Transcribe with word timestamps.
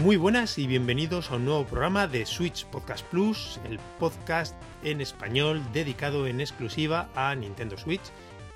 Muy 0.00 0.16
buenas 0.16 0.56
y 0.56 0.66
bienvenidos 0.66 1.30
a 1.30 1.36
un 1.36 1.44
nuevo 1.44 1.66
programa 1.66 2.06
de 2.06 2.24
Switch 2.24 2.64
Podcast 2.64 3.04
Plus, 3.10 3.60
el 3.68 3.78
podcast 3.98 4.56
en 4.82 5.02
español 5.02 5.60
dedicado 5.74 6.26
en 6.26 6.40
exclusiva 6.40 7.10
a 7.14 7.34
Nintendo 7.34 7.76
Switch. 7.76 8.00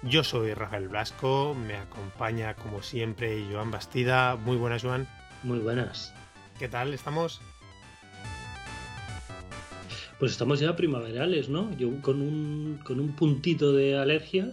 Yo 0.02 0.24
soy 0.24 0.54
Rafael 0.54 0.88
Blasco, 0.88 1.54
me 1.54 1.76
acompaña 1.76 2.54
como 2.54 2.82
siempre 2.82 3.44
Joan 3.52 3.70
Bastida. 3.70 4.36
Muy 4.36 4.56
buenas, 4.56 4.82
Joan. 4.82 5.06
Muy 5.42 5.58
buenas. 5.58 6.14
¿Qué 6.58 6.66
tal? 6.66 6.94
¿Estamos? 6.94 7.42
Pues 10.18 10.32
estamos 10.32 10.60
ya 10.60 10.74
primaverales, 10.76 11.50
¿no? 11.50 11.76
Yo 11.76 11.90
con 12.00 12.22
un, 12.22 12.80
con 12.84 13.00
un 13.00 13.14
puntito 13.14 13.74
de 13.74 13.98
alergia 13.98 14.50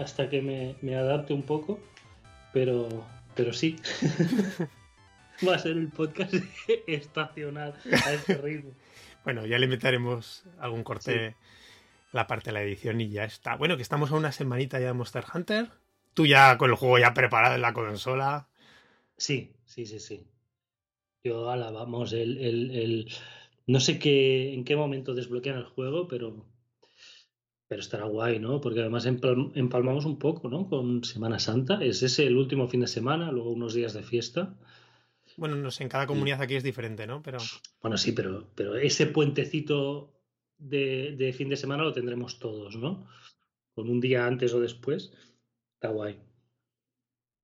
hasta 0.00 0.30
que 0.30 0.40
me, 0.40 0.76
me 0.80 0.96
adapte 0.96 1.34
un 1.34 1.42
poco, 1.42 1.78
pero, 2.54 2.88
pero 3.34 3.52
sí. 3.52 3.76
Va 5.46 5.54
a 5.54 5.58
ser 5.58 5.72
el 5.72 5.88
podcast 5.88 6.34
estacional 6.86 7.74
a 8.04 8.12
este 8.12 8.34
ritmo. 8.36 8.72
Bueno, 9.24 9.44
ya 9.44 9.58
le 9.58 9.66
meteremos 9.66 10.44
algún 10.60 10.84
corte 10.84 11.34
la 12.12 12.28
parte 12.28 12.50
de 12.50 12.52
la 12.54 12.62
edición 12.62 13.00
y 13.00 13.10
ya 13.10 13.24
está. 13.24 13.56
Bueno, 13.56 13.74
que 13.76 13.82
estamos 13.82 14.12
a 14.12 14.14
una 14.14 14.30
semanita 14.30 14.78
ya 14.78 14.86
de 14.86 14.92
Monster 14.92 15.24
Hunter. 15.34 15.68
Tú 16.14 16.26
ya 16.26 16.56
con 16.58 16.70
el 16.70 16.76
juego 16.76 16.96
ya 17.00 17.12
preparado 17.12 17.56
en 17.56 17.62
la 17.62 17.72
consola. 17.74 18.46
Sí, 19.16 19.52
sí, 19.64 19.84
sí, 19.84 19.98
sí. 19.98 20.28
Yo, 21.24 21.50
ala, 21.50 21.72
vamos, 21.72 22.12
el, 22.12 22.38
el, 22.38 22.70
el... 22.70 23.12
No 23.66 23.80
sé 23.80 23.98
qué, 23.98 24.54
en 24.54 24.62
qué 24.64 24.76
momento 24.76 25.12
desbloquean 25.12 25.56
el 25.58 25.64
juego, 25.64 26.06
pero, 26.06 26.46
pero 27.66 27.80
estará 27.80 28.04
guay, 28.04 28.38
¿no? 28.38 28.60
Porque 28.60 28.78
además 28.78 29.06
empal- 29.06 29.50
empalmamos 29.56 30.04
un 30.04 30.20
poco, 30.20 30.48
¿no? 30.48 30.68
Con 30.68 31.02
Semana 31.02 31.40
Santa. 31.40 31.82
Es 31.82 32.00
ese 32.04 32.28
el 32.28 32.36
último 32.36 32.68
fin 32.68 32.82
de 32.82 32.86
semana, 32.86 33.32
luego 33.32 33.50
unos 33.50 33.74
días 33.74 33.92
de 33.92 34.04
fiesta. 34.04 34.54
Bueno, 35.36 35.56
no 35.56 35.70
sé, 35.70 35.82
en 35.82 35.88
cada 35.88 36.06
comunidad 36.06 36.42
aquí 36.42 36.56
es 36.56 36.62
diferente, 36.64 37.06
¿no? 37.06 37.22
Pero 37.22 37.50
Bueno, 37.80 37.96
sí, 37.96 38.12
pero, 38.12 38.52
pero 38.54 38.76
ese 38.76 39.06
puentecito 39.06 40.12
de, 40.58 41.14
de 41.16 41.32
fin 41.32 41.48
de 41.48 41.56
semana 41.56 41.84
lo 41.84 41.92
tendremos 41.92 42.38
todos, 42.38 42.76
¿no? 42.76 43.06
Con 43.74 43.88
un 43.90 44.00
día 44.00 44.26
antes 44.26 44.52
o 44.54 44.60
después. 44.60 45.12
Está 45.74 45.88
guay. 45.90 46.20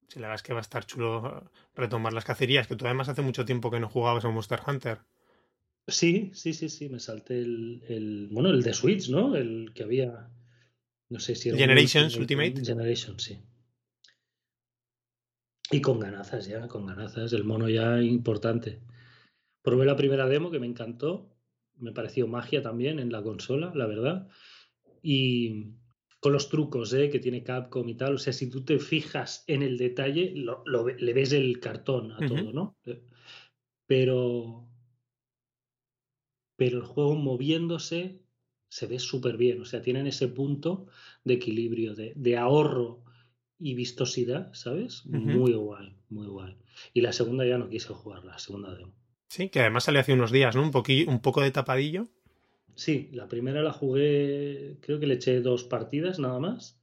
sí, 0.08 0.20
la 0.20 0.28
verdad 0.28 0.36
es 0.36 0.42
que 0.44 0.52
va 0.52 0.60
a 0.60 0.62
estar 0.62 0.86
chulo 0.86 1.50
retomar 1.74 2.12
las 2.12 2.24
cacerías, 2.24 2.66
que 2.68 2.76
tú 2.76 2.84
además 2.86 3.08
hace 3.08 3.22
mucho 3.22 3.44
tiempo 3.44 3.70
que 3.70 3.80
no 3.80 3.88
jugabas 3.88 4.24
a 4.24 4.30
Monster 4.30 4.60
Hunter. 4.66 5.00
Sí, 5.86 6.30
sí, 6.34 6.54
sí, 6.54 6.68
sí, 6.68 6.88
me 6.88 6.98
salté 7.00 7.38
el, 7.40 7.82
el 7.88 8.28
bueno, 8.32 8.50
el 8.50 8.62
de 8.62 8.72
Switch, 8.74 9.08
¿no? 9.10 9.36
El 9.36 9.72
que 9.74 9.82
había, 9.84 10.30
no 11.10 11.20
sé 11.20 11.34
si 11.36 11.50
era 11.50 11.58
un 11.58 11.60
Generations 11.60 12.16
Ultimate. 12.16 12.64
Generations, 12.64 13.22
sí. 13.22 13.38
Y 15.72 15.80
con 15.80 15.98
ganazas 16.00 16.46
ya, 16.46 16.68
con 16.68 16.86
ganazas, 16.86 17.32
el 17.32 17.44
mono 17.44 17.68
ya 17.68 18.00
importante. 18.02 18.80
Probé 19.62 19.86
la 19.86 19.96
primera 19.96 20.26
demo 20.28 20.50
que 20.50 20.60
me 20.60 20.66
encantó, 20.66 21.34
me 21.78 21.92
pareció 21.92 22.26
magia 22.28 22.60
también 22.62 22.98
en 22.98 23.10
la 23.10 23.22
consola, 23.22 23.72
la 23.74 23.86
verdad. 23.86 24.28
Y 25.02 25.72
con 26.20 26.32
los 26.34 26.50
trucos 26.50 26.92
¿eh? 26.92 27.08
que 27.10 27.18
tiene 27.20 27.42
Capcom 27.42 27.88
y 27.88 27.94
tal, 27.94 28.14
o 28.14 28.18
sea, 28.18 28.32
si 28.34 28.50
tú 28.50 28.64
te 28.64 28.78
fijas 28.78 29.44
en 29.46 29.62
el 29.62 29.78
detalle, 29.78 30.32
lo- 30.36 30.62
le 30.66 31.12
ves 31.14 31.32
el 31.32 31.58
cartón 31.58 32.12
a 32.12 32.18
todo, 32.18 32.52
¿no? 32.52 32.76
Pero, 33.86 34.68
pero 36.56 36.78
el 36.78 36.84
juego 36.84 37.14
moviéndose 37.14 38.20
se 38.68 38.86
ve 38.86 38.98
súper 38.98 39.36
bien. 39.36 39.60
O 39.60 39.64
sea, 39.64 39.80
tienen 39.82 40.06
ese 40.06 40.28
punto 40.28 40.86
de 41.24 41.34
equilibrio, 41.34 41.94
de, 41.94 42.12
de 42.14 42.36
ahorro 42.36 43.04
y 43.62 43.74
vistosidad, 43.74 44.52
¿sabes? 44.54 45.06
Muy 45.06 45.52
guay, 45.54 45.94
muy 46.10 46.26
guay. 46.26 46.56
Y 46.92 47.00
la 47.00 47.12
segunda 47.12 47.44
ya 47.46 47.58
no 47.58 47.68
quise 47.68 47.88
jugar, 47.94 48.24
la 48.24 48.38
segunda 48.38 48.74
demo. 48.74 48.92
Sí, 49.28 49.48
que 49.48 49.60
además 49.60 49.84
salió 49.84 50.00
hace 50.00 50.12
unos 50.12 50.32
días, 50.32 50.54
¿no? 50.56 50.62
Un, 50.62 50.72
poqui- 50.72 51.06
un 51.08 51.20
poco 51.20 51.40
de 51.42 51.50
tapadillo. 51.52 52.08
Sí, 52.74 53.08
la 53.12 53.28
primera 53.28 53.62
la 53.62 53.72
jugué, 53.72 54.78
creo 54.80 54.98
que 54.98 55.06
le 55.06 55.14
eché 55.14 55.40
dos 55.40 55.64
partidas 55.64 56.18
nada 56.18 56.38
más, 56.40 56.80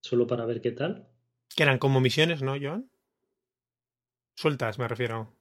solo 0.00 0.26
para 0.26 0.44
ver 0.46 0.60
qué 0.60 0.72
tal. 0.72 1.08
Que 1.56 1.62
eran 1.62 1.78
como 1.78 2.00
misiones, 2.00 2.42
¿no, 2.42 2.54
Joan? 2.60 2.90
Sueltas, 4.36 4.78
me 4.78 4.88
refiero. 4.88 5.32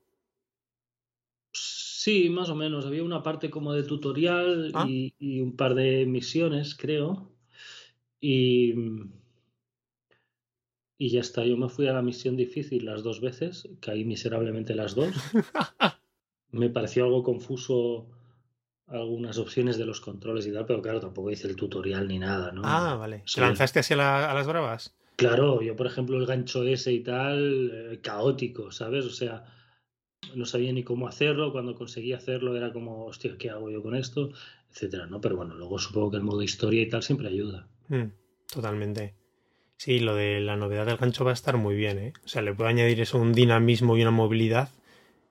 Sí, 1.53 2.29
más 2.29 2.49
o 2.49 2.55
menos. 2.55 2.85
Había 2.85 3.03
una 3.03 3.23
parte 3.23 3.49
como 3.49 3.73
de 3.73 3.83
tutorial 3.83 4.71
Ah. 4.73 4.85
y, 4.87 5.13
y 5.19 5.41
un 5.41 5.55
par 5.55 5.75
de 5.75 6.05
misiones, 6.05 6.75
creo. 6.75 7.31
Y, 8.19 8.73
y 11.03 11.09
ya 11.09 11.21
está. 11.21 11.43
Yo 11.43 11.57
me 11.57 11.67
fui 11.67 11.87
a 11.87 11.93
la 11.93 12.03
misión 12.03 12.37
difícil 12.37 12.85
las 12.85 13.01
dos 13.01 13.21
veces, 13.21 13.67
caí 13.79 14.05
miserablemente 14.05 14.75
las 14.75 14.93
dos. 14.93 15.09
Me 16.51 16.69
pareció 16.69 17.05
algo 17.05 17.23
confuso 17.23 18.07
algunas 18.87 19.37
opciones 19.37 19.77
de 19.77 19.85
los 19.85 19.99
controles 20.01 20.45
y 20.45 20.51
tal, 20.51 20.65
pero 20.65 20.81
claro, 20.81 20.99
tampoco 20.99 21.31
hice 21.31 21.47
el 21.47 21.55
tutorial 21.55 22.07
ni 22.07 22.19
nada, 22.19 22.51
¿no? 22.51 22.61
ah, 22.65 22.95
vale. 22.99 23.19
¿Te 23.19 23.23
Sí. 23.25 23.39
lanzaste 23.41 23.79
así 23.79 23.93
a, 23.93 23.97
la- 23.97 24.29
a 24.31 24.33
las 24.35 24.45
bravas? 24.47 24.93
Claro, 25.15 25.61
yo 25.61 25.75
por 25.75 25.87
ejemplo 25.87 26.17
el 26.19 26.25
gancho 26.25 26.63
ese 26.63 26.91
y 26.93 26.99
tal, 27.01 27.71
eh, 27.73 27.99
caótico, 28.01 28.71
¿sabes? 28.71 29.05
O 29.05 29.09
sea, 29.09 29.45
no 30.35 30.45
sabía 30.45 30.71
ni 30.73 30.83
cómo 30.83 31.07
hacerlo, 31.07 31.51
cuando 31.51 31.73
conseguí 31.73 32.11
hacerlo 32.13 32.55
era 32.55 32.71
como, 32.73 33.05
hostia, 33.05 33.37
¿qué 33.39 33.49
hago 33.49 33.71
yo 33.71 33.81
con 33.81 33.95
esto? 33.95 34.31
Etcétera, 34.69 35.07
¿no? 35.07 35.19
Pero 35.21 35.37
bueno, 35.37 35.55
luego 35.55 35.79
supongo 35.79 36.11
que 36.11 36.17
el 36.17 36.23
modo 36.23 36.41
historia 36.43 36.81
y 36.83 36.89
tal 36.89 37.01
siempre 37.01 37.27
ayuda. 37.29 37.67
Mm, 37.87 38.11
totalmente. 38.53 39.15
Sí, 39.83 39.97
lo 39.99 40.13
de 40.13 40.39
la 40.41 40.55
novedad 40.57 40.85
del 40.85 40.97
gancho 40.97 41.25
va 41.25 41.31
a 41.31 41.33
estar 41.33 41.57
muy 41.57 41.73
bien, 41.75 41.97
¿eh? 41.97 42.13
O 42.23 42.27
sea, 42.27 42.43
le 42.43 42.53
puedo 42.53 42.69
añadir 42.69 43.01
eso, 43.01 43.17
un 43.17 43.33
dinamismo 43.33 43.97
y 43.97 44.03
una 44.03 44.11
movilidad 44.11 44.69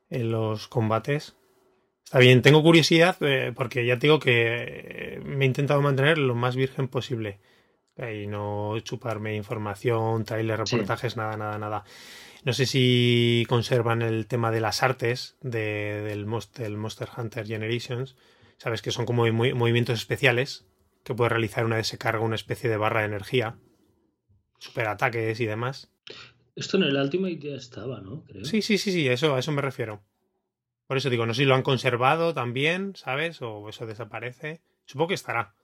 en 0.09 0.33
los 0.33 0.66
combates. 0.66 1.37
Está 2.05 2.19
bien, 2.19 2.43
tengo 2.43 2.61
curiosidad 2.61 3.16
eh, 3.21 3.53
porque 3.55 3.87
ya 3.87 3.97
te 4.00 4.09
digo 4.09 4.19
que 4.19 4.33
eh, 5.16 5.21
me 5.25 5.44
he 5.44 5.47
intentado 5.47 5.81
mantener 5.83 6.19
lo 6.19 6.34
más 6.34 6.56
virgen 6.56 6.88
posible. 6.88 7.38
Y 7.97 8.27
no 8.27 8.77
chuparme 8.81 9.37
información, 9.37 10.25
trailer, 10.25 10.67
Sí. 10.67 10.75
reportajes, 10.75 11.17
nada, 11.17 11.37
nada, 11.37 11.56
nada. 11.56 11.84
No 12.44 12.53
sé 12.53 12.67
si 12.67 13.47
conservan 13.49 14.03
el 14.03 14.27
tema 14.27 14.50
de 14.50 14.61
las 14.61 14.82
artes 14.82 15.37
de- 15.43 16.03
del, 16.03 16.27
Monster 16.27 17.09
Hunter 17.17 17.47
Generations. 17.47 18.17
Sabes 18.59 18.82
que 18.82 18.91
son 18.91 19.06
como 19.06 19.25
movi- 19.28 19.55
movimientos 19.55 19.97
especiales 19.97 20.67
que 21.05 21.15
puede 21.15 21.28
realizar 21.28 21.65
una 21.65 21.77
vez 21.77 21.87
se 21.87 21.99
carga 21.99 22.25
una 22.25 22.34
especie 22.34 22.69
de 22.69 22.78
barra 22.78 23.00
de 23.03 23.06
energía, 23.06 23.55
superataques 24.60 25.41
y 25.41 25.47
demás. 25.47 25.91
Esto 26.54 26.76
en 26.76 26.84
el 26.84 26.97
Ultimate 26.97 27.38
ya 27.38 27.56
estaba, 27.56 28.00
¿no? 28.00 28.22
Creo. 28.25 28.44
Sí, 28.44 28.62
sí, 28.62 28.78
sí, 28.78 28.93
sí, 28.93 29.09
eso, 29.09 29.34
a 29.34 29.38
eso 29.38 29.50
me 29.50 29.62
refiero. 29.62 30.04
Por 30.87 30.97
eso 30.97 31.10
digo, 31.10 31.26
no 31.26 31.34
sé 31.34 31.43
si 31.43 31.47
lo 31.47 31.54
han 31.54 31.62
conservado 31.62 32.34
también, 32.34 32.94
¿sabes? 32.97 33.41
O 33.43 33.69
eso 33.69 33.87
desaparece. 33.87 34.60
Supongo 34.84 35.09
que 35.09 35.15
estará. 35.15 35.54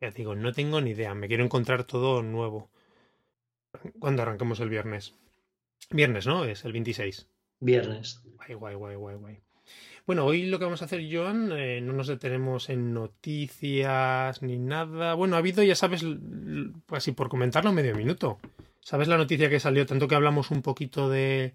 Ya 0.00 0.10
digo, 0.10 0.34
no 0.34 0.52
tengo 0.52 0.80
ni 0.80 0.90
idea. 0.90 1.14
Me 1.14 1.28
quiero 1.28 1.44
encontrar 1.44 1.84
todo 1.84 2.22
nuevo. 2.22 2.70
¿Cuándo 3.98 4.22
arrancamos 4.22 4.60
el 4.60 4.70
viernes? 4.70 5.14
Viernes, 5.90 6.26
¿no? 6.26 6.44
Es 6.44 6.64
el 6.64 6.72
26. 6.72 7.28
Viernes. 7.60 8.22
Guay, 8.24 8.54
guay, 8.54 8.74
guay, 8.74 8.96
guay, 8.96 9.16
guay. 9.16 9.42
Bueno, 10.06 10.24
hoy 10.24 10.46
lo 10.46 10.60
que 10.60 10.64
vamos 10.64 10.82
a 10.82 10.84
hacer, 10.84 11.04
Joan, 11.10 11.50
eh, 11.50 11.80
no 11.80 11.92
nos 11.92 12.06
detenemos 12.06 12.70
en 12.70 12.94
noticias 12.94 14.40
ni 14.40 14.56
nada. 14.56 15.14
Bueno, 15.14 15.34
ha 15.34 15.40
habido, 15.40 15.64
ya 15.64 15.74
sabes, 15.74 16.04
así 16.90 17.10
por 17.10 17.28
comentarlo, 17.28 17.72
medio 17.72 17.96
minuto. 17.96 18.38
¿Sabes 18.80 19.08
la 19.08 19.16
noticia 19.16 19.50
que 19.50 19.58
salió? 19.58 19.84
Tanto 19.84 20.06
que 20.06 20.14
hablamos 20.14 20.52
un 20.52 20.62
poquito 20.62 21.08
de, 21.08 21.54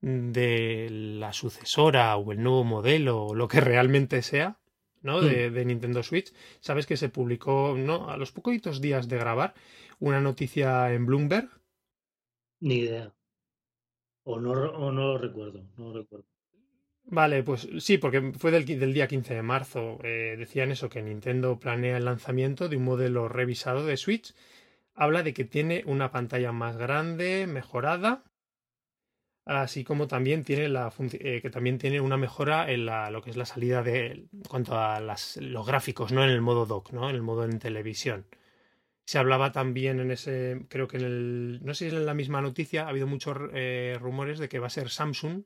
de 0.00 0.88
la 0.90 1.34
sucesora 1.34 2.16
o 2.16 2.32
el 2.32 2.42
nuevo 2.42 2.64
modelo 2.64 3.26
o 3.26 3.34
lo 3.34 3.46
que 3.46 3.60
realmente 3.60 4.22
sea, 4.22 4.58
¿no? 5.02 5.20
De, 5.20 5.50
de 5.50 5.64
Nintendo 5.66 6.02
Switch. 6.02 6.32
Sabes 6.60 6.86
que 6.86 6.96
se 6.96 7.10
publicó, 7.10 7.74
¿no? 7.76 8.08
A 8.08 8.16
los 8.16 8.32
poquitos 8.32 8.80
días 8.80 9.06
de 9.06 9.18
grabar, 9.18 9.52
una 9.98 10.22
noticia 10.22 10.94
en 10.94 11.04
Bloomberg 11.04 11.50
Ni 12.60 12.76
idea. 12.76 13.12
O 14.24 14.40
no, 14.40 14.52
o 14.52 14.90
no 14.92 15.12
lo 15.12 15.18
recuerdo, 15.18 15.62
no 15.76 15.90
lo 15.90 15.98
recuerdo. 16.00 16.35
Vale, 17.08 17.42
pues 17.44 17.68
sí, 17.78 17.98
porque 17.98 18.32
fue 18.32 18.50
del, 18.50 18.64
del 18.66 18.92
día 18.92 19.06
15 19.06 19.34
de 19.34 19.42
marzo. 19.42 19.98
Eh, 20.02 20.34
decían 20.38 20.72
eso, 20.72 20.88
que 20.88 21.02
Nintendo 21.02 21.58
planea 21.58 21.96
el 21.98 22.04
lanzamiento 22.04 22.68
de 22.68 22.76
un 22.76 22.84
modelo 22.84 23.28
revisado 23.28 23.86
de 23.86 23.96
Switch. 23.96 24.34
Habla 24.94 25.22
de 25.22 25.32
que 25.32 25.44
tiene 25.44 25.84
una 25.86 26.10
pantalla 26.10 26.52
más 26.52 26.76
grande, 26.76 27.46
mejorada, 27.46 28.24
así 29.44 29.84
como 29.84 30.08
también 30.08 30.42
tiene 30.42 30.68
la 30.68 30.92
eh, 31.12 31.40
que 31.40 31.50
también 31.50 31.78
tiene 31.78 32.00
una 32.00 32.16
mejora 32.16 32.70
en 32.70 32.86
la, 32.86 33.10
lo 33.10 33.22
que 33.22 33.30
es 33.30 33.36
la 33.36 33.46
salida 33.46 33.82
de 33.82 34.26
cuanto 34.48 34.78
a 34.78 35.00
las, 35.00 35.36
los 35.36 35.66
gráficos, 35.66 36.12
no 36.12 36.24
en 36.24 36.30
el 36.30 36.40
modo 36.42 36.66
dock, 36.66 36.92
¿no? 36.92 37.08
En 37.08 37.14
el 37.16 37.22
modo 37.22 37.44
en 37.44 37.58
televisión. 37.58 38.26
Se 39.06 39.18
hablaba 39.18 39.52
también 39.52 40.00
en 40.00 40.10
ese, 40.10 40.66
creo 40.68 40.88
que 40.88 40.98
en 40.98 41.04
el, 41.04 41.60
no 41.64 41.74
sé 41.74 41.86
si 41.86 41.88
es 41.88 41.94
en 41.94 42.06
la 42.06 42.14
misma 42.14 42.42
noticia, 42.42 42.86
ha 42.86 42.88
habido 42.90 43.06
muchos 43.06 43.36
eh, 43.54 43.98
rumores 44.00 44.38
de 44.38 44.48
que 44.48 44.58
va 44.58 44.68
a 44.68 44.70
ser 44.70 44.90
Samsung 44.90 45.44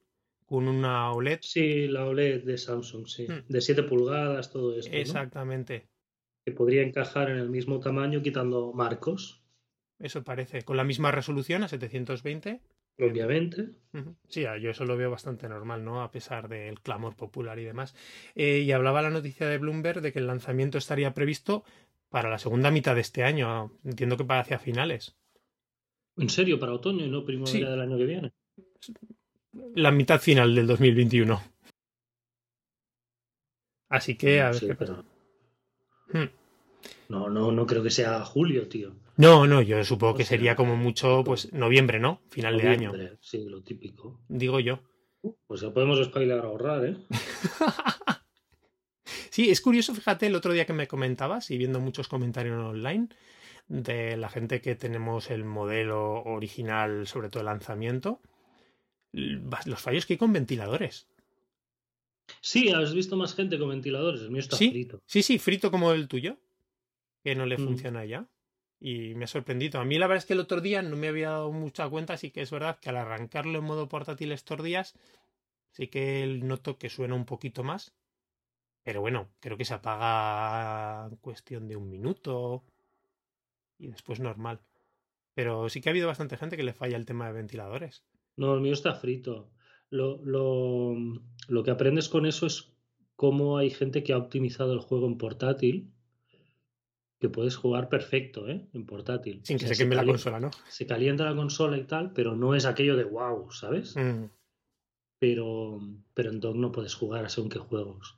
con 0.51 0.67
una 0.67 1.13
OLED 1.13 1.39
Sí, 1.43 1.87
la 1.87 2.07
OLED 2.07 2.43
de 2.43 2.59
Samsung, 2.59 3.07
sí. 3.07 3.25
Hmm. 3.29 3.45
De 3.49 3.61
7 3.61 3.85
pulgadas, 3.85 4.51
todo 4.51 4.77
esto, 4.77 4.91
¿no? 4.91 4.99
Exactamente. 4.99 5.87
Que 6.45 6.51
podría 6.51 6.83
encajar 6.83 7.31
en 7.31 7.37
el 7.37 7.49
mismo 7.49 7.79
tamaño 7.79 8.21
quitando 8.21 8.73
marcos. 8.73 9.45
Eso 10.01 10.25
parece. 10.25 10.63
Con 10.63 10.77
la 10.77 10.83
misma 10.83 11.13
resolución 11.13 11.63
a 11.63 11.69
720. 11.69 12.61
Obviamente. 12.99 13.69
Sí, 14.27 14.43
yo 14.61 14.71
eso 14.71 14.85
lo 14.85 14.97
veo 14.97 15.09
bastante 15.09 15.49
normal, 15.49 15.85
¿no? 15.85 16.03
A 16.03 16.11
pesar 16.11 16.49
del 16.49 16.81
clamor 16.81 17.15
popular 17.15 17.61
y 17.61 17.65
demás. 17.65 17.95
Eh, 18.35 18.59
y 18.59 18.73
hablaba 18.73 19.03
la 19.03 19.11
noticia 19.11 19.47
de 19.47 19.59
Bloomberg 19.59 20.01
de 20.01 20.13
que 20.13 20.19
el 20.19 20.27
lanzamiento 20.27 20.79
estaría 20.79 21.15
previsto 21.15 21.63
para 22.09 22.29
la 22.29 22.39
segunda 22.39 22.73
mitad 22.73 22.97
de 22.97 23.03
este 23.03 23.23
año. 23.23 23.79
Entiendo 23.85 24.17
que 24.17 24.25
para 24.25 24.41
hacia 24.41 24.59
finales. 24.59 25.17
¿En 26.17 26.29
serio? 26.29 26.59
¿Para 26.59 26.73
otoño 26.73 27.05
y 27.05 27.09
no 27.09 27.25
primavera 27.25 27.71
del 27.71 27.81
año 27.83 27.97
que 27.97 28.07
viene? 28.07 28.33
La 29.53 29.91
mitad 29.91 30.21
final 30.21 30.55
del 30.55 30.67
2021. 30.67 31.43
Así 33.89 34.17
que 34.17 34.41
a 34.41 34.51
ver 34.51 34.61
qué 34.61 34.75
pasa. 34.75 35.05
Hmm. 36.13 36.31
No, 37.09 37.29
no, 37.29 37.51
no 37.51 37.67
creo 37.67 37.83
que 37.83 37.91
sea 37.91 38.25
julio, 38.25 38.69
tío. 38.69 38.95
No, 39.17 39.47
no, 39.47 39.61
yo 39.61 39.83
supongo 39.85 40.17
que 40.17 40.25
sería 40.25 40.55
como 40.55 40.77
mucho, 40.77 41.23
pues, 41.25 41.53
noviembre, 41.53 41.99
¿no? 41.99 42.23
Final 42.31 42.57
de 42.57 42.69
año. 42.69 42.93
Sí, 43.21 43.45
lo 43.49 43.63
típico. 43.63 44.21
Digo 44.29 44.61
yo. 44.61 44.81
Pues 45.47 45.61
ya 45.61 45.71
podemos 45.71 46.03
spoiler 46.03 46.39
ahorrar, 46.39 46.87
¿eh? 46.87 46.97
sí, 49.31 49.51
es 49.51 49.61
curioso, 49.61 49.95
fíjate, 49.95 50.27
el 50.27 50.37
otro 50.37 50.53
día 50.53 50.65
que 50.65 50.73
me 50.73 50.87
comentabas 50.87 51.51
y 51.51 51.59
viendo 51.59 51.81
muchos 51.81 52.09
comentarios 52.09 52.59
online 52.59 53.09
de 53.69 54.17
la 54.17 54.31
gente 54.31 54.61
que 54.61 54.75
tenemos 54.75 55.31
el 55.31 55.45
modelo 55.45 56.23
original, 56.23 57.07
sobre 57.07 57.29
todo 57.29 57.41
el 57.41 57.47
lanzamiento, 57.47 58.21
los 59.13 59.81
fallos 59.81 60.07
que 60.07 60.15
hay 60.15 60.19
con 60.19 60.33
ventiladores. 60.33 61.09
Sí, 62.41 62.71
has 62.71 62.95
visto 62.95 63.17
más 63.17 63.35
gente 63.35 63.59
con 63.59 63.71
ventiladores, 63.71 64.23
el 64.23 64.31
mío 64.31 64.41
está 64.41 64.57
frito. 64.57 65.03
Sí, 65.07 65.23
sí, 65.23 65.39
frito 65.39 65.71
como 65.71 65.93
el 65.93 66.07
tuyo, 66.07 66.39
que 67.25 67.35
no 67.35 67.45
le 67.45 67.59
mm. 67.59 67.65
funciona 67.65 68.05
ya 68.05 68.29
y 68.81 69.15
me 69.15 69.25
ha 69.25 69.29
sorprendido. 69.29 69.79
A 69.79 69.85
mí 69.85 69.99
la 69.99 70.07
verdad 70.07 70.23
es 70.23 70.27
que 70.27 70.33
el 70.33 70.41
otro 70.41 70.61
día 70.61 70.83
no 70.83 70.97
me 70.97 71.09
había 71.09 71.31
dado 71.31 71.53
mucha 71.53 71.89
cuenta, 71.89 72.15
así 72.15 72.31
que 72.31 72.41
es 72.41 72.51
verdad 72.51 72.79
que 72.81 72.89
al 72.89 72.97
arrancarlo 72.97 73.59
en 73.59 73.65
modo 73.65 73.89
portátil 73.89 74.33
estos 74.33 74.63
días, 74.63 74.95
sí 75.71 75.89
que 75.89 76.27
noto 76.43 76.79
que 76.79 76.89
suena 76.89 77.15
un 77.15 77.27
poquito 77.27 77.63
más. 77.63 77.93
Pero 78.83 79.03
bueno, 79.03 79.29
creo 79.41 79.59
que 79.59 79.67
se 79.67 79.75
apaga 79.75 81.09
en 81.11 81.17
cuestión 81.17 81.69
de 81.69 81.77
un 81.77 81.91
minuto 81.91 82.65
y 83.79 83.89
después 83.89 84.19
normal. 84.19 84.61
Pero 85.35 85.69
sí 85.69 85.81
que 85.83 85.91
ha 85.91 85.93
habido 85.93 86.09
bastante 86.09 86.39
gente 86.39 86.57
que 86.57 86.63
le 86.63 86.73
falla 86.73 86.97
el 86.97 87.05
tema 87.05 87.27
de 87.27 87.35
ventiladores. 87.35 88.03
No, 88.37 88.55
el 88.55 88.61
mío 88.61 88.73
está 88.73 88.95
frito. 88.95 89.51
Lo, 89.91 90.23
lo, 90.25 90.97
lo 91.49 91.63
que 91.63 91.71
aprendes 91.71 92.09
con 92.09 92.27
eso 92.27 92.47
es 92.47 92.73
cómo 93.17 93.59
hay 93.59 93.71
gente 93.71 94.03
que 94.03 94.13
ha 94.13 94.19
optimizado 94.19 94.73
el 94.73 94.81
juego 94.81 95.07
en 95.07 95.19
portátil 95.19 95.93
que 97.21 97.29
puedes 97.29 97.55
jugar 97.55 97.91
perfecto, 97.91 98.49
¿eh? 98.49 98.67
En 98.73 98.87
portátil. 98.87 99.43
Sin 99.45 99.59
que 99.59 99.67
se 99.67 99.77
queme 99.77 99.95
la 99.95 100.07
consola, 100.07 100.41
¿no? 100.41 100.51
Se 100.69 100.87
calienta 100.87 101.27
la 101.27 101.37
consola 101.37 101.77
y 101.77 101.85
tal, 101.85 102.15
pero 102.15 102.35
no 102.35 102.55
es 102.55 102.65
aquello 102.65 102.97
de 102.97 103.05
wow, 103.05 103.51
¿sabes? 103.51 103.95
Mm. 103.95 104.25
Pero, 105.19 105.81
pero 106.15 106.31
en 106.31 106.41
dock 106.41 106.57
no 106.57 106.73
puedes 106.73 106.95
jugar 106.95 107.27
a 107.27 107.29
según 107.29 107.51
qué 107.51 107.59
juegos. 107.59 108.17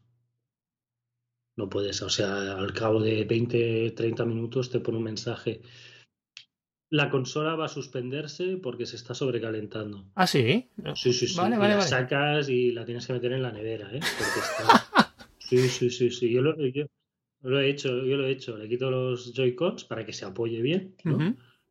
No 1.56 1.69
puedes, 1.69 2.00
o 2.03 2.08
sea, 2.08 2.56
al 2.56 2.73
cabo 2.73 3.00
de 3.00 3.25
20, 3.25 3.91
30 3.91 4.25
minutos 4.25 4.70
te 4.70 4.79
pone 4.79 4.99
un 4.99 5.05
mensaje. 5.05 5.62
La 6.93 7.09
consola 7.09 7.55
va 7.55 7.65
a 7.65 7.69
suspenderse 7.69 8.59
porque 8.59 8.85
se 8.85 8.97
está 8.97 9.15
sobrecalentando. 9.15 10.05
Ah, 10.15 10.27
sí. 10.27 10.69
Sí, 10.94 11.15
sí, 11.15 11.27
sí. 11.27 11.39
Vale, 11.39 11.56
vale, 11.56 11.77
la 11.77 11.81
sacas 11.81 12.50
y 12.50 12.71
la 12.71 12.85
tienes 12.85 13.06
que 13.06 13.15
meter 13.15 13.33
en 13.33 13.43
la 13.43 13.50
nevera, 13.50 13.89
¿eh? 13.94 14.00
Porque 14.00 14.41
está... 14.41 15.15
sí, 15.39 15.69
sí, 15.71 15.89
sí, 15.89 16.11
sí. 16.11 16.31
Yo 16.31 16.43
lo, 16.43 16.55
yo, 16.67 16.85
lo 17.41 17.61
he 17.61 17.71
hecho, 17.71 18.05
yo 18.05 18.19
lo 18.19 18.27
he 18.27 18.33
hecho. 18.33 18.59
Le 18.59 18.69
quito 18.69 18.91
los 18.91 19.33
Joy-Cons 19.33 19.85
para 19.85 20.05
que 20.05 20.12
se 20.12 20.27
apoye 20.27 20.61
bien, 20.61 20.94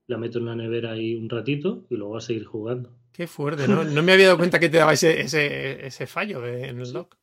La 0.08 0.18
meto 0.18 0.40
en 0.40 0.46
la 0.46 0.56
nevera 0.56 0.94
ahí 0.94 1.14
un 1.14 1.30
ratito 1.30 1.86
y 1.92 1.98
luego 1.98 2.14
va 2.14 2.18
a 2.18 2.22
seguir 2.22 2.46
jugando. 2.46 2.98
Qué 3.12 3.28
fuerte, 3.28 3.68
¿no? 3.68 3.84
No 3.84 4.02
me 4.02 4.14
había 4.14 4.26
dado 4.26 4.40
cuenta 4.40 4.60
que 4.60 4.70
te 4.70 4.78
daba 4.78 4.94
ese, 4.94 5.22
ese, 5.22 5.86
ese 5.86 6.08
fallo 6.08 6.44
en 6.48 6.80
el 6.80 6.92
dock. 6.92 7.16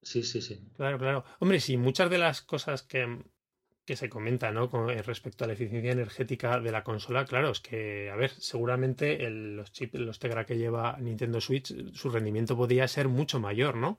Sí, 0.00 0.22
sí, 0.22 0.40
sí. 0.40 0.58
Claro, 0.74 0.98
claro. 0.98 1.24
Hombre, 1.38 1.60
sí, 1.60 1.76
muchas 1.76 2.08
de 2.08 2.16
las 2.16 2.40
cosas 2.40 2.82
que, 2.82 3.24
que 3.88 3.96
se 3.96 4.10
comentan, 4.10 4.52
¿no? 4.52 4.68
Con, 4.68 4.90
respecto 4.90 5.44
a 5.44 5.46
la 5.46 5.54
eficiencia 5.54 5.92
energética 5.92 6.60
de 6.60 6.70
la 6.70 6.84
consola, 6.84 7.24
claro, 7.24 7.48
es 7.48 7.60
que, 7.60 8.10
a 8.10 8.16
ver, 8.16 8.28
seguramente 8.30 9.30
los 9.30 9.72
chips, 9.72 9.98
los 9.98 10.18
Tegra 10.18 10.44
que 10.44 10.58
lleva 10.58 10.98
Nintendo 11.00 11.40
Switch, 11.40 11.74
su 11.94 12.10
rendimiento 12.10 12.54
podría 12.54 12.86
ser 12.86 13.08
mucho 13.08 13.40
mayor, 13.40 13.76
¿no? 13.76 13.98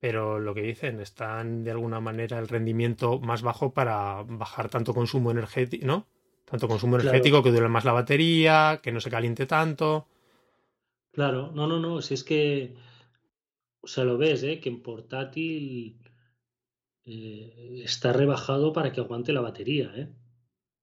pero 0.00 0.38
lo 0.38 0.54
que 0.54 0.62
dicen, 0.62 1.00
están 1.00 1.62
de 1.64 1.72
alguna 1.72 2.00
manera 2.00 2.38
el 2.38 2.48
rendimiento 2.48 3.18
más 3.18 3.42
bajo 3.42 3.72
para 3.72 4.22
bajar 4.22 4.70
tanto 4.70 4.94
consumo 4.94 5.30
energético, 5.30 5.86
¿no? 5.86 6.06
Tanto 6.44 6.68
consumo 6.68 6.98
energético 6.98 7.42
que 7.42 7.50
dure 7.50 7.68
más 7.68 7.84
la 7.84 7.92
batería, 7.92 8.80
que 8.82 8.92
no 8.92 9.00
se 9.00 9.10
caliente 9.10 9.46
tanto. 9.46 10.06
Claro, 11.12 11.50
no, 11.52 11.66
no, 11.66 11.80
no, 11.80 12.00
si 12.00 12.14
es 12.14 12.24
que, 12.24 12.76
o 13.80 13.88
sea, 13.88 14.04
lo 14.04 14.16
ves, 14.16 14.42
¿eh? 14.42 14.60
Que 14.60 14.68
en 14.68 14.80
portátil 14.80 15.98
eh, 17.06 17.82
está 17.84 18.12
rebajado 18.12 18.72
para 18.72 18.92
que 18.92 19.00
aguante 19.00 19.32
la 19.32 19.40
batería, 19.40 19.92
¿eh? 19.96 20.08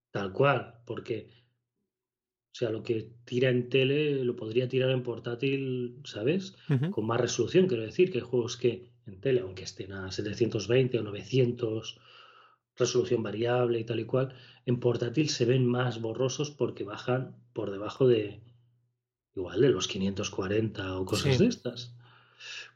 Tal 0.09 0.31
cual, 0.31 0.79
porque, 0.85 1.27
o 2.53 2.55
sea, 2.55 2.69
lo 2.69 2.81
que 2.81 3.11
tira 3.25 3.49
en 3.49 3.67
tele 3.69 4.23
lo 4.23 4.35
podría 4.35 4.69
tirar 4.69 4.91
en 4.91 5.03
portátil, 5.03 5.99
¿sabes? 6.05 6.55
Con 6.91 7.05
más 7.05 7.19
resolución, 7.19 7.67
quiero 7.67 7.83
decir, 7.83 8.09
que 8.09 8.19
hay 8.19 8.23
juegos 8.23 8.55
que 8.55 8.93
en 9.05 9.19
tele, 9.19 9.41
aunque 9.41 9.63
estén 9.63 9.91
a 9.91 10.11
720 10.11 10.99
o 10.99 11.03
900, 11.03 11.99
resolución 12.77 13.21
variable 13.21 13.79
y 13.79 13.83
tal 13.83 13.99
y 13.99 14.05
cual, 14.05 14.33
en 14.65 14.79
portátil 14.79 15.29
se 15.29 15.45
ven 15.45 15.65
más 15.65 15.99
borrosos 15.99 16.51
porque 16.51 16.85
bajan 16.85 17.35
por 17.51 17.69
debajo 17.69 18.07
de 18.07 18.41
igual 19.35 19.59
de 19.59 19.69
los 19.69 19.87
540 19.87 20.99
o 20.99 21.05
cosas 21.05 21.39
de 21.39 21.47
estas. 21.47 21.95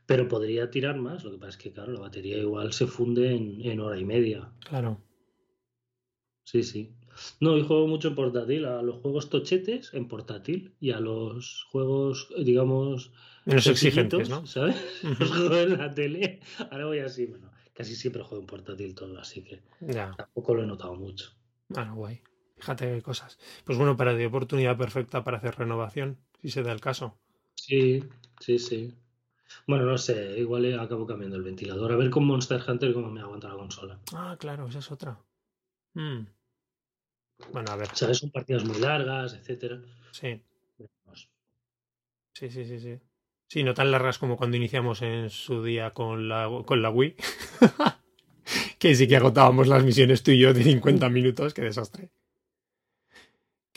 Pero 0.07 0.27
podría 0.27 0.71
tirar 0.71 0.97
más, 0.97 1.23
lo 1.23 1.31
que 1.31 1.37
pasa 1.37 1.51
es 1.51 1.57
que, 1.57 1.71
claro, 1.71 1.91
la 1.91 1.99
batería 1.99 2.37
igual 2.37 2.73
se 2.73 2.87
funde 2.87 3.35
en, 3.35 3.61
en 3.61 3.79
hora 3.79 3.99
y 3.99 4.05
media. 4.05 4.49
Claro. 4.67 4.97
Sí, 6.45 6.63
sí. 6.63 6.93
No, 7.41 7.57
yo 7.57 7.65
juego 7.65 7.87
mucho 7.87 8.07
en 8.07 8.15
portátil, 8.15 8.65
a 8.65 8.81
los 8.81 9.01
juegos 9.01 9.29
tochetes 9.29 9.93
en 9.93 10.07
portátil 10.07 10.73
y 10.79 10.91
a 10.91 10.99
los 10.99 11.67
juegos, 11.71 12.29
digamos, 12.37 13.11
Menos 13.45 13.67
exigentes, 13.67 14.29
¿no? 14.29 14.45
¿Sabes? 14.45 14.75
Los 15.19 15.29
juego 15.29 15.57
en 15.57 15.77
la 15.77 15.93
tele. 15.93 16.39
Ahora 16.71 16.85
voy 16.85 16.99
así, 16.99 17.25
bueno, 17.25 17.51
casi 17.73 17.95
siempre 17.95 18.23
juego 18.23 18.41
en 18.43 18.47
portátil 18.47 18.95
todo, 18.95 19.19
así 19.19 19.41
que 19.41 19.61
tampoco 20.15 20.55
lo 20.55 20.63
he 20.63 20.67
notado 20.67 20.95
mucho. 20.95 21.31
Ah, 21.75 21.91
guay. 21.93 22.21
Fíjate 22.57 23.01
cosas. 23.01 23.37
Pues 23.65 23.77
bueno, 23.77 23.97
para 23.97 24.13
de 24.13 24.25
oportunidad 24.25 24.77
perfecta 24.77 25.23
para 25.23 25.37
hacer 25.37 25.55
renovación, 25.55 26.17
si 26.41 26.49
se 26.49 26.63
da 26.63 26.71
el 26.71 26.81
caso. 26.81 27.17
Sí, 27.55 28.03
sí, 28.39 28.59
sí. 28.59 28.93
Bueno, 29.65 29.85
no 29.85 29.97
sé, 29.97 30.37
igual 30.39 30.79
acabo 30.79 31.05
cambiando 31.05 31.37
el 31.37 31.43
ventilador. 31.43 31.91
A 31.91 31.95
ver 31.95 32.09
con 32.09 32.25
Monster 32.25 32.61
Hunter 32.67 32.93
cómo 32.93 33.09
me 33.09 33.21
aguanta 33.21 33.49
la 33.49 33.55
consola. 33.55 33.99
Ah, 34.13 34.35
claro, 34.39 34.67
esa 34.67 34.79
es 34.79 34.91
otra. 34.91 35.19
Mm. 35.93 36.25
Bueno, 37.51 37.71
a 37.71 37.75
ver. 37.75 37.87
Sabes, 37.93 38.17
son 38.17 38.31
partidas 38.31 38.65
muy 38.65 38.79
largas, 38.79 39.33
etcétera. 39.33 39.81
Sí. 40.11 40.41
Sí, 42.33 42.49
sí, 42.49 42.65
sí, 42.65 42.79
sí. 42.79 42.99
Sí, 43.49 43.63
no 43.63 43.73
tan 43.73 43.91
largas 43.91 44.19
como 44.19 44.37
cuando 44.37 44.57
iniciamos 44.57 45.01
en 45.01 45.29
su 45.29 45.63
día 45.63 45.91
con 45.91 46.27
la, 46.27 46.49
con 46.65 46.81
la 46.81 46.89
Wii. 46.89 47.15
que 48.79 48.95
sí 48.95 49.07
que 49.07 49.17
agotábamos 49.17 49.67
las 49.67 49.83
misiones 49.83 50.21
tú 50.21 50.31
y 50.31 50.39
yo 50.39 50.53
de 50.53 50.63
50 50.63 51.09
minutos, 51.09 51.53
qué 51.53 51.61
desastre. 51.63 52.09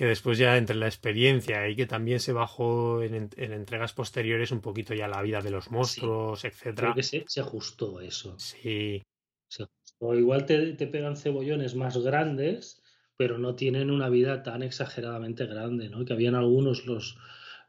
Que 0.00 0.06
después 0.06 0.38
ya 0.38 0.56
entre 0.56 0.76
la 0.76 0.86
experiencia 0.86 1.68
y 1.68 1.76
que 1.76 1.84
también 1.84 2.20
se 2.20 2.32
bajó 2.32 3.02
en, 3.02 3.28
entregas 3.36 3.92
posteriores 3.92 4.50
un 4.50 4.62
poquito 4.62 4.94
ya 4.94 5.08
la 5.08 5.20
vida 5.20 5.42
de 5.42 5.50
los 5.50 5.70
monstruos, 5.70 6.42
etcétera. 6.46 6.92
Creo 6.92 6.94
que 6.94 7.02
se, 7.02 7.24
se, 7.26 7.40
ajustó 7.42 8.00
eso. 8.00 8.34
Sí. 8.38 9.02
Se 9.46 9.64
ajustó. 9.64 10.14
Igual 10.14 10.46
te, 10.46 10.72
te 10.72 10.86
pegan 10.86 11.18
cebollones 11.18 11.74
más 11.74 11.98
grandes, 11.98 12.82
pero 13.18 13.36
no 13.36 13.56
tienen 13.56 13.90
una 13.90 14.08
vida 14.08 14.42
tan 14.42 14.62
exageradamente 14.62 15.44
grande, 15.44 15.90
¿no? 15.90 16.06
Que 16.06 16.14
habían 16.14 16.34
algunos 16.34 16.86
los 16.86 17.18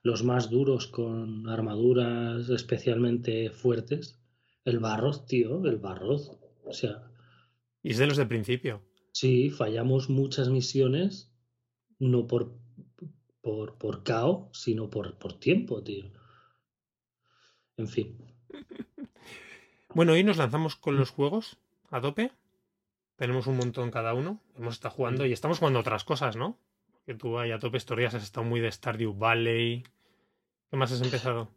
los 0.01 0.23
más 0.23 0.49
duros 0.49 0.87
con 0.87 1.49
armaduras 1.49 2.49
especialmente 2.49 3.49
fuertes. 3.49 4.19
El 4.63 4.79
Barroz, 4.79 5.25
tío, 5.25 5.65
el 5.65 5.79
Barroz. 5.79 6.31
O 6.63 6.71
sea. 6.71 7.11
Y 7.83 7.91
es 7.91 7.97
de 7.97 8.07
los 8.07 8.15
de 8.15 8.25
principio. 8.25 8.81
Sí, 9.11 9.49
fallamos 9.49 10.09
muchas 10.09 10.47
misiones, 10.47 11.30
no 12.01 12.27
por, 12.27 12.57
por, 13.41 13.77
por 13.77 14.03
caos, 14.03 14.49
sino 14.53 14.89
por, 14.89 15.17
por 15.19 15.39
tiempo, 15.39 15.83
tío. 15.83 16.11
En 17.77 17.87
fin. 17.87 18.17
Bueno, 19.93 20.13
hoy 20.13 20.23
nos 20.23 20.37
lanzamos 20.37 20.77
con 20.77 20.95
los 20.95 21.09
juegos 21.09 21.57
a 21.89 21.99
tope. 21.99 22.31
Tenemos 23.17 23.45
un 23.47 23.57
montón 23.57 23.91
cada 23.91 24.13
uno. 24.13 24.39
Hemos 24.55 24.75
estado 24.75 24.95
jugando 24.95 25.25
y 25.25 25.33
estamos 25.33 25.59
jugando 25.59 25.81
otras 25.81 26.05
cosas, 26.05 26.37
¿no? 26.37 26.57
Que 27.05 27.13
tú 27.13 27.37
ahí 27.37 27.51
a 27.51 27.59
tope 27.59 27.75
historias 27.75 28.13
has 28.13 28.23
estado 28.23 28.45
muy 28.45 28.61
de 28.61 28.71
Stardew 28.71 29.13
Valley. 29.13 29.83
¿Qué 30.69 30.77
más 30.77 30.93
has 30.93 31.01
empezado? 31.01 31.49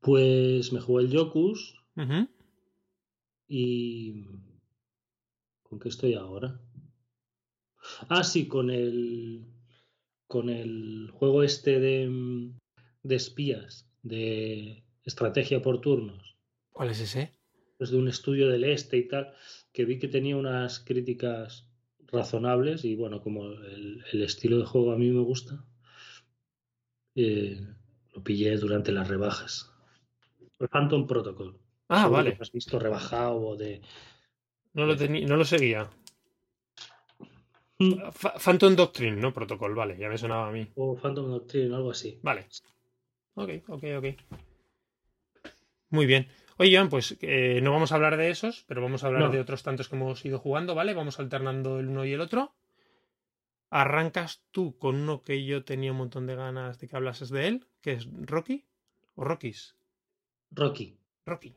Pues 0.00 0.70
me 0.74 0.80
jugué 0.80 1.04
el 1.04 1.10
Yokus. 1.10 1.82
Y. 3.48 4.26
¿Con 5.62 5.78
qué 5.78 5.88
estoy 5.88 6.12
ahora? 6.12 6.60
Ah, 8.08 8.24
sí, 8.24 8.48
con 8.48 8.70
el. 8.70 9.44
con 10.26 10.48
el 10.48 11.10
juego 11.12 11.42
este 11.42 11.80
de, 11.80 12.50
de 13.02 13.14
espías, 13.14 13.88
de 14.02 14.84
estrategia 15.04 15.62
por 15.62 15.80
turnos. 15.80 16.36
¿Cuál 16.72 16.90
es 16.90 17.00
ese? 17.00 17.32
Es 17.78 17.90
de 17.90 17.98
un 17.98 18.08
estudio 18.08 18.48
del 18.48 18.64
este 18.64 18.96
y 18.96 19.08
tal, 19.08 19.34
que 19.72 19.84
vi 19.84 19.98
que 19.98 20.08
tenía 20.08 20.36
unas 20.36 20.80
críticas 20.80 21.68
razonables 22.06 22.84
y 22.84 22.96
bueno, 22.96 23.20
como 23.22 23.52
el, 23.52 24.22
estilo 24.22 24.58
de 24.58 24.64
juego 24.64 24.92
a 24.92 24.96
mí 24.96 25.10
me 25.10 25.22
gusta, 25.22 25.64
eh, 27.16 27.60
lo 28.12 28.22
pillé 28.22 28.56
durante 28.56 28.92
las 28.92 29.08
rebajas. 29.08 29.72
El 30.58 30.68
Phantom 30.68 31.06
Protocol. 31.06 31.58
Ah, 31.88 32.08
vale. 32.08 32.36
has 32.40 32.52
visto 32.52 32.78
rebajado 32.78 33.40
o 33.40 33.56
de... 33.56 33.82
No 34.72 34.86
lo, 34.86 34.96
no 34.96 35.36
lo 35.36 35.44
seguía. 35.44 35.90
Mm. 37.78 37.94
Phantom 38.38 38.76
Doctrine, 38.76 39.20
no 39.20 39.32
Protocol, 39.32 39.74
vale, 39.74 39.96
ya 39.98 40.08
me 40.08 40.18
sonaba 40.18 40.48
a 40.48 40.52
mí. 40.52 40.70
O 40.76 40.96
Phantom 40.96 41.28
Doctrine, 41.28 41.74
algo 41.74 41.90
así. 41.90 42.18
Vale. 42.22 42.46
Ok, 43.34 43.50
ok, 43.68 43.84
ok. 43.98 44.06
Muy 45.90 46.06
bien. 46.06 46.28
Oye, 46.56 46.70
Iván, 46.70 46.88
pues 46.88 47.16
eh, 47.20 47.60
no 47.62 47.72
vamos 47.72 47.90
a 47.90 47.96
hablar 47.96 48.16
de 48.16 48.30
esos, 48.30 48.64
pero 48.68 48.80
vamos 48.80 49.02
a 49.02 49.08
hablar 49.08 49.32
de 49.32 49.40
otros 49.40 49.64
tantos 49.64 49.88
que 49.88 49.96
hemos 49.96 50.24
ido 50.24 50.38
jugando, 50.38 50.74
¿vale? 50.74 50.94
Vamos 50.94 51.18
alternando 51.18 51.80
el 51.80 51.88
uno 51.88 52.04
y 52.04 52.12
el 52.12 52.20
otro. 52.20 52.54
Arrancas 53.70 54.44
tú 54.52 54.78
con 54.78 54.94
uno 54.94 55.22
que 55.22 55.44
yo 55.44 55.64
tenía 55.64 55.90
un 55.90 55.98
montón 55.98 56.28
de 56.28 56.36
ganas 56.36 56.78
de 56.78 56.86
que 56.86 56.94
hablases 56.94 57.30
de 57.30 57.48
él, 57.48 57.66
que 57.80 57.92
es 57.92 58.08
Rocky 58.12 58.64
o 59.16 59.24
Rockies. 59.24 59.74
Rocky. 60.52 60.96
Rocky. 61.26 61.56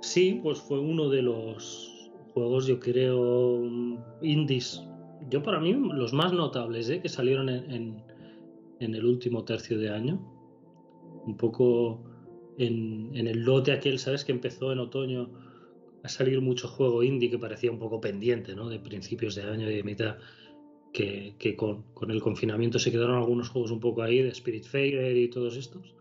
Sí, 0.00 0.40
pues 0.42 0.58
fue 0.60 0.78
uno 0.78 1.08
de 1.08 1.22
los 1.22 2.10
juegos, 2.32 2.66
yo 2.66 2.80
creo, 2.80 3.62
indies. 4.22 4.82
Yo 5.28 5.42
para 5.42 5.60
mí, 5.60 5.72
los 5.74 6.12
más 6.12 6.32
notables 6.32 6.88
¿eh? 6.88 7.00
que 7.00 7.08
salieron 7.08 7.48
en, 7.48 8.02
el 8.80 9.04
último 9.04 9.44
tercio 9.44 9.78
de 9.78 9.90
año. 9.90 10.18
Un 11.26 11.36
poco 11.36 12.02
en, 12.56 13.14
el 13.14 13.40
lote 13.40 13.72
aquel, 13.72 13.98
¿sabes? 13.98 14.24
Que 14.24 14.32
empezó 14.32 14.72
en 14.72 14.78
otoño 14.78 15.30
a 16.02 16.08
salir 16.08 16.40
mucho 16.40 16.66
juego 16.66 17.02
indie 17.02 17.30
que 17.30 17.38
parecía 17.38 17.70
un 17.70 17.78
poco 17.78 18.00
pendiente, 18.00 18.54
¿no? 18.54 18.70
De 18.70 18.78
principios 18.78 19.34
de 19.34 19.42
año 19.42 19.70
y 19.70 19.76
de 19.76 19.82
mitad. 19.82 20.16
Que, 20.92 21.36
con, 21.56 21.82
con, 21.94 22.10
el 22.10 22.20
confinamiento 22.20 22.78
se 22.78 22.90
quedaron 22.90 23.16
algunos 23.16 23.50
juegos 23.50 23.70
un 23.70 23.80
poco 23.80 24.02
ahí, 24.02 24.22
de 24.22 24.30
Spirit 24.30 24.64
Fair 24.64 25.16
y 25.16 25.28
todos 25.28 25.56
estos. 25.56 25.94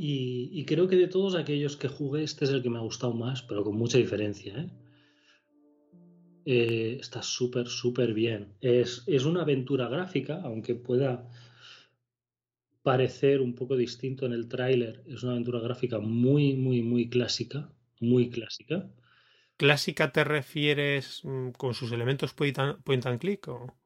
Y, 0.00 0.64
creo 0.64 0.86
que 0.86 0.94
de 0.94 1.08
todos 1.08 1.34
aquellos 1.34 1.76
que 1.76 1.88
jugué, 1.88 2.22
este 2.22 2.44
es 2.44 2.52
el 2.52 2.62
que 2.62 2.70
me 2.70 2.78
ha 2.78 2.82
gustado 2.82 3.12
más, 3.14 3.42
pero 3.42 3.64
con 3.64 3.76
mucha 3.76 3.98
diferencia. 3.98 4.56
¿eh? 4.56 4.70
Eh, 6.44 6.98
está 7.00 7.20
súper, 7.20 7.66
súper 7.66 8.14
bien. 8.14 8.54
Es, 8.60 9.02
es, 9.08 9.24
una 9.24 9.42
aventura 9.42 9.88
gráfica, 9.88 10.40
aunque 10.44 10.76
pueda 10.76 11.28
parecer 12.84 13.40
un 13.40 13.56
poco 13.56 13.76
distinto 13.76 14.24
en 14.24 14.34
el 14.34 14.46
tráiler. 14.46 15.02
Es 15.08 15.24
una 15.24 15.32
aventura 15.32 15.58
gráfica 15.58 15.98
muy, 15.98 16.54
muy, 16.54 16.80
muy 16.80 17.08
clásica. 17.08 17.68
Muy 17.98 18.30
clásica. 18.30 18.88
¿Clásica 19.56 20.12
te 20.12 20.22
refieres 20.22 21.22
mm, 21.24 21.50
con 21.50 21.74
sus 21.74 21.90
elementos 21.90 22.34
point 22.34 22.56
and, 22.56 23.18
click? 23.18 23.48
O? 23.48 23.76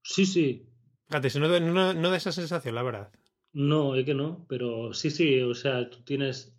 Sí, 0.00 0.24
sí. 0.24 0.68
Fíjate, 1.08 1.40
no, 1.40 1.58
no, 1.58 1.92
no 1.92 2.10
da 2.10 2.16
esa 2.16 2.30
sensación, 2.30 2.76
la 2.76 2.84
verdad. 2.84 3.10
No, 3.52 3.94
es 3.96 4.04
que 4.04 4.14
no, 4.14 4.46
pero 4.48 4.92
sí, 4.92 5.10
sí, 5.10 5.40
o 5.40 5.54
sea, 5.54 5.88
tú 5.90 5.98
tienes 6.02 6.54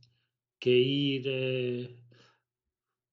que 0.59 0.71
ir, 0.71 1.23
eh, 1.27 1.95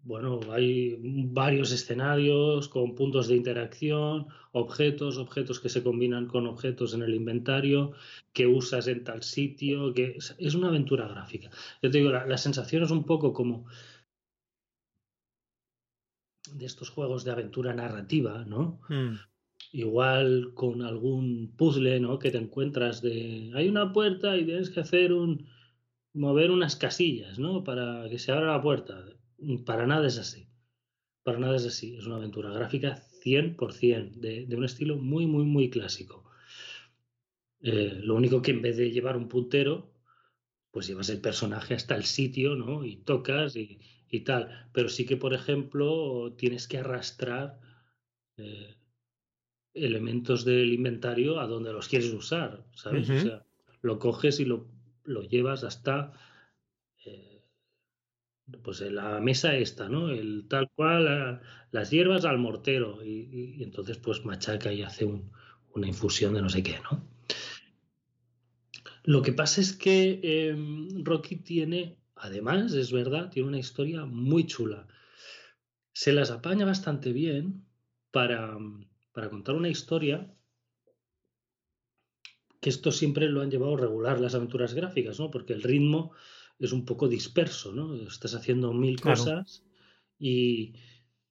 bueno, 0.01 0.41
hay 0.51 0.97
varios 1.01 1.73
escenarios 1.73 2.69
con 2.69 2.95
puntos 2.95 3.29
de 3.29 3.37
interacción, 3.37 4.29
objetos, 4.53 5.19
objetos 5.19 5.61
que 5.61 5.69
se 5.69 5.83
combinan 5.83 6.27
con 6.27 6.47
objetos 6.47 6.95
en 6.95 7.03
el 7.03 7.15
inventario, 7.15 7.93
que 8.33 8.47
usas 8.47 8.87
en 8.89 9.05
tal 9.05 9.23
sitio, 9.23 9.93
que 9.95 10.17
es 10.17 10.55
una 10.55 10.69
aventura 10.69 11.09
gráfica. 11.09 11.51
Yo 11.83 11.91
te 11.91 11.99
digo, 11.99 12.11
la, 12.11 12.39
sensación 12.39 12.83
es 12.83 12.91
un 12.91 13.05
poco 13.05 13.33
como 13.33 13.67
de 16.53 16.67
estos 16.67 16.91
juegos 16.91 17.25
de 17.25 17.33
aventura 17.33 17.75
narrativa, 17.75 18.45
¿no? 18.45 18.81
Hmm 18.89 19.17
igual 19.73 20.53
con 20.55 20.83
algún 20.83 21.55
puzzle, 21.57 22.01
¿no? 22.01 22.19
Que 22.19 22.31
te 22.31 22.39
encuentras 22.39 23.03
de, 23.03 23.53
hay 23.55 23.69
una 23.69 23.93
puerta 23.93 24.37
y 24.37 24.45
tienes 24.45 24.71
que 24.71 24.81
hacer 24.81 25.13
un, 25.13 25.47
mover 26.17 26.51
unas 26.51 26.77
casillas, 26.77 27.39
¿no? 27.39 27.63
Para 27.63 28.09
que 28.09 28.19
se 28.19 28.33
abra 28.33 28.53
la 28.53 28.63
puerta. 28.63 29.05
Para 29.65 29.87
nada 29.87 30.07
es 30.07 30.19
así. 30.19 30.49
Para 31.23 31.39
nada 31.39 31.57
es 31.57 31.67
así. 31.67 31.97
Es 31.97 32.07
una 32.07 32.17
aventura 32.17 32.51
gráfica 32.51 33.03
100%, 33.23 34.15
de, 34.17 34.47
de 34.47 34.57
un 34.57 34.65
estilo 34.65 34.97
muy, 34.97 35.27
muy, 35.27 35.45
muy 35.45 35.69
clásico. 35.71 36.25
Eh, 37.61 38.01
lo 38.03 38.15
único 38.15 38.43
que 38.43 38.53
en 38.53 38.63
vez 38.63 38.77
de 38.77 38.91
llevar 38.91 39.17
un 39.17 39.29
puntero, 39.29 39.93
pues 40.71 40.87
llevas 40.87 41.09
el 41.11 41.21
personaje 41.21 41.75
hasta 41.75 41.97
el 41.97 42.05
sitio, 42.05 42.55
¿no? 42.55 42.85
Y 42.85 42.97
tocas 42.97 43.57
y, 43.57 43.81
y 44.09 44.21
tal. 44.21 44.69
Pero 44.73 44.89
sí 44.89 45.05
que, 45.07 45.17
por 45.17 45.35
ejemplo, 45.35 46.35
tienes 46.39 46.69
que 46.69 46.79
arrastrar 46.79 47.59
eh, 48.37 48.77
elementos 49.77 50.45
del 50.45 50.73
inventario 50.73 51.39
a 51.39 51.47
donde 51.47 51.73
los 51.73 51.89
quieres 51.89 52.13
usar, 52.13 52.65
¿sabes? 52.75 53.09
O 53.11 53.21
sea, 53.21 53.45
lo 53.83 53.99
coges 53.99 54.41
y 54.41 54.45
lo, 54.45 54.67
lo 55.05 55.23
llevas 55.23 55.65
hasta 55.65 56.13
eh, 57.05 57.43
pues 58.63 58.81
en 58.81 58.97
la 58.97 59.21
mesa 59.21 59.57
esta, 59.57 59.89
¿no? 59.89 60.11
El 60.11 60.47
tal 60.49 60.71
cual, 60.75 61.41
las 61.73 61.91
hierbas 61.91 62.25
al 62.25 62.39
mortero 62.39 63.05
y, 63.05 63.63
entonces 63.63 63.99
pues 63.99 64.25
machaca 64.25 64.73
y 64.73 64.83
hace 64.83 65.05
una 65.75 65.87
infusión 65.87 66.35
de 66.35 66.43
no 66.43 66.49
sé 66.49 66.63
qué, 66.63 66.79
¿no? 66.91 67.03
Lo 69.05 69.23
que 69.23 69.33
pasa 69.33 69.61
es 69.61 69.73
que 69.73 70.21
em, 70.23 71.05
Rocky 71.05 71.37
tiene, 71.37 71.97
además, 72.17 72.73
es 72.73 72.91
verdad, 72.91 73.31
tiene 73.31 73.49
una 73.49 73.59
historia 73.59 74.05
muy 74.05 74.47
chula. 74.47 74.89
Se 75.93 76.13
las 76.13 76.33
apaña 76.33 76.67
bastante 76.67 77.13
bien 77.13 77.65
para, 78.11 78.59
para 79.17 79.31
contar 79.31 79.55
una 79.55 79.71
historia 79.71 80.31
que 82.61 82.69
esto 82.69 82.93
siempre 82.93 83.31
lo 83.31 83.41
han 83.41 83.51
llevado 83.51 83.75
a 83.75 83.81
regular 83.81 84.21
las 84.21 84.35
aventuras 84.35 84.75
gráficas, 84.75 85.19
¿no? 85.19 85.31
Porque 85.31 85.55
el 85.55 85.63
ritmo 85.63 86.13
es 86.59 86.73
un 86.73 86.85
poco 86.85 87.09
disperso, 87.09 87.73
¿no? 87.73 87.95
Estás 88.07 88.35
haciendo 88.35 88.75
mil 88.75 89.01
cosas 89.01 89.65
y, 90.19 90.75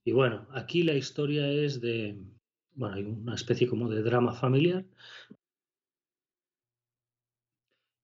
bueno, 0.03 0.47
aquí 0.49 0.81
la 0.81 0.95
historia 0.95 1.47
es 1.47 1.79
de, 1.79 2.19
bueno, 2.73 2.95
hay 2.95 3.03
una 3.03 3.35
especie 3.35 3.67
como 3.67 3.87
de 3.87 4.01
drama 4.01 4.33
familiar. 4.33 4.83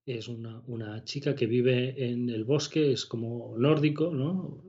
Es 0.05 0.27
una, 0.27 0.61
una 0.67 1.03
chica 1.05 1.33
que 1.33 1.47
vive 1.47 2.07
en 2.07 2.29
el 2.29 2.43
bosque, 2.43 2.91
es 2.91 3.07
como 3.07 3.57
nórdico, 3.57 4.11
¿no? 4.13 4.63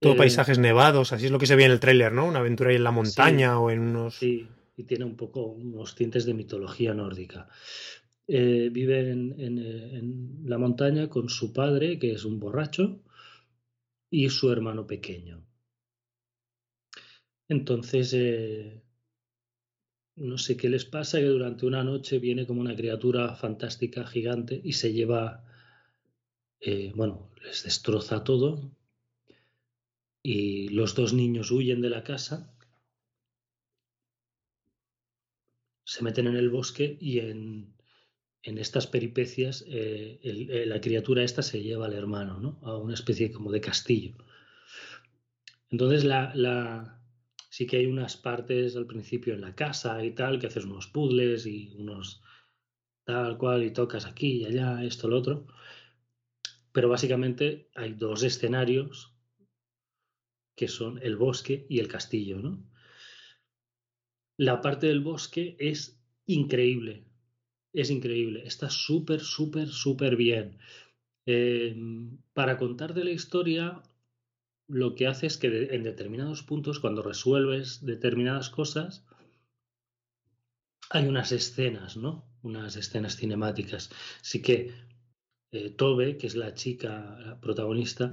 Todo 0.00 0.14
eh, 0.14 0.16
paisajes 0.16 0.58
nevados, 0.58 1.12
así 1.12 1.26
es 1.26 1.32
lo 1.32 1.38
que 1.38 1.46
se 1.46 1.56
ve 1.56 1.64
en 1.64 1.72
el 1.72 1.80
tráiler, 1.80 2.12
¿no? 2.12 2.26
Una 2.26 2.38
aventura 2.38 2.70
ahí 2.70 2.76
en 2.76 2.84
la 2.84 2.92
montaña 2.92 3.58
o 3.58 3.70
en 3.70 3.80
unos... 3.80 4.14
Sí, 4.14 4.46
y 4.76 4.84
tiene 4.84 5.04
un 5.04 5.16
poco 5.16 5.46
unos 5.46 5.94
tintes 5.96 6.24
de 6.24 6.34
mitología 6.34 6.94
nórdica. 6.94 7.48
Eh, 8.28 8.68
vive 8.70 9.10
en, 9.10 10.44
la 10.44 10.58
montaña 10.58 11.08
con 11.08 11.28
su 11.28 11.52
padre, 11.52 11.98
que 11.98 12.12
es 12.12 12.24
un 12.24 12.38
borracho, 12.38 13.02
y 14.10 14.28
su 14.28 14.52
hermano 14.52 14.86
pequeño. 14.86 15.44
Entonces, 17.48 18.12
eh, 18.14 18.82
no 20.16 20.38
sé 20.38 20.56
qué 20.56 20.68
les 20.68 20.84
pasa, 20.84 21.18
que 21.18 21.24
durante 21.24 21.66
una 21.66 21.82
noche 21.82 22.18
viene 22.18 22.46
como 22.46 22.60
una 22.60 22.76
criatura 22.76 23.34
fantástica, 23.34 24.06
gigante, 24.06 24.60
y 24.62 24.74
se 24.74 24.92
lleva, 24.92 25.44
eh, 26.60 26.92
bueno, 26.94 27.30
les 27.42 27.64
destroza 27.64 28.22
todo, 28.22 28.70
y 30.30 30.68
los 30.68 30.94
dos 30.94 31.14
niños 31.14 31.50
huyen 31.50 31.80
de 31.80 31.88
la 31.88 32.04
casa, 32.04 32.54
se 35.84 36.04
meten 36.04 36.26
en 36.26 36.36
el 36.36 36.50
bosque 36.50 36.98
y 37.00 37.20
en, 37.20 37.72
en 38.42 38.58
estas 38.58 38.86
peripecias 38.86 39.64
eh, 39.66 40.20
eh, 40.22 40.66
la 40.66 40.82
criatura 40.82 41.24
esta 41.24 41.40
se 41.40 41.62
lleva 41.62 41.86
al 41.86 41.94
hermano, 41.94 42.38
¿no? 42.40 42.60
A 42.62 42.76
una 42.76 42.92
especie 42.92 43.32
como 43.32 43.50
de 43.50 43.62
castillo. 43.62 44.16
Entonces 45.70 46.04
la, 46.04 46.34
la, 46.34 47.00
sí 47.48 47.66
que 47.66 47.78
hay 47.78 47.86
unas 47.86 48.18
partes 48.18 48.76
al 48.76 48.86
principio 48.86 49.32
en 49.32 49.40
la 49.40 49.54
casa 49.54 50.04
y 50.04 50.10
tal, 50.10 50.38
que 50.38 50.48
haces 50.48 50.66
unos 50.66 50.88
puzzles 50.88 51.46
y 51.46 51.74
unos 51.78 52.20
tal 53.04 53.38
cual 53.38 53.64
y 53.64 53.70
tocas 53.70 54.04
aquí 54.04 54.42
y 54.42 54.44
allá, 54.44 54.84
esto, 54.84 55.08
lo 55.08 55.16
otro. 55.16 55.46
Pero 56.72 56.90
básicamente 56.90 57.70
hay 57.74 57.94
dos 57.94 58.22
escenarios 58.24 59.14
que 60.58 60.66
son 60.66 60.98
el 61.02 61.16
bosque 61.16 61.66
y 61.68 61.78
el 61.78 61.86
castillo, 61.86 62.40
¿no? 62.40 62.60
La 64.36 64.60
parte 64.60 64.88
del 64.88 65.00
bosque 65.00 65.56
es 65.60 66.02
increíble, 66.26 67.04
es 67.72 67.90
increíble, 67.90 68.42
está 68.44 68.68
súper, 68.68 69.20
súper, 69.20 69.68
súper 69.68 70.16
bien. 70.16 70.58
Em, 71.26 72.18
para 72.34 72.56
contar 72.58 72.92
de 72.92 73.04
la 73.04 73.12
historia, 73.12 73.82
lo 74.66 74.96
que 74.96 75.06
hace 75.06 75.26
es 75.26 75.36
que 75.36 75.68
en 75.70 75.84
determinados 75.84 76.42
puntos, 76.42 76.80
cuando 76.80 77.02
resuelves 77.02 77.84
determinadas 77.84 78.50
cosas, 78.50 79.06
hay 80.90 81.06
unas 81.06 81.30
escenas, 81.30 81.96
¿no? 81.96 82.24
Unas 82.42 82.74
escenas 82.76 83.16
cinemáticas. 83.16 83.90
Así 84.20 84.42
que 84.42 84.72
eh, 85.52 85.70
Tobe, 85.70 86.16
que 86.16 86.26
es 86.26 86.34
la 86.34 86.54
chica 86.54 87.38
protagonista, 87.40 88.10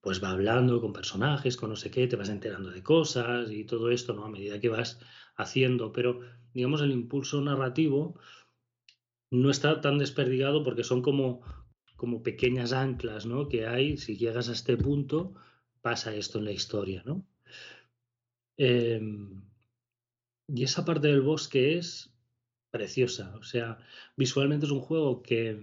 pues 0.00 0.22
va 0.22 0.30
hablando 0.30 0.80
con 0.80 0.92
personajes, 0.92 1.56
con 1.56 1.70
no 1.70 1.76
sé 1.76 1.90
qué, 1.90 2.06
te 2.06 2.16
vas 2.16 2.28
enterando 2.28 2.70
de 2.70 2.82
cosas 2.82 3.50
y 3.50 3.64
todo 3.64 3.90
esto, 3.90 4.14
¿no? 4.14 4.24
A 4.24 4.30
medida 4.30 4.60
que 4.60 4.68
vas 4.68 4.98
haciendo, 5.36 5.92
pero 5.92 6.20
digamos 6.54 6.80
el 6.80 6.92
impulso 6.92 7.40
narrativo 7.40 8.18
no 9.30 9.50
está 9.50 9.80
tan 9.80 9.98
desperdigado 9.98 10.64
porque 10.64 10.84
son 10.84 11.02
como, 11.02 11.42
como 11.96 12.22
pequeñas 12.22 12.72
anclas 12.72 13.26
¿no? 13.26 13.48
que 13.48 13.66
hay, 13.66 13.96
si 13.96 14.16
llegas 14.16 14.48
a 14.48 14.52
este 14.52 14.76
punto, 14.76 15.34
pasa 15.80 16.14
esto 16.14 16.38
en 16.38 16.44
la 16.46 16.52
historia. 16.52 17.02
¿no? 17.06 17.24
Em, 18.56 19.42
y 20.48 20.64
esa 20.64 20.84
parte 20.84 21.08
del 21.08 21.22
bosque 21.22 21.78
es 21.78 22.12
preciosa, 22.70 23.34
o 23.36 23.42
sea, 23.42 23.78
visualmente 24.16 24.66
es 24.66 24.72
un 24.72 24.80
juego 24.80 25.22
que 25.22 25.60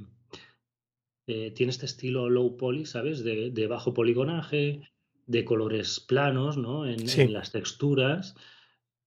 eh, 1.28 1.52
tiene 1.52 1.72
este 1.72 1.86
estilo 1.86 2.30
low 2.30 2.58
poly, 2.58 2.86
¿sabes? 2.86 3.24
De, 3.24 3.68
bajo 3.68 3.94
poligonaje, 3.94 4.82
de 5.26 5.46
colores 5.46 6.00
planos, 6.00 6.58
¿no? 6.58 6.88
En, 6.88 7.08
en 7.08 7.34
las 7.34 7.52
texturas, 7.52 8.36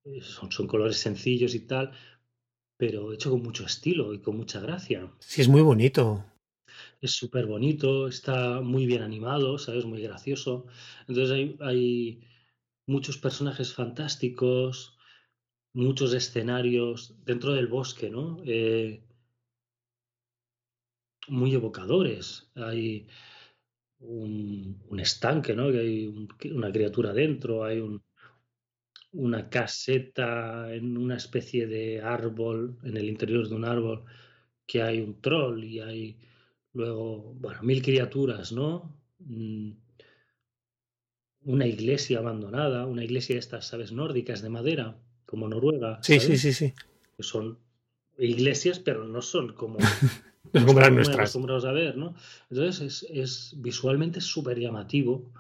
eh, 0.05 0.21
son, 0.21 0.53
son 0.53 0.67
colores 0.67 0.99
sencillos 0.99 1.55
y 1.55 1.67
tal, 1.67 1.93
pero 2.77 3.13
hecho 3.13 3.31
con 3.31 3.43
mucho 3.43 3.65
estilo 3.65 4.15
y 4.15 4.21
con 4.21 4.37
mucha 4.37 4.61
gracia. 4.61 5.11
Sí, 5.19 5.41
es 5.41 5.49
muy 5.49 5.63
bonito. 5.63 6.25
Es 7.01 7.13
súper 7.13 7.47
bonito, 7.47 8.07
está 8.07 8.61
muy 8.61 8.87
bien 8.87 9.03
animado, 9.03 9.59
¿sabes? 9.59 9.85
Muy 9.87 10.03
gracioso. 10.03 10.67
Entonces 11.09 11.31
hay, 11.31 11.57
hay 11.61 12.21
muchos 12.87 13.17
personajes 13.19 13.73
fantásticos, 13.73 14.99
muchos 15.73 16.13
escenarios 16.13 17.15
dentro 17.25 17.55
del 17.55 17.67
bosque, 17.67 18.11
¿no? 18.11 18.43
Eh, 18.45 19.03
muy 21.31 21.55
evocadores. 21.55 22.51
Hay 22.55 23.07
un, 24.01 24.83
un, 24.89 25.01
estanque, 25.01 25.55
¿no? 25.55 25.71
Que 25.71 25.79
hay 25.79 26.29
una 26.53 26.73
criatura 26.73 27.13
dentro, 27.13 27.65
hay 27.65 27.81
un, 27.81 28.03
una 29.13 29.49
caseta 29.49 30.73
en 30.75 30.97
una 30.97 31.17
especie 31.17 31.67
de 31.67 32.03
árbol, 32.03 32.79
en 32.85 32.97
el 32.97 33.09
interior 33.09 33.49
de 33.49 33.55
un 33.55 33.65
árbol, 33.65 34.05
que 34.67 34.83
hay 34.83 35.01
un 35.01 35.21
troll 35.21 35.65
y 35.65 35.81
hay 35.81 36.17
luego, 36.73 37.35
bueno, 37.35 37.63
mil 37.63 37.83
criaturas, 37.83 38.53
¿no? 38.53 38.97
Mm, 39.19 39.73
una 41.43 41.67
iglesia 41.67 42.19
abandonada, 42.19 42.87
una 42.87 43.05
iglesia 43.05 43.35
de 43.35 43.41
estas, 43.41 43.67
¿sabes? 43.67 43.93
Nórdicas 43.93 44.43
de 44.43 44.51
madera, 44.51 44.97
como 45.27 45.49
Noruega. 45.49 46.01
Sí, 46.03 46.21
sí, 46.21 46.37
sí, 46.37 46.53
sí. 46.53 46.75
Que 47.17 47.23
son 47.23 47.59
iglesias, 48.19 48.79
pero 48.79 49.05
no 49.05 49.23
son 49.23 49.55
como... 49.55 49.79
como 50.67 50.81
las 50.81 50.93
nuestras. 50.93 51.19
acostumbrados 51.19 51.65
a 51.65 51.73
ver, 51.73 51.97
¿no? 51.97 52.15
Entonces 52.51 52.81
es, 52.81 53.11
es 53.11 53.55
visualmente 53.57 54.21
súper 54.21 54.59
llamativo 54.59 55.33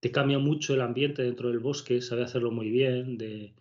te 0.00 0.12
cambia 0.12 0.38
mucho 0.38 0.74
el 0.74 0.82
ambiente 0.82 1.22
dentro 1.22 1.48
del 1.48 1.58
bosque, 1.58 2.02
sabe 2.02 2.22
hacerlo 2.22 2.50
muy 2.50 2.70
bien, 2.70 3.16
de, 3.18 3.54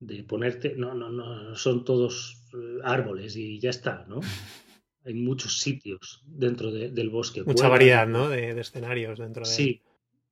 de 0.00 0.24
ponerte, 0.24 0.74
no, 0.76 0.94
no, 0.94 1.10
no, 1.10 1.54
son 1.54 1.84
todos 1.84 2.44
eh, 2.54 2.78
árboles 2.82 3.36
y 3.36 3.58
ya 3.60 3.70
está, 3.70 4.04
¿no? 4.08 4.20
Hay 5.04 5.14
muchos 5.14 5.58
sitios 5.58 6.22
dentro 6.26 6.70
del 6.70 7.10
bosque. 7.10 7.42
Mucha 7.42 7.68
variedad, 7.68 8.06
¿no? 8.06 8.28
De, 8.28 8.58
escenarios 8.60 9.18
dentro 9.18 9.42
de... 9.42 9.50
Sí, 9.50 9.82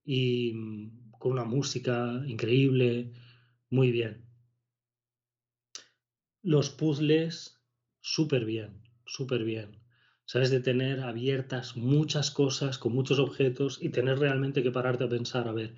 y 0.04 0.52
mm, 0.54 1.10
con 1.18 1.32
una 1.32 1.44
música 1.44 2.22
increíble, 2.26 3.12
muy 3.68 3.90
bien. 3.90 4.24
Los 6.42 6.70
puzzles, 6.70 7.60
súper 8.00 8.44
bien, 8.44 8.79
súper 9.12 9.44
bien. 9.44 9.80
¿sabes? 10.30 10.50
De 10.50 10.60
tener 10.60 11.00
abiertas 11.00 11.76
muchas 11.76 12.30
cosas 12.30 12.78
con 12.78 12.92
muchos 12.92 13.18
objetos 13.18 13.78
y 13.82 13.88
tener 13.88 14.20
realmente 14.20 14.62
que 14.62 14.70
pararte 14.70 15.02
a 15.02 15.08
pensar, 15.08 15.48
a 15.48 15.52
ver, 15.52 15.74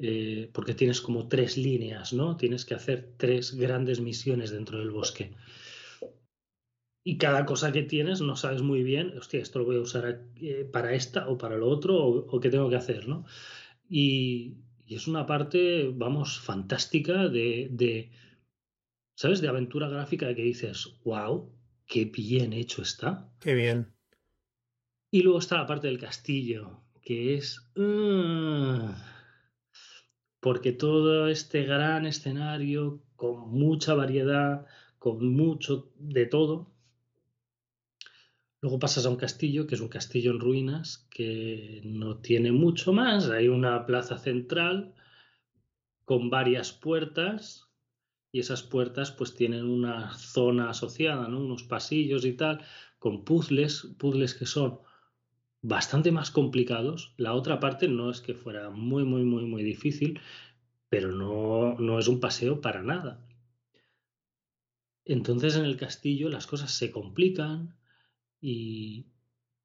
eh, 0.00 0.50
porque 0.54 0.72
tienes 0.72 1.02
como 1.02 1.28
tres 1.28 1.58
líneas, 1.58 2.14
¿no? 2.14 2.38
Tienes 2.38 2.64
que 2.64 2.74
hacer 2.74 3.16
tres 3.18 3.54
grandes 3.54 4.00
misiones 4.00 4.50
dentro 4.50 4.78
del 4.78 4.90
bosque. 4.90 5.34
Y 7.04 7.18
cada 7.18 7.44
cosa 7.44 7.70
que 7.70 7.82
tienes 7.82 8.22
no 8.22 8.34
sabes 8.34 8.62
muy 8.62 8.82
bien, 8.82 9.16
hostia, 9.18 9.42
esto 9.42 9.58
lo 9.58 9.66
voy 9.66 9.76
a 9.76 9.80
usar 9.80 10.22
eh, 10.36 10.66
para 10.72 10.94
esta 10.94 11.28
o 11.28 11.36
para 11.36 11.58
lo 11.58 11.68
otro 11.68 12.02
o, 12.02 12.40
qué 12.40 12.48
tengo 12.48 12.70
que 12.70 12.76
hacer, 12.76 13.08
¿no? 13.08 13.26
Y, 13.90 14.56
es 14.88 15.06
una 15.06 15.26
parte, 15.26 15.90
vamos, 15.94 16.40
fantástica 16.40 17.28
de, 17.28 17.68
de, 17.70 18.10
¿sabes? 19.16 19.42
De 19.42 19.48
aventura 19.48 19.88
gráfica 19.90 20.34
que 20.34 20.42
dices, 20.42 20.98
wow, 21.04 21.53
qué 21.86 22.04
bien 22.06 22.52
hecho 22.52 22.82
está. 22.82 23.28
Qué 23.40 23.54
bien. 23.54 23.92
Y 25.10 25.22
luego 25.22 25.38
está 25.38 25.56
la 25.58 25.66
parte 25.66 25.86
del 25.86 25.98
castillo, 25.98 26.82
que 27.02 27.34
es... 27.34 27.70
Ah, 27.76 28.96
porque 30.40 30.72
todo 30.72 31.28
este 31.28 31.62
gran 31.62 32.06
escenario, 32.06 33.02
con 33.16 33.50
mucha 33.50 33.94
variedad, 33.94 34.66
con 34.98 35.26
mucho 35.34 35.92
de 35.98 36.26
todo, 36.26 36.74
Luego 38.64 38.78
pasas 38.78 39.04
a 39.04 39.10
un 39.10 39.16
castillo, 39.16 39.66
que 39.66 39.74
es 39.74 39.82
un 39.82 39.90
castillo 39.90 40.30
en 40.30 40.40
ruinas, 40.40 41.06
que 41.10 41.82
no 41.84 42.16
tiene 42.22 42.50
mucho 42.50 42.94
más. 42.94 43.28
Hay 43.28 43.48
una 43.48 43.84
plaza 43.84 44.16
central 44.16 44.94
con 46.06 46.30
varias 46.30 46.72
puertas 46.72 47.68
y 48.34 48.40
esas 48.40 48.64
puertas 48.64 49.12
pues 49.12 49.36
tienen 49.36 49.64
una 49.64 50.12
zona 50.16 50.70
asociada, 50.70 51.28
¿no? 51.28 51.38
unos 51.38 51.62
pasillos 51.62 52.24
y 52.24 52.32
tal, 52.32 52.64
con 52.98 53.24
puzzles, 53.24 53.94
puzzles 53.96 54.34
que 54.34 54.44
son 54.44 54.80
bastante 55.62 56.10
más 56.10 56.32
complicados. 56.32 57.14
La 57.16 57.34
otra 57.34 57.60
parte 57.60 57.86
no 57.86 58.10
es 58.10 58.20
que 58.20 58.34
fuera 58.34 58.70
muy, 58.70 59.04
muy, 59.04 59.22
muy, 59.22 59.44
muy 59.44 59.62
difícil, 59.62 60.18
pero 60.88 61.12
no, 61.12 61.76
no 61.78 62.00
es 62.00 62.08
un 62.08 62.18
paseo 62.18 62.60
para 62.60 62.82
nada. 62.82 63.24
Entonces 65.04 65.54
en 65.54 65.64
el 65.64 65.76
castillo 65.76 66.28
las 66.28 66.48
cosas 66.48 66.72
se 66.72 66.90
complican 66.90 67.76
y, 68.40 69.06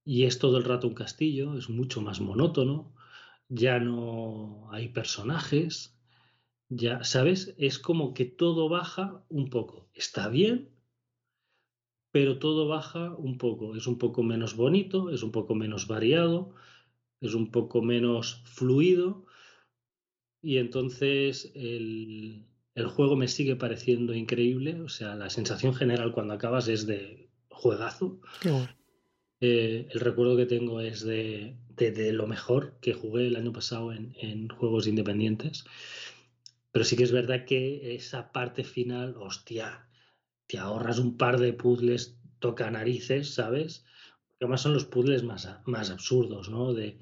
y 0.05 0.25
es 0.25 0.38
todo 0.38 0.60
el 0.60 0.63
rato 0.63 0.88
un 0.88 0.93
castillo, 0.93 1.58
es 1.58 1.71
mucho 1.71 2.01
más 2.01 2.21
monótono, 2.21 2.93
ya 3.47 3.79
no 3.79 4.69
hay 4.71 4.89
personajes, 4.89 5.99
ya, 6.69 7.03
¿sabes? 7.03 7.55
Es 7.58 7.79
como 7.79 8.13
que 8.13 8.25
todo 8.25 8.69
baja 8.69 9.23
un 9.29 9.49
poco. 9.49 9.89
Está 9.93 10.29
bien, 10.29 10.69
pero 12.12 12.39
todo 12.39 12.67
baja 12.67 13.15
un 13.15 13.38
poco. 13.38 13.75
Es 13.75 13.88
un 13.88 13.97
poco 13.97 14.23
menos 14.23 14.55
bonito, 14.55 15.10
es 15.10 15.23
un 15.23 15.32
poco 15.32 15.55
menos 15.55 15.88
variado, 15.88 16.53
es 17.21 17.34
un 17.34 17.51
poco 17.51 17.82
menos 17.82 18.41
fluido. 18.45 19.25
Y 20.41 20.58
entonces 20.58 21.51
el, 21.55 22.45
el 22.75 22.88
juego 22.88 23.15
me 23.15 23.27
sigue 23.27 23.55
pareciendo 23.55 24.13
increíble. 24.13 24.82
O 24.82 24.89
sea, 24.89 25.15
la 25.15 25.29
sensación 25.29 25.73
general 25.73 26.13
cuando 26.13 26.34
acabas 26.34 26.67
es 26.67 26.86
de 26.86 27.29
juegazo. 27.49 28.19
Eh, 29.41 29.88
el 29.91 29.99
recuerdo 30.01 30.36
que 30.36 30.45
tengo 30.45 30.82
es 30.82 31.01
de, 31.01 31.55
de, 31.75 32.13
lo 32.13 32.27
mejor 32.27 32.77
que 32.82 32.93
jugué 32.93 33.27
el 33.27 33.38
año 33.38 33.53
pasado 33.53 33.93
en, 33.93 34.13
en 34.19 34.49
juegos 34.49 34.88
independientes. 34.88 35.65
Pero 36.71 36.86
sí 36.86 36.95
que 36.95 37.03
es 37.03 37.12
verdad 37.12 37.45
que 37.45 37.95
esa 37.95 38.32
parte 38.32 38.63
final, 38.63 39.15
hostia, 39.17 39.88
te 40.47 40.58
ahorras 40.58 40.99
un 40.99 41.17
par 41.17 41.39
de 41.39 41.53
puzzles 41.53 42.19
toca 42.39 42.71
narices, 42.71 43.34
¿sabes? 43.34 43.86
Porque 44.27 44.45
además 44.45 44.62
son 44.62 44.73
los 44.73 44.86
puzzles 44.86 45.23
más, 45.23 45.49
más 45.65 45.89
absurdos, 45.89 46.49
¿no? 46.49 46.73
De 46.73 46.99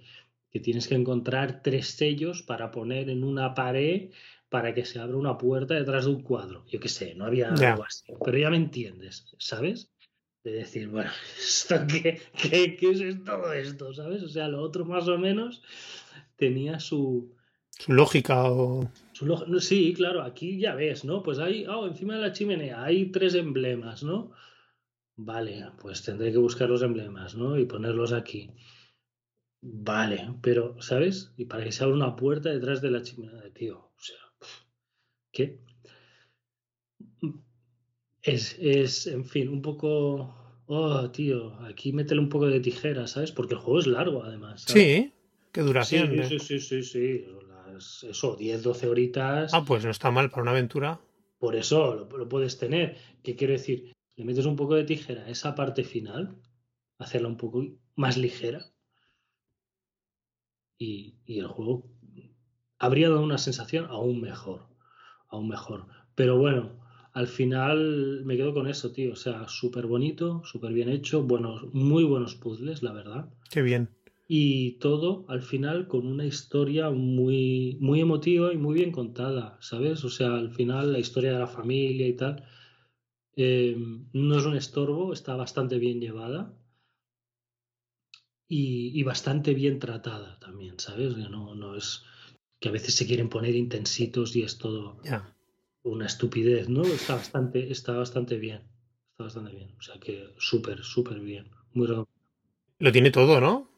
que 0.50 0.60
tienes 0.60 0.88
que 0.88 0.96
encontrar 0.96 1.62
tres 1.62 1.90
sellos 1.90 2.42
para 2.42 2.72
poner 2.72 3.10
en 3.10 3.24
una 3.24 3.54
pared 3.54 4.10
para 4.50 4.74
que 4.74 4.86
se 4.86 5.00
abra 5.00 5.18
una 5.18 5.38
puerta 5.38 5.74
detrás 5.74 6.06
de 6.06 6.12
un 6.12 6.24
cuadro. 6.24 6.66
Yo 6.68 6.80
qué 6.80 6.90
sé, 6.90 7.16
no 7.16 7.26
había 7.26 7.50
algo 7.50 7.84
así. 7.84 8.06
Pero 8.24 8.38
ya 8.38 8.50
me 8.50 8.58
entiendes, 8.58 9.26
¿sabes? 9.38 9.92
De 10.44 10.52
decir, 10.52 10.88
bueno, 10.88 11.12
qué, 11.90 12.22
qué, 12.34 12.78
es 12.82 13.24
todo 13.26 13.52
esto? 13.52 13.94
¿Sabes? 13.94 14.24
O 14.24 14.30
sea, 14.30 14.48
lo 14.48 14.62
otro 14.62 14.86
más 14.86 15.08
o 15.08 15.18
menos 15.18 15.62
tenía 16.38 16.80
su... 16.80 17.36
Su 17.80 17.94
lógica 17.94 18.52
o... 18.52 18.92
sí, 19.60 19.94
claro, 19.94 20.24
aquí 20.24 20.60
ya 20.60 20.76
ves, 20.76 21.06
¿no? 21.06 21.22
Pues 21.22 21.40
hay, 21.40 21.66
oh, 21.68 21.88
encima 21.88 22.16
de 22.16 22.22
la 22.22 22.34
chimenea 22.34 22.84
hay 22.84 23.12
tres 23.12 23.36
emblemas, 23.36 24.04
¿no? 24.04 24.32
Vale, 25.16 25.66
pues 25.82 26.04
tendré 26.04 26.32
que 26.32 26.38
buscar 26.38 26.70
los 26.70 26.82
emblemas, 26.82 27.36
¿no? 27.36 27.58
Y 27.58 27.66
ponerlos 27.66 28.14
aquí. 28.14 28.52
Vale, 29.62 30.34
pero, 30.42 30.80
¿sabes? 30.82 31.34
Y 31.38 31.46
para 31.46 31.64
que 31.64 31.72
se 31.72 31.84
abra 31.84 31.96
una 31.96 32.16
puerta 32.16 32.50
detrás 32.50 32.82
de 32.82 32.92
la 32.92 33.02
chimenea, 33.02 33.52
tío. 33.54 33.78
O 33.80 34.00
sea, 34.00 34.18
¿qué? 35.32 35.60
Es, 38.22 38.58
es, 38.60 39.08
en 39.08 39.26
fin, 39.26 39.50
un 39.50 39.62
poco. 39.62 40.64
Oh, 40.68 41.10
tío, 41.12 41.54
aquí 41.62 41.94
métele 41.94 42.20
un 42.20 42.30
poco 42.30 42.48
de 42.48 42.60
tijera, 42.60 43.08
¿sabes? 43.08 43.32
Porque 43.32 43.56
el 43.56 43.60
juego 43.60 43.80
es 43.80 43.88
largo, 43.88 44.24
además. 44.24 44.66
Sí, 44.68 45.14
qué 45.52 45.62
duración. 45.62 46.10
Sí, 46.28 46.40
sí, 46.40 46.40
sí, 46.40 46.60
sí, 46.60 46.84
sí. 46.84 47.26
Eso, 47.78 48.36
10, 48.36 48.64
12 48.64 48.88
horitas. 48.88 49.54
Ah, 49.54 49.64
pues 49.66 49.84
no 49.84 49.92
está 49.92 50.12
mal 50.12 50.30
para 50.30 50.44
una 50.44 50.52
aventura. 50.52 51.00
Por 51.40 51.56
eso 51.56 51.96
lo, 51.96 52.18
lo 52.18 52.30
puedes 52.30 52.58
tener. 52.58 52.98
¿Qué 53.24 53.36
quiero 53.36 53.54
decir? 53.54 53.94
Le 54.16 54.26
metes 54.26 54.46
un 54.46 54.56
poco 54.56 54.76
de 54.76 54.84
tijera 54.84 55.24
a 55.24 55.30
esa 55.30 55.54
parte 55.56 55.84
final, 55.84 56.42
hacerla 56.98 57.28
un 57.28 57.38
poco 57.38 57.64
más 57.96 58.18
ligera. 58.18 58.66
Y, 60.80 61.16
y 61.26 61.40
el 61.40 61.48
juego 61.48 61.90
habría 62.80 63.10
dado 63.10 63.22
una 63.22 63.38
sensación 63.38 63.86
aún 63.90 64.22
mejor. 64.22 64.68
Aún 65.30 65.48
mejor. 65.50 65.88
Pero 66.16 66.38
bueno, 66.38 66.80
al 67.14 67.28
final 67.28 68.24
me 68.26 68.38
quedo 68.38 68.54
con 68.54 68.68
eso, 68.68 68.92
tío. 68.92 69.14
O 69.14 69.16
sea, 69.16 69.48
súper 69.48 69.88
bonito, 69.88 70.44
súper 70.46 70.74
bien 70.74 70.90
hecho, 70.90 71.24
buenos, 71.24 71.74
muy 71.74 72.04
buenos 72.04 72.36
puzzles, 72.36 72.84
la 72.84 72.94
verdad. 72.94 73.30
Qué 73.50 73.62
bien. 73.62 73.97
Y 74.28 74.74
todo 74.80 75.26
al 75.30 75.42
final 75.42 75.88
con 75.88 76.06
una 76.06 76.26
historia 76.26 76.90
muy, 76.90 77.78
muy 77.80 78.02
emotiva 78.02 78.54
y 78.54 78.58
muy 78.58 78.76
bien 78.76 78.92
contada, 78.92 79.58
¿sabes? 79.62 80.04
O 80.04 80.10
sea, 80.10 80.36
al 80.36 80.52
final 80.52 80.92
la 80.92 81.00
historia 81.00 81.34
de 81.34 81.40
la 81.40 81.48
familia 81.48 82.08
y 82.08 82.14
tal 82.14 82.44
eh, 83.38 83.78
no 84.14 84.38
es 84.38 84.46
un 84.46 84.58
estorbo, 84.58 85.14
está 85.14 85.36
bastante 85.36 85.78
bien 85.78 86.02
llevada 86.02 86.54
y, 88.50 89.04
bastante 89.04 89.54
bien 89.54 89.80
tratada 89.80 90.40
también, 90.40 90.80
¿sabes? 90.80 91.14
Que 91.14 91.30
no, 91.30 91.54
no 91.56 91.76
es 91.76 92.04
que 92.60 92.70
a 92.70 92.72
veces 92.72 92.96
se 92.96 93.06
quieren 93.06 93.30
poner 93.30 93.56
intensitos 93.56 94.36
y 94.36 94.42
es 94.42 94.58
todo 94.58 95.00
una 95.84 96.06
estupidez, 96.06 96.70
¿no? 96.70 96.84
Está 96.84 97.16
bastante, 97.16 97.72
está 97.72 97.94
bastante 97.94 98.38
bien. 98.38 98.62
Está 99.12 99.24
bastante 99.26 99.52
bien. 99.52 99.76
O 99.78 99.82
sea 99.82 100.00
que 100.00 100.34
súper, 100.38 100.84
súper 100.84 101.20
bien. 101.20 101.50
Muy 101.74 101.88
Lo 102.80 102.92
tiene 102.92 103.12
todo, 103.12 103.40
¿no? 103.40 103.70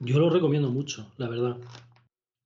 Yo 0.00 0.18
lo 0.18 0.30
recomiendo 0.30 0.70
mucho, 0.70 1.12
la 1.18 1.28
verdad. 1.28 1.58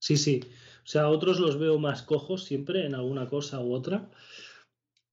Sí, 0.00 0.16
sí. 0.16 0.42
O 0.84 0.86
sea, 0.86 1.08
otros 1.08 1.40
los 1.40 1.58
veo 1.58 1.78
más 1.78 2.02
cojos 2.02 2.44
siempre 2.44 2.84
en 2.84 2.94
alguna 2.94 3.28
cosa 3.28 3.60
u 3.60 3.72
otra. 3.72 4.10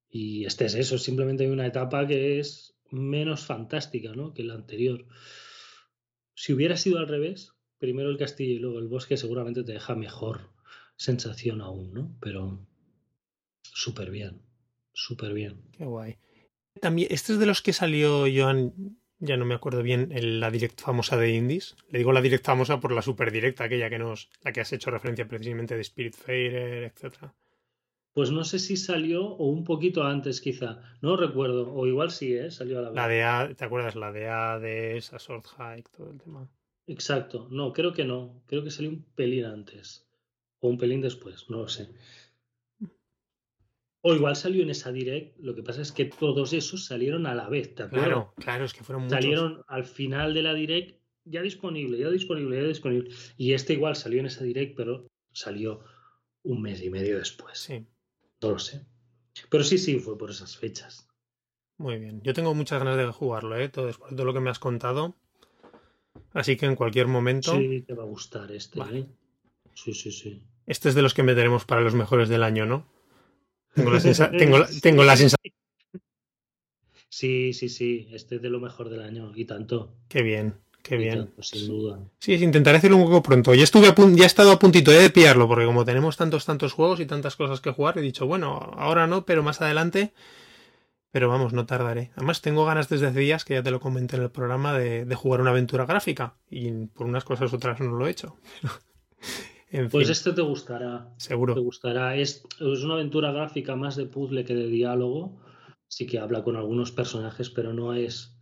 Y 0.09 0.45
este 0.45 0.65
es 0.65 0.75
eso, 0.75 0.97
simplemente 0.97 1.45
hay 1.45 1.49
una 1.49 1.67
etapa 1.67 2.05
que 2.05 2.39
es 2.39 2.75
menos 2.89 3.45
fantástica 3.45 4.11
¿no? 4.13 4.33
que 4.33 4.43
la 4.43 4.55
anterior. 4.55 5.05
Si 6.35 6.51
hubiera 6.51 6.75
sido 6.75 6.99
al 6.99 7.07
revés, 7.07 7.53
primero 7.77 8.09
el 8.09 8.17
castillo 8.17 8.53
y 8.53 8.59
luego 8.59 8.79
el 8.79 8.87
bosque, 8.87 9.15
seguramente 9.15 9.63
te 9.63 9.71
deja 9.71 9.95
mejor 9.95 10.49
sensación 10.97 11.61
aún, 11.61 11.93
¿no? 11.93 12.17
Pero 12.19 12.67
súper 13.61 14.11
bien, 14.11 14.41
súper 14.93 15.33
bien. 15.33 15.61
Qué 15.77 15.85
guay. 15.85 16.17
También, 16.79 17.07
este 17.11 17.33
es 17.33 17.39
de 17.39 17.45
los 17.45 17.61
que 17.61 17.73
salió 17.73 18.25
Joan, 18.33 18.99
ya 19.21 19.37
no 19.37 19.45
me 19.45 19.55
acuerdo 19.55 19.83
bien, 19.83 20.11
en 20.11 20.39
la 20.39 20.51
direct 20.51 20.81
famosa 20.81 21.15
de 21.15 21.29
Indies. 21.29 21.75
Le 21.89 21.99
digo 21.99 22.11
la 22.11 22.21
direct 22.21 22.45
famosa 22.45 22.79
por 22.79 22.91
la 22.91 23.01
super 23.01 23.31
directa, 23.31 23.63
aquella 23.63 23.89
que 23.89 23.99
nos, 23.99 24.29
la 24.43 24.51
que 24.51 24.61
has 24.61 24.73
hecho 24.73 24.91
referencia 24.91 25.27
precisamente 25.27 25.75
de 25.75 25.81
Spirit 25.81 26.15
Fair, 26.15 26.83
etcétera. 26.83 27.33
Pues 28.13 28.31
no 28.31 28.43
sé 28.43 28.59
si 28.59 28.75
salió 28.75 29.25
o 29.25 29.45
un 29.45 29.63
poquito 29.63 30.03
antes, 30.03 30.41
quizá. 30.41 30.81
No 31.01 31.15
recuerdo. 31.15 31.73
O 31.73 31.87
igual 31.87 32.11
sí, 32.11 32.33
¿eh? 32.33 32.51
Salió 32.51 32.79
a 32.79 32.81
la 32.81 32.89
vez. 32.89 32.95
La 32.95 33.07
de 33.07 33.23
A, 33.23 33.53
¿te 33.55 33.63
acuerdas? 33.63 33.95
La 33.95 34.11
de 34.11 34.27
A, 34.27 34.59
de 34.59 34.97
esa 34.97 35.17
Sword 35.17 35.45
Hike, 35.57 35.89
todo 35.95 36.11
el 36.11 36.19
tema. 36.19 36.49
Exacto. 36.87 37.47
No, 37.49 37.71
creo 37.71 37.93
que 37.93 38.03
no. 38.03 38.43
Creo 38.47 38.63
que 38.63 38.71
salió 38.71 38.89
un 38.89 39.05
pelín 39.15 39.45
antes. 39.45 40.05
O 40.59 40.67
un 40.67 40.77
pelín 40.77 40.99
después, 40.99 41.49
no 41.49 41.59
lo 41.59 41.67
sé. 41.69 41.87
O 44.01 44.15
igual 44.15 44.35
salió 44.35 44.63
en 44.63 44.69
esa 44.71 44.91
direct. 44.91 45.37
Lo 45.39 45.53
que 45.55 45.63
pasa 45.63 45.81
es 45.81 45.91
que 45.91 46.05
todos 46.05 46.53
esos 46.53 46.85
salieron 46.85 47.27
a 47.27 47.35
la 47.35 47.49
vez, 47.49 47.75
¿te 47.75 47.83
acuerdas? 47.83 48.07
Claro, 48.07 48.33
claro, 48.37 48.65
es 48.65 48.73
que 48.73 48.83
fueron 48.83 49.03
muchos. 49.03 49.19
Salieron 49.19 49.63
al 49.67 49.85
final 49.85 50.33
de 50.33 50.41
la 50.41 50.53
direct 50.53 50.99
ya 51.25 51.41
disponible, 51.41 51.99
ya 51.99 52.09
disponible, 52.09 52.61
ya 52.61 52.67
disponible. 52.67 53.11
Y 53.37 53.53
este 53.53 53.73
igual 53.73 53.95
salió 53.95 54.19
en 54.19 54.25
esa 54.25 54.43
direct, 54.43 54.75
pero 54.75 55.07
salió 55.33 55.81
un 56.43 56.61
mes 56.61 56.81
y 56.81 56.89
medio 56.89 57.17
después. 57.19 57.59
Sí. 57.59 57.85
No 58.41 58.51
lo 58.51 58.59
sé. 58.59 58.85
Pero 59.49 59.63
sí, 59.63 59.77
sí, 59.77 59.99
fue 59.99 60.17
por 60.17 60.31
esas 60.31 60.57
fechas. 60.57 61.07
Muy 61.77 61.97
bien. 61.97 62.21
Yo 62.23 62.33
tengo 62.33 62.53
muchas 62.53 62.79
ganas 62.79 62.97
de 62.97 63.05
jugarlo, 63.11 63.57
¿eh? 63.57 63.69
Todo 63.69 63.87
después 63.87 64.11
de 64.11 64.17
todo 64.17 64.25
lo 64.25 64.33
que 64.33 64.39
me 64.39 64.49
has 64.49 64.59
contado. 64.59 65.15
Así 66.33 66.57
que 66.57 66.65
en 66.65 66.75
cualquier 66.75 67.07
momento. 67.07 67.55
Sí, 67.55 67.81
te 67.81 67.93
va 67.93 68.03
a 68.03 68.07
gustar 68.07 68.51
este, 68.51 68.79
¿eh? 68.79 69.05
Sí, 69.73 69.93
sí, 69.93 70.11
sí. 70.11 70.41
Este 70.65 70.89
es 70.89 70.95
de 70.95 71.01
los 71.01 71.13
que 71.13 71.23
meteremos 71.23 71.65
para 71.65 71.81
los 71.81 71.93
mejores 71.93 72.29
del 72.29 72.43
año, 72.43 72.65
¿no? 72.65 72.85
Tengo 73.75 73.91
la, 73.91 74.01
tengo, 74.31 74.65
tengo 74.81 75.03
la 75.03 75.15
sensación. 75.15 75.53
Sí, 77.07 77.53
sí, 77.53 77.69
sí. 77.69 78.07
Este 78.11 78.35
es 78.35 78.41
de 78.41 78.49
lo 78.49 78.59
mejor 78.59 78.89
del 78.89 79.01
año 79.01 79.31
y 79.35 79.45
tanto. 79.45 79.93
Qué 80.07 80.21
bien. 80.21 80.55
Qué 80.81 80.97
bien. 80.97 81.31
sin 81.39 81.67
duda. 81.67 81.99
Sí, 82.19 82.33
intentaré 82.33 82.77
hacerlo 82.77 82.97
un 82.97 83.03
poco 83.03 83.21
pronto. 83.21 83.53
Ya 83.53 83.63
estuve 83.63 83.93
ya 84.15 84.23
he 84.23 84.27
estado 84.27 84.51
a 84.51 84.59
puntito 84.59 84.91
de 84.91 85.09
pillarlo, 85.09 85.47
porque 85.47 85.65
como 85.65 85.85
tenemos 85.85 86.17
tantos, 86.17 86.45
tantos 86.45 86.73
juegos 86.73 86.99
y 86.99 87.05
tantas 87.05 87.35
cosas 87.35 87.61
que 87.61 87.71
jugar, 87.71 87.97
he 87.97 88.01
dicho, 88.01 88.25
bueno, 88.25 88.71
ahora 88.77 89.07
no, 89.07 89.25
pero 89.25 89.43
más 89.43 89.61
adelante. 89.61 90.13
Pero 91.11 91.27
vamos, 91.27 91.53
no 91.53 91.65
tardaré. 91.65 92.11
Además, 92.15 92.41
tengo 92.41 92.65
ganas 92.65 92.87
desde 92.87 93.07
hace 93.07 93.19
días, 93.19 93.43
que 93.43 93.55
ya 93.55 93.63
te 93.63 93.71
lo 93.71 93.81
comenté 93.81 94.15
en 94.15 94.23
el 94.23 94.31
programa, 94.31 94.77
de, 94.77 95.13
jugar 95.15 95.41
una 95.41 95.51
aventura 95.51 95.85
gráfica. 95.85 96.35
Y 96.49 96.71
por 96.87 97.05
unas 97.05 97.25
cosas 97.25 97.51
u 97.51 97.57
otras 97.57 97.79
no 97.81 97.91
lo 97.91 98.07
he 98.07 98.11
hecho. 98.11 98.37
pues 99.89 100.09
este 100.09 100.33
te 100.33 100.41
gustará. 100.41 101.13
Seguro. 101.17 101.53
Te 101.53 101.61
gustará. 101.61 102.15
Es, 102.15 102.43
es 102.59 102.83
una 102.83 102.95
aventura 102.95 103.31
gráfica 103.31 103.75
más 103.75 103.95
de 103.95 104.05
puzzle 104.05 104.43
que 104.45 104.55
de 104.55 104.67
diálogo. 104.67 105.41
Sí 105.87 106.05
que 106.05 106.19
habla 106.19 106.43
con 106.43 106.55
algunos 106.55 106.91
personajes, 106.91 107.49
pero 107.49 107.73
no 107.73 107.93
es 107.93 108.37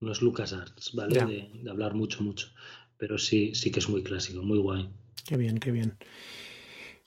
no 0.00 0.12
es 0.12 0.22
LucasArts, 0.22 0.94
¿vale? 0.94 1.50
De, 1.62 1.70
hablar 1.70 1.94
mucho, 1.94 2.22
mucho. 2.22 2.48
Pero 2.96 3.18
sí, 3.18 3.54
sí 3.54 3.70
que 3.70 3.80
es 3.80 3.88
muy 3.88 4.02
clásico, 4.02 4.42
muy 4.42 4.58
guay. 4.58 4.88
Qué 5.26 5.36
bien, 5.36 5.58
qué 5.58 5.70
bien. 5.70 5.96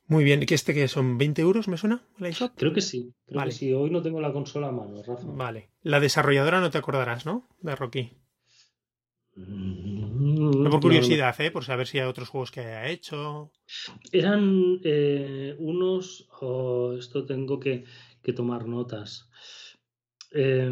Muy 0.08 0.26
bien, 0.26 0.46
¿qué 0.46 0.56
este 0.56 0.74
que 0.74 0.88
son 0.90 1.18
20 1.18 1.42
euros, 1.42 1.68
me 1.70 1.78
suena? 1.78 2.04
¿La 2.18 2.32
Creo 2.56 2.74
que 2.74 2.82
sí, 2.82 3.14
creo 3.26 3.46
que 3.46 3.52
sí. 3.52 3.74
Hoy 3.74 3.90
no 3.90 4.02
tengo 4.02 4.20
la 4.20 4.34
consola 4.34 4.68
a 4.68 4.72
mano, 4.72 5.02
Rafa. 5.04 5.26
Vale. 5.26 5.70
La 5.84 6.02
desarrolladora 6.02 6.60
no 6.60 6.70
te 6.70 6.78
acordarás, 6.78 7.26
¿no? 7.26 7.48
De 7.62 7.76
Rocky. 7.76 8.12
Mm, 9.48 10.70
por 10.70 10.82
curiosidad, 10.82 11.40
¿eh? 11.42 11.52
Por 11.52 11.64
saber 11.64 11.88
si 11.88 12.00
hay 12.00 12.08
otros 12.08 12.30
juegos 12.30 12.52
que 12.52 12.62
haya 12.62 12.88
hecho. 12.88 13.52
Eran 14.12 14.80
eh, 14.84 15.56
unos. 15.60 16.28
Oh, 16.42 16.94
esto 16.98 17.26
tengo 17.26 17.60
que, 17.60 17.86
que 18.22 18.34
tomar 18.34 18.68
notas. 18.68 19.30
Eh, 20.32 20.72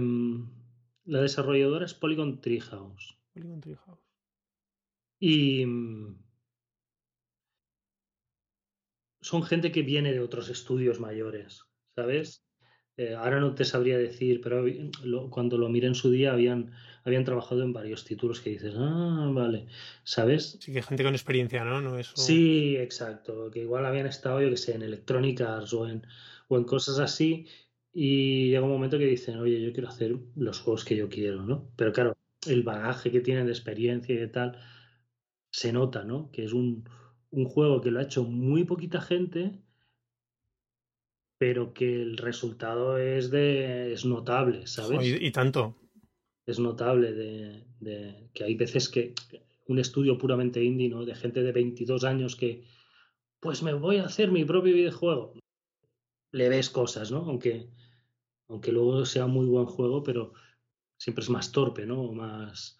la 1.06 1.22
desarrolladora 1.22 1.86
es 1.86 1.94
Polygon 1.94 2.40
Treehouse. 2.40 3.18
Polygon 3.34 3.62
Treehouse. 3.62 4.00
Y 5.20 5.66
mm, 5.66 6.18
son 9.22 9.44
gente 9.44 9.72
que 9.72 9.82
viene 9.82 10.14
de 10.14 10.22
otros 10.22 10.50
estudios 10.50 11.00
mayores, 11.00 11.66
¿sabes? 11.96 12.46
Eh, 13.00 13.16
ahora 13.16 13.40
no 13.40 13.56
te 13.56 13.64
sabría 13.64 13.98
decir, 13.98 14.42
pero 14.42 14.66
cuando 15.30 15.58
lo 15.58 15.70
miré 15.70 15.88
en 15.88 15.96
su 15.96 16.12
día 16.12 16.34
habían, 16.34 16.74
habían 17.06 17.24
trabajado 17.24 17.64
en 17.64 17.72
varios 17.72 18.04
títulos 18.04 18.42
que 18.42 18.50
dices, 18.50 18.74
ah, 18.76 19.32
vale, 19.34 19.68
¿sabes? 20.04 20.58
Sí, 20.60 20.74
que 20.74 20.82
gente 20.82 21.06
con 21.06 21.14
experiencia, 21.14 21.64
¿no? 21.64 21.80
no 21.80 22.04
Sí, 22.04 22.76
exacto, 22.76 23.50
que 23.52 23.62
igual 23.62 23.86
habían 23.86 24.06
estado, 24.06 24.42
yo 24.42 24.50
que 24.50 24.58
sé, 24.58 24.76
en 24.76 24.82
Electronic 24.82 25.40
Arts 25.40 25.72
o 25.72 25.88
en, 25.88 26.06
o 26.50 26.58
en 26.58 26.66
cosas 26.66 27.00
así 27.00 27.48
y 27.94 28.50
llega 28.50 28.66
un 28.66 28.72
momento 28.72 28.98
que 28.98 29.06
dicen, 29.06 29.40
oye, 29.40 29.62
yo 29.62 29.72
quiero 29.72 29.88
hacer 29.88 30.18
los 30.36 30.60
juegos 30.60 30.84
que 30.84 30.98
yo 30.98 31.08
quiero, 31.08 31.44
¿no? 31.44 31.72
Pero 31.78 31.94
claro, 31.94 32.18
el 32.48 32.64
bagaje 32.64 33.12
que 33.12 33.22
tienen 33.22 33.46
de 33.46 33.54
experiencia 33.54 34.14
y 34.14 34.18
de 34.18 34.28
tal, 34.28 34.60
se 35.52 35.72
nota, 35.72 36.04
¿no? 36.04 36.32
Que 36.34 36.44
es 36.44 36.52
un, 36.52 36.84
un 37.32 37.46
juego 37.46 37.80
que 37.80 37.92
lo 37.92 38.00
ha 38.00 38.04
hecho 38.04 38.26
muy 38.26 38.66
poquita 38.66 39.00
gente, 39.00 39.64
pero 41.40 41.74
que 41.74 42.02
el 42.02 42.18
resultado 42.18 42.98
es 42.98 43.32
de 43.32 43.94
es 43.94 44.06
notable, 44.06 44.68
¿sabes? 44.68 45.00
y, 45.20 45.32
tanto. 45.32 45.74
Es 46.46 46.60
notable 46.60 47.14
de, 47.14 47.64
de, 47.80 48.30
que 48.34 48.44
hay 48.44 48.56
veces 48.56 48.90
que 48.90 49.16
un 49.68 49.80
estudio 49.80 50.18
puramente 50.18 50.62
indie, 50.62 50.90
¿no? 50.90 51.06
De 51.06 51.16
gente 51.16 51.42
de 51.42 51.54
22 51.54 52.04
años 52.04 52.36
que, 52.36 52.66
pues 53.40 53.64
me 53.64 53.74
voy 53.74 53.98
a 53.98 54.06
hacer 54.06 54.32
mi 54.32 54.44
propio 54.44 54.74
videojuego. 54.74 55.34
Le 56.34 56.50
ves 56.50 56.70
cosas, 56.70 57.10
¿no? 57.10 57.20
Aunque, 57.20 57.70
aunque 58.50 58.74
luego 58.74 59.06
sea 59.06 59.26
muy 59.26 59.46
buen 59.46 59.66
juego, 59.66 60.04
pero 60.04 60.34
siempre 60.98 61.24
es 61.24 61.30
más 61.30 61.54
torpe, 61.54 61.86
¿no? 61.86 62.12
Más... 62.12 62.79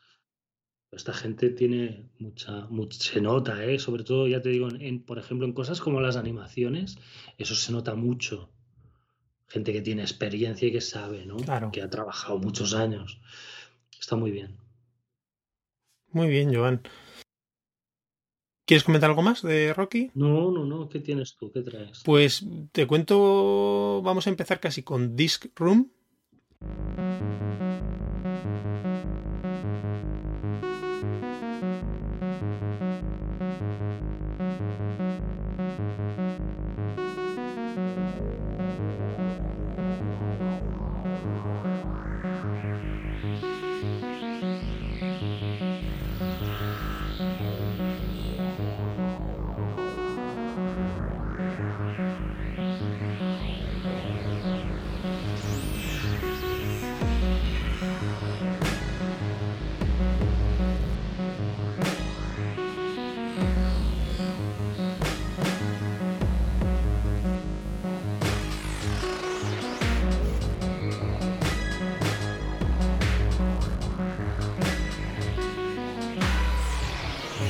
Esta 0.92 1.14
gente 1.14 1.52
tiene 1.52 2.10
mucha, 2.18 2.68
se 2.90 3.22
nota, 3.22 3.64
¿eh? 3.64 3.78
sobre 3.78 4.04
todo, 4.04 4.28
ya 4.28 4.42
te 4.42 4.50
digo, 4.50 4.70
en, 4.70 5.04
por 5.04 5.20
ejemplo, 5.20 5.46
en 5.46 5.54
cosas 5.54 5.82
como 5.82 6.02
las 6.02 6.16
animaciones, 6.16 6.98
eso 7.38 7.54
se 7.54 7.72
nota 7.72 7.94
mucho. 7.94 8.50
Gente 9.48 9.72
que 9.72 9.82
tiene 9.82 10.02
experiencia 10.02 10.68
y 10.68 10.72
que 10.72 10.82
sabe, 10.82 11.26
¿no? 11.26 11.38
Claro. 11.38 11.72
Que 11.72 11.82
ha 11.82 11.90
trabajado 11.90 12.40
muchos 12.40 12.74
años. 12.74 13.20
Está 14.00 14.16
muy 14.16 14.32
bien. 14.32 14.58
Muy 16.12 16.28
bien, 16.28 16.54
Joan. 16.54 16.82
¿Quieres 18.66 18.84
comentar 18.84 19.10
algo 19.10 19.24
más 19.24 19.42
de 19.42 19.74
Rocky? 19.74 20.12
No, 20.14 20.52
no, 20.52 20.66
no. 20.66 20.90
¿Qué 20.90 21.00
tienes 21.00 21.36
tú? 21.36 21.52
¿Qué 21.52 21.62
traes? 21.62 22.02
Pues 22.06 22.46
te 22.72 22.86
cuento. 22.86 24.02
Vamos 24.04 24.28
a 24.28 24.30
empezar 24.30 24.60
casi 24.60 24.84
con 24.84 25.16
Disc 25.16 25.48
Room. 25.56 25.92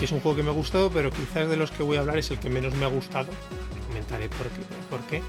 Es 0.10 0.14
un 0.14 0.22
juego 0.22 0.38
que 0.38 0.44
me 0.44 0.50
ha 0.50 0.54
gustado, 0.54 0.90
pero 0.90 1.12
quizás 1.12 1.48
de 1.48 1.56
los 1.56 1.70
que 1.70 1.84
voy 1.84 1.98
a 1.98 2.00
hablar 2.00 2.18
es 2.18 2.32
el 2.32 2.40
que 2.40 2.50
menos 2.50 2.74
me 2.74 2.86
ha 2.86 2.88
gustado. 2.88 3.28
Comentaré 3.88 4.28
por 4.28 4.48
qué. 4.48 4.62
Por 4.90 5.00
qué. 5.02 5.22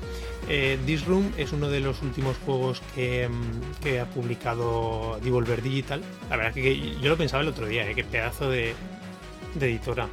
Eh, 0.48 0.78
This 0.86 1.04
Room 1.04 1.30
es 1.36 1.52
uno 1.52 1.68
de 1.68 1.80
los 1.80 2.00
últimos 2.00 2.38
juegos 2.46 2.80
que, 2.94 3.28
mm, 3.28 3.82
que, 3.82 4.00
ha 4.00 4.06
publicado 4.06 5.20
Devolver 5.22 5.60
Digital. 5.60 6.00
La 6.30 6.36
verdad 6.36 6.54
que 6.54 6.96
yo 6.98 7.10
lo 7.10 7.18
pensaba 7.18 7.42
el 7.42 7.48
otro 7.50 7.66
día, 7.66 7.88
¿eh? 7.90 7.94
qué 7.94 8.04
pedazo 8.04 8.48
de, 8.48 8.74
de, 9.54 9.66
editora. 9.66 10.08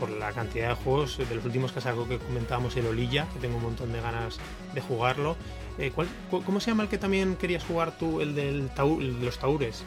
Por 0.00 0.10
la 0.10 0.32
cantidad 0.32 0.70
de 0.70 0.74
juegos, 0.74 1.16
de 1.16 1.34
los 1.36 1.44
últimos 1.44 1.70
que 1.70 1.80
sacó 1.80 2.08
que 2.08 2.18
comentábamos, 2.18 2.76
el 2.76 2.86
Olilla, 2.86 3.28
que 3.32 3.38
tengo 3.38 3.56
un 3.56 3.62
montón 3.62 3.92
de 3.92 4.00
ganas 4.00 4.38
de 4.74 4.80
jugarlo. 4.80 5.36
Eh, 5.78 5.92
¿cuál, 5.94 6.08
¿Cómo 6.28 6.58
se 6.58 6.72
llama 6.72 6.82
el 6.82 6.88
que 6.88 6.98
también 6.98 7.36
querías 7.36 7.64
jugar 7.64 7.96
tú? 7.96 8.20
El, 8.20 8.34
del 8.34 8.68
el 9.00 9.20
de 9.20 9.24
los 9.24 9.38
Taures, 9.38 9.84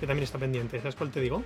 que 0.00 0.06
también 0.06 0.24
está 0.24 0.38
pendiente. 0.38 0.78
¿Sabes 0.78 0.94
cuál 0.94 1.10
te 1.10 1.20
digo? 1.20 1.42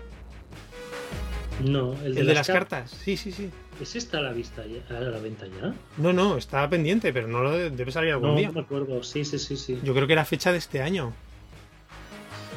No, 1.65 1.95
el 2.03 2.15
de, 2.15 2.25
las, 2.25 2.47
cartas. 2.47 2.91
Sí, 2.91 3.17
sí, 3.17 3.33
sí. 3.33 3.51
¿Es 3.81 3.97
esta 3.97 4.19
a 4.19 4.21
la, 4.23 4.33
vista 4.33 4.65
ya, 4.67 4.97
a 4.97 5.01
la 5.01 5.19
venta 5.19 5.47
ya? 5.47 5.75
No, 5.97 6.13
no, 6.13 6.37
está 6.37 6.69
pendiente, 6.69 7.13
pero 7.13 7.29
no 7.29 7.43
lo 7.43 7.53
debe 7.53 7.93
salir 7.93 8.13
algún 8.13 8.37
día. 8.37 8.49
No 8.49 8.55
me 8.55 8.61
acuerdo, 8.61 9.03
sí, 9.03 9.25
sí, 9.25 9.39
sí, 9.39 9.57
sí. 9.57 9.79
Yo 9.83 9.95
creo 9.95 10.07
que 10.07 10.15
era 10.15 10.25
fecha 10.25 10.53
de 10.53 10.59
este 10.59 10.83
año. 10.83 11.13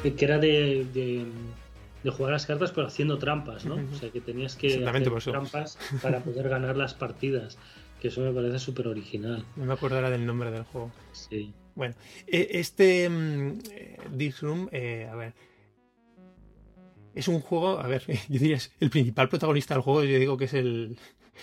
Que 0.02 0.24
era 0.24 0.38
de, 0.38 0.86
de, 0.92 2.10
jugar 2.10 2.32
las 2.32 2.46
cartas, 2.46 2.72
pero 2.72 2.86
haciendo 2.86 3.18
trampas, 3.18 3.64
¿no? 3.64 3.76
O 3.76 3.98
sea, 3.98 4.10
que 4.10 4.20
tenías 4.20 4.56
que 4.56 4.84
hacer 4.86 5.20
trampas 5.20 5.78
para 6.02 6.20
poder 6.20 6.48
ganar 6.48 6.76
las 6.76 6.94
partidas. 6.94 7.58
Que 8.00 8.08
eso 8.08 8.20
me 8.20 8.32
parece 8.32 8.58
súper 8.58 8.88
original. 8.88 9.44
No 9.56 9.64
me 9.64 9.72
acuerdo 9.72 9.96
ahora 9.96 10.10
del 10.10 10.26
nombre 10.26 10.50
del 10.50 10.64
juego. 10.64 10.92
Sí. 11.12 11.54
Bueno, 11.74 11.94
e, 12.26 12.48
este 12.52 13.08
mm, 13.08 13.58
eh, 13.72 13.96
This 14.16 14.42
Room, 14.42 14.68
eh, 14.72 15.08
a 15.10 15.16
ver 15.16 15.32
es 17.14 17.28
un 17.28 17.40
juego, 17.40 17.78
a 17.80 17.86
ver, 17.86 18.04
yo 18.28 18.38
diría, 18.38 18.56
es 18.56 18.72
el 18.80 18.90
principal 18.90 19.28
protagonista 19.28 19.74
del 19.74 19.82
juego, 19.82 20.04
yo 20.04 20.18
digo 20.18 20.36
que 20.36 20.44
es 20.44 20.54
el, 20.54 20.98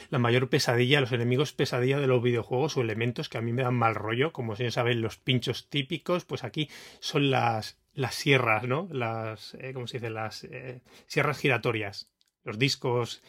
la 0.09 0.19
mayor 0.19 0.49
pesadilla, 0.49 1.01
los 1.01 1.11
enemigos 1.11 1.53
pesadilla 1.53 1.99
de 1.99 2.07
los 2.07 2.21
videojuegos 2.21 2.77
o 2.77 2.81
elementos 2.81 3.29
que 3.29 3.37
a 3.37 3.41
mí 3.41 3.53
me 3.53 3.63
dan 3.63 3.75
mal 3.75 3.95
rollo, 3.95 4.31
como 4.33 4.55
si 4.55 4.63
ya 4.63 4.71
saben 4.71 5.01
los 5.01 5.17
pinchos 5.17 5.69
típicos, 5.69 6.25
pues 6.25 6.43
aquí 6.43 6.69
son 6.99 7.31
las, 7.31 7.79
las 7.93 8.15
sierras, 8.15 8.63
¿no? 8.63 8.87
Las, 8.91 9.55
eh, 9.55 9.73
¿cómo 9.73 9.87
se 9.87 9.97
dice? 9.97 10.09
Las 10.09 10.43
eh, 10.45 10.81
sierras 11.07 11.39
giratorias, 11.39 12.11
los 12.43 12.59
discos 12.59 13.21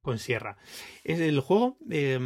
con 0.00 0.18
sierra. 0.18 0.56
Es 1.04 1.20
el 1.20 1.40
juego, 1.40 1.78
eh, 1.90 2.18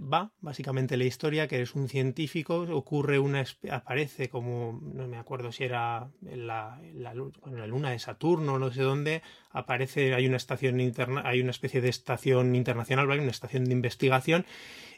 va 0.00 0.32
básicamente 0.40 0.96
la 0.96 1.04
historia 1.04 1.48
que 1.48 1.56
eres 1.56 1.74
un 1.74 1.88
científico 1.88 2.66
ocurre 2.70 3.18
una 3.18 3.44
aparece 3.70 4.28
como 4.28 4.80
no 4.82 5.06
me 5.08 5.16
acuerdo 5.16 5.52
si 5.52 5.64
era 5.64 6.08
en 6.26 6.46
la, 6.46 6.80
la, 6.94 7.14
luna 7.14 7.90
de 7.90 7.98
Saturno 7.98 8.58
no 8.58 8.70
sé 8.70 8.82
dónde 8.82 9.22
aparece 9.50 10.14
hay 10.14 10.26
una 10.26 10.36
estación 10.36 10.80
interna 10.80 11.22
hay 11.24 11.40
una 11.40 11.50
especie 11.50 11.80
de 11.80 11.88
estación 11.88 12.54
internacional 12.54 13.06
¿vale? 13.06 13.22
una 13.22 13.30
estación 13.30 13.64
de 13.64 13.72
investigación 13.72 14.44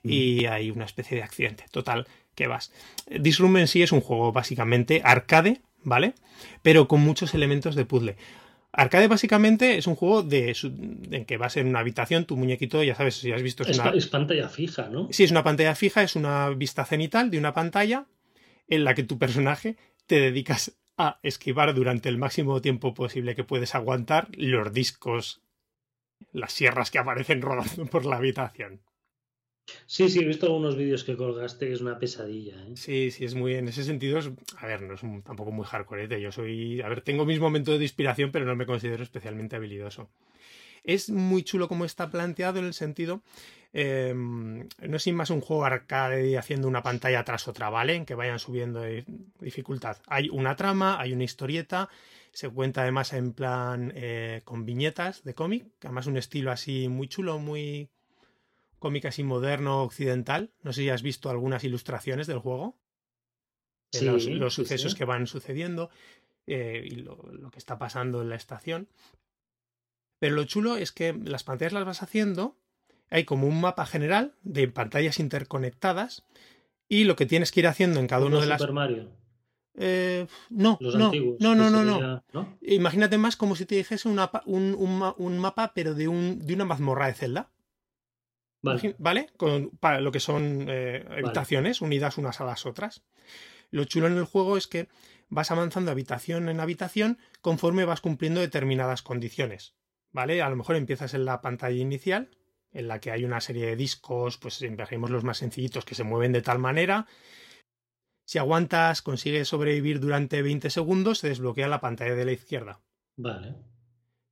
y 0.04 0.44
hay 0.46 0.70
una 0.70 0.84
especie 0.84 1.16
de 1.16 1.22
accidente. 1.22 1.64
Total 1.70 2.06
que 2.34 2.46
vas. 2.46 2.72
Disroom 3.08 3.56
en 3.56 3.68
sí 3.68 3.82
es 3.82 3.92
un 3.92 4.00
juego 4.00 4.32
básicamente 4.32 5.00
arcade 5.04 5.62
vale 5.82 6.14
pero 6.62 6.88
con 6.88 7.00
muchos 7.00 7.34
elementos 7.34 7.74
de 7.74 7.84
puzzle 7.84 8.16
Arcade 8.76 9.06
básicamente 9.06 9.78
es 9.78 9.86
un 9.86 9.94
juego 9.94 10.22
de, 10.22 10.56
en 11.10 11.24
que 11.24 11.36
vas 11.36 11.56
en 11.56 11.68
una 11.68 11.78
habitación, 11.78 12.24
tu 12.24 12.36
muñequito, 12.36 12.82
ya 12.82 12.96
sabes, 12.96 13.14
si 13.16 13.30
has 13.30 13.42
visto... 13.42 13.62
Es, 13.62 13.78
una... 13.78 13.90
es 13.90 14.08
pantalla 14.08 14.48
fija, 14.48 14.88
¿no? 14.88 15.08
Sí, 15.12 15.22
es 15.22 15.30
una 15.30 15.44
pantalla 15.44 15.76
fija, 15.76 16.02
es 16.02 16.16
una 16.16 16.50
vista 16.50 16.84
cenital 16.84 17.30
de 17.30 17.38
una 17.38 17.54
pantalla 17.54 18.06
en 18.66 18.82
la 18.82 18.94
que 18.94 19.04
tu 19.04 19.18
personaje 19.18 19.76
te 20.06 20.20
dedicas 20.20 20.76
a 20.96 21.20
esquivar 21.22 21.72
durante 21.74 22.08
el 22.08 22.18
máximo 22.18 22.60
tiempo 22.60 22.94
posible 22.94 23.36
que 23.36 23.44
puedes 23.44 23.74
aguantar 23.76 24.28
los 24.36 24.72
discos, 24.72 25.40
las 26.32 26.52
sierras 26.52 26.90
que 26.90 26.98
aparecen 26.98 27.42
rodando 27.42 27.86
por 27.86 28.04
la 28.04 28.16
habitación. 28.16 28.80
Sí, 29.86 30.08
sí, 30.08 30.20
he 30.20 30.24
visto 30.24 30.46
algunos 30.46 30.76
vídeos 30.76 31.04
que 31.04 31.16
colgaste 31.16 31.66
que 31.66 31.72
es 31.72 31.80
una 31.80 31.98
pesadilla. 31.98 32.54
¿eh? 32.62 32.72
Sí, 32.76 33.10
sí, 33.10 33.24
es 33.24 33.34
muy. 33.34 33.54
En 33.54 33.68
ese 33.68 33.84
sentido, 33.84 34.18
es, 34.18 34.30
a 34.58 34.66
ver, 34.66 34.82
no 34.82 34.94
es 34.94 35.00
tampoco 35.24 35.52
muy 35.52 35.64
hardcore. 35.64 36.20
Yo 36.20 36.32
soy. 36.32 36.80
A 36.82 36.88
ver, 36.88 37.00
tengo 37.00 37.24
mis 37.24 37.40
momentos 37.40 37.78
de 37.78 37.84
inspiración, 37.84 38.30
pero 38.30 38.44
no 38.44 38.56
me 38.56 38.66
considero 38.66 39.02
especialmente 39.02 39.56
habilidoso. 39.56 40.10
Es 40.82 41.08
muy 41.08 41.42
chulo 41.42 41.66
como 41.66 41.86
está 41.86 42.10
planteado 42.10 42.58
en 42.58 42.66
el 42.66 42.74
sentido. 42.74 43.22
Em, 43.72 44.68
no 44.86 44.96
es 44.96 45.12
más 45.12 45.30
un 45.30 45.40
juego 45.40 45.64
arcade 45.64 46.38
haciendo 46.38 46.68
una 46.68 46.82
pantalla 46.82 47.24
tras 47.24 47.48
otra, 47.48 47.70
¿vale? 47.70 47.94
En 47.94 48.04
que 48.06 48.14
vayan 48.14 48.38
subiendo 48.38 48.82
dificultad. 49.40 49.96
Hay 50.06 50.28
una 50.28 50.56
trama, 50.56 51.00
hay 51.00 51.12
una 51.12 51.24
historieta. 51.24 51.88
Se 52.32 52.48
cuenta 52.48 52.82
además 52.82 53.12
en 53.14 53.32
plan 53.32 53.92
eh, 53.96 54.42
con 54.44 54.66
viñetas 54.66 55.24
de 55.24 55.34
cómic, 55.34 55.66
además 55.82 56.06
un 56.06 56.16
estilo 56.16 56.50
así 56.50 56.88
muy 56.88 57.08
chulo, 57.08 57.38
muy 57.38 57.90
cómic 58.84 59.06
así 59.06 59.22
moderno 59.22 59.82
occidental. 59.82 60.52
No 60.62 60.74
sé 60.74 60.82
si 60.82 60.90
has 60.90 61.02
visto 61.02 61.30
algunas 61.30 61.64
ilustraciones 61.64 62.26
del 62.26 62.38
juego. 62.38 62.76
los, 64.02 64.52
sucesos 64.52 64.94
que 64.94 65.06
van 65.06 65.26
sucediendo 65.26 65.88
eh, 66.46 66.82
y 66.84 66.96
lo, 66.96 67.16
que 67.50 67.58
está 67.58 67.78
pasando 67.78 68.20
en 68.20 68.28
la 68.28 68.36
estación. 68.36 68.88
Pero 70.18 70.34
lo 70.34 70.44
chulo 70.44 70.76
es 70.76 70.92
que 70.92 71.14
las 71.14 71.44
pantallas 71.44 71.72
las 71.72 71.86
vas 71.86 72.02
haciendo. 72.02 72.58
Hay 73.08 73.24
como 73.24 73.46
un 73.46 73.58
mapa 73.58 73.86
general 73.86 74.34
de 74.42 74.68
pantallas 74.68 75.18
interconectadas. 75.18 76.26
Y 76.86 77.04
lo 77.04 77.16
que 77.16 77.24
tienes 77.24 77.52
que 77.52 77.60
ir 77.60 77.68
haciendo 77.68 78.00
en 78.00 78.06
cada 78.06 78.26
uno 78.26 78.38
de 78.38 78.46
las. 78.46 78.60
Super 78.60 78.74
Mario. 78.74 79.08
Eh, 79.76 80.26
no, 80.50 80.78
no, 80.78 81.10
no, 81.40 81.54
no, 81.54 81.70
no, 81.70 82.22
no, 82.34 82.58
Imagínate 82.60 83.16
más 83.16 83.36
como 83.36 83.56
si 83.56 83.64
te 83.64 83.76
dijese 83.76 84.08
un, 84.08 84.20
un, 84.44 85.38
mapa, 85.38 85.72
pero 85.74 85.94
de, 85.94 86.06
un, 86.06 86.46
de 86.46 86.52
una 86.52 86.66
mazmorra 86.66 87.06
de 87.06 87.14
Zelda. 87.14 87.53
Vale. 88.98 89.30
Con, 89.36 89.70
para 89.70 90.00
lo 90.00 90.12
que 90.12 90.20
son 90.20 90.66
eh, 90.68 91.04
habitaciones 91.10 91.80
unidas 91.80 92.18
unas 92.18 92.40
a 92.40 92.44
las 92.44 92.66
otras. 92.66 93.02
Lo 93.70 93.84
chulo 93.84 94.06
en 94.06 94.16
el 94.16 94.24
juego 94.24 94.56
es 94.56 94.66
que 94.66 94.88
vas 95.28 95.50
avanzando 95.50 95.90
habitación 95.90 96.48
en 96.48 96.60
habitación 96.60 97.18
conforme 97.40 97.84
vas 97.84 98.00
cumpliendo 98.00 98.40
determinadas 98.40 99.02
condiciones. 99.02 99.74
¿vale? 100.12 100.40
A 100.40 100.48
lo 100.48 100.56
mejor 100.56 100.76
empiezas 100.76 101.12
en 101.12 101.26
la 101.26 101.42
pantalla 101.42 101.76
inicial, 101.76 102.30
en 102.72 102.88
la 102.88 103.00
que 103.00 103.10
hay 103.10 103.24
una 103.24 103.40
serie 103.40 103.66
de 103.66 103.76
discos, 103.76 104.38
pues 104.38 104.62
empezamos 104.62 105.10
los 105.10 105.24
más 105.24 105.38
sencillitos 105.38 105.84
que 105.84 105.94
se 105.94 106.04
mueven 106.04 106.32
de 106.32 106.42
tal 106.42 106.58
manera. 106.58 107.06
Si 108.26 108.38
aguantas, 108.38 109.02
consigues 109.02 109.48
sobrevivir 109.48 110.00
durante 110.00 110.40
20 110.40 110.70
segundos, 110.70 111.18
se 111.18 111.28
desbloquea 111.28 111.68
la 111.68 111.80
pantalla 111.80 112.14
de 112.14 112.24
la 112.24 112.32
izquierda. 112.32 112.80
Vale. 113.16 113.73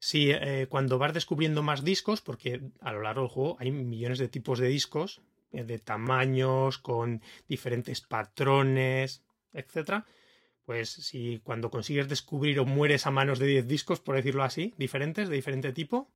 Si 0.04 0.32
eh, 0.32 0.66
cuando 0.68 0.98
vas 0.98 1.14
descubriendo 1.14 1.62
más 1.62 1.84
discos, 1.84 2.22
porque 2.22 2.60
a 2.80 2.92
lo 2.92 3.02
largo 3.02 3.20
del 3.20 3.30
juego 3.30 3.56
hay 3.60 3.70
millones 3.70 4.18
de 4.18 4.26
tipos 4.26 4.58
de 4.58 4.66
discos, 4.66 5.22
eh, 5.52 5.62
de 5.62 5.78
tamaños, 5.78 6.78
con 6.78 7.22
diferentes 7.46 8.00
patrones, 8.00 9.22
etcétera, 9.52 10.04
pues 10.64 10.88
si 10.90 11.40
cuando 11.44 11.70
consigues 11.70 12.08
descubrir 12.08 12.58
o 12.58 12.64
mueres 12.64 13.06
a 13.06 13.12
manos 13.12 13.38
de 13.38 13.46
10 13.46 13.68
discos, 13.68 14.00
por 14.00 14.16
decirlo 14.16 14.42
así, 14.42 14.74
diferentes, 14.76 15.28
de 15.28 15.36
diferente 15.36 15.72
tipo, 15.72 16.10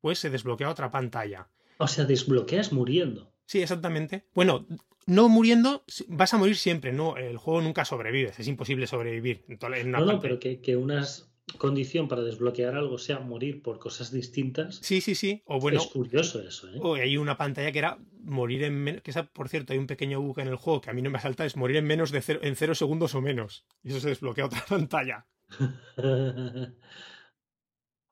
pues 0.00 0.18
se 0.18 0.28
desbloquea 0.28 0.70
otra 0.70 0.90
pantalla. 0.90 1.46
O 1.78 1.86
sea, 1.86 2.04
desbloqueas 2.04 2.72
muriendo. 2.72 3.32
Sí, 3.46 3.62
exactamente. 3.62 4.24
Bueno, 4.34 4.66
no 5.06 5.28
muriendo, 5.28 5.84
vas 6.08 6.34
a 6.34 6.38
morir 6.38 6.56
siempre, 6.56 6.92
no, 6.92 7.16
el 7.16 7.36
juego 7.36 7.60
nunca 7.62 7.84
sobrevives, 7.84 8.40
es 8.40 8.48
imposible 8.48 8.88
sobrevivir. 8.88 9.44
En 9.46 9.58
una 9.88 9.98
no, 10.00 10.04
no, 10.04 10.06
parte- 10.14 10.20
pero 10.22 10.40
que, 10.40 10.60
que 10.60 10.76
una 10.76 11.06
condición 11.52 12.08
para 12.08 12.22
desbloquear 12.22 12.76
algo 12.76 12.98
sea 12.98 13.20
morir 13.20 13.62
por 13.62 13.78
cosas 13.78 14.10
distintas. 14.12 14.76
Sí, 14.82 15.00
sí, 15.00 15.14
sí. 15.14 15.42
O 15.46 15.60
bueno, 15.60 15.80
es 15.80 15.86
curioso 15.86 16.40
eso, 16.40 16.68
¿eh? 16.68 16.78
o 16.80 16.94
hay 16.94 17.16
una 17.16 17.36
pantalla 17.36 17.72
que 17.72 17.78
era 17.78 17.98
morir 18.22 18.64
en 18.64 18.74
menos. 18.74 19.02
Que 19.02 19.10
esa, 19.10 19.26
por 19.26 19.48
cierto, 19.48 19.72
hay 19.72 19.78
un 19.78 19.86
pequeño 19.86 20.20
bug 20.20 20.40
en 20.40 20.48
el 20.48 20.56
juego 20.56 20.80
que 20.80 20.90
a 20.90 20.92
mí 20.92 21.02
no 21.02 21.10
me 21.10 21.20
salta, 21.20 21.44
es 21.44 21.56
morir 21.56 21.76
en 21.76 21.86
menos 21.86 22.10
de 22.10 22.20
cero, 22.22 22.40
en 22.42 22.56
cero 22.56 22.74
segundos 22.74 23.14
o 23.14 23.20
menos. 23.20 23.66
Y 23.82 23.90
eso 23.90 24.00
se 24.00 24.08
desbloquea 24.08 24.46
otra 24.46 24.64
pantalla. 24.68 25.26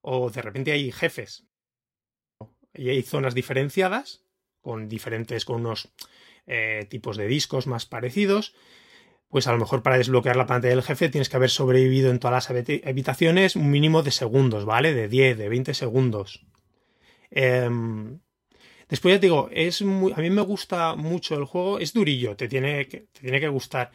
O 0.01 0.31
de 0.31 0.41
repente 0.41 0.73
hay 0.73 0.91
jefes. 0.93 1.47
Y 2.73 2.89
hay 2.89 3.03
zonas 3.03 3.35
diferenciadas, 3.35 4.25
con 4.63 4.89
diferentes, 4.89 5.45
con 5.45 5.61
unos 5.61 5.93
eh, 6.47 6.87
tipos 6.89 7.17
de 7.17 7.27
discos 7.27 7.67
más 7.67 7.85
parecidos. 7.85 8.55
Pues 9.29 9.47
a 9.47 9.53
lo 9.53 9.59
mejor 9.59 9.83
para 9.83 9.99
desbloquear 9.99 10.37
la 10.37 10.47
pantalla 10.47 10.75
del 10.75 10.83
jefe 10.83 11.09
tienes 11.11 11.29
que 11.29 11.37
haber 11.37 11.51
sobrevivido 11.51 12.11
en 12.11 12.19
todas 12.19 12.35
las 12.35 12.51
habita- 12.51 12.89
habitaciones 12.89 13.57
un 13.57 13.71
mínimo 13.71 14.03
de 14.03 14.11
segundos, 14.11 14.65
¿vale? 14.65 14.95
De 14.95 15.09
10, 15.09 15.37
de 15.37 15.49
20 15.51 15.75
segundos. 15.75 16.47
Em, 17.31 18.21
después 18.89 19.15
ya 19.15 19.21
te 19.21 19.27
digo, 19.27 19.49
es 19.53 19.83
muy, 19.83 20.13
a 20.13 20.17
mí 20.19 20.31
me 20.31 20.43
gusta 20.43 20.95
mucho 20.95 21.37
el 21.37 21.45
juego, 21.45 21.79
es 21.79 21.93
durillo, 21.93 22.37
te 22.37 22.49
tiene 22.49 22.89
que, 22.89 23.01
te 23.13 23.21
tiene 23.21 23.41
que 23.41 23.49
gustar. 23.49 23.91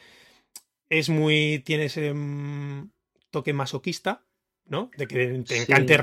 Es 0.89 1.09
muy, 1.09 1.59
tiene 1.65 1.85
ese 1.85 2.13
mm, 2.13 2.91
toque 3.31 3.53
masoquista, 3.53 4.25
¿no? 4.65 4.91
De 4.97 5.07
que 5.07 5.15
te 5.43 5.57
encante, 5.57 5.97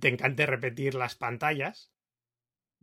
te 0.00 0.08
encante 0.08 0.44
repetir 0.46 0.94
las 0.94 1.14
pantallas. 1.14 1.90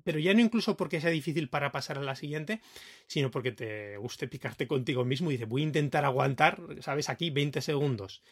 Pero 0.04 0.20
ya 0.20 0.34
no 0.34 0.42
incluso 0.42 0.78
porque 0.78 1.02
sea 1.02 1.10
difícil 1.10 1.50
para 1.50 1.72
pasar 1.72 1.98
a 1.98 2.04
la 2.04 2.16
siguiente, 2.16 2.62
sino 3.08 3.32
porque 3.32 3.52
te 3.52 3.98
guste 3.98 4.28
picarte 4.28 4.68
contigo 4.68 5.06
mismo 5.06 5.30
y 5.30 5.36
dices, 5.36 5.50
voy 5.50 5.62
a 5.62 5.66
intentar 5.66 6.06
aguantar, 6.06 6.60
¿sabes? 6.80 7.10
Aquí 7.10 7.30
20 7.30 7.62
segundos. 7.62 8.24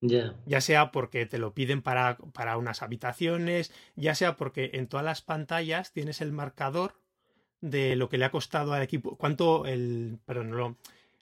ya. 0.00 0.34
Ya 0.46 0.60
sea 0.60 0.92
porque 0.92 1.26
te 1.26 1.38
lo 1.38 1.54
piden 1.54 1.82
para, 1.82 2.18
para 2.18 2.56
unas 2.56 2.82
habitaciones, 2.82 3.72
ya 3.96 4.14
sea 4.14 4.36
porque 4.36 4.70
en 4.74 4.86
todas 4.86 5.04
las 5.04 5.22
pantallas 5.22 5.92
tienes 5.92 6.20
el 6.20 6.32
marcador 6.32 7.00
de 7.60 7.96
lo 7.96 8.08
que 8.08 8.18
le 8.18 8.24
ha 8.24 8.30
costado 8.30 8.72
al 8.72 8.82
equipo, 8.82 9.16
cuánto 9.16 9.66
el, 9.66 10.18
perdón, 10.24 10.50
no, 10.50 10.76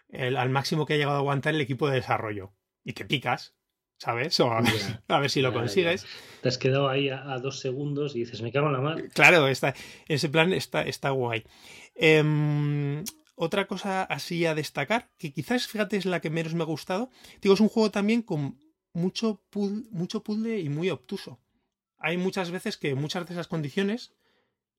el, 0.09 0.37
al 0.37 0.51
máximo 0.51 0.87
que 0.87 0.95
ha 0.95 0.97
llegado 0.97 1.17
a 1.17 1.21
aguantar 1.21 1.55
el 1.55 1.61
equipo 1.61 1.89
de 1.89 1.97
desarrollo. 1.97 2.53
Y 2.85 2.93
te 2.93 3.05
picas, 3.05 3.55
¿sabes? 3.99 4.39
O 4.41 4.51
a 4.51 4.61
ver, 4.61 4.73
Ya. 4.75 5.03
a 5.09 5.21
ver 5.21 5.31
si 5.31 5.41
lo 5.41 5.53
consigues. 5.53 6.07
Te 6.43 6.49
has 6.49 6.59
quedado 6.59 6.89
ahí 6.89 7.09
a, 7.09 7.33
a 7.33 7.39
dos 7.39 7.61
segundos 7.61 8.15
y 8.17 8.21
dices, 8.21 8.43
me 8.43 8.53
cago 8.53 8.67
en 8.67 8.73
la 8.75 8.81
mar. 8.81 9.09
Claro, 9.15 9.49
está, 9.49 9.75
ese 10.09 10.29
plan 10.29 10.53
está, 10.53 10.83
está 10.83 11.11
guay. 11.11 11.45
Em, 11.95 13.05
otra 13.37 13.67
cosa 13.67 14.03
así 14.03 14.47
a 14.47 14.55
destacar, 14.55 15.11
que 15.19 15.33
quizás, 15.33 15.67
fíjate, 15.67 15.97
es 15.97 16.07
la 16.07 16.21
que 16.21 16.31
menos 16.31 16.55
me 16.55 16.63
ha 16.63 16.67
gustado. 16.67 17.11
Digo, 17.41 17.55
es 17.55 17.61
un 17.61 17.69
juego 17.69 17.91
también 17.91 18.23
con 18.23 18.59
mucho, 18.93 19.43
mucho 19.91 20.23
puzzle 20.23 20.61
y 20.61 20.69
muy 20.69 20.91
obtuso. 20.91 21.41
Hay 21.99 22.17
muchas 22.17 22.51
veces 22.51 22.77
que 22.77 22.95
muchas 22.95 23.27
de 23.27 23.33
esas 23.33 23.49
condiciones 23.49 24.13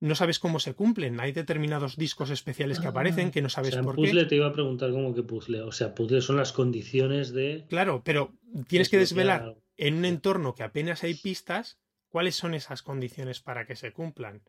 no 0.01 0.15
sabes 0.15 0.39
cómo 0.39 0.59
se 0.59 0.73
cumplen. 0.73 1.19
Hay 1.19 1.31
determinados 1.31 1.95
discos 1.97 2.29
especiales 2.29 2.79
que 2.79 2.87
Ah, 2.87 2.89
aparecen 2.89 3.31
que 3.31 3.41
no 3.41 3.47
O 3.47 3.49
sabes 3.49 3.71
sea, 3.71 3.79
en 3.79 3.85
por 3.85 3.95
puzzle 3.95 4.21
qué. 4.23 4.27
te 4.29 4.35
iba 4.35 4.47
a 4.47 4.51
preguntar 4.53 4.91
cómo 4.91 5.13
que 5.15 5.23
puzzle. 5.23 5.61
O 5.61 5.71
sea, 5.71 5.95
puzzle 5.95 6.21
son 6.21 6.35
las 6.37 6.51
condiciones 6.51 7.31
de. 7.33 7.65
Claro, 7.69 8.03
pero 8.03 8.33
tienes 8.67 8.89
que 8.89 8.97
desvelar 8.97 9.55
en 9.77 9.95
un 9.95 10.05
entorno 10.05 10.53
que 10.55 10.63
apenas 10.63 11.03
hay 11.03 11.15
pistas 11.15 11.79
cuáles 12.09 12.35
son 12.35 12.53
esas 12.53 12.81
condiciones 12.81 13.41
para 13.41 13.65
que 13.65 13.75
se 13.75 13.91
cumplan. 13.93 14.43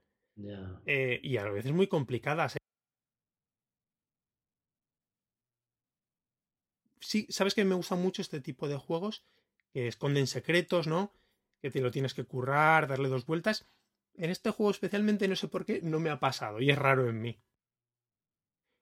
Eh, 0.84 1.20
y 1.22 1.36
a 1.38 1.44
veces 1.50 1.72
muy 1.72 1.86
complicadas. 1.86 2.56
¿eh? 2.56 2.58
Sí, 7.00 7.26
sabes 7.30 7.54
que 7.54 7.64
me 7.64 7.74
gusta 7.74 7.94
mucho 7.94 8.22
este 8.22 8.40
tipo 8.40 8.68
de 8.68 8.76
juegos 8.76 9.24
que 9.72 9.86
esconden 9.88 10.26
secretos, 10.26 10.86
¿no? 10.86 11.12
Que 11.60 11.70
te 11.70 11.80
lo 11.80 11.90
tienes 11.90 12.14
que 12.14 12.24
currar, 12.24 12.88
darle 12.88 13.08
dos 13.08 13.26
vueltas. 13.26 13.66
En 14.18 14.30
este 14.30 14.50
juego 14.50 14.70
especialmente 14.70 15.28
no 15.28 15.36
sé 15.36 15.48
por 15.48 15.64
qué 15.64 15.80
no 15.82 16.00
me 16.00 16.10
ha 16.10 16.18
pasado 16.20 16.60
y 16.60 16.70
es 16.70 16.78
raro 16.78 17.08
en 17.08 17.20
mí. 17.20 17.38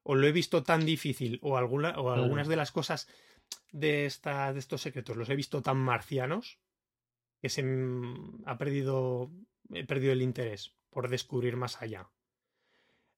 O 0.03 0.15
lo 0.15 0.27
he 0.27 0.33
visto 0.33 0.63
tan 0.63 0.85
difícil 0.85 1.39
o, 1.43 1.57
alguna, 1.57 1.99
o 1.99 2.11
algunas 2.11 2.47
de 2.47 2.57
las 2.57 2.73
cosas 2.73 3.09
de, 3.73 4.05
esta, 4.07 4.53
de 4.53 4.59
estos 4.59 4.83
secretos 4.83 5.17
los 5.17 5.31
he 5.31 5.37
visto 5.37 5.63
tan 5.63 5.79
marcianos 5.79 6.59
que 7.41 7.49
se 7.49 7.65
ha 8.47 8.59
perdido, 8.59 9.31
he 9.73 9.85
perdido 9.85 10.13
el 10.13 10.23
interés 10.23 10.75
por 10.91 11.09
descubrir 11.09 11.57
más 11.57 11.81
allá. 11.83 12.09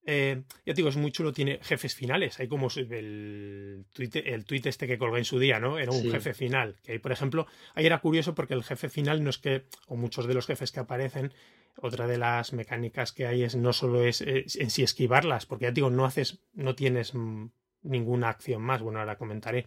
Eh, 0.09 0.45
ya 0.65 0.73
te 0.73 0.75
digo, 0.75 0.89
es 0.89 0.97
muy 0.97 1.11
chulo, 1.11 1.33
tiene 1.33 1.59
jefes 1.63 1.95
finales. 1.97 2.39
Hay 2.39 2.47
como 2.47 2.69
el 2.77 3.87
tweet, 3.93 4.11
el 4.25 4.45
tweet 4.45 4.63
este 4.67 4.87
que 4.87 4.99
colgué 4.99 5.19
en 5.19 5.25
su 5.25 5.41
día, 5.41 5.59
¿no? 5.59 5.79
Era 5.81 5.91
un 5.91 6.01
Sí. 6.03 6.11
jefe 6.11 6.33
final. 6.33 6.77
Que, 6.85 7.01
por 7.01 7.11
ejemplo, 7.11 7.47
ahí 7.75 7.87
era 7.87 8.01
curioso 8.01 8.35
porque 8.37 8.55
el 8.55 8.63
jefe 8.63 8.89
final 8.89 9.25
no 9.25 9.31
es 9.31 9.39
que, 9.39 9.67
o 9.89 9.97
muchos 9.97 10.27
de 10.29 10.35
los 10.35 10.47
jefes 10.47 10.71
que 10.71 10.79
aparecen, 10.79 11.33
otra 11.81 12.07
de 12.07 12.19
las 12.19 12.53
mecánicas 12.53 13.13
que 13.13 13.27
hay 13.27 13.43
es 13.43 13.57
no 13.57 13.73
solo 13.73 14.03
es, 14.05 14.21
es 14.21 14.57
en 14.57 14.71
sí 14.71 14.83
esquivarlas, 14.83 15.47
porque 15.47 15.67
ya 15.67 15.71
digo, 15.73 15.91
no 15.91 16.05
haces, 16.05 16.41
no 16.55 16.75
tienes 16.75 17.15
mm, 17.15 17.47
ninguna 17.83 18.29
acción 18.29 18.63
más. 18.63 18.83
Bueno, 18.83 19.01
ahora 19.01 19.19
comentaré 19.19 19.67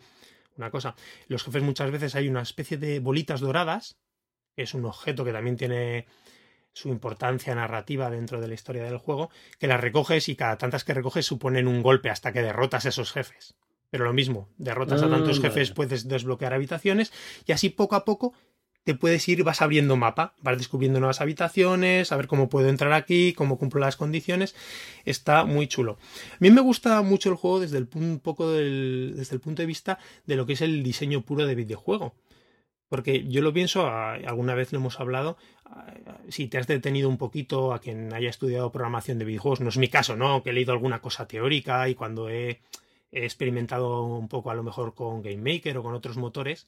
una 0.57 0.71
cosa. 0.71 0.95
Los 1.27 1.43
jefes 1.43 1.63
muchas 1.63 1.91
veces 1.91 2.15
hay 2.15 2.27
una 2.27 2.41
especie 2.41 2.77
de 2.77 2.99
bolitas 2.99 3.41
doradas, 3.41 3.97
que 4.55 4.63
es 4.63 4.73
un 4.73 4.85
objeto 4.85 5.23
que 5.23 5.31
también 5.31 5.57
tiene 5.57 6.05
su 6.73 6.89
importancia 6.89 7.55
narrativa 7.55 8.09
dentro 8.09 8.39
de 8.39 8.47
la 8.47 8.53
historia 8.53 8.83
del 8.83 8.97
juego, 8.97 9.29
que 9.57 9.67
las 9.67 9.81
recoges 9.81 10.29
y 10.29 10.35
cada 10.35 10.57
tantas 10.57 10.83
que 10.83 10.93
recoges 10.93 11.25
suponen 11.25 11.67
un 11.67 11.81
golpe 11.81 12.09
hasta 12.09 12.31
que 12.31 12.41
derrotas 12.41 12.85
a 12.85 12.89
esos 12.89 13.11
jefes. 13.11 13.55
Pero 13.89 14.05
lo 14.05 14.13
mismo, 14.13 14.49
derrotas 14.57 15.01
a 15.01 15.09
tantos 15.09 15.39
jefes, 15.39 15.69
vale. 15.69 15.75
puedes 15.75 16.07
desbloquear 16.07 16.53
habitaciones 16.53 17.11
y 17.45 17.53
así 17.53 17.69
poco 17.69 17.95
a 17.95 18.05
poco 18.05 18.33
te 18.89 18.95
puedes 18.95 19.27
ir, 19.29 19.43
vas 19.43 19.61
abriendo 19.61 19.95
mapa, 19.97 20.33
vas 20.41 20.57
descubriendo 20.57 20.99
nuevas 20.99 21.21
habitaciones, 21.21 22.11
a 22.11 22.17
ver 22.17 22.25
cómo 22.25 22.49
puedo 22.49 22.69
entrar 22.69 22.91
aquí, 22.93 23.33
cómo 23.33 23.59
cumplo 23.59 23.79
las 23.79 23.95
condiciones. 23.97 24.55
Está 25.05 25.45
muy 25.45 25.67
chulo. 25.67 25.99
A 26.33 26.37
mí 26.39 26.49
me 26.49 26.59
gusta 26.61 26.99
mucho 27.03 27.29
el 27.29 27.35
juego 27.35 27.59
desde 27.59 27.77
el, 27.77 27.87
poco 27.87 28.51
del- 28.51 29.13
desde 29.15 29.35
el 29.35 29.41
punto 29.41 29.61
de 29.61 29.67
vista 29.67 29.99
de 30.25 30.35
lo 30.35 30.47
que 30.47 30.53
es 30.53 30.61
el 30.61 30.81
diseño 30.81 31.21
puro 31.21 31.45
de 31.45 31.53
videojuego. 31.53 32.15
Porque 32.87 33.27
yo 33.27 33.43
lo 33.43 33.53
pienso, 33.53 33.87
alguna 33.87 34.55
vez 34.55 34.73
lo 34.73 34.79
hemos 34.79 34.99
hablado, 34.99 35.37
si 36.29 36.47
te 36.47 36.57
has 36.57 36.65
detenido 36.65 37.09
un 37.09 37.19
poquito 37.19 37.71
a 37.71 37.77
quien 37.79 38.11
haya 38.15 38.31
estudiado 38.31 38.71
programación 38.71 39.19
de 39.19 39.25
videojuegos, 39.25 39.61
no 39.61 39.69
es 39.69 39.77
mi 39.77 39.89
caso, 39.89 40.15
¿no? 40.15 40.41
Que 40.41 40.49
he 40.49 40.53
leído 40.53 40.73
alguna 40.73 40.99
cosa 40.99 41.27
teórica 41.27 41.87
y 41.87 41.93
cuando 41.93 42.29
he, 42.31 42.61
he 43.11 43.23
experimentado 43.25 44.03
un 44.03 44.27
poco 44.27 44.49
a 44.49 44.55
lo 44.55 44.63
mejor 44.63 44.95
con 44.95 45.21
GameMaker 45.21 45.77
o 45.77 45.83
con 45.83 45.93
otros 45.93 46.17
motores, 46.17 46.65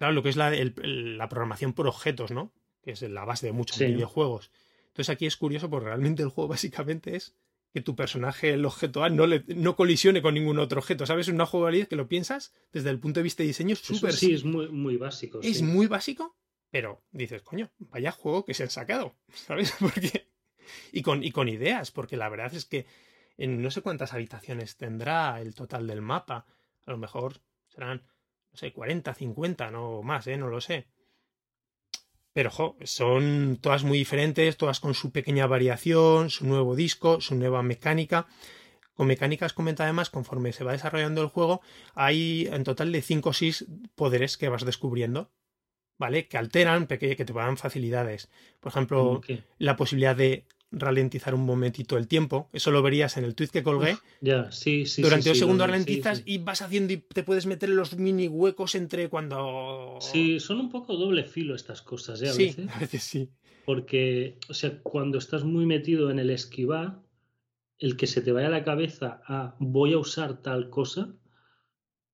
claro, 0.00 0.14
lo 0.14 0.22
que 0.22 0.30
es 0.30 0.36
la, 0.36 0.52
el- 0.56 0.74
el- 0.82 1.18
la 1.18 1.28
programación 1.28 1.74
por 1.74 1.86
objetos, 1.86 2.30
¿no? 2.30 2.52
Que 2.82 2.92
es 2.92 3.02
la 3.02 3.24
base 3.26 3.44
de 3.46 3.52
muchos 3.52 3.76
Sí. 3.76 3.84
videojuegos. 3.84 4.50
Entonces 4.88 5.10
aquí 5.10 5.26
es 5.26 5.36
curioso 5.36 5.68
porque 5.68 5.86
realmente 5.86 6.22
el 6.22 6.30
juego 6.30 6.48
básicamente 6.56 7.14
es 7.16 7.34
que 7.74 7.82
tu 7.82 7.94
personaje, 7.94 8.54
el 8.54 8.64
objeto 8.64 9.04
A, 9.04 9.10
no, 9.10 9.26
le, 9.26 9.44
no 9.46 9.76
colisione 9.76 10.22
con 10.22 10.32
ningún 10.34 10.58
otro 10.58 10.80
objeto. 10.80 11.04
¿Sabes? 11.06 11.28
Una 11.28 11.44
jugabilidad 11.46 11.86
que 11.86 11.96
lo 11.96 12.08
piensas 12.08 12.52
desde 12.72 12.88
el 12.90 12.98
punto 12.98 13.20
de 13.20 13.24
vista 13.24 13.42
de 13.42 13.48
diseño 13.48 13.74
es 13.74 13.80
súper 13.80 14.12
sí, 14.14 14.32
es 14.32 14.42
muy, 14.42 14.68
muy 14.70 14.96
básico. 14.96 15.40
es 15.42 15.58
sí. 15.58 15.62
muy 15.62 15.86
básico, 15.86 16.34
pero 16.70 17.02
dices, 17.12 17.42
coño, 17.42 17.70
vaya 17.78 18.10
juego 18.10 18.44
que 18.46 18.54
se 18.54 18.62
han 18.64 18.70
sacado, 18.70 19.14
¿sabes? 19.34 19.72
Porque 19.78 20.28
y 20.92 21.02
con 21.02 21.22
y 21.22 21.30
con 21.32 21.48
ideas, 21.48 21.90
porque 21.90 22.16
la 22.16 22.28
verdad 22.28 22.54
es 22.54 22.64
que 22.64 22.86
en 23.36 23.60
no 23.62 23.70
sé 23.70 23.82
cuántas 23.82 24.12
habitaciones 24.14 24.76
tendrá 24.76 25.40
el 25.40 25.54
total 25.54 25.86
del 25.86 26.00
mapa, 26.00 26.46
a 26.86 26.90
lo 26.90 26.96
mejor 26.98 27.40
serán 27.68 28.02
no 28.52 28.58
sé, 28.58 28.72
40, 28.72 29.14
50, 29.14 29.70
no 29.70 30.02
más, 30.02 30.26
eh, 30.26 30.36
no 30.36 30.48
lo 30.48 30.60
sé. 30.60 30.88
Pero, 32.32 32.50
jo, 32.50 32.76
son 32.84 33.58
todas 33.60 33.82
muy 33.82 33.98
diferentes, 33.98 34.56
todas 34.56 34.78
con 34.80 34.94
su 34.94 35.10
pequeña 35.10 35.46
variación, 35.46 36.30
su 36.30 36.46
nuevo 36.46 36.76
disco, 36.76 37.20
su 37.20 37.34
nueva 37.34 37.62
mecánica. 37.62 38.26
Con 38.94 39.08
mecánicas, 39.08 39.52
comenta 39.52 39.84
además, 39.84 40.10
conforme 40.10 40.52
se 40.52 40.62
va 40.62 40.72
desarrollando 40.72 41.22
el 41.22 41.28
juego, 41.28 41.60
hay 41.94 42.48
en 42.52 42.64
total 42.64 42.92
de 42.92 43.02
5 43.02 43.30
o 43.30 43.32
6 43.32 43.66
poderes 43.94 44.36
que 44.36 44.48
vas 44.48 44.64
descubriendo. 44.64 45.32
¿vale? 46.00 46.26
Que 46.28 46.38
alteran, 46.38 46.86
que 46.86 47.14
te 47.14 47.32
dan 47.32 47.58
facilidades. 47.58 48.30
Por 48.58 48.72
ejemplo, 48.72 49.20
la 49.58 49.76
posibilidad 49.76 50.16
de 50.16 50.46
ralentizar 50.72 51.34
un 51.34 51.44
momentito 51.44 51.96
el 51.96 52.06
tiempo. 52.06 52.48
Eso 52.52 52.70
lo 52.70 52.82
verías 52.82 53.16
en 53.16 53.24
el 53.24 53.34
tweet 53.34 53.48
que 53.48 53.62
colgué. 53.62 53.96
ya, 54.20 54.50
sí, 54.52 54.86
sí. 54.86 55.02
Durante 55.02 55.28
dos 55.28 55.38
segundos 55.38 55.66
ralentizas 55.66 56.22
y 56.24 56.38
vas 56.38 56.62
haciendo 56.62 56.92
y 56.92 56.98
te 56.98 57.22
puedes 57.22 57.46
meter 57.46 57.68
los 57.70 57.96
mini 57.96 58.28
huecos 58.28 58.74
entre 58.74 59.08
cuando. 59.08 59.98
Sí, 60.00 60.40
son 60.40 60.60
un 60.60 60.70
poco 60.70 60.96
doble 60.96 61.24
filo 61.24 61.54
estas 61.54 61.82
cosas, 61.82 62.22
¿eh? 62.22 62.28
A 62.28 62.32
sí, 62.32 62.54
a 62.74 62.78
veces 62.78 63.02
sí. 63.02 63.30
Porque, 63.64 64.38
o 64.48 64.54
sea, 64.54 64.78
cuando 64.82 65.18
estás 65.18 65.44
muy 65.44 65.66
metido 65.66 66.10
en 66.10 66.18
el 66.18 66.30
esquivar, 66.30 67.00
el 67.78 67.96
que 67.96 68.06
se 68.06 68.20
te 68.20 68.32
vaya 68.32 68.48
a 68.48 68.50
la 68.50 68.64
cabeza 68.64 69.22
a 69.26 69.56
voy 69.58 69.92
a 69.92 69.98
usar 69.98 70.42
tal 70.42 70.70
cosa, 70.70 71.14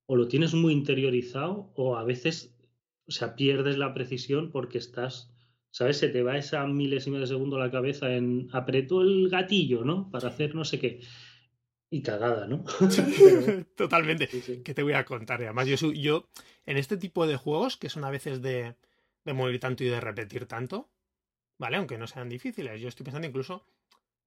o 0.07 0.17
lo 0.17 0.29
tienes 0.29 0.55
muy 0.55 0.73
interiorizado, 0.73 1.73
o 1.75 1.97
a 1.97 2.05
veces, 2.05 2.55
o 3.07 3.13
sea, 3.13 3.35
pierdes 3.37 3.77
la 3.77 3.93
precisión 3.93 4.51
porque 4.51 4.79
estás 4.79 5.33
¿sabes? 5.77 5.99
Se 5.99 6.09
te 6.09 6.23
va 6.23 6.39
esa 6.39 6.67
milésima 6.67 7.19
de 7.19 7.27
segundo 7.27 7.57
a 7.57 7.67
la 7.67 7.71
cabeza 7.71 8.11
en 8.11 8.49
aprieto 8.51 9.03
el 9.03 9.29
gatillo, 9.29 9.85
¿no? 9.85 10.11
Para 10.11 10.29
hacer 10.29 10.55
no 10.55 10.65
sé 10.65 10.79
qué. 10.79 11.03
Y 11.91 12.01
cagada, 12.01 12.47
¿no? 12.47 12.65
Totalmente. 13.77 14.27
Que 14.65 14.73
te 14.73 14.83
voy 14.83 14.95
a 14.95 15.05
contar. 15.05 15.43
Además, 15.43 15.67
yo, 15.67 15.93
yo, 15.93 16.31
en 16.65 16.79
este 16.79 16.97
tipo 16.97 17.27
de 17.27 17.37
juegos, 17.37 17.77
que 17.77 17.91
son 17.91 18.05
a 18.05 18.11
veces 18.11 18.41
de, 18.41 18.75
de 19.27 19.33
morir 19.35 19.61
tanto 19.61 19.85
y 19.85 19.89
de 19.89 20.01
repetir 20.01 20.47
tanto, 20.47 20.89
¿vale? 21.59 21.77
Aunque 21.77 21.99
no 21.99 22.07
sean 22.07 22.31
difíciles. 22.31 22.81
Yo 22.81 22.89
estoy 22.89 23.05
pensando 23.05 23.29
incluso 23.29 23.67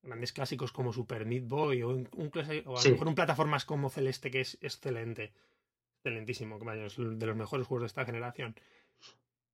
grandes 0.03 0.33
clásicos 0.33 0.71
como 0.71 0.93
Super 0.93 1.25
Meat 1.25 1.47
Boy 1.47 1.81
o, 1.81 1.89
un, 1.89 2.07
o 2.13 2.77
a 2.77 2.83
lo 2.83 2.91
mejor 2.91 3.07
un 3.07 3.15
plataformas 3.15 3.65
como 3.65 3.89
Celeste, 3.89 4.29
que 4.29 4.41
es 4.41 4.59
excelente. 4.61 5.33
Excelentísimo, 5.97 6.59
es 6.73 6.95
de 6.95 7.25
los 7.25 7.35
mejores 7.35 7.65
juegos 7.65 7.81
de 7.81 7.87
esta 7.87 8.05
generación. 8.05 8.53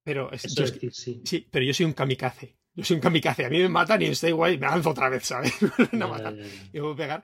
Pero 0.05 0.29
sí. 0.37 1.47
pero 1.49 1.65
yo 1.65 1.73
soy 1.73 1.87
un 1.87 1.93
kamikaze. 1.93 2.55
Yo 2.75 2.83
soy 2.83 2.97
un 2.97 3.01
kamikaze. 3.01 3.45
A 3.45 3.49
mí 3.49 3.57
me 3.57 3.69
matan 3.69 4.03
y 4.03 4.05
estoy 4.05 4.33
guay, 4.33 4.59
me 4.59 4.67
lanzo 4.67 4.91
otra 4.91 5.09
vez, 5.09 5.25
¿sabes? 5.25 5.51
no 5.93 6.07
matan. 6.07 6.39
Y 6.71 6.79
voy 6.79 6.93
a 6.93 6.95
pegar. 6.95 7.23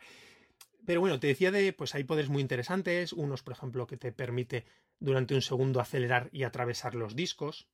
Pero 0.84 1.00
bueno, 1.00 1.20
te 1.20 1.28
decía 1.28 1.52
de, 1.52 1.74
pues 1.74 1.94
hay 1.94 2.06
poderes 2.06 2.32
muy 2.32 2.42
interesantes. 2.42 3.14
Unos, 3.14 3.44
por 3.44 3.54
ejemplo, 3.54 3.86
que 3.86 3.98
te 3.98 4.12
permite 4.12 4.66
durante 5.00 5.36
un 5.36 5.44
segundo 5.44 5.80
acelerar 5.80 6.30
y 6.34 6.42
atravesar 6.42 6.96
los 6.96 7.16
discos. 7.16 7.68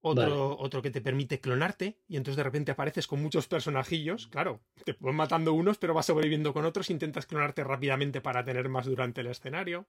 Otro, 0.00 0.58
otro 0.58 0.82
que 0.82 0.90
te 0.90 1.00
permite 1.00 1.40
clonarte 1.40 1.98
y 2.08 2.16
entonces 2.16 2.36
de 2.36 2.42
repente 2.44 2.72
apareces 2.72 3.06
con 3.06 3.22
muchos 3.22 3.46
personajillos. 3.46 4.26
Claro, 4.26 4.60
te 4.84 4.96
van 4.98 5.14
matando 5.14 5.52
unos, 5.52 5.78
pero 5.78 5.94
vas 5.94 6.06
sobreviviendo 6.06 6.52
con 6.52 6.64
otros. 6.64 6.90
Intentas 6.90 7.26
clonarte 7.26 7.62
rápidamente 7.62 8.20
para 8.20 8.44
tener 8.44 8.68
más 8.68 8.86
durante 8.86 9.20
el 9.20 9.28
escenario. 9.28 9.86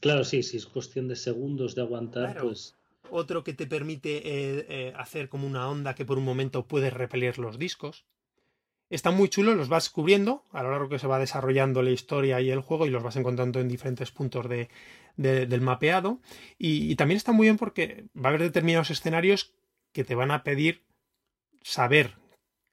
Claro, 0.00 0.22
sí, 0.22 0.44
si 0.44 0.58
es 0.58 0.66
cuestión 0.66 1.08
de 1.08 1.16
segundos 1.16 1.74
de 1.74 1.82
aguantar, 1.82 2.40
pues 2.40 2.76
otro 3.10 3.44
que 3.44 3.54
te 3.54 3.66
permite 3.66 4.16
eh, 4.16 4.66
eh, 4.68 4.92
hacer 4.96 5.28
como 5.28 5.46
una 5.46 5.68
onda 5.68 5.94
que 5.94 6.04
por 6.04 6.18
un 6.18 6.24
momento 6.24 6.66
puedes 6.66 6.92
repeler 6.92 7.38
los 7.38 7.58
discos. 7.58 8.04
Están 8.90 9.16
muy 9.16 9.28
chulos, 9.28 9.56
los 9.56 9.68
vas 9.68 9.88
cubriendo 9.88 10.44
a 10.52 10.62
lo 10.62 10.70
largo 10.70 10.88
que 10.88 10.98
se 10.98 11.06
va 11.06 11.18
desarrollando 11.18 11.82
la 11.82 11.90
historia 11.90 12.40
y 12.40 12.50
el 12.50 12.60
juego 12.60 12.86
y 12.86 12.90
los 12.90 13.02
vas 13.02 13.16
encontrando 13.16 13.60
en 13.60 13.68
diferentes 13.68 14.10
puntos 14.10 14.46
de, 14.48 14.68
del 15.16 15.60
mapeado. 15.60 16.20
Y, 16.58 16.94
también 16.96 17.16
está 17.16 17.32
muy 17.32 17.46
bien 17.46 17.56
porque 17.56 18.04
va 18.16 18.26
a 18.26 18.28
haber 18.28 18.42
determinados 18.42 18.90
escenarios 18.90 19.54
que 19.92 20.04
te 20.04 20.14
van 20.14 20.30
a 20.30 20.42
pedir 20.42 20.84
saber 21.62 22.16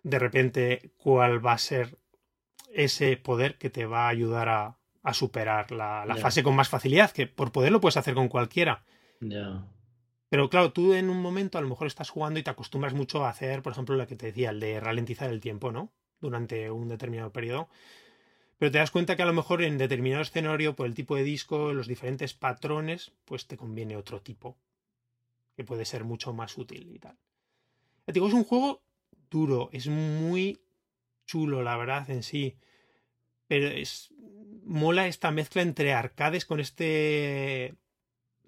de 0.04 0.20
repente 0.20 0.92
cuál 0.98 1.44
va 1.44 1.54
a 1.54 1.58
ser 1.58 1.98
ese 2.74 3.18
poder 3.18 3.58
que 3.58 3.70
te 3.70 3.86
va 3.86 4.06
a 4.06 4.10
ayudar 4.10 4.50
a, 4.50 4.78
superar 5.14 5.72
la, 5.72 6.16
fase 6.20 6.44
con 6.44 6.56
más 6.56 6.70
facilidad, 6.70 7.12
que 7.12 7.26
por 7.26 7.52
poder 7.52 7.72
lo 7.72 7.82
puedes 7.82 7.98
hacer 7.98 8.14
con 8.14 8.28
cualquiera. 8.28 8.84
Pero 10.32 10.50
claro, 10.50 10.72
tú 10.72 10.94
en 10.94 11.10
un 11.10 11.22
momento 11.22 11.58
a 11.58 11.62
lo 11.62 11.68
mejor 11.68 11.88
estás 11.88 12.10
jugando 12.10 12.40
y 12.40 12.44
te 12.44 12.50
acostumbras 12.50 12.94
mucho 12.94 13.26
a 13.26 13.30
hacer, 13.30 13.62
por 13.62 13.74
ejemplo, 13.74 13.98
lo 13.98 14.08
que 14.08 14.16
te 14.16 14.28
decía, 14.28 14.52
el 14.52 14.62
de 14.62 14.80
ralentizar 14.80 15.30
el 15.30 15.42
tiempo, 15.42 15.74
¿no? 15.74 15.92
Durante 16.22 16.72
un 16.72 16.88
determinado 16.88 17.34
periodo. 17.34 17.68
Pero 18.58 18.72
te 18.72 18.78
das 18.78 18.92
cuenta 18.92 19.18
que 19.18 19.24
a 19.24 19.26
lo 19.26 19.34
mejor 19.34 19.62
en 19.62 19.78
determinado 19.78 20.22
escenario, 20.22 20.74
por 20.74 20.88
el 20.88 20.96
tipo 20.96 21.18
de 21.18 21.26
disco, 21.26 21.74
los 21.74 21.86
diferentes 21.86 22.34
patrones, 22.34 23.12
pues 23.26 23.46
te 23.46 23.58
conviene 23.58 23.98
otro 23.98 24.22
tipo. 24.22 24.56
Que 25.58 25.66
puede 25.66 25.84
ser 25.84 26.06
mucho 26.06 26.32
más 26.32 26.58
útil 26.58 26.90
y 26.96 27.00
tal. 27.00 27.18
digo, 28.08 28.30
es 28.30 28.34
un 28.34 28.46
juego 28.46 28.82
duro, 29.30 29.70
es 29.74 29.88
muy 29.88 30.62
chulo, 31.26 31.62
la 31.62 31.76
verdad, 31.76 32.10
en 32.10 32.24
sí. 32.24 32.56
Pero 33.50 33.68
es. 33.68 34.14
Mola 34.64 35.08
esta 35.08 35.30
mezcla 35.32 35.62
entre 35.62 35.92
arcades 35.92 36.46
con 36.46 36.62
este 36.62 37.76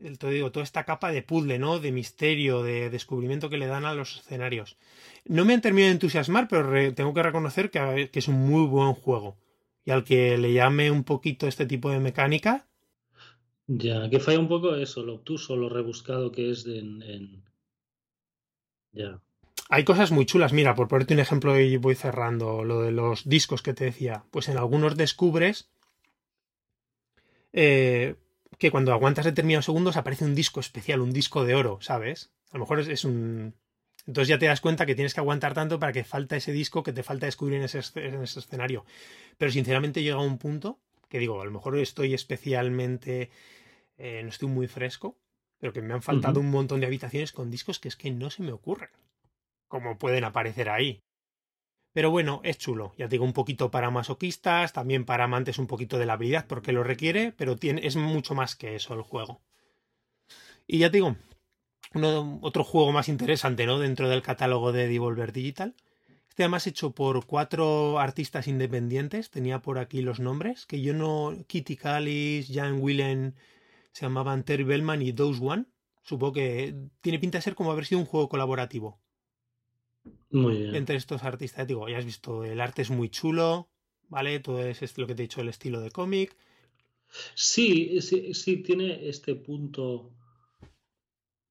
te 0.04 0.30
digo, 0.30 0.52
toda 0.52 0.64
esta 0.64 0.84
capa 0.84 1.12
de 1.12 1.22
puzzle, 1.22 1.60
¿no? 1.60 1.80
De 1.80 1.92
misterio, 1.92 2.62
de 2.62 2.90
descubrimiento 2.90 3.50
que 3.50 3.58
le 3.58 3.68
dan 3.68 3.86
a 3.86 3.94
los 3.94 4.18
escenarios. 4.18 4.78
No 5.26 5.46
me 5.46 5.54
han 5.54 5.62
terminado 5.62 5.90
de 5.90 5.94
entusiasmar, 5.94 6.48
pero 6.48 6.94
tengo 6.94 7.14
que 7.14 7.24
reconocer 7.24 7.72
que, 7.72 8.10
es 8.12 8.28
un 8.28 8.48
muy 8.48 8.68
buen 8.68 8.94
juego. 8.94 9.38
Y 9.86 9.92
al 9.92 10.04
que 10.04 10.38
le 10.38 10.54
llame 10.54 10.92
un 10.92 11.04
poquito 11.04 11.48
este 11.48 11.66
tipo 11.66 11.90
de 11.90 12.00
mecánica. 12.00 12.68
Ya, 13.68 14.10
que 14.10 14.20
falla 14.20 14.40
un 14.40 14.50
poco 14.50 14.76
eso, 14.76 15.04
lo 15.04 15.16
obtuso, 15.16 15.56
lo 15.56 15.70
rebuscado 15.70 16.32
que 16.32 16.52
es 16.52 16.66
en... 16.66 17.44
Ya. 18.92 19.22
Hay 19.70 19.86
cosas 19.86 20.12
muy 20.12 20.26
chulas. 20.26 20.54
Mira, 20.54 20.76
por 20.76 20.88
ponerte 20.88 21.14
un 21.14 21.22
ejemplo 21.22 21.60
y 21.60 21.78
voy 21.78 21.96
cerrando 21.96 22.64
lo 22.64 22.82
de 22.82 22.92
los 22.92 23.28
discos 23.28 23.62
que 23.62 23.74
te 23.74 23.86
decía. 23.86 24.26
Pues 24.32 24.50
en 24.50 24.58
algunos 24.58 24.98
descubres 24.98 25.70
eh, 27.54 28.16
que 28.58 28.72
cuando 28.72 28.94
aguantas 28.94 29.26
determinados 29.26 29.66
segundos 29.66 29.98
aparece 29.98 30.26
un 30.26 30.36
disco 30.36 30.60
especial, 30.60 31.02
un 31.02 31.14
disco 31.14 31.46
de 31.46 31.56
oro, 31.56 31.80
¿sabes? 31.82 32.32
A 32.52 32.58
lo 32.58 32.62
mejor 32.62 32.80
es, 32.80 33.06
un... 33.06 33.56
Entonces 34.06 34.28
ya 34.28 34.38
te 34.38 34.46
das 34.46 34.62
cuenta 34.62 34.86
que 34.86 34.96
tienes 34.96 35.14
que 35.14 35.20
aguantar 35.20 35.54
tanto 35.54 35.80
para 35.80 35.94
que 35.94 36.04
falta 36.04 36.36
ese 36.36 36.52
disco 36.52 36.84
que 36.84 36.94
te 36.94 37.04
falta 37.04 37.26
descubrir 37.26 37.58
en 37.58 37.64
ese, 37.64 37.80
escenario. 37.80 38.86
Pero 39.38 39.52
sinceramente 39.52 40.04
llega 40.04 40.18
a 40.18 40.22
un 40.22 40.38
punto 40.38 40.80
que 41.10 41.20
digo, 41.20 41.42
a 41.42 41.46
lo 41.46 41.52
mejor 41.52 41.78
estoy 41.78 42.14
especialmente... 42.14 43.30
Eh, 43.98 44.22
no 44.24 44.30
estoy 44.30 44.50
muy 44.50 44.68
fresco, 44.68 45.16
pero 45.60 45.72
que 45.72 45.82
me 45.82 45.94
han 45.94 46.02
faltado 46.02 46.40
un 46.40 46.50
montón 46.50 46.80
de 46.80 46.88
habitaciones 46.88 47.32
con 47.32 47.52
discos 47.52 47.80
que 47.80 47.88
es 47.88 47.96
que 47.96 48.10
no 48.12 48.30
se 48.30 48.42
me 48.42 48.52
ocurren. 48.52 48.90
Como 49.68 49.98
pueden 50.00 50.24
aparecer 50.24 50.70
ahí. 50.70 51.00
Pero 51.94 52.10
bueno, 52.12 52.42
es 52.44 52.58
chulo. 52.58 52.94
Ya 52.98 53.08
digo, 53.08 53.24
un 53.24 53.34
poquito 53.34 53.72
para 53.72 53.92
masoquistas, 53.92 54.74
también 54.74 55.06
para 55.06 55.26
amantes 55.26 55.60
un 55.60 55.68
poquito 55.68 55.98
de 55.98 56.08
la 56.08 56.14
habilidad 56.14 56.48
porque 56.48 56.72
lo 56.74 56.84
requiere, 56.84 57.32
pero 57.32 57.56
tiene, 57.56 57.86
es 57.86 57.96
mucho 57.96 58.34
más 58.36 58.56
que 58.56 58.76
eso 58.76 58.94
el 58.96 59.04
juego. 59.04 59.42
Y 60.66 60.80
ya 60.80 60.90
digo, 60.90 61.16
otro 62.42 62.64
juego 62.64 62.92
más 62.92 63.10
interesante, 63.10 63.66
¿no? 63.66 63.80
Dentro 63.80 64.10
del 64.10 64.24
catálogo 64.24 64.72
de 64.72 64.88
Devolver 64.88 65.32
Digital. 65.32 65.76
Este 66.30 66.44
además 66.44 66.66
hecho 66.66 66.96
por 66.96 67.28
cuatro 67.28 68.00
artistas 68.00 68.48
independientes, 68.48 69.30
tenía 69.30 69.62
por 69.62 69.78
aquí 69.78 70.02
los 70.02 70.20
nombres, 70.20 70.66
que 70.66 70.82
yo 70.82 70.96
no... 70.96 71.36
Kitty 71.46 71.76
Callis, 71.76 72.50
Jan 72.52 72.82
Willen, 72.82 73.36
se 73.92 74.08
llamaban 74.08 74.44
Terry 74.44 74.64
Bellman 74.64 75.04
y 75.04 75.12
Dose 75.12 75.40
One. 75.46 75.66
Supongo 76.02 76.34
que 76.34 76.76
tiene 77.02 77.20
pinta 77.20 77.38
de 77.38 77.44
ser 77.44 77.54
como 77.54 77.72
haber 77.72 77.86
sido 77.86 78.00
un 78.00 78.08
juego 78.08 78.30
colaborativo. 78.30 79.00
Muy 80.32 80.58
bien. 80.58 80.76
Entre 80.76 80.96
estos 80.96 81.24
artistas, 81.24 81.68
digo, 81.68 81.88
ya 81.88 81.98
has 81.98 82.06
visto, 82.06 82.44
el 82.44 82.60
arte 82.60 82.82
es 82.82 82.90
muy 82.90 83.10
chulo, 83.10 83.70
¿vale? 84.10 84.40
Todo 84.40 84.62
es 84.62 84.98
lo 84.98 85.08
que 85.08 85.16
te 85.16 85.24
he 85.24 85.28
dicho, 85.28 85.42
el 85.42 85.50
estilo 85.50 85.82
de 85.82 85.92
cómic. 85.92 86.36
Sí, 87.36 88.02
sí, 88.02 88.34
sí, 88.34 88.58
tiene 88.58 89.08
este 89.08 89.36
punto 89.36 90.12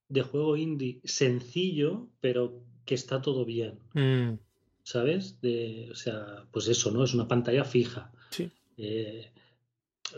de 0.08 0.22
juego 0.22 0.56
indie 0.56 1.00
sencillo, 1.04 2.08
pero 2.20 2.62
que 2.84 2.94
está 2.94 3.22
todo 3.22 3.44
bien. 3.44 3.78
Mm. 3.94 4.38
¿Sabes? 4.82 5.40
De, 5.40 5.88
o 5.92 5.94
sea, 5.94 6.46
pues 6.50 6.66
eso, 6.68 6.90
¿no? 6.90 7.04
Es 7.04 7.14
una 7.14 7.28
pantalla 7.28 7.64
fija. 7.64 8.12
Sí. 8.30 8.50
Eh, 8.76 9.30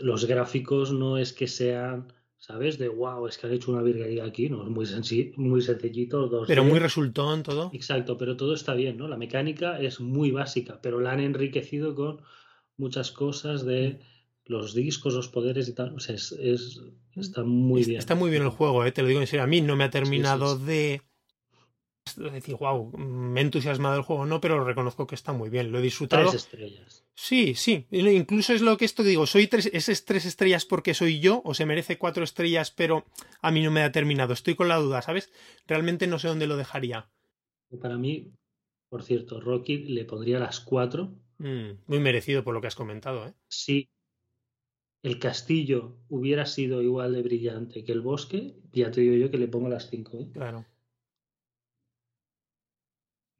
los 0.01 0.25
gráficos 0.25 0.91
no 0.91 1.17
es 1.17 1.31
que 1.33 1.47
sean 1.47 2.11
¿sabes? 2.45 2.77
De 2.77 2.89
wow, 2.89 3.27
es 3.27 3.39
que 3.39 3.47
han 3.47 3.53
hecho 3.53 3.71
una 3.71 3.81
virguería 3.81 4.23
aquí, 4.23 4.49
¿no? 4.49 4.61
Es 4.63 4.69
muy, 4.69 4.85
muy 5.37 5.61
sencillito. 5.61 6.45
pero 6.45 6.63
muy 6.63 6.77
resultón 6.77 7.41
todo. 7.41 7.71
Exacto, 7.73 8.19
pero 8.19 8.37
todo 8.37 8.53
está 8.53 8.75
bien, 8.75 8.97
¿no? 8.97 9.07
La 9.07 9.17
mecánica 9.17 9.79
es 9.79 9.99
muy 9.99 10.29
básica, 10.29 10.79
pero 10.79 10.99
la 10.99 11.13
han 11.13 11.21
enriquecido 11.21 11.95
con 11.95 12.21
muchas 12.77 13.11
cosas 13.11 13.65
de 13.65 13.99
los 14.45 14.75
discos, 14.75 15.15
los 15.15 15.27
poderes 15.27 15.67
y 15.69 15.73
tal. 15.73 15.95
O 15.95 15.99
sea, 15.99 16.13
es, 16.13 16.35
está 17.15 17.43
muy 17.43 17.83
bien. 17.83 17.97
Está 17.97 18.13
muy 18.13 18.29
bien 18.29 18.43
el 18.43 18.49
juego, 18.49 18.85
¿eh? 18.85 18.91
te 18.91 19.01
lo 19.01 19.07
digo 19.07 19.21
en 19.21 19.27
serio. 19.27 19.43
A 19.43 19.47
mí 19.47 19.61
no 19.61 19.75
me 19.75 19.85
ha 19.85 19.89
terminado 19.89 20.55
de 20.55 21.01
decir, 22.15 22.55
wow, 22.55 22.91
me 22.97 23.39
ha 23.39 23.43
entusiasmado 23.43 23.95
el 23.95 24.03
juego, 24.03 24.25
no, 24.25 24.39
pero 24.39 24.63
reconozco 24.63 25.07
que 25.07 25.15
está 25.15 25.33
muy 25.33 25.49
bien, 25.49 25.71
lo 25.71 25.79
he 25.79 25.81
disfrutado. 25.81 26.29
Tres 26.29 26.43
estrellas. 26.43 27.03
Sí, 27.15 27.55
sí, 27.55 27.87
incluso 27.91 28.53
es 28.53 28.61
lo 28.61 28.77
que 28.77 28.85
esto 28.85 29.03
digo, 29.03 29.25
soy 29.25 29.47
tres, 29.47 29.69
¿es 29.73 30.05
tres 30.05 30.25
estrellas 30.25 30.65
porque 30.65 30.93
soy 30.93 31.19
yo 31.19 31.41
o 31.45 31.53
se 31.53 31.65
merece 31.65 31.97
cuatro 31.97 32.23
estrellas 32.23 32.71
pero 32.71 33.05
a 33.41 33.51
mí 33.51 33.63
no 33.63 33.71
me 33.71 33.81
ha 33.81 33.91
terminado? 33.91 34.33
Estoy 34.33 34.55
con 34.55 34.67
la 34.67 34.77
duda, 34.77 35.01
¿sabes? 35.01 35.31
Realmente 35.67 36.07
no 36.07 36.19
sé 36.19 36.27
dónde 36.27 36.47
lo 36.47 36.57
dejaría. 36.57 37.09
Para 37.81 37.97
mí, 37.97 38.33
por 38.89 39.03
cierto, 39.03 39.39
Rocky 39.39 39.77
le 39.79 40.05
pondría 40.05 40.39
las 40.39 40.59
cuatro. 40.59 41.15
Mm, 41.37 41.71
muy 41.87 41.99
merecido 41.99 42.43
por 42.43 42.53
lo 42.53 42.61
que 42.61 42.67
has 42.67 42.75
comentado, 42.75 43.27
¿eh? 43.27 43.33
Sí. 43.47 43.89
El 45.01 45.19
castillo 45.19 45.97
hubiera 46.09 46.45
sido 46.45 46.81
igual 46.81 47.13
de 47.13 47.21
brillante 47.21 47.83
que 47.83 47.91
el 47.91 48.01
bosque, 48.01 48.55
ya 48.73 48.89
te 48.89 49.01
digo 49.01 49.15
yo 49.15 49.29
que 49.29 49.37
le 49.37 49.47
pongo 49.47 49.69
las 49.69 49.89
cinco. 49.89 50.17
¿eh? 50.19 50.29
Claro. 50.33 50.65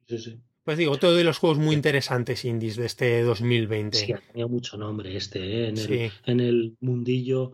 Sí, 0.08 0.18
sí. 0.18 0.40
Pues 0.66 0.78
digo, 0.78 0.96
todos 0.98 1.22
los 1.22 1.38
juegos 1.38 1.58
muy 1.58 1.76
interesantes 1.76 2.44
indies 2.44 2.74
de 2.74 2.86
este 2.86 3.22
2020. 3.22 3.96
Sí, 3.96 4.12
ha 4.12 4.18
tenido 4.18 4.48
mucho 4.48 4.76
nombre 4.76 5.16
este, 5.16 5.38
¿eh? 5.38 5.68
en, 5.68 5.78
el, 5.78 6.12
en 6.24 6.40
el 6.40 6.76
mundillo 6.80 7.52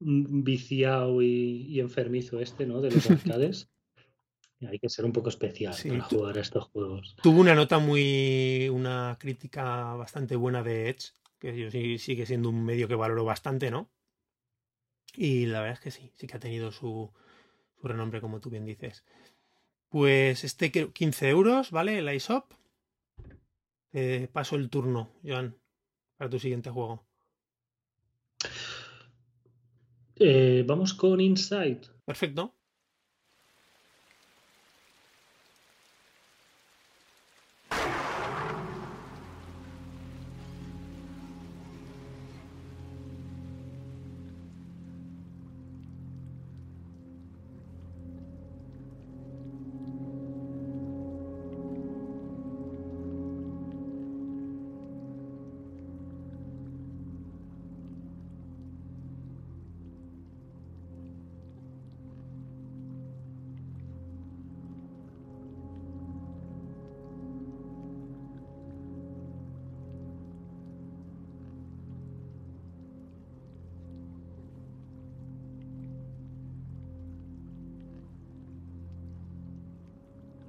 viciado 0.00 1.20
y, 1.20 1.78
enfermizo 1.80 2.40
este, 2.40 2.66
¿no? 2.66 2.80
De 2.80 2.90
los 2.90 3.10
arcades. 3.10 3.68
Hay 4.66 4.78
que 4.78 4.88
ser 4.88 5.04
un 5.04 5.12
poco 5.12 5.28
especial 5.28 5.74
para 5.86 6.02
jugar 6.04 6.38
a 6.38 6.40
estos 6.40 6.64
juegos. 6.64 7.14
Tuvo 7.22 7.40
una 7.40 7.54
nota 7.54 7.78
muy. 7.78 8.70
una 8.70 9.16
crítica 9.20 9.94
bastante 9.94 10.34
buena 10.34 10.62
de 10.62 10.88
Edge, 10.88 11.12
que 11.38 11.56
yo 11.56 11.70
sí, 11.70 11.98
sigue 11.98 12.24
siendo 12.24 12.48
un 12.48 12.64
medio 12.64 12.88
que 12.88 12.94
valoro 12.96 13.24
bastante, 13.24 13.70
¿no? 13.70 13.90
Y 15.14 15.46
la 15.46 15.60
verdad 15.60 15.74
es 15.74 15.80
que 15.80 15.90
sí, 15.90 16.10
sí 16.14 16.26
que 16.26 16.36
ha 16.36 16.40
tenido 16.40 16.72
su, 16.72 17.12
su 17.80 17.86
renombre, 17.86 18.20
como 18.20 18.40
tú 18.40 18.50
bien 18.50 18.64
dices. 18.64 19.04
Pues 19.88 20.44
este 20.44 20.70
15 20.70 21.28
euros, 21.28 21.70
¿vale? 21.70 21.98
El 21.98 22.12
ISOP. 22.14 22.52
paso 24.32 24.56
el 24.56 24.68
turno, 24.68 25.10
Joan, 25.24 25.56
para 26.16 26.30
tu 26.30 26.38
siguiente 26.38 26.70
juego. 26.70 27.06
Eh, 30.16 30.64
vamos 30.66 30.94
con 30.94 31.20
Insight. 31.20 31.86
Perfecto. 32.04 32.57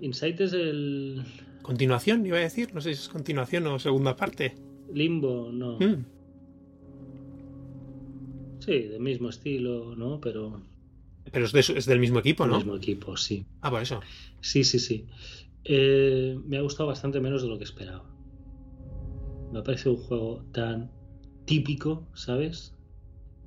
Insight 0.10 0.42
es 0.42 0.54
el. 0.54 1.24
Continuación, 1.62 2.26
iba 2.26 2.38
a 2.38 2.42
decir. 2.42 2.74
No 2.74 2.82
sé 2.82 2.96
si 2.96 3.02
es 3.04 3.10
continuación 3.10 3.68
o 3.68 3.78
segunda 3.78 4.16
parte. 4.16 4.56
Limbo, 4.92 5.52
no. 5.52 5.78
Hmm. 5.78 6.04
Sí, 8.60 8.80
del 8.90 9.02
mismo 9.02 9.30
estilo, 9.30 9.96
¿no? 9.96 10.20
Pero. 10.20 10.64
Pero 11.32 11.46
es, 11.46 11.86
del 11.86 12.00
mismo 12.00 12.20
equipo, 12.20 12.48
¿no? 12.48 12.54
Del 12.54 12.66
mismo 12.66 12.78
equipo, 12.78 13.16
sí. 13.16 13.46
Ah, 13.62 13.70
por 13.70 13.84
eso. 13.84 14.02
Sí, 14.42 14.64
sí, 14.64 14.80
sí. 14.80 15.06
Eh, 15.64 16.40
me 16.44 16.58
ha 16.58 16.62
gustado 16.62 16.88
bastante 16.88 17.20
menos 17.20 17.44
de 17.44 17.50
lo 17.50 17.60
que 17.60 17.66
esperaba. 17.66 18.10
Me 19.52 19.60
ha 19.60 19.64
parecido 19.64 19.94
un 19.94 20.02
juego 20.02 20.44
tan 20.52 20.92
típico, 21.46 22.08
¿sabes? 22.16 22.74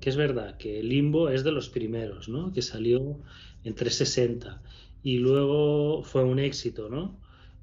Que 0.00 0.10
es 0.10 0.16
verdad 0.16 0.58
que 0.58 0.80
Limbo 0.82 1.28
es 1.28 1.42
de 1.42 1.50
los 1.50 1.70
primeros, 1.70 2.28
¿no? 2.28 2.52
Que 2.52 2.62
salió 2.62 3.18
en 3.64 3.74
360 3.74 4.62
y 5.02 5.18
luego 5.18 6.02
fue 6.02 6.24
un 6.24 6.38
éxito, 6.38 6.88
¿no? 6.88 7.20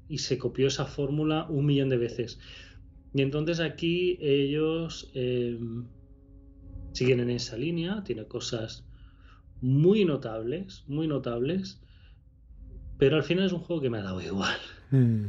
Y 0.08 0.18
se 0.18 0.38
copió 0.38 0.66
esa 0.66 0.86
fórmula 0.86 1.46
un 1.48 1.66
millón 1.66 1.88
de 1.88 1.96
veces. 1.96 2.38
Y 3.14 3.22
entonces 3.22 3.60
aquí 3.60 4.18
ellos 4.20 5.10
em, 5.14 5.86
siguen 6.92 7.20
en 7.20 7.30
esa 7.30 7.56
línea, 7.56 8.02
tiene 8.04 8.24
cosas 8.26 8.84
muy 9.60 10.04
notables, 10.04 10.84
muy 10.86 11.06
notables, 11.06 11.80
pero 12.98 13.16
al 13.16 13.24
final 13.24 13.46
es 13.46 13.52
un 13.52 13.60
juego 13.60 13.82
que 13.82 13.90
me 13.90 13.98
ha 13.98 14.02
dado 14.02 14.20
igual. 14.20 14.56
Hmm. 14.90 15.26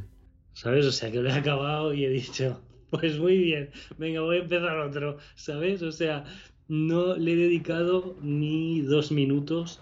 ¿Sabes? 0.53 0.85
O 0.85 0.91
sea, 0.91 1.11
que 1.11 1.21
lo 1.21 1.29
he 1.29 1.33
acabado 1.33 1.93
y 1.93 2.03
he 2.03 2.09
dicho, 2.09 2.61
pues 2.89 3.17
muy 3.17 3.37
bien, 3.37 3.69
venga, 3.97 4.21
voy 4.21 4.37
a 4.37 4.41
empezar 4.41 4.77
otro, 4.79 5.17
¿sabes? 5.35 5.81
O 5.81 5.91
sea, 5.91 6.25
no 6.67 7.15
le 7.15 7.33
he 7.33 7.35
dedicado 7.35 8.17
ni 8.21 8.81
dos 8.81 9.11
minutos 9.11 9.79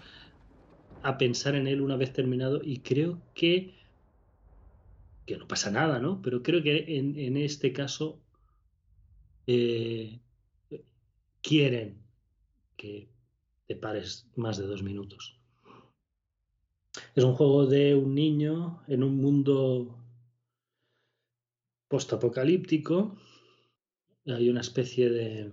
a 1.02 1.18
pensar 1.18 1.54
en 1.54 1.66
él 1.66 1.80
una 1.80 1.96
vez 1.96 2.12
terminado 2.12 2.60
y 2.62 2.78
creo 2.78 3.20
que 3.34 3.74
que 5.26 5.38
no 5.38 5.46
pasa 5.46 5.70
nada, 5.70 6.00
¿no? 6.00 6.20
Pero 6.22 6.42
creo 6.42 6.60
que 6.60 6.98
en, 6.98 7.36
este 7.36 7.72
caso 7.72 8.20
eh, 9.46 10.18
quieren 11.40 12.02
que 12.76 13.08
te 13.68 13.76
pares 13.76 14.26
más 14.34 14.58
de 14.58 14.66
dos 14.66 14.82
minutos. 14.82 15.38
Es 17.14 17.22
un 17.22 17.34
juego 17.34 17.66
de 17.66 17.94
un 17.94 18.16
niño 18.16 18.82
en 18.88 19.04
un 19.04 19.18
mundo 19.18 19.96
postapocalíptico. 21.86 23.16
Hay 24.26 24.50
una 24.50 24.62
especie 24.62 25.10
de 25.10 25.52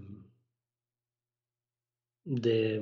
de 2.28 2.82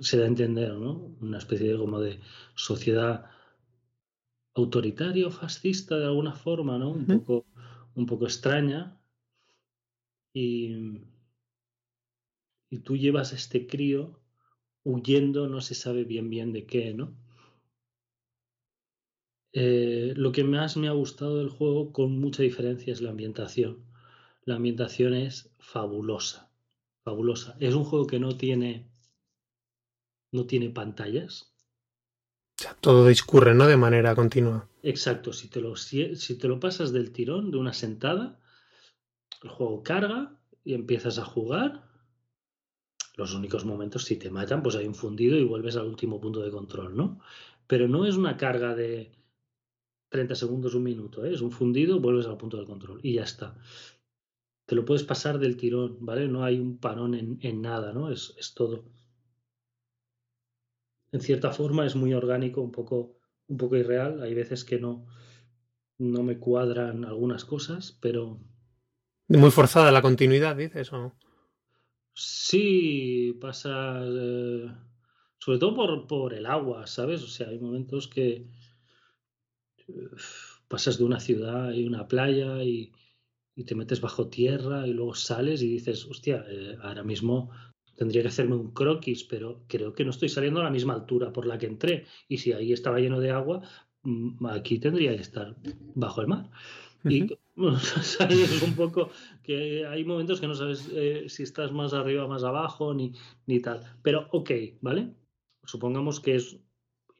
se 0.00 0.18
da 0.18 0.24
a 0.24 0.28
entender, 0.28 0.74
¿no? 0.74 1.16
Una 1.20 1.38
especie 1.38 1.72
de 1.72 1.78
como 1.78 2.00
de 2.00 2.20
sociedad 2.54 3.30
autoritaria 4.54 5.26
o 5.26 5.30
fascista 5.30 5.98
de 5.98 6.06
alguna 6.06 6.34
forma, 6.34 6.78
¿no? 6.78 6.90
Un 6.90 7.06
poco, 7.06 7.46
un 7.94 8.06
poco 8.06 8.24
extraña. 8.24 9.00
Y, 10.32 11.00
y 12.70 12.78
tú 12.80 12.96
llevas 12.96 13.32
a 13.32 13.36
este 13.36 13.66
crío 13.66 14.20
huyendo, 14.84 15.48
no 15.48 15.60
se 15.60 15.74
sabe 15.74 16.04
bien 16.04 16.28
bien 16.30 16.52
de 16.52 16.66
qué, 16.66 16.92
¿no? 16.94 17.16
Eh, 19.56 20.14
lo 20.16 20.32
que 20.32 20.42
más 20.42 20.76
me 20.76 20.88
ha 20.88 20.92
gustado 20.92 21.38
del 21.38 21.48
juego, 21.48 21.92
con 21.92 22.18
mucha 22.18 22.42
diferencia, 22.42 22.92
es 22.92 23.00
la 23.00 23.10
ambientación. 23.10 23.84
La 24.44 24.56
ambientación 24.56 25.14
es 25.14 25.54
fabulosa, 25.58 26.50
fabulosa. 27.04 27.56
Es 27.60 27.74
un 27.74 27.84
juego 27.84 28.06
que 28.08 28.18
no 28.18 28.36
tiene 28.36 28.88
no 30.34 30.46
tiene 30.46 30.68
pantallas. 30.68 31.54
todo 32.80 33.06
discurre, 33.06 33.54
¿no? 33.54 33.66
De 33.68 33.76
manera 33.76 34.16
continua. 34.16 34.68
Exacto, 34.82 35.32
si 35.32 35.48
te, 35.48 35.60
lo, 35.60 35.76
si, 35.76 36.38
te 36.38 36.48
lo 36.48 36.58
pasas 36.58 36.92
del 36.92 37.12
tirón, 37.12 37.52
de 37.52 37.56
una 37.56 37.72
sentada, 37.72 38.40
el 39.42 39.48
juego 39.48 39.82
carga 39.84 40.36
y 40.64 40.74
empiezas 40.74 41.18
a 41.18 41.24
jugar. 41.24 41.88
Los 43.16 43.32
únicos 43.32 43.64
momentos, 43.64 44.04
si 44.04 44.16
te 44.16 44.28
matan, 44.28 44.60
pues 44.60 44.74
hay 44.74 44.86
un 44.86 44.96
fundido 44.96 45.38
y 45.38 45.44
vuelves 45.44 45.76
al 45.76 45.86
último 45.86 46.20
punto 46.20 46.40
de 46.40 46.50
control, 46.50 46.96
¿no? 46.96 47.20
Pero 47.68 47.86
no 47.86 48.04
es 48.04 48.16
una 48.16 48.36
carga 48.36 48.74
de 48.74 49.12
30 50.08 50.34
segundos, 50.34 50.74
un 50.74 50.82
minuto, 50.82 51.24
¿eh? 51.24 51.32
es 51.32 51.42
un 51.42 51.52
fundido, 51.52 52.00
vuelves 52.00 52.26
al 52.26 52.36
punto 52.36 52.56
de 52.58 52.66
control 52.66 52.98
y 53.04 53.14
ya 53.14 53.22
está. 53.22 53.56
Te 54.66 54.74
lo 54.74 54.84
puedes 54.84 55.04
pasar 55.04 55.38
del 55.38 55.56
tirón, 55.56 55.98
¿vale? 56.00 56.26
No 56.26 56.42
hay 56.42 56.58
un 56.58 56.78
parón 56.78 57.14
en, 57.14 57.38
en 57.40 57.62
nada, 57.62 57.92
¿no? 57.92 58.10
Es, 58.10 58.34
es 58.36 58.52
todo 58.52 58.84
en 61.14 61.20
cierta 61.20 61.52
forma 61.52 61.86
es 61.86 61.94
muy 61.94 62.12
orgánico, 62.12 62.60
un 62.60 62.72
poco, 62.72 63.16
un 63.46 63.56
poco 63.56 63.76
irreal. 63.76 64.20
Hay 64.20 64.34
veces 64.34 64.64
que 64.64 64.80
no, 64.80 65.06
no 65.96 66.24
me 66.24 66.40
cuadran 66.40 67.04
algunas 67.04 67.44
cosas, 67.44 67.96
pero... 68.00 68.40
Muy 69.28 69.52
forzada 69.52 69.92
la 69.92 70.02
continuidad, 70.02 70.56
dices, 70.56 70.92
¿o? 70.92 71.16
Sí, 72.14 73.38
pasa... 73.40 74.02
Eh, 74.04 74.66
sobre 75.38 75.58
todo 75.60 75.76
por, 75.76 76.06
por, 76.08 76.34
el 76.34 76.46
agua, 76.46 76.88
¿sabes? 76.88 77.22
O 77.22 77.28
sea, 77.28 77.46
hay 77.46 77.60
momentos 77.60 78.08
que 78.08 78.48
pasas 80.66 80.98
de 80.98 81.04
una 81.04 81.20
ciudad 81.20 81.70
y 81.70 81.86
una 81.86 82.08
playa 82.08 82.64
y, 82.64 82.92
te 83.64 83.76
metes 83.76 84.00
bajo 84.00 84.26
tierra 84.30 84.84
y 84.84 84.92
luego 84.92 85.14
sales 85.14 85.62
y 85.62 85.68
dices, 85.68 86.06
hostia, 86.06 86.44
eh, 86.48 86.76
ahora 86.82 87.04
mismo 87.04 87.52
tendría 87.96 88.22
que 88.22 88.28
hacerme 88.28 88.56
un 88.56 88.72
croquis, 88.72 89.24
pero 89.24 89.62
creo 89.68 89.92
que 89.92 90.04
no 90.04 90.10
estoy 90.10 90.28
saliendo 90.28 90.60
a 90.60 90.64
la 90.64 90.70
misma 90.70 90.94
altura 90.94 91.32
por 91.32 91.46
la 91.46 91.58
que 91.58 91.66
entré. 91.66 92.06
Y 92.28 92.38
si 92.38 92.52
ahí 92.52 92.72
estaba 92.72 93.00
lleno 93.00 93.20
de 93.20 93.30
agua, 93.30 93.62
mm, 94.02 94.46
aquí 94.46 94.78
tendría 94.78 95.14
que 95.14 95.22
estar 95.22 95.56
bajo 95.94 96.20
el 96.20 96.26
mar. 96.28 96.50
Y 97.04 97.26
un 97.56 98.74
poco 98.76 99.10
que 99.42 99.86
hay 99.86 100.04
momentos 100.04 100.40
que 100.40 100.48
no 100.48 100.54
sabes 100.54 100.90
eh, 100.92 101.26
si 101.28 101.42
estás 101.42 101.70
más 101.72 101.92
arriba, 101.92 102.26
más 102.26 102.44
abajo, 102.44 102.94
ni, 102.94 103.12
ni 103.46 103.60
tal. 103.60 103.80
Pero 104.02 104.28
ok, 104.32 104.50
¿vale? 104.80 105.14
Supongamos 105.64 106.20
que 106.20 106.36
es 106.36 106.58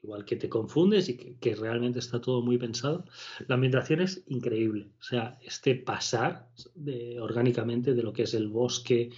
igual 0.05 0.25
que 0.25 0.35
te 0.35 0.49
confundes 0.49 1.09
y 1.09 1.17
que, 1.17 1.37
que, 1.37 1.55
realmente 1.55 1.99
está 1.99 2.21
todo 2.21 2.41
muy 2.41 2.57
pensado. 2.57 3.05
La 3.47 3.55
ambientación 3.55 4.01
es 4.01 4.23
increíble. 4.27 4.89
O 4.99 5.03
sea, 5.03 5.39
este 5.41 5.75
pasar 5.75 6.49
de, 6.75 7.19
orgánicamente 7.19 7.93
de 7.93 8.03
lo 8.03 8.13
que 8.13 8.23
es 8.23 8.33
el 8.35 8.47
bosque, 8.47 9.09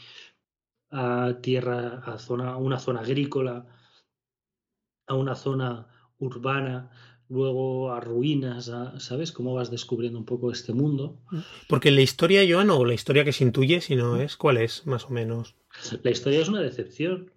a 0.89 1.38
tierra, 1.41 2.03
a, 2.05 2.17
zona, 2.17 2.57
una 2.57 2.79
zona 2.79 3.01
agrícola, 3.01 3.65
a 5.07 5.15
una 5.15 5.35
zona 5.35 5.88
urbana, 6.19 6.89
luego 7.29 7.91
a 7.91 7.99
ruinas, 7.99 8.71
¿sabes? 8.99 9.31
Cómo 9.31 9.53
vas 9.53 9.69
descubriendo 9.69 10.17
un 10.17 10.25
poco 10.25 10.51
este 10.51 10.73
mundo. 10.73 11.19
Porque 11.67 11.91
la 11.91 12.01
historia, 12.01 12.45
Joan, 12.47 12.69
o 12.69 12.85
la 12.85 12.93
historia 12.93 13.25
que 13.25 13.33
se 13.33 13.43
intuye, 13.43 13.81
si 13.81 13.95
no 13.95 14.17
es, 14.17 14.38
¿cuál 14.38 14.57
es, 14.57 14.85
más 14.85 15.05
o 15.05 15.09
menos? 15.09 15.55
La 16.03 16.11
historia 16.11 16.41
es 16.41 16.47
una 16.47 16.61
decepción. 16.61 17.31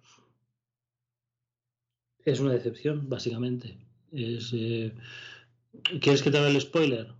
Es 2.23 2.39
una 2.39 2.53
decepción, 2.53 3.09
básicamente. 3.09 3.77
Es, 4.11 4.51
eh, 4.53 4.93
¿Quieres 5.99 6.21
que 6.21 6.31
te 6.31 6.37
haga 6.37 6.49
el 6.49 6.61
spoiler? 6.61 7.13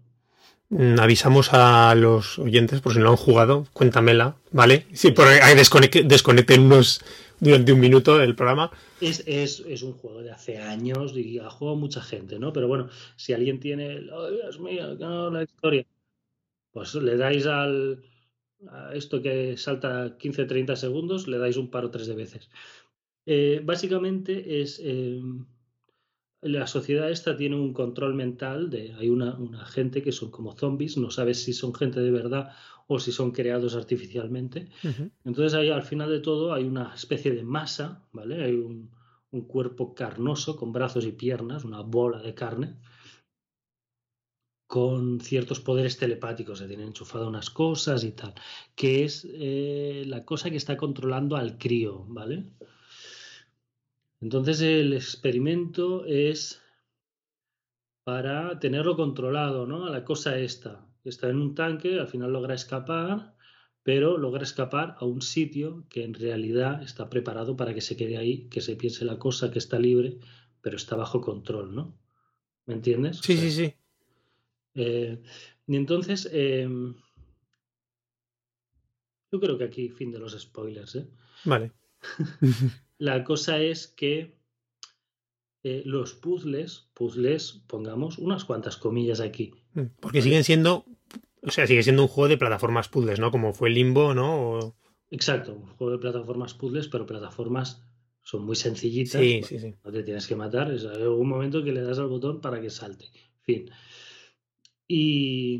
Mm, 0.71 0.99
avisamos 0.99 1.49
a 1.51 1.93
los 1.95 2.39
oyentes, 2.39 2.79
por 2.79 2.93
si 2.93 2.99
no 2.99 3.09
han 3.09 3.17
jugado, 3.17 3.67
cuéntamela, 3.73 4.37
¿vale? 4.51 4.85
Sí, 4.93 5.11
por 5.11 5.27
ahí 5.27 5.53
desconecten 5.53 6.61
unos 6.61 7.01
durante 7.41 7.73
un 7.73 7.79
minuto 7.81 8.21
el 8.21 8.35
programa. 8.35 8.71
Es, 9.01 9.21
es, 9.27 9.83
un 9.83 9.91
juego 9.91 10.21
de 10.21 10.31
hace 10.31 10.59
años 10.59 11.13
y 11.17 11.39
ha 11.39 11.49
jugado 11.49 11.75
mucha 11.75 12.01
gente, 12.01 12.39
¿no? 12.39 12.53
Pero 12.53 12.69
bueno, 12.69 12.87
si 13.17 13.33
alguien 13.33 13.59
tiene, 13.59 14.09
oh, 14.13 14.31
Dios 14.31 14.61
mío, 14.61 14.95
no, 14.95 15.29
la 15.29 15.43
historia, 15.43 15.85
pues 16.71 16.95
le 16.95 17.17
dais 17.17 17.45
al 17.47 18.01
esto 18.93 19.21
que 19.21 19.57
salta 19.57 20.17
15-30 20.17 20.75
segundos, 20.77 21.27
le 21.27 21.37
dais 21.37 21.57
un 21.57 21.69
par 21.69 21.83
o 21.83 21.91
tres 21.91 22.07
de 22.07 22.15
veces. 22.15 22.49
Eh, 23.25 23.59
básicamente 23.61 24.61
es 24.61 24.79
eh, 24.81 25.21
la 26.41 26.65
sociedad 26.65 27.09
esta 27.11 27.37
tiene 27.37 27.55
un 27.55 27.73
control 27.73 28.15
mental 28.15 28.69
de 28.69 28.93
hay 28.93 29.09
una, 29.09 29.35
una, 29.35 29.65
gente 29.65 30.01
que 30.01 30.11
son 30.11 30.31
como 30.31 30.53
zombies, 30.53 30.97
no 30.97 31.11
sabes 31.11 31.43
si 31.43 31.53
son 31.53 31.73
gente 31.73 31.99
de 31.99 32.11
verdad 32.11 32.51
o 32.87 32.99
si 32.99 33.11
son 33.11 33.31
creados 33.31 33.75
artificialmente. 33.75 34.67
Entonces 35.23 35.53
ahí 35.53 35.69
al 35.69 35.83
final 35.83 36.09
de 36.09 36.19
todo 36.19 36.53
hay 36.53 36.65
una 36.65 36.93
especie 36.93 37.31
de 37.31 37.43
masa, 37.43 38.03
¿vale? 38.11 38.43
Hay 38.43 38.55
un, 38.55 38.89
cuerpo 39.47 39.93
carnoso 39.95 40.57
con 40.57 40.73
brazos 40.73 41.05
y 41.05 41.13
piernas, 41.13 41.63
una 41.63 41.79
bola 41.79 42.21
de 42.21 42.33
carne, 42.33 42.75
con 44.67 45.21
ciertos 45.21 45.61
poderes 45.61 45.97
telepáticos, 45.97 46.59
se 46.59 46.67
tienen 46.67 46.87
enchufado 46.87 47.29
unas 47.29 47.49
cosas 47.49 48.03
y 48.03 48.11
tal, 48.11 48.33
que 48.75 49.05
es 49.05 49.25
eh, 49.31 50.03
la 50.05 50.25
cosa 50.25 50.49
que 50.49 50.57
está 50.57 50.75
controlando 50.75 51.37
al 51.37 51.57
crío, 51.57 52.03
¿vale? 52.09 52.43
Entonces 54.21 54.61
el 54.61 54.93
experimento 54.93 56.05
es 56.05 56.61
para 58.03 58.59
tenerlo 58.59 58.95
controlado, 58.95 59.65
¿no? 59.65 59.85
A 59.85 59.89
la 59.89 60.05
cosa 60.05 60.37
esta 60.37 60.87
está 61.03 61.29
en 61.29 61.37
un 61.37 61.55
tanque, 61.55 61.99
al 61.99 62.07
final 62.07 62.31
logra 62.31 62.53
escapar, 62.53 63.35
pero 63.83 64.17
logra 64.17 64.43
escapar 64.43 64.95
a 64.99 65.05
un 65.05 65.21
sitio 65.21 65.85
que 65.89 66.03
en 66.03 66.13
realidad 66.13 66.83
está 66.83 67.09
preparado 67.09 67.57
para 67.57 67.73
que 67.73 67.81
se 67.81 67.97
quede 67.97 68.17
ahí, 68.17 68.47
que 68.49 68.61
se 68.61 68.75
piense 68.75 69.05
la 69.05 69.17
cosa, 69.17 69.49
que 69.49 69.59
está 69.59 69.79
libre, 69.79 70.19
pero 70.61 70.77
está 70.77 70.95
bajo 70.95 71.21
control, 71.21 71.73
¿no? 71.73 71.97
¿Me 72.67 72.75
entiendes? 72.75 73.17
Sí, 73.17 73.35
sí, 73.37 73.51
sí. 73.51 73.73
Eh, 74.75 75.21
y 75.65 75.75
entonces, 75.75 76.29
em, 76.31 76.95
yo 79.31 79.39
creo 79.39 79.57
que 79.57 79.63
aquí 79.63 79.89
fin 79.89 80.11
de 80.11 80.19
los 80.19 80.39
spoilers, 80.39 80.95
¿eh? 80.95 81.07
Vale. 81.45 81.71
la 83.01 83.23
cosa 83.23 83.59
es 83.59 83.87
que 83.87 84.37
eh, 85.63 85.81
los 85.85 86.13
puzzles, 86.13 86.91
puzzles, 86.93 87.63
pongamos 87.65 88.19
unas 88.19 88.45
cuantas 88.45 88.77
comillas 88.77 89.21
aquí. 89.21 89.55
Mm, 89.73 89.85
porque 89.99 90.21
siguen 90.21 90.43
siendo, 90.43 90.85
o 91.41 91.49
sea, 91.49 91.65
sigue 91.65 91.81
siendo 91.81 92.03
un 92.03 92.07
juego 92.07 92.27
de 92.27 92.37
plataformas 92.37 92.89
puzzles, 92.89 93.19
¿no? 93.19 93.31
Como 93.31 93.53
fue 93.53 93.71
Limbo, 93.71 94.13
¿no? 94.13 94.75
Exacto, 95.09 95.55
un 95.55 95.65
juego 95.65 95.93
de 95.93 95.97
plataformas 95.97 96.53
puzzles, 96.53 96.89
pero 96.89 97.07
plataformas 97.07 97.83
son 98.21 98.45
muy 98.45 98.55
sencillitas. 98.55 99.19
Sí, 99.19 99.41
sí, 99.45 99.57
sí. 99.57 99.73
No 99.83 99.91
te 99.91 100.03
tienes 100.03 100.27
que 100.27 100.35
matar, 100.35 100.71
es 100.71 100.83
un 100.83 101.27
momento 101.27 101.63
que 101.63 101.71
le 101.71 101.81
das 101.81 101.97
al 101.97 102.07
botón 102.07 102.39
para 102.39 102.61
que 102.61 102.69
salte. 102.69 103.07
Fin. 103.41 103.71
Y, 104.87 105.59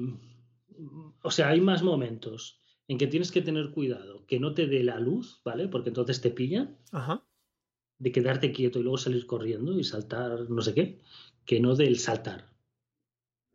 o 1.24 1.32
sea, 1.32 1.50
hay 1.50 1.60
más 1.60 1.82
momentos 1.82 2.62
en 2.88 3.00
que 3.00 3.08
tienes 3.08 3.32
que 3.32 3.42
tener 3.42 3.72
cuidado, 3.72 4.28
que 4.28 4.40
no 4.40 4.54
te 4.54 4.68
dé 4.68 4.84
la 4.84 5.00
luz, 5.00 5.42
¿vale? 5.44 5.68
Porque 5.68 5.90
entonces 5.90 6.22
te 6.22 6.30
pillan. 6.30 6.78
Ajá 6.92 7.26
de 8.02 8.12
quedarte 8.12 8.52
quieto 8.52 8.80
y 8.80 8.84
luego 8.84 8.98
salir 8.98 9.28
corriendo 9.28 9.80
y 9.80 9.84
saltar 9.84 10.50
no 10.50 10.62
sé 10.64 10.74
qué, 10.74 11.00
que 11.46 11.60
no 11.60 11.76
del 11.76 12.00
saltar. 12.00 12.50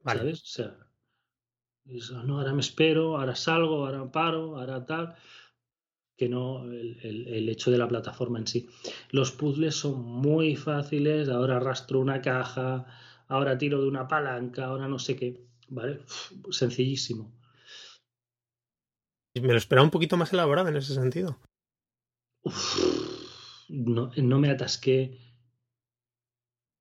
¿Sabes? 0.05 0.41
O 0.43 2.01
sea, 2.01 2.23
no, 2.25 2.39
ahora 2.39 2.55
me 2.55 2.61
espero, 2.61 3.19
ahora 3.19 3.35
salgo, 3.35 3.87
ahora 3.87 4.11
paro, 4.13 4.57
ahora 4.57 4.87
tal, 4.87 5.17
que 6.17 6.29
no 6.29 6.63
el, 6.65 7.49
hecho 7.49 7.73
de 7.73 7.79
la 7.79 7.89
plataforma 7.89 8.39
en 8.39 8.47
sí. 8.47 8.69
Los 9.11 9.33
puzzles 9.33 9.75
son 9.75 10.01
muy 10.01 10.55
fáciles, 10.55 11.29
ahora 11.29 11.57
arrastro 11.57 11.99
una 11.99 12.23
caja, 12.23 12.87
ahora 13.27 13.59
tiro 13.59 13.83
de 13.83 13.89
una 13.89 14.07
palanca, 14.07 14.67
ahora 14.67 14.87
no 14.87 15.01
sé 15.01 15.17
qué, 15.17 15.45
¿vale? 15.69 16.03
sencillísimo. 16.51 17.33
Me 19.35 19.49
lo 19.49 19.59
esperaba 19.59 19.85
un 19.85 19.91
poquito 19.91 20.17
más 20.17 20.33
elaborado 20.33 20.69
en 20.69 20.77
ese 20.77 20.95
sentido 20.95 21.37
no, 23.69 24.11
no 24.17 24.39
me 24.39 24.51
atasqué. 24.51 25.19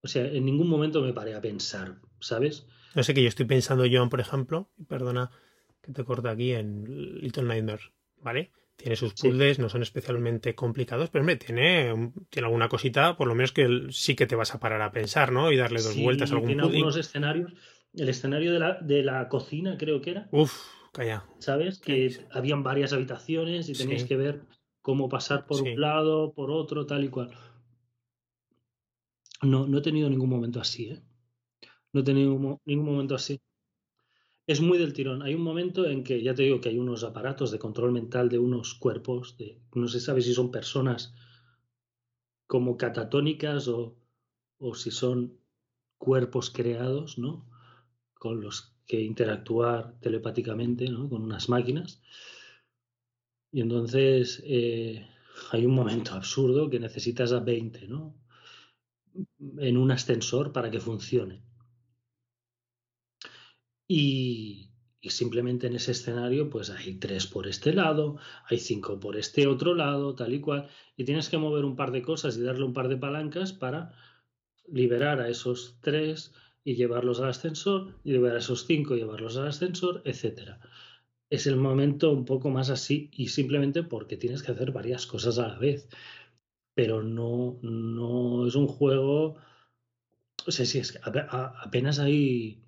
O 0.01 0.07
sea, 0.07 0.25
en 0.25 0.45
ningún 0.45 0.69
momento 0.69 1.01
me 1.01 1.13
paré 1.13 1.33
a 1.33 1.41
pensar, 1.41 1.99
¿sabes? 2.19 2.67
No 2.93 3.03
sé 3.03 3.13
que 3.13 3.23
yo 3.23 3.27
estoy 3.27 3.45
pensando, 3.45 3.85
Joan, 3.91 4.09
por 4.09 4.19
ejemplo, 4.19 4.69
perdona 4.87 5.31
que 5.81 5.91
te 5.91 6.03
corte 6.03 6.29
aquí 6.29 6.53
en 6.53 7.19
Little 7.21 7.43
Nightmares, 7.43 7.91
¿vale? 8.21 8.51
Tiene 8.75 8.95
sus 8.95 9.13
puzzles, 9.13 9.59
no 9.59 9.69
son 9.69 9.81
especialmente 9.81 10.53
complicados, 10.53 11.09
pero 11.09 11.21
hombre, 11.21 11.37
tiene, 11.37 12.11
tiene 12.29 12.47
alguna 12.47 12.67
cosita, 12.67 13.15
por 13.15 13.27
lo 13.27 13.35
menos 13.35 13.51
que 13.51 13.87
sí 13.89 14.15
que 14.15 14.25
te 14.25 14.35
vas 14.35 14.53
a 14.53 14.59
parar 14.59 14.81
a 14.81 14.91
pensar, 14.91 15.31
¿no? 15.31 15.51
Y 15.51 15.57
darle 15.57 15.81
dos 15.81 15.97
vueltas 15.97 16.31
a 16.31 16.35
algún 16.35 16.47
Tiene 16.47 16.63
algunos 16.63 16.97
escenarios. 16.97 17.53
El 17.93 18.09
escenario 18.09 18.51
de 18.51 18.59
la, 18.59 18.79
de 18.81 19.03
la 19.03 19.29
cocina, 19.29 19.77
creo 19.77 20.01
que 20.01 20.11
era. 20.11 20.27
Uf, 20.31 20.53
calla. 20.91 21.25
¿Sabes? 21.39 21.79
Que 21.79 22.17
habían 22.31 22.63
varias 22.63 22.91
habitaciones 22.91 23.69
y 23.69 23.73
tenías 23.73 24.03
que 24.03 24.17
ver 24.17 24.41
cómo 24.85 25.09
pasar 25.09 25.47
por 25.47 25.63
un 25.63 25.81
lado, 25.81 26.31
por 26.33 26.51
otro, 26.51 26.85
tal 26.85 27.03
y 27.03 27.09
cual. 27.09 27.31
No, 29.41 29.65
no 29.65 29.79
he 29.79 29.81
tenido 29.81 30.07
ningún 30.11 30.29
momento 30.29 30.61
así, 30.61 30.89
¿eh? 30.89 31.01
No 31.91 32.01
he 32.01 32.03
tenido 32.03 32.59
ningún 32.65 32.85
momento 32.85 33.15
así. 33.15 33.41
Es 34.45 34.61
muy 34.61 34.77
del 34.77 34.93
tirón. 34.93 35.23
Hay 35.23 35.33
un 35.33 35.41
momento 35.41 35.87
en 35.87 36.03
que, 36.03 36.21
ya 36.21 36.35
te 36.35 36.43
digo 36.43 36.61
que 36.61 36.69
hay 36.69 36.77
unos 36.77 37.03
aparatos 37.03 37.49
de 37.49 37.57
control 37.57 37.93
mental 37.93 38.29
de 38.29 38.37
unos 38.37 38.75
cuerpos, 38.75 39.35
de, 39.37 39.59
no 39.73 39.87
se 39.87 39.99
sabe 39.99 40.21
si 40.21 40.35
son 40.35 40.51
personas 40.51 41.15
como 42.45 42.77
catatónicas 42.77 43.67
o, 43.67 43.97
o 44.59 44.75
si 44.75 44.91
son 44.91 45.39
cuerpos 45.97 46.51
creados, 46.51 47.17
¿no? 47.17 47.49
Con 48.13 48.39
los 48.39 48.75
que 48.85 49.01
interactuar 49.01 49.99
telepáticamente, 49.99 50.87
¿no? 50.89 51.09
Con 51.09 51.23
unas 51.23 51.49
máquinas. 51.49 52.03
Y 53.51 53.61
entonces 53.61 54.41
eh, 54.45 55.07
hay 55.51 55.65
un 55.65 55.73
momento 55.73 56.13
absurdo 56.13 56.69
que 56.69 56.79
necesitas 56.79 57.31
a 57.31 57.39
20, 57.39 57.87
¿no? 57.87 58.15
En 59.57 59.77
un 59.77 59.91
ascensor 59.91 60.51
para 60.51 60.69
que 60.71 60.79
funcione. 60.79 61.41
Y, 63.87 64.71
simplemente 65.07 65.67
en 65.67 65.75
ese 65.75 65.91
escenario, 65.91 66.49
pues 66.49 66.71
hay 66.71 66.95
tres 66.95 67.27
por 67.27 67.47
este 67.47 67.73
lado, 67.73 68.17
hay 68.49 68.57
cinco 68.57 68.99
por 68.99 69.15
este 69.15 69.45
otro 69.45 69.75
lado, 69.75 70.15
tal 70.15 70.33
y 70.33 70.41
cual, 70.41 70.67
y 70.97 71.03
tienes 71.05 71.29
que 71.29 71.37
mover 71.37 71.63
un 71.63 71.75
par 71.75 71.91
de 71.91 72.01
cosas 72.01 72.37
y 72.37 72.41
darle 72.41 72.65
un 72.65 72.73
par 72.73 72.87
de 72.87 72.97
palancas 72.97 73.53
para 73.53 73.93
liberar 74.67 75.21
a 75.21 75.29
esos 75.29 75.77
tres 75.81 76.33
y 76.63 76.73
llevarlos 76.75 77.19
al 77.19 77.29
ascensor, 77.29 77.99
y 78.03 78.13
liberar 78.13 78.37
a 78.37 78.39
esos 78.39 78.65
cinco 78.65 78.95
y 78.95 78.99
llevarlos 78.99 79.37
al 79.37 79.47
ascensor, 79.47 80.01
etcétera 80.05 80.59
es 81.35 81.47
el 81.47 81.57
momento 81.57 82.11
un 82.11 82.25
poco 82.25 82.49
más 82.49 82.69
así 82.69 83.09
y 83.13 83.29
simplemente 83.29 83.83
porque 83.83 84.17
tienes 84.17 84.43
que 84.43 84.51
hacer 84.51 84.71
varias 84.71 85.05
cosas 85.05 85.39
a 85.39 85.47
la 85.47 85.59
vez. 85.59 85.87
Pero 86.73 87.03
no, 87.03 87.59
no 87.61 88.47
es 88.47 88.55
un 88.55 88.67
juego. 88.67 89.37
O 90.47 90.51
sea, 90.51 90.65
si 90.65 90.79
es 90.79 90.91
que 90.91 90.99
apenas 91.03 91.99
hay. 91.99 92.61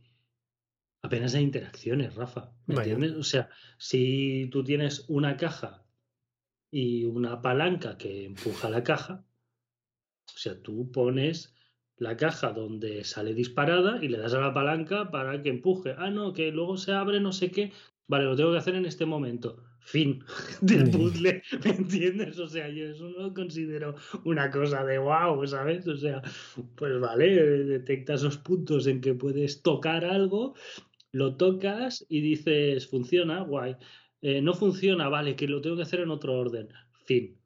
Apenas 1.03 1.36
hay 1.36 1.43
interacciones, 1.43 2.15
Rafa. 2.15 2.51
¿Me 2.65 2.76
entiendes? 2.76 3.13
O 3.13 3.24
sea, 3.24 3.49
si 3.78 4.49
tú 4.51 4.63
tienes 4.63 5.05
una 5.07 5.38
caja 5.38 5.86
y 6.72 7.05
una 7.05 7.41
palanca 7.41 7.97
que 7.97 8.26
empuja 8.26 8.70
la 8.70 8.84
caja, 8.84 9.26
o 10.34 10.38
sea, 10.38 10.61
tú 10.61 10.91
pones 10.91 11.55
la 11.97 12.15
caja 12.15 12.51
donde 12.51 13.03
sale 13.03 13.34
disparada 13.34 14.03
y 14.03 14.07
le 14.07 14.18
das 14.18 14.34
a 14.34 14.39
la 14.39 14.53
palanca 14.53 15.09
para 15.11 15.41
que 15.41 15.49
empuje. 15.49 15.95
Ah, 15.97 16.09
no, 16.09 16.34
que 16.34 16.51
luego 16.51 16.78
se 16.78 16.93
abre 16.93 17.20
no 17.20 17.32
sé 17.32 17.51
qué. 17.51 17.72
Vale, 18.08 18.26
lo 18.26 18.36
tengo 18.36 18.51
que 18.51 18.58
hacer 18.58 18.76
en 18.76 18.86
este 18.86 19.05
momento. 19.05 19.64
Fin 19.80 20.24
del 20.62 20.89
puzzle, 20.89 21.41
¿me 21.64 21.72
entiendes? 21.72 22.39
O 22.39 22.47
sea, 22.47 22.70
yo 22.70 22.86
eso 22.88 23.10
no 23.10 23.28
lo 23.28 23.34
considero 23.34 23.95
una 24.26 24.49
cosa 24.49 24.84
de 24.84 24.97
wow, 24.97 25.45
¿sabes? 25.47 25.88
O 25.88 25.97
sea, 25.97 26.22
pues 26.76 26.99
vale, 26.99 27.36
detectas 27.66 28.24
los 28.24 28.38
puntos 28.38 28.88
en 28.88 29.01
que 29.01 29.14
puedes 29.14 29.62
tocar 29.62 30.05
algo, 30.05 30.55
lo 31.12 31.36
tocas 31.36 32.05
y 32.10 32.22
dices, 32.22 32.88
funciona, 32.88 33.41
guay. 33.41 33.76
Eh, 34.22 34.41
no 34.41 34.53
funciona, 34.53 35.10
vale, 35.10 35.36
que 35.36 35.47
lo 35.47 35.62
tengo 35.62 35.76
que 35.76 35.84
hacer 35.84 36.01
en 36.01 36.12
otro 36.12 36.38
orden. 36.38 36.70
Fin. 37.05 37.38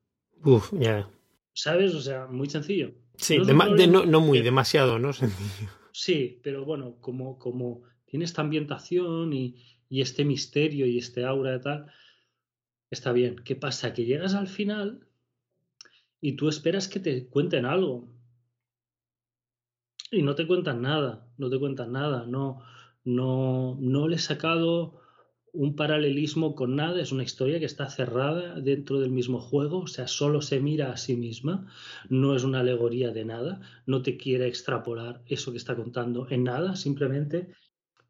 Uf, 0.44 0.74
ya. 0.80 1.10
¿Sabes? 1.54 1.94
O 1.94 2.02
sea, 2.02 2.28
muy 2.28 2.50
sencillo. 2.50 2.94
Sí, 3.18 3.38
no, 3.38 4.06
no, 4.06 4.22
muy, 4.22 4.42
demasiado, 4.42 4.98
¿no? 4.98 5.14
Sencillo. 5.14 5.70
Sí, 5.92 6.40
pero 6.44 6.66
bueno, 6.66 6.98
como, 7.02 7.38
como 7.38 7.84
tiene 8.06 8.26
esta 8.26 8.42
ambientación 8.42 9.34
y, 9.34 9.56
y 9.92 10.00
este 10.00 10.24
misterio 10.24 10.88
y 10.88 10.98
este 10.98 11.26
aura 11.26 11.54
y 11.54 11.60
tal, 11.60 11.92
está 12.90 13.12
bien. 13.12 13.36
¿Qué 13.44 13.58
pasa? 13.58 13.94
Que 13.94 14.06
llegas 14.06 14.34
al 14.36 14.48
final 14.48 15.06
y 16.22 16.38
tú 16.38 16.48
esperas 16.48 16.88
que 16.88 17.02
te 17.02 17.28
cuenten 17.28 17.66
algo. 17.66 18.10
Y 20.10 20.22
no 20.24 20.34
te 20.34 20.48
cuentan 20.48 20.82
nada, 20.82 21.28
no 21.38 21.50
te 21.50 21.60
cuentan 21.60 21.92
nada, 21.92 22.26
no, 22.26 22.64
no, 23.04 23.78
no 23.82 24.08
le 24.08 24.16
he 24.16 24.20
sacado 24.20 25.02
un 25.54 25.76
paralelismo 25.76 26.56
con 26.56 26.78
nada, 26.78 27.02
es 27.02 27.12
una 27.12 27.24
historia 27.24 27.60
que 27.60 27.66
está 27.66 27.90
cerrada 27.90 28.62
dentro 28.62 29.02
del 29.02 29.12
mismo 29.12 29.40
juego, 29.40 29.80
o 29.80 29.88
sea, 29.88 30.08
solo 30.08 30.42
se 30.42 30.62
mira 30.62 30.92
a 30.92 30.98
sí 30.98 31.18
misma, 31.18 31.68
no 32.10 32.36
es 32.36 32.46
una 32.46 32.62
alegoría 32.62 33.12
de 33.12 33.26
nada, 33.26 33.60
no 33.86 34.02
te 34.02 34.16
quiere 34.16 34.48
extrapolar 34.48 35.22
eso 35.28 35.52
que 35.52 35.58
está 35.58 35.76
contando 35.76 36.28
en 36.30 36.46
nada, 36.46 36.78
simplemente 36.78 37.54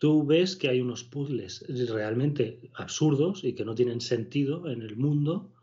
tú 0.02 0.26
ves 0.26 0.56
que 0.56 0.68
hay 0.68 0.82
unos 0.82 1.04
puzzles 1.04 1.64
realmente 1.91 2.72
absurdos 2.74 3.43
y 3.43 3.54
que 3.54 3.64
no 3.64 3.76
tienen 3.76 4.02
sentido 4.02 4.68
en 4.68 4.82
el 4.82 4.97
mundo 4.97 5.54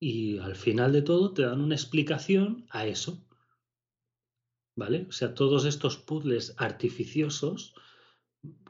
y 0.00 0.38
al 0.38 0.56
final 0.56 0.94
de 0.94 1.02
todo 1.02 1.34
te 1.34 1.42
dan 1.42 1.60
una 1.60 1.74
explicación 1.74 2.66
a 2.70 2.86
eso. 2.86 3.22
¿Vale? 4.74 5.04
O 5.06 5.12
sea, 5.12 5.34
todos 5.34 5.66
estos 5.66 5.98
puzzles 5.98 6.54
artificiosos 6.56 7.74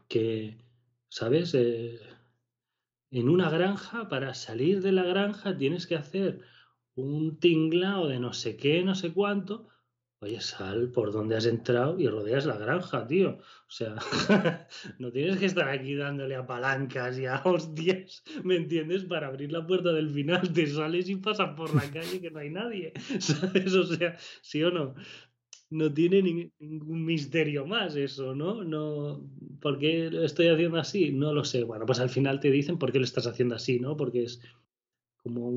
que, 0.09 0.59
¿sabes? 1.09 1.55
Eh, 1.55 2.01
en 3.13 3.29
una 3.29 3.51
granja, 3.51 4.09
para 4.09 4.35
salir 4.35 4.83
de 4.83 4.91
la 4.91 5.05
granja 5.05 5.57
tienes 5.57 5.87
que 5.87 5.95
hacer 5.95 6.41
un 6.97 7.39
tinglao 7.39 8.09
de 8.09 8.19
no 8.19 8.33
sé 8.33 8.57
qué, 8.57 8.83
no 8.83 8.97
sé 8.97 9.13
cuánto. 9.13 9.69
Oye, 10.25 10.41
sal 10.41 10.91
por 10.91 11.13
donde 11.13 11.37
has 11.37 11.45
entrado 11.45 12.01
y 12.01 12.09
rodeas 12.09 12.47
la 12.47 12.57
granja, 12.57 13.07
tío. 13.07 13.41
O 13.69 13.71
sea, 13.71 13.95
no 14.99 15.13
tienes 15.13 15.37
que 15.37 15.45
estar 15.45 15.69
aquí 15.69 15.95
dándole 15.95 16.35
a 16.35 16.47
palancas 16.47 17.19
y 17.19 17.27
a 17.27 17.43
hostias, 17.45 18.23
¿me 18.43 18.57
entiendes? 18.57 19.05
Para 19.05 19.27
abrir 19.27 19.53
la 19.53 19.67
puerta 19.67 19.93
del 19.93 20.09
final, 20.09 20.51
te 20.51 20.67
sales 20.67 21.11
y 21.11 21.17
pasas 21.17 21.55
por 21.55 21.75
la 21.75 21.83
calle 21.91 22.23
que 22.23 22.31
no 22.31 22.39
hay 22.39 22.49
nadie, 22.49 22.95
¿sabes? 23.19 23.75
O 23.75 23.85
sea, 23.85 24.17
¿sí 24.41 24.63
o 24.63 24.71
no? 24.71 24.95
no 25.69 25.93
tiene 25.93 26.23
ningún 26.23 27.05
misterio 27.05 27.67
más 27.67 27.95
eso, 27.97 28.35
¿no? 28.35 28.65
No, 28.65 29.29
¿por 29.61 29.79
qué 29.79 30.11
lo 30.11 30.25
estoy 30.25 30.49
haciendo 30.49 30.79
así? 30.79 31.13
No 31.13 31.35
lo 31.35 31.45
sé. 31.45 31.65
Bueno, 31.65 31.85
pues 31.85 31.99
al 31.99 32.11
final 32.11 32.41
te 32.41 32.51
dicen 32.51 32.79
por 32.79 32.93
qué 32.93 32.99
lo 32.99 33.05
estás 33.05 33.27
haciendo 33.27 33.57
así, 33.57 33.79
¿no? 33.79 33.97
Porque 33.97 34.23
es 34.23 34.41
como 35.17 35.49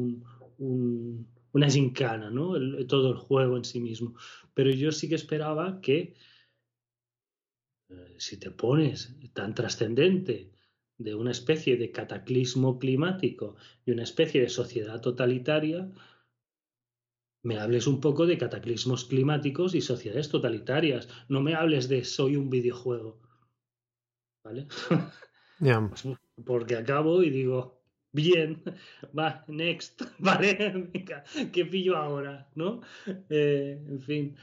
un, 0.58 1.28
una 1.54 1.70
gincana, 1.70 2.30
¿no? 2.30 2.54
todo 2.88 3.12
el 3.12 3.18
juego 3.18 3.58
en 3.58 3.66
sí 3.66 3.80
mismo. 3.80 4.16
Pero 4.54 4.70
yo 4.72 4.92
sí 4.92 5.10
que 5.10 5.16
esperaba 5.16 5.82
que 5.82 6.16
eh, 7.90 8.16
si 8.18 8.38
te 8.38 8.52
pones 8.52 9.16
tan 9.34 9.54
trascendente 9.54 10.52
de 10.98 11.16
una 11.16 11.32
especie 11.32 11.78
de 11.78 11.92
cataclismo 11.92 12.80
climático 12.80 13.56
y 13.86 13.92
una 13.92 14.04
especie 14.04 14.42
de 14.42 14.50
sociedad 14.50 15.00
totalitaria, 15.00 15.92
me 17.44 17.60
hables 17.60 17.88
un 17.88 18.02
poco 18.02 18.26
de 18.26 18.38
cataclismos 18.38 19.06
climáticos 19.06 19.76
y 19.76 19.82
sociedades 19.82 20.30
totalitarias. 20.30 21.08
No 21.30 21.42
me 21.42 21.54
hables 21.54 21.88
de 21.88 22.04
soy 22.04 22.36
un 22.36 22.50
videojuego. 22.50 23.22
¿Vale? 24.44 24.68
Pues, 25.60 26.04
porque 26.46 26.76
acabo 26.76 27.24
y 27.24 27.32
digo, 27.32 27.77
bien, 28.18 28.64
va, 29.18 29.46
next, 29.48 30.02
¿vale? 30.20 30.90
¿Qué 31.54 31.66
pillo 31.66 31.96
ahora? 31.96 32.50
¿No? 32.56 32.82
Eh, 33.30 33.80
en 33.88 34.02
fin. 34.02 34.36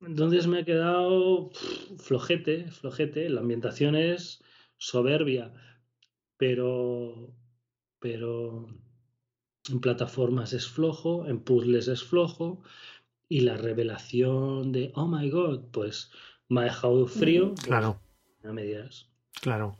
Entonces 0.00 0.46
me 0.46 0.60
ha 0.60 0.64
quedado 0.64 1.50
flojete, 1.98 2.70
flojete. 2.70 3.28
La 3.28 3.40
ambientación 3.40 3.96
es 3.96 4.42
soberbia, 4.76 5.52
pero, 6.36 7.34
pero 7.98 8.68
en 9.70 9.80
plataformas 9.80 10.52
es 10.52 10.68
flojo, 10.68 11.26
en 11.26 11.40
puzzles 11.40 11.88
es 11.88 12.04
flojo, 12.04 12.62
y 13.28 13.40
la 13.40 13.56
revelación 13.56 14.70
de, 14.72 14.92
oh 14.94 15.08
my 15.08 15.28
god, 15.30 15.64
pues 15.72 16.12
me 16.48 16.60
ha 16.60 16.64
dejado 16.64 17.06
frío. 17.06 17.54
Pues, 17.54 17.66
claro. 17.66 17.98
No 18.42 18.52
me. 18.52 18.64
Claro. 19.40 19.76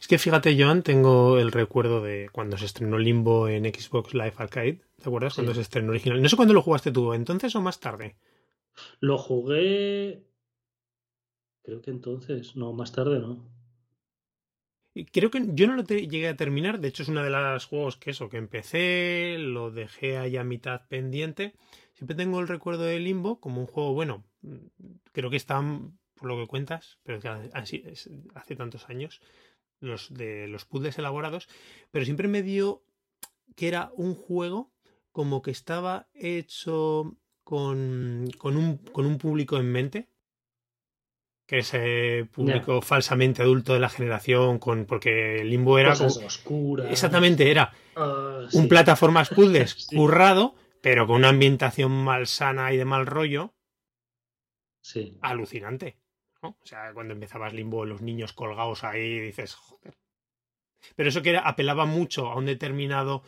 Es 0.00 0.08
que 0.08 0.18
fíjate, 0.18 0.60
Joan, 0.60 0.82
tengo 0.82 1.38
el 1.38 1.52
recuerdo 1.52 2.02
de 2.02 2.28
cuando 2.32 2.56
se 2.56 2.66
estrenó 2.66 2.98
Limbo 2.98 3.48
en 3.48 3.64
Xbox 3.64 4.14
Live 4.14 4.34
Arcade. 4.36 4.80
¿Te 4.96 5.08
acuerdas? 5.08 5.34
Cuando 5.34 5.54
se 5.54 5.60
estrenó 5.60 5.90
original. 5.90 6.20
No 6.22 6.28
sé 6.28 6.36
cuándo 6.36 6.54
lo 6.54 6.62
jugaste 6.62 6.92
tú, 6.92 7.12
entonces 7.12 7.54
o 7.56 7.60
más 7.60 7.80
tarde. 7.80 8.16
Lo 9.00 9.18
jugué. 9.18 10.24
Creo 11.62 11.80
que 11.80 11.90
entonces. 11.90 12.56
No, 12.56 12.72
más 12.72 12.92
tarde 12.92 13.18
no. 13.18 13.54
Creo 15.12 15.30
que 15.30 15.42
yo 15.54 15.66
no 15.66 15.74
lo 15.74 15.82
llegué 15.82 16.28
a 16.28 16.36
terminar, 16.36 16.78
de 16.78 16.86
hecho 16.86 17.02
es 17.02 17.08
uno 17.08 17.24
de 17.24 17.30
los 17.30 17.66
juegos 17.66 17.96
que 17.96 18.10
eso, 18.10 18.28
que 18.28 18.36
empecé, 18.36 19.36
lo 19.40 19.72
dejé 19.72 20.18
ahí 20.18 20.36
a 20.36 20.44
mitad 20.44 20.86
pendiente. 20.86 21.54
Siempre 21.94 22.14
tengo 22.14 22.38
el 22.38 22.46
recuerdo 22.46 22.84
de 22.84 23.00
Limbo 23.00 23.40
como 23.40 23.60
un 23.60 23.66
juego, 23.66 23.92
bueno, 23.92 24.24
creo 25.10 25.30
que 25.30 25.36
están, 25.36 25.98
por 26.14 26.28
lo 26.28 26.36
que 26.36 26.46
cuentas, 26.46 27.00
pero 27.02 27.18
así, 27.54 27.82
hace 28.34 28.54
tantos 28.54 28.88
años, 28.88 29.20
los 29.84 30.12
de 30.12 30.48
los 30.48 30.64
puzzles 30.64 30.98
elaborados, 30.98 31.48
pero 31.90 32.04
siempre 32.04 32.28
me 32.28 32.42
dio 32.42 32.82
que 33.56 33.68
era 33.68 33.90
un 33.94 34.14
juego 34.14 34.72
como 35.12 35.42
que 35.42 35.50
estaba 35.50 36.08
hecho 36.14 37.16
con, 37.44 38.28
con, 38.38 38.56
un, 38.56 38.78
con 38.78 39.06
un 39.06 39.18
público 39.18 39.58
en 39.58 39.70
mente, 39.70 40.08
que 41.46 41.58
ese 41.58 42.28
público 42.32 42.80
falsamente 42.80 43.42
adulto 43.42 43.74
de 43.74 43.80
la 43.80 43.90
generación, 43.90 44.58
con 44.58 44.86
porque 44.86 45.44
Limbo 45.44 45.78
era 45.78 45.94
Exactamente, 46.90 47.50
era 47.50 47.72
ah, 47.96 48.48
un 48.52 48.68
plataformas 48.68 49.28
puzzles 49.28 49.86
currado, 49.94 50.54
pero 50.80 51.06
con 51.06 51.16
una 51.16 51.28
ambientación 51.28 51.92
malsana 51.92 52.72
y 52.72 52.76
de 52.78 52.84
mal 52.84 53.06
rollo. 53.06 53.54
Sí. 54.80 55.18
Alucinante. 55.20 55.96
O 56.48 56.66
sea, 56.66 56.92
cuando 56.92 57.14
empezabas 57.14 57.52
Limbo, 57.52 57.84
los 57.84 58.02
niños 58.02 58.32
colgados 58.32 58.84
ahí, 58.84 59.20
dices, 59.20 59.54
joder. 59.54 59.94
Pero 60.96 61.08
eso 61.08 61.22
que 61.22 61.36
apelaba 61.36 61.86
mucho 61.86 62.28
a 62.28 62.36
un 62.36 62.46
determinado 62.46 63.22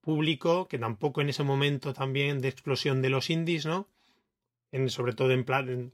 público, 0.00 0.68
que 0.68 0.78
tampoco 0.78 1.20
en 1.20 1.28
ese 1.28 1.42
momento 1.42 1.92
también 1.92 2.40
de 2.40 2.48
explosión 2.48 3.02
de 3.02 3.10
los 3.10 3.30
indies, 3.30 3.66
¿no? 3.66 3.88
En, 4.72 4.88
sobre 4.90 5.12
todo 5.12 5.30
en 5.30 5.44
plan 5.44 5.92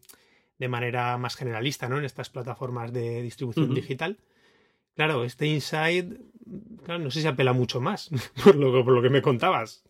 de 0.58 0.68
manera 0.68 1.16
más 1.18 1.36
generalista, 1.36 1.88
¿no? 1.88 1.98
En 1.98 2.04
estas 2.04 2.30
plataformas 2.30 2.92
de 2.92 3.22
distribución 3.22 3.74
digital. 3.74 4.18
Claro, 4.94 5.24
este 5.24 5.46
Inside, 5.46 6.18
claro, 6.84 7.02
no 7.02 7.10
sé 7.10 7.22
si 7.22 7.26
apela 7.26 7.52
mucho 7.52 7.80
más, 7.80 8.10
por 8.44 8.56
lo, 8.56 8.84
por 8.84 8.94
lo 8.94 9.02
que 9.02 9.10
me 9.10 9.22
contabas. 9.22 9.84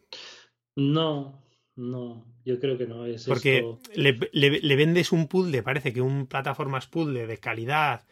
No, 0.76 1.42
no, 1.74 2.24
yo 2.44 2.58
creo 2.58 2.76
que 2.76 2.86
no 2.86 3.06
es 3.06 3.26
Porque 3.26 3.64
le, 3.94 4.18
le, 4.32 4.76
vendes 4.76 5.12
un 5.12 5.28
puzzle, 5.28 5.62
parece 5.62 5.92
que 5.92 6.00
un 6.00 6.26
plataformas 6.26 6.86
puzzle 6.86 7.26
de 7.26 7.38
calidad. 7.38 8.04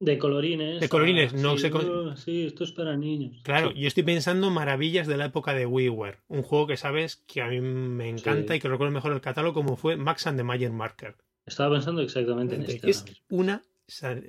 De 0.00 0.16
colorines. 0.18 0.80
De 0.80 0.88
colorines, 0.88 1.34
no 1.34 1.58
sé. 1.58 1.70
Sí, 2.16 2.46
esto 2.46 2.64
es 2.64 2.72
para 2.72 2.96
niños. 2.96 3.42
Claro, 3.42 3.70
yo 3.72 3.86
estoy 3.86 4.02
pensando 4.02 4.50
maravillas 4.50 5.06
de 5.06 5.18
la 5.18 5.26
época 5.26 5.52
de 5.52 5.66
WiiWare. 5.66 6.20
Un 6.28 6.42
juego 6.42 6.66
que 6.66 6.78
sabes 6.78 7.16
que 7.26 7.42
a 7.42 7.48
mí 7.48 7.60
me 7.60 8.08
encanta 8.08 8.56
y 8.56 8.60
que 8.60 8.68
recuerdo 8.68 8.94
mejor 8.94 9.12
el 9.12 9.20
catálogo 9.20 9.52
como 9.52 9.76
fue 9.76 9.96
Max 9.96 10.26
and 10.26 10.38
the 10.38 10.44
Mayer 10.44 10.72
Marker. 10.72 11.16
Estaba 11.44 11.74
pensando 11.74 12.00
exactamente 12.00 12.54
en 12.54 12.62
este. 12.62 12.88
Es 12.88 13.04
una, 13.28 13.62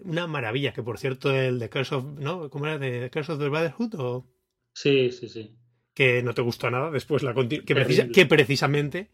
una 0.04 0.28
maravilla, 0.28 0.74
que 0.74 0.84
por 0.84 0.98
cierto 0.98 1.34
el 1.34 1.58
de 1.60 1.70
Curse 1.70 1.96
of, 1.96 2.06
¿no? 2.20 2.50
¿Cómo 2.50 2.66
era? 2.66 2.78
¿De 2.78 3.10
Curse 3.10 3.32
of 3.32 3.40
the 3.40 3.48
Brotherhood 3.48 3.96
o...? 3.98 4.28
Sí, 4.74 5.12
sí, 5.12 5.30
sí. 5.30 5.56
Que 5.94 6.22
no 6.22 6.34
te 6.34 6.42
gustó 6.42 6.70
nada 6.70 6.92
después 6.92 7.24
la 7.24 7.34
que, 7.34 7.64
que 8.12 8.26
precisamente 8.26 9.10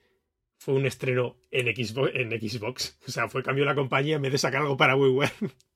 fue 0.58 0.74
un 0.74 0.86
estreno 0.86 1.38
en 1.52 1.68
Xbox, 1.68 2.12
en 2.14 2.32
Xbox. 2.32 2.98
O 3.08 3.12
sea, 3.12 3.30
fue 3.30 3.44
cambio 3.44 3.66
la 3.66 3.76
compañía 3.76 4.16
en 4.16 4.22
vez 4.22 4.32
de 4.32 4.38
sacar 4.38 4.62
algo 4.62 4.78
para 4.78 4.96
WiiWare. 4.96 5.32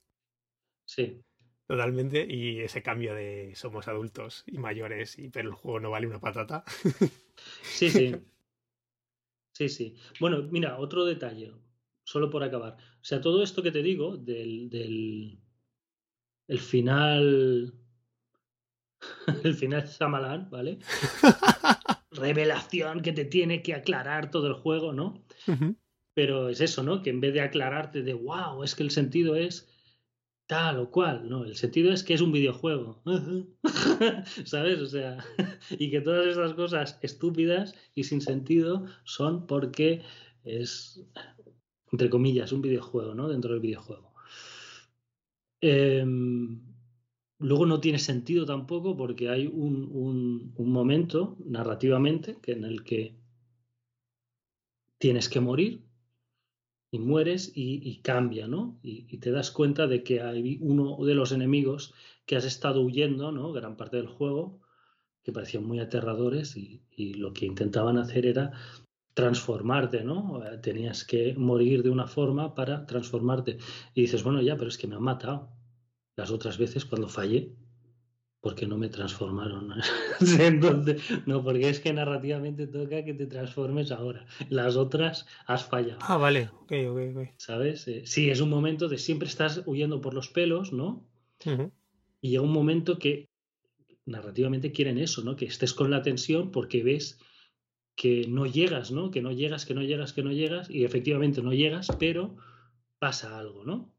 Sí. 0.83 1.21
Totalmente. 1.67 2.25
Y 2.27 2.59
ese 2.59 2.83
cambio 2.83 3.15
de 3.15 3.53
somos 3.55 3.87
adultos 3.87 4.43
y 4.45 4.57
mayores, 4.57 5.17
y 5.17 5.29
pero 5.29 5.47
el 5.47 5.55
juego 5.55 5.79
no 5.79 5.91
vale 5.91 6.07
una 6.07 6.19
patata. 6.19 6.65
Sí, 7.63 7.89
sí. 7.89 8.15
Sí, 9.53 9.69
sí. 9.69 9.95
Bueno, 10.19 10.43
mira, 10.43 10.79
otro 10.79 11.05
detalle 11.05 11.53
solo 12.03 12.29
por 12.29 12.43
acabar. 12.43 12.73
O 12.73 13.03
sea, 13.03 13.21
todo 13.21 13.43
esto 13.43 13.61
que 13.61 13.71
te 13.71 13.83
digo 13.83 14.17
del, 14.17 14.69
del 14.69 15.39
el 16.47 16.59
final 16.59 17.73
el 19.43 19.55
final 19.55 19.87
Samalan, 19.87 20.49
¿vale? 20.49 20.79
Revelación 22.11 23.01
que 23.01 23.13
te 23.13 23.25
tiene 23.25 23.61
que 23.61 23.73
aclarar 23.73 24.31
todo 24.31 24.47
el 24.47 24.53
juego, 24.53 24.93
¿no? 24.93 25.23
Pero 26.13 26.49
es 26.49 26.61
eso, 26.61 26.83
¿no? 26.83 27.01
Que 27.01 27.09
en 27.09 27.21
vez 27.21 27.33
de 27.33 27.41
aclararte 27.41 28.03
de 28.03 28.13
wow, 28.13 28.63
es 28.63 28.75
que 28.75 28.83
el 28.83 28.91
sentido 28.91 29.35
es 29.35 29.67
tal 30.47 30.79
o 30.79 30.91
cual, 30.91 31.29
no, 31.29 31.45
el 31.45 31.55
sentido 31.55 31.93
es 31.93 32.03
que 32.03 32.13
es 32.13 32.19
un 32.19 32.33
videojuego, 32.33 33.01
¿sabes? 34.43 34.79
O 34.79 34.85
sea, 34.85 35.17
y 35.69 35.89
que 35.89 36.01
todas 36.01 36.27
estas 36.27 36.53
cosas 36.53 36.99
estúpidas 37.01 37.73
y 37.95 38.03
sin 38.03 38.19
sentido 38.19 38.85
son 39.05 39.47
porque 39.47 40.01
es 40.43 41.01
entre 41.91 42.09
comillas, 42.09 42.51
un 42.51 42.61
videojuego, 42.61 43.13
¿no? 43.13 43.27
Dentro 43.27 43.51
del 43.51 43.59
videojuego. 43.59 44.13
Em, 45.59 46.59
luego 47.41 47.65
no 47.65 47.79
tiene 47.79 47.99
sentido 47.99 48.45
tampoco 48.45 48.95
porque 48.95 49.29
hay 49.29 49.47
un, 49.47 50.53
momento 50.57 51.35
narrativamente 51.45 52.37
que 52.41 52.53
en 52.53 52.63
el 52.63 52.83
que 52.83 53.15
tienes 54.97 55.27
que 55.27 55.39
morir 55.39 55.83
y 56.91 56.99
mueres 56.99 57.51
y, 57.55 57.99
cambia, 58.01 58.47
¿no? 58.47 58.79
Y, 58.83 59.17
te 59.17 59.31
das 59.31 59.51
cuenta 59.51 59.87
de 59.87 60.03
que 60.03 60.21
hay 60.21 60.59
uno 60.61 61.03
de 61.03 61.15
los 61.15 61.31
enemigos 61.31 61.93
que 62.25 62.35
has 62.35 62.45
estado 62.45 62.81
huyendo, 62.81 63.31
¿no? 63.31 63.51
Gran 63.51 63.75
parte 63.75 63.97
del 63.97 64.07
juego, 64.07 64.59
que 65.23 65.31
parecían 65.31 65.65
muy 65.65 65.79
aterradores 65.79 66.57
y, 66.57 66.83
y 66.91 67.15
lo 67.15 67.33
que 67.33 67.45
intentaban 67.45 67.97
hacer 67.97 68.25
era 68.25 68.51
transformarte, 69.13 70.03
¿no? 70.03 70.41
Tenías 70.61 71.05
que 71.05 71.33
morir 71.35 71.83
de 71.83 71.89
una 71.89 72.07
forma 72.07 72.55
para 72.55 72.85
transformarte. 72.85 73.57
Y 73.93 74.01
dices, 74.01 74.23
bueno, 74.23 74.41
ya, 74.41 74.55
pero 74.57 74.69
es 74.69 74.77
que 74.77 74.87
me 74.87 74.95
han 74.95 75.03
matado. 75.03 75.60
Las 76.15 76.31
otras 76.31 76.57
veces 76.57 76.85
cuando 76.85 77.07
fallé, 77.07 77.55
porque 78.41 78.65
no 78.65 78.77
me 78.77 78.89
transformaron. 78.89 79.73
Entonces, 80.39 81.01
no, 81.27 81.43
porque 81.43 81.69
es 81.69 81.79
que 81.79 81.93
narrativamente 81.93 82.67
toca 82.67 83.05
que 83.05 83.13
te 83.13 83.27
transformes 83.27 83.91
ahora. 83.91 84.25
Las 84.49 84.75
otras 84.75 85.27
has 85.45 85.65
fallado. 85.65 85.99
Ah, 86.01 86.17
vale, 86.17 86.49
ok, 86.61 86.73
ok, 86.89 86.99
ok. 87.15 87.27
¿Sabes? 87.37 87.87
Eh, 87.87 88.01
sí, 88.05 88.29
es 88.29 88.41
un 88.41 88.49
momento 88.49 88.89
de 88.89 88.97
siempre 88.97 89.27
estás 89.27 89.61
huyendo 89.65 90.01
por 90.01 90.13
los 90.13 90.27
pelos, 90.29 90.73
¿no? 90.73 91.07
Y 92.21 92.29
llega 92.29 92.43
un 92.43 92.51
momento 92.51 92.99
que 92.99 93.29
narrativamente 94.05 94.71
quieren 94.71 94.97
eso, 94.97 95.23
¿no? 95.23 95.35
Que 95.35 95.45
estés 95.45 95.73
con 95.73 95.91
la 95.91 96.01
tensión 96.01 96.51
porque 96.51 96.83
ves 96.83 97.19
que 97.95 98.25
no 98.27 98.45
llegas, 98.45 98.91
¿no? 98.91 99.11
Que 99.11 99.21
no 99.21 99.31
llegas, 99.31 99.65
que 99.65 99.73
no 99.73 99.81
llegas, 99.81 100.13
que 100.13 100.23
no 100.23 100.31
llegas, 100.31 100.69
y 100.69 100.83
efectivamente 100.83 101.41
no 101.41 101.53
llegas, 101.53 101.87
pero 101.99 102.35
pasa 102.99 103.37
algo, 103.37 103.63
¿no? 103.63 103.93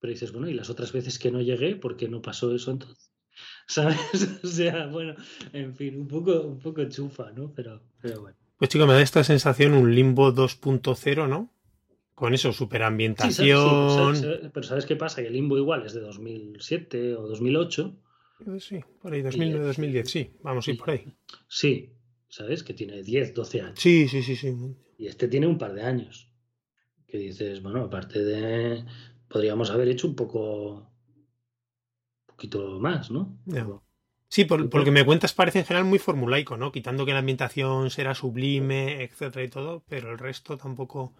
Pero 0.00 0.12
dices, 0.12 0.32
bueno, 0.32 0.48
y 0.48 0.54
las 0.54 0.70
otras 0.70 0.92
veces 0.92 1.18
que 1.18 1.30
no 1.30 1.40
llegué, 1.40 1.76
¿por 1.76 1.96
qué 1.96 2.08
no 2.08 2.22
pasó 2.22 2.54
eso 2.54 2.70
entonces? 2.70 3.12
¿Sabes? 3.66 3.98
o 4.44 4.46
sea, 4.46 4.86
bueno, 4.86 5.14
en 5.52 5.74
fin, 5.74 5.98
un 5.98 6.08
poco, 6.08 6.42
un 6.42 6.58
poco 6.58 6.84
chufa, 6.88 7.32
¿no? 7.32 7.52
Pero, 7.54 7.82
pero 8.00 8.20
bueno. 8.22 8.36
Pues 8.58 8.70
chico, 8.70 8.86
me 8.86 8.94
da 8.94 9.02
esta 9.02 9.22
sensación 9.22 9.74
un 9.74 9.94
limbo 9.94 10.34
2.0, 10.34 11.28
¿no? 11.28 11.52
Con 12.14 12.34
eso, 12.34 12.52
superambientación. 12.52 14.16
Sí, 14.16 14.26
pero 14.52 14.66
¿sabes 14.66 14.86
qué 14.86 14.96
pasa? 14.96 15.22
Que 15.22 15.28
el 15.28 15.34
limbo 15.34 15.56
igual 15.56 15.86
es 15.86 15.94
de 15.94 16.00
2007 16.00 17.14
o 17.14 17.28
2008. 17.28 17.96
Eh, 18.40 18.60
sí, 18.60 18.80
por 19.00 19.12
ahí, 19.12 19.22
2009, 19.22 19.66
2010, 19.66 20.10
sí, 20.10 20.30
vamos 20.42 20.66
a 20.66 20.70
ir 20.72 20.78
por 20.78 20.90
ahí. 20.90 21.04
Sí, 21.46 21.92
¿sabes? 22.28 22.64
Que 22.64 22.74
tiene 22.74 23.02
10, 23.02 23.34
12 23.34 23.60
años. 23.60 23.78
Sí, 23.78 24.08
sí, 24.08 24.22
sí, 24.22 24.34
sí. 24.34 24.52
Y 24.96 25.06
este 25.06 25.28
tiene 25.28 25.46
un 25.46 25.58
par 25.58 25.74
de 25.74 25.82
años. 25.82 26.28
Que 27.06 27.18
dices, 27.18 27.62
bueno, 27.62 27.84
aparte 27.84 28.22
de. 28.22 28.84
Podríamos 29.28 29.70
haber 29.70 29.88
hecho 29.88 30.08
un 30.08 30.16
poco. 30.16 30.70
Un 30.74 32.26
poquito 32.26 32.78
más, 32.80 33.10
¿no? 33.10 33.38
Sí, 34.28 34.44
por, 34.44 34.60
lo 34.60 34.84
que 34.84 34.90
me 34.90 35.04
cuentas 35.04 35.32
parece 35.32 35.60
en 35.60 35.64
general 35.64 35.86
muy 35.86 35.98
formulaico, 35.98 36.56
¿no? 36.56 36.70
Quitando 36.70 37.06
que 37.06 37.12
la 37.12 37.20
ambientación 37.20 37.90
será 37.90 38.14
sublime, 38.14 39.02
etcétera 39.02 39.44
y 39.44 39.48
todo, 39.48 39.82
pero 39.88 40.12
el 40.12 40.18
resto 40.18 40.58
tampoco 40.58 41.14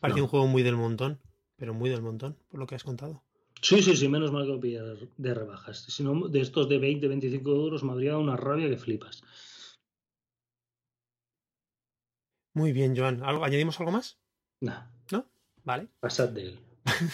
parece 0.00 0.20
un 0.20 0.28
juego 0.28 0.46
muy 0.46 0.62
del 0.62 0.76
montón, 0.76 1.18
pero 1.56 1.72
muy 1.72 1.88
del 1.88 2.02
montón, 2.02 2.36
por 2.50 2.60
lo 2.60 2.66
que 2.66 2.74
has 2.74 2.84
contado. 2.84 3.22
Sí, 3.60 3.82
sí, 3.82 3.96
sí, 3.96 4.08
menos 4.08 4.30
mal 4.30 4.44
que 4.60 4.78
lo 4.78 4.96
de 5.16 5.34
rebajas. 5.34 5.84
Si 5.88 6.04
no, 6.04 6.28
de 6.28 6.40
estos 6.40 6.68
de 6.68 6.78
20, 6.78 7.08
25 7.08 7.50
euros 7.50 7.82
me 7.82 7.92
habría 7.92 8.10
dado 8.10 8.22
una 8.22 8.36
rabia 8.36 8.68
que 8.68 8.76
flipas. 8.76 9.22
Muy 12.54 12.72
bien, 12.72 12.96
Joan. 12.96 13.22
¿Algo, 13.22 13.44
¿Añadimos 13.44 13.78
algo 13.80 13.92
más? 13.92 14.18
No. 14.60 14.74
¿No? 15.10 15.26
Vale. 15.64 15.88
Pasad 16.00 16.28
de 16.30 16.42
él. 16.42 16.58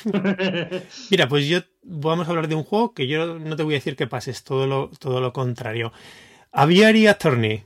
Mira, 1.10 1.28
pues 1.28 1.46
yo 1.46 1.60
vamos 1.82 2.26
a 2.26 2.30
hablar 2.30 2.48
de 2.48 2.54
un 2.54 2.64
juego 2.64 2.94
que 2.94 3.06
yo 3.06 3.38
no 3.38 3.56
te 3.56 3.62
voy 3.62 3.74
a 3.74 3.78
decir 3.78 3.96
que 3.96 4.06
pases, 4.06 4.44
todo 4.44 4.66
lo, 4.66 4.90
todo 4.98 5.20
lo 5.20 5.32
contrario. 5.32 5.92
Aviary 6.52 7.06
Attorney. 7.06 7.64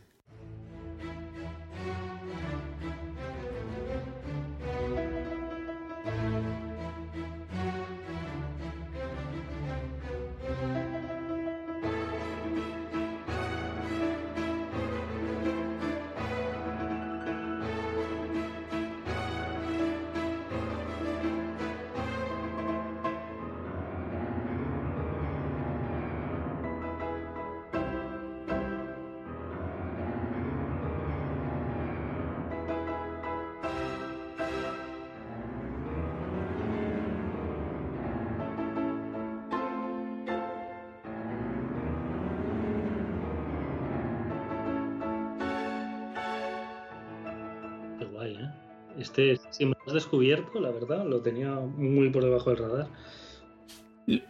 Si 49.58 49.66
me 49.66 49.74
has 49.86 49.92
descubierto, 49.92 50.60
la 50.60 50.70
verdad, 50.70 51.04
lo 51.04 51.20
tenía 51.20 51.50
muy 51.50 52.10
por 52.10 52.22
debajo 52.22 52.50
del 52.50 52.58
radar. 52.58 52.88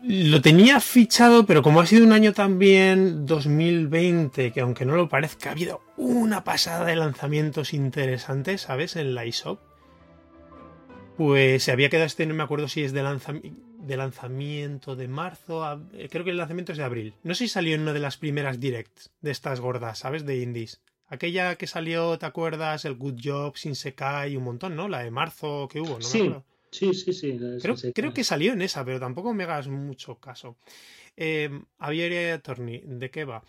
Lo 0.02 0.40
tenía 0.40 0.80
fichado, 0.80 1.46
pero 1.46 1.62
como 1.62 1.80
ha 1.80 1.86
sido 1.86 2.04
un 2.04 2.12
año 2.12 2.32
también 2.32 3.26
2020, 3.26 4.52
que 4.52 4.60
aunque 4.60 4.84
no 4.84 4.96
lo 4.96 5.08
parezca, 5.08 5.50
ha 5.50 5.52
habido 5.52 5.82
una 5.96 6.42
pasada 6.42 6.86
de 6.86 6.96
lanzamientos 6.96 7.74
interesantes, 7.74 8.62
¿sabes? 8.62 8.96
En 8.96 9.14
la 9.14 9.24
eShop. 9.24 9.60
Pues 11.16 11.62
se 11.62 11.70
había 11.70 11.90
quedado 11.90 12.06
este, 12.06 12.26
no 12.26 12.34
me 12.34 12.42
acuerdo 12.42 12.66
si 12.66 12.82
es 12.82 12.92
de, 12.92 13.02
de 13.02 13.96
lanzamiento 13.96 14.96
de 14.96 15.08
marzo, 15.08 15.80
creo 16.10 16.24
que 16.24 16.30
el 16.30 16.38
lanzamiento 16.38 16.72
es 16.72 16.78
de 16.78 16.84
abril. 16.84 17.14
No 17.22 17.34
sé 17.34 17.44
si 17.44 17.48
salió 17.48 17.74
en 17.74 17.82
una 17.82 17.92
de 17.92 18.00
las 18.00 18.16
primeras 18.16 18.58
directs 18.58 19.12
de 19.20 19.30
estas 19.30 19.60
gordas, 19.60 19.98
¿sabes? 19.98 20.24
De 20.26 20.38
indies. 20.38 20.80
Aquella 21.08 21.56
que 21.56 21.66
salió, 21.66 22.18
¿te 22.18 22.26
acuerdas? 22.26 22.84
El 22.84 22.96
Good 22.96 23.20
Job, 23.22 23.56
Sin 23.56 23.74
Sekai, 23.74 24.36
un 24.36 24.44
montón, 24.44 24.76
¿no? 24.76 24.88
La 24.88 25.02
de 25.02 25.10
marzo 25.10 25.66
que 25.68 25.80
hubo, 25.80 25.98
¿no? 25.98 26.00
Sí, 26.00 26.30
sí, 26.70 26.92
sí, 26.92 27.12
sí. 27.14 27.38
Creo, 27.94 28.12
que 28.12 28.24
salió 28.24 28.52
en 28.52 28.60
esa, 28.60 28.84
pero 28.84 29.00
tampoco 29.00 29.32
me 29.32 29.44
hagas 29.44 29.68
mucho 29.68 30.16
caso. 30.16 30.58
Eh, 31.16 31.50
Aviary 31.78 32.30
Attorney, 32.30 32.82
¿de 32.84 33.10
qué 33.10 33.24
va? 33.24 33.42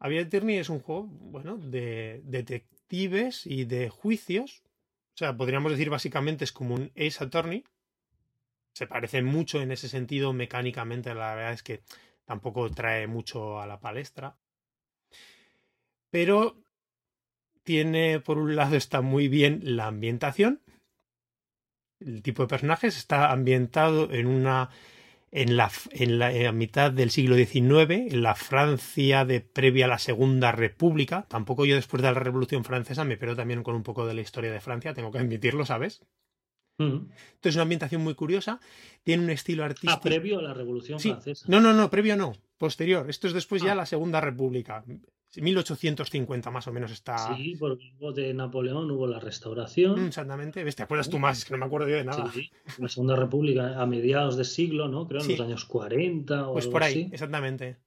Aviary 0.00 0.26
Attorney 0.26 0.58
es 0.58 0.68
un 0.68 0.80
juego, 0.80 1.04
bueno, 1.04 1.56
de 1.56 2.20
detectives 2.24 3.46
y 3.46 3.64
de 3.64 3.90
juicios. 3.90 4.64
O 5.14 5.16
sea, 5.16 5.36
podríamos 5.36 5.70
decir 5.70 5.90
básicamente 5.90 6.42
es 6.42 6.50
como 6.50 6.74
un 6.74 6.90
Ace 6.96 7.22
Attorney. 7.22 7.62
Se 8.72 8.88
parece 8.88 9.22
mucho 9.22 9.62
en 9.62 9.70
ese 9.70 9.88
sentido 9.88 10.32
mecánicamente, 10.32 11.14
la 11.14 11.36
verdad 11.36 11.52
es 11.52 11.62
que 11.62 11.80
tampoco 12.24 12.68
trae 12.70 13.06
mucho 13.06 13.60
a 13.60 13.68
la 13.68 13.78
palestra. 13.78 14.36
Pero 16.10 16.63
tiene, 17.64 18.20
por 18.20 18.38
un 18.38 18.54
lado, 18.54 18.76
está 18.76 19.00
muy 19.00 19.28
bien 19.28 19.60
la 19.62 19.86
ambientación. 19.86 20.60
El 21.98 22.22
tipo 22.22 22.42
de 22.42 22.48
personajes 22.48 22.96
está 22.96 23.32
ambientado 23.32 24.12
en 24.12 24.26
una. 24.26 24.70
En 25.36 25.56
la, 25.56 25.68
en 25.90 26.20
la, 26.20 26.52
mitad 26.52 26.92
del 26.92 27.10
siglo 27.10 27.34
XIX, 27.34 28.12
en 28.12 28.22
la 28.22 28.36
Francia 28.36 29.24
de 29.24 29.40
previa 29.40 29.86
a 29.86 29.88
la 29.88 29.98
Segunda 29.98 30.52
República. 30.52 31.26
Tampoco 31.28 31.64
yo 31.64 31.74
después 31.74 32.04
de 32.04 32.12
la 32.12 32.20
Revolución 32.20 32.62
Francesa 32.62 33.02
me 33.02 33.16
pero 33.16 33.34
también 33.34 33.64
con 33.64 33.74
un 33.74 33.82
poco 33.82 34.06
de 34.06 34.14
la 34.14 34.20
historia 34.20 34.52
de 34.52 34.60
Francia, 34.60 34.94
tengo 34.94 35.10
que 35.10 35.18
admitirlo, 35.18 35.66
¿sabes? 35.66 36.02
Entonces 36.78 37.10
es 37.42 37.54
una 37.54 37.62
ambientación 37.62 38.02
muy 38.02 38.14
curiosa, 38.14 38.60
tiene 39.04 39.22
un 39.22 39.30
estilo 39.30 39.62
ah, 39.62 39.66
artístico. 39.66 39.92
Ah, 39.94 40.00
previo 40.00 40.38
a 40.38 40.42
la 40.42 40.54
Revolución 40.54 40.98
Francesa. 40.98 41.46
No, 41.48 41.60
no, 41.60 41.72
no, 41.72 41.90
previo 41.90 42.16
no, 42.16 42.32
posterior. 42.58 43.08
Esto 43.08 43.28
es 43.28 43.32
después 43.32 43.62
ya 43.62 43.72
ah. 43.72 43.76
la 43.76 43.86
Segunda 43.86 44.20
República. 44.20 44.84
1850 45.36 46.50
más 46.50 46.66
o 46.66 46.72
menos 46.72 46.90
está. 46.92 47.34
Sí, 47.36 47.56
porque 47.58 47.92
hubo 47.98 48.12
de 48.12 48.32
Napoleón 48.34 48.90
hubo 48.90 49.06
la 49.06 49.18
restauración. 49.18 50.02
Mm, 50.02 50.06
exactamente. 50.06 50.64
¿Ves? 50.64 50.76
¿Te 50.76 50.82
acuerdas 50.82 51.08
tú 51.08 51.18
más? 51.18 51.38
Es 51.38 51.44
que 51.44 51.52
no 51.52 51.58
me 51.58 51.66
acuerdo 51.66 51.88
yo 51.88 51.96
de 51.96 52.04
nada. 52.04 52.30
Sí, 52.32 52.50
La 52.78 52.88
Segunda 52.88 53.16
República 53.16 53.80
a 53.80 53.86
mediados 53.86 54.36
de 54.36 54.44
siglo, 54.44 54.88
¿no? 54.88 55.06
Creo 55.06 55.22
en 55.22 55.28
los 55.28 55.40
años 55.40 55.64
40 55.64 56.48
o 56.48 56.52
Pues 56.52 56.66
por 56.66 56.82
ahí, 56.82 57.08
exactamente. 57.12 57.78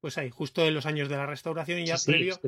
Pues 0.00 0.18
ahí, 0.18 0.30
justo 0.30 0.64
en 0.66 0.74
los 0.74 0.86
años 0.86 1.08
de 1.08 1.16
la 1.16 1.26
restauración 1.26 1.78
y 1.80 1.86
ya 1.86 1.96
previo. 2.04 2.38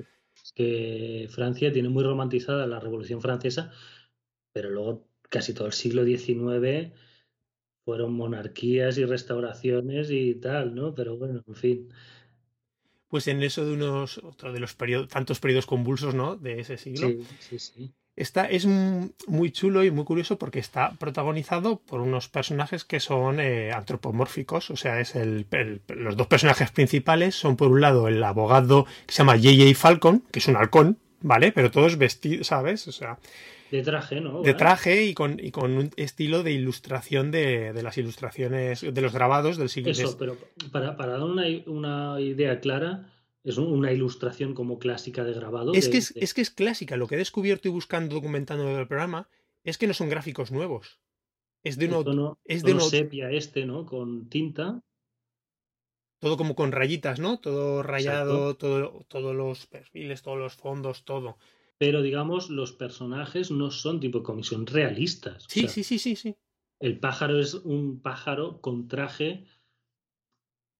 Es 0.43 0.53
que, 0.53 1.27
Francia 1.31 1.73
tiene 1.73 1.89
muy 1.89 2.05
romantizada 2.05 2.67
la 2.67 2.79
Revolución 2.79 3.21
Francesa, 3.21 3.73
pero 4.53 4.71
luego 4.71 5.09
casi 5.29 5.55
todo 5.55 5.67
el 5.67 5.73
siglo 5.73 6.05
XIX 6.05 6.93
fueron 7.85 8.13
monarquías 8.13 8.99
y 8.99 9.05
restauraciones 9.05 10.11
y 10.11 10.35
tal, 10.35 10.75
¿no? 10.75 10.95
Pero 10.95 11.17
bueno, 11.17 11.43
en 11.47 11.55
fin 11.55 11.89
pues 13.09 13.27
en 13.29 13.43
eso 13.43 13.65
de 13.65 13.73
unos, 13.73 14.19
otro 14.19 14.53
de 14.53 14.61
los 14.61 14.75
periodos, 14.75 15.09
tantos 15.09 15.41
periodos 15.41 15.67
convulsos, 15.67 16.15
¿no? 16.15 16.37
De 16.37 16.61
ese 16.61 16.77
siglo. 16.79 17.09
Sí, 17.09 17.27
sí, 17.41 17.59
sí. 17.59 17.93
Está, 18.17 18.47
es 18.47 18.67
muy 18.67 19.53
chulo 19.53 19.85
y 19.85 19.93
muy 19.93 20.05
curioso 20.05 20.39
porque 20.39 20.59
está 20.59 20.91
protagonizado 20.99 21.79
por 21.79 22.01
unos 22.01 22.29
personajes 22.29 22.85
que 22.85 22.99
son 22.99 23.39
eh, 23.39 23.71
antropomórficos. 23.73 24.71
O 24.71 24.77
sea, 24.77 24.99
es 24.99 25.15
el, 25.15 25.47
los 25.87 26.17
dos 26.17 26.27
personajes 26.27 26.73
principales 26.73 27.37
son 27.37 27.57
por 27.57 27.69
un 27.69 27.81
lado 27.81 28.09
el 28.09 28.23
abogado 28.25 28.87
que 29.07 29.13
se 29.13 29.19
llama 29.19 29.37
J.J. 29.37 29.73
Falcon, 29.79 30.25
que 30.33 30.41
es 30.41 30.49
un 30.49 30.57
halcón, 30.57 30.99
¿vale? 31.21 31.53
Pero 31.53 31.71
todos 31.71 31.97
vestidos, 31.97 32.49
¿sabes? 32.49 32.89
O 32.89 32.93
sea. 32.93 33.19
De 33.71 33.83
traje, 33.83 34.21
¿no? 34.21 34.43
De 34.43 34.55
traje 34.55 35.05
y 35.05 35.15
con, 35.15 35.39
y 35.41 35.51
con 35.51 35.77
un 35.77 35.91
estilo 35.97 36.43
de 36.43 36.53
ilustración 36.53 37.31
de, 37.31 37.73
de, 37.73 37.83
las 37.83 37.99
ilustraciones, 37.99 38.81
de 38.81 39.01
los 39.01 39.13
grabados 39.13 39.57
del 39.59 39.69
siglo 39.69 39.91
Eso, 39.91 40.17
pero 40.19 40.37
para, 40.73 40.97
para 40.97 41.13
dar 41.13 41.23
una, 41.23 41.45
una 41.67 42.21
idea 42.21 42.61
clara 42.61 43.13
es 43.45 43.57
una 43.59 43.93
ilustración 43.93 44.55
como 44.55 44.79
clásica 44.79 45.25
de 45.25 45.33
grabado. 45.33 45.73
Es, 45.75 45.89
que 45.89 45.99
es, 45.99 46.13
es, 46.17 46.35
que 46.35 46.41
es 46.41 46.51
clásica. 46.51 46.97
Lo 46.97 47.07
que 47.07 47.15
he 47.15 47.19
descubierto 47.19 47.69
y 47.69 47.71
buscando, 47.71 48.15
documentando 48.15 48.79
el 48.79 48.87
programa, 48.87 49.29
es 49.65 49.79
que 49.79 49.87
no 49.87 49.95
son 49.95 50.09
gráficos 50.09 50.51
nuevos. 50.51 51.01
Es 51.63 51.77
de 51.77 51.89
un 51.89 52.05
tono, 52.05 52.39
es 52.45 52.63
de 52.63 52.79
sepia 52.81 53.31
este, 53.31 53.67
¿no? 53.67 53.85
Con 53.85 54.29
tinta. 54.29 54.83
Todo 56.21 56.37
como 56.37 56.55
con 56.55 56.73
rayitas, 56.73 57.21
¿no? 57.21 57.39
Todo 57.39 57.83
rayado, 57.83 58.57
todo, 58.57 59.05
todos 59.09 59.35
los 59.35 59.67
perfiles, 59.67 60.23
todos 60.23 60.39
los 60.39 60.55
fondos, 60.55 61.05
todo. 61.05 61.39
Pero 61.79 62.03
digamos, 62.03 62.51
los 62.51 62.73
personajes 62.73 63.51
no 63.51 63.71
son 63.71 64.01
tipo 64.01 64.23
comisión 64.23 64.67
realistas. 64.67 65.45
Sí, 65.49 65.69
sí, 65.69 65.85
sí, 65.85 65.99
sí, 65.99 66.17
sí. 66.17 66.37
El 66.81 66.99
pájaro 66.99 67.39
es 67.39 67.55
un 67.55 68.01
pájaro 68.03 68.61
con 68.61 68.89
traje 68.89 69.47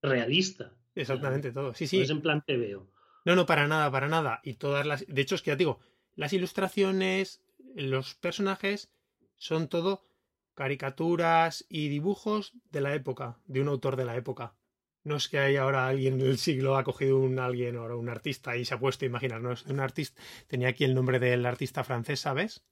realista. 0.03 0.77
Exactamente, 0.95 1.53
todo. 1.53 1.75
Sí, 1.75 1.87
sí. 1.87 2.01
es 2.01 2.11
en 2.11 2.21
plan 2.21 2.43
te 2.45 2.57
veo. 2.57 2.91
No, 3.25 3.37
no, 3.37 3.47
para 3.47 3.69
nada, 3.69 3.91
para 3.91 4.09
nada. 4.09 4.41
Y 4.43 4.55
todas 4.55 4.87
las. 4.87 5.07
De 5.07 5.21
hecho, 5.21 5.35
es 5.35 5.43
que 5.43 5.51
ya 5.51 5.57
digo, 5.57 5.81
las 6.15 6.33
ilustraciones, 6.33 7.43
los 7.75 8.15
personajes, 8.15 8.91
son 9.37 9.69
todo 9.69 10.09
caricaturas 10.55 11.65
y 11.69 11.89
dibujos 11.89 12.53
de 12.71 12.81
la 12.81 12.95
época, 12.95 13.39
de 13.47 13.61
un 13.61 13.69
autor 13.69 13.95
de 13.95 14.05
la 14.05 14.17
época. 14.17 14.57
No 15.05 15.17
es 15.17 15.29
que 15.29 15.39
haya 15.39 15.63
ahora 15.63 15.89
alguien 15.89 16.19
del 16.19 16.39
siglo 16.39 16.77
ha 16.77 16.85
cogido 16.85 17.19
un 17.19 17.39
alguien 17.39 17.77
o 17.77 17.97
un 17.97 18.09
artista 18.09 18.57
y 18.57 18.65
se 18.65 18.75
ha 18.75 18.81
puesto 18.81 19.05
a 19.05 19.09
imaginar, 19.09 19.41
no 19.41 19.53
es 19.53 19.65
un 19.67 19.81
artista. 19.81 20.21
Tenía 20.47 20.69
aquí 20.69 20.85
el 20.85 20.95
nombre 20.95 21.19
del 21.19 21.47
artista 21.47 21.85
francés, 21.85 22.21
¿sabes? 22.21 22.65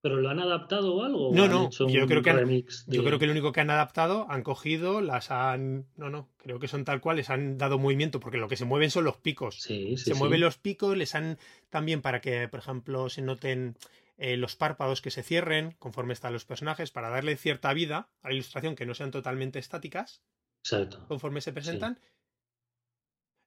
¿Pero 0.00 0.16
lo 0.16 0.30
han 0.30 0.38
adaptado 0.38 0.94
o 0.94 1.02
algo? 1.02 1.34
No, 1.34 1.48
no, 1.48 1.70
yo 1.70 2.06
creo 2.06 2.22
que 2.22 2.64
yo 2.86 3.04
creo 3.04 3.18
que 3.18 3.26
lo 3.26 3.32
único 3.32 3.50
que 3.50 3.60
han 3.60 3.70
adaptado, 3.70 4.26
han 4.30 4.42
cogido, 4.44 5.00
las 5.00 5.32
han, 5.32 5.86
no, 5.96 6.08
no, 6.08 6.28
creo 6.36 6.60
que 6.60 6.68
son 6.68 6.84
tal 6.84 7.00
cual, 7.00 7.16
les 7.16 7.30
han 7.30 7.58
dado 7.58 7.78
movimiento, 7.78 8.20
porque 8.20 8.38
lo 8.38 8.46
que 8.46 8.56
se 8.56 8.64
mueven 8.64 8.92
son 8.92 9.04
los 9.04 9.16
picos. 9.16 9.60
Sí, 9.60 9.96
se 9.96 10.14
mueven 10.14 10.40
los 10.40 10.56
picos, 10.56 10.96
les 10.96 11.16
han 11.16 11.38
también 11.68 12.00
para 12.00 12.20
que, 12.20 12.46
por 12.46 12.60
ejemplo, 12.60 13.08
se 13.08 13.22
noten 13.22 13.76
eh, 14.18 14.36
los 14.36 14.54
párpados 14.54 15.02
que 15.02 15.10
se 15.10 15.24
cierren 15.24 15.74
conforme 15.80 16.12
están 16.12 16.32
los 16.32 16.44
personajes, 16.44 16.92
para 16.92 17.10
darle 17.10 17.36
cierta 17.36 17.72
vida 17.72 18.08
a 18.22 18.28
la 18.28 18.34
ilustración, 18.34 18.76
que 18.76 18.86
no 18.86 18.94
sean 18.94 19.10
totalmente 19.10 19.58
estáticas. 19.58 20.22
Exacto. 20.62 21.06
Conforme 21.06 21.40
se 21.40 21.52
presentan. 21.52 21.98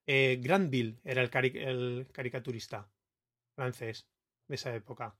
Eh, 0.06 0.40
Granville 0.42 0.98
era 1.04 1.22
el, 1.22 1.30
el 1.56 2.08
caricaturista 2.12 2.90
francés 3.54 4.08
de 4.48 4.54
esa 4.56 4.74
época. 4.74 5.16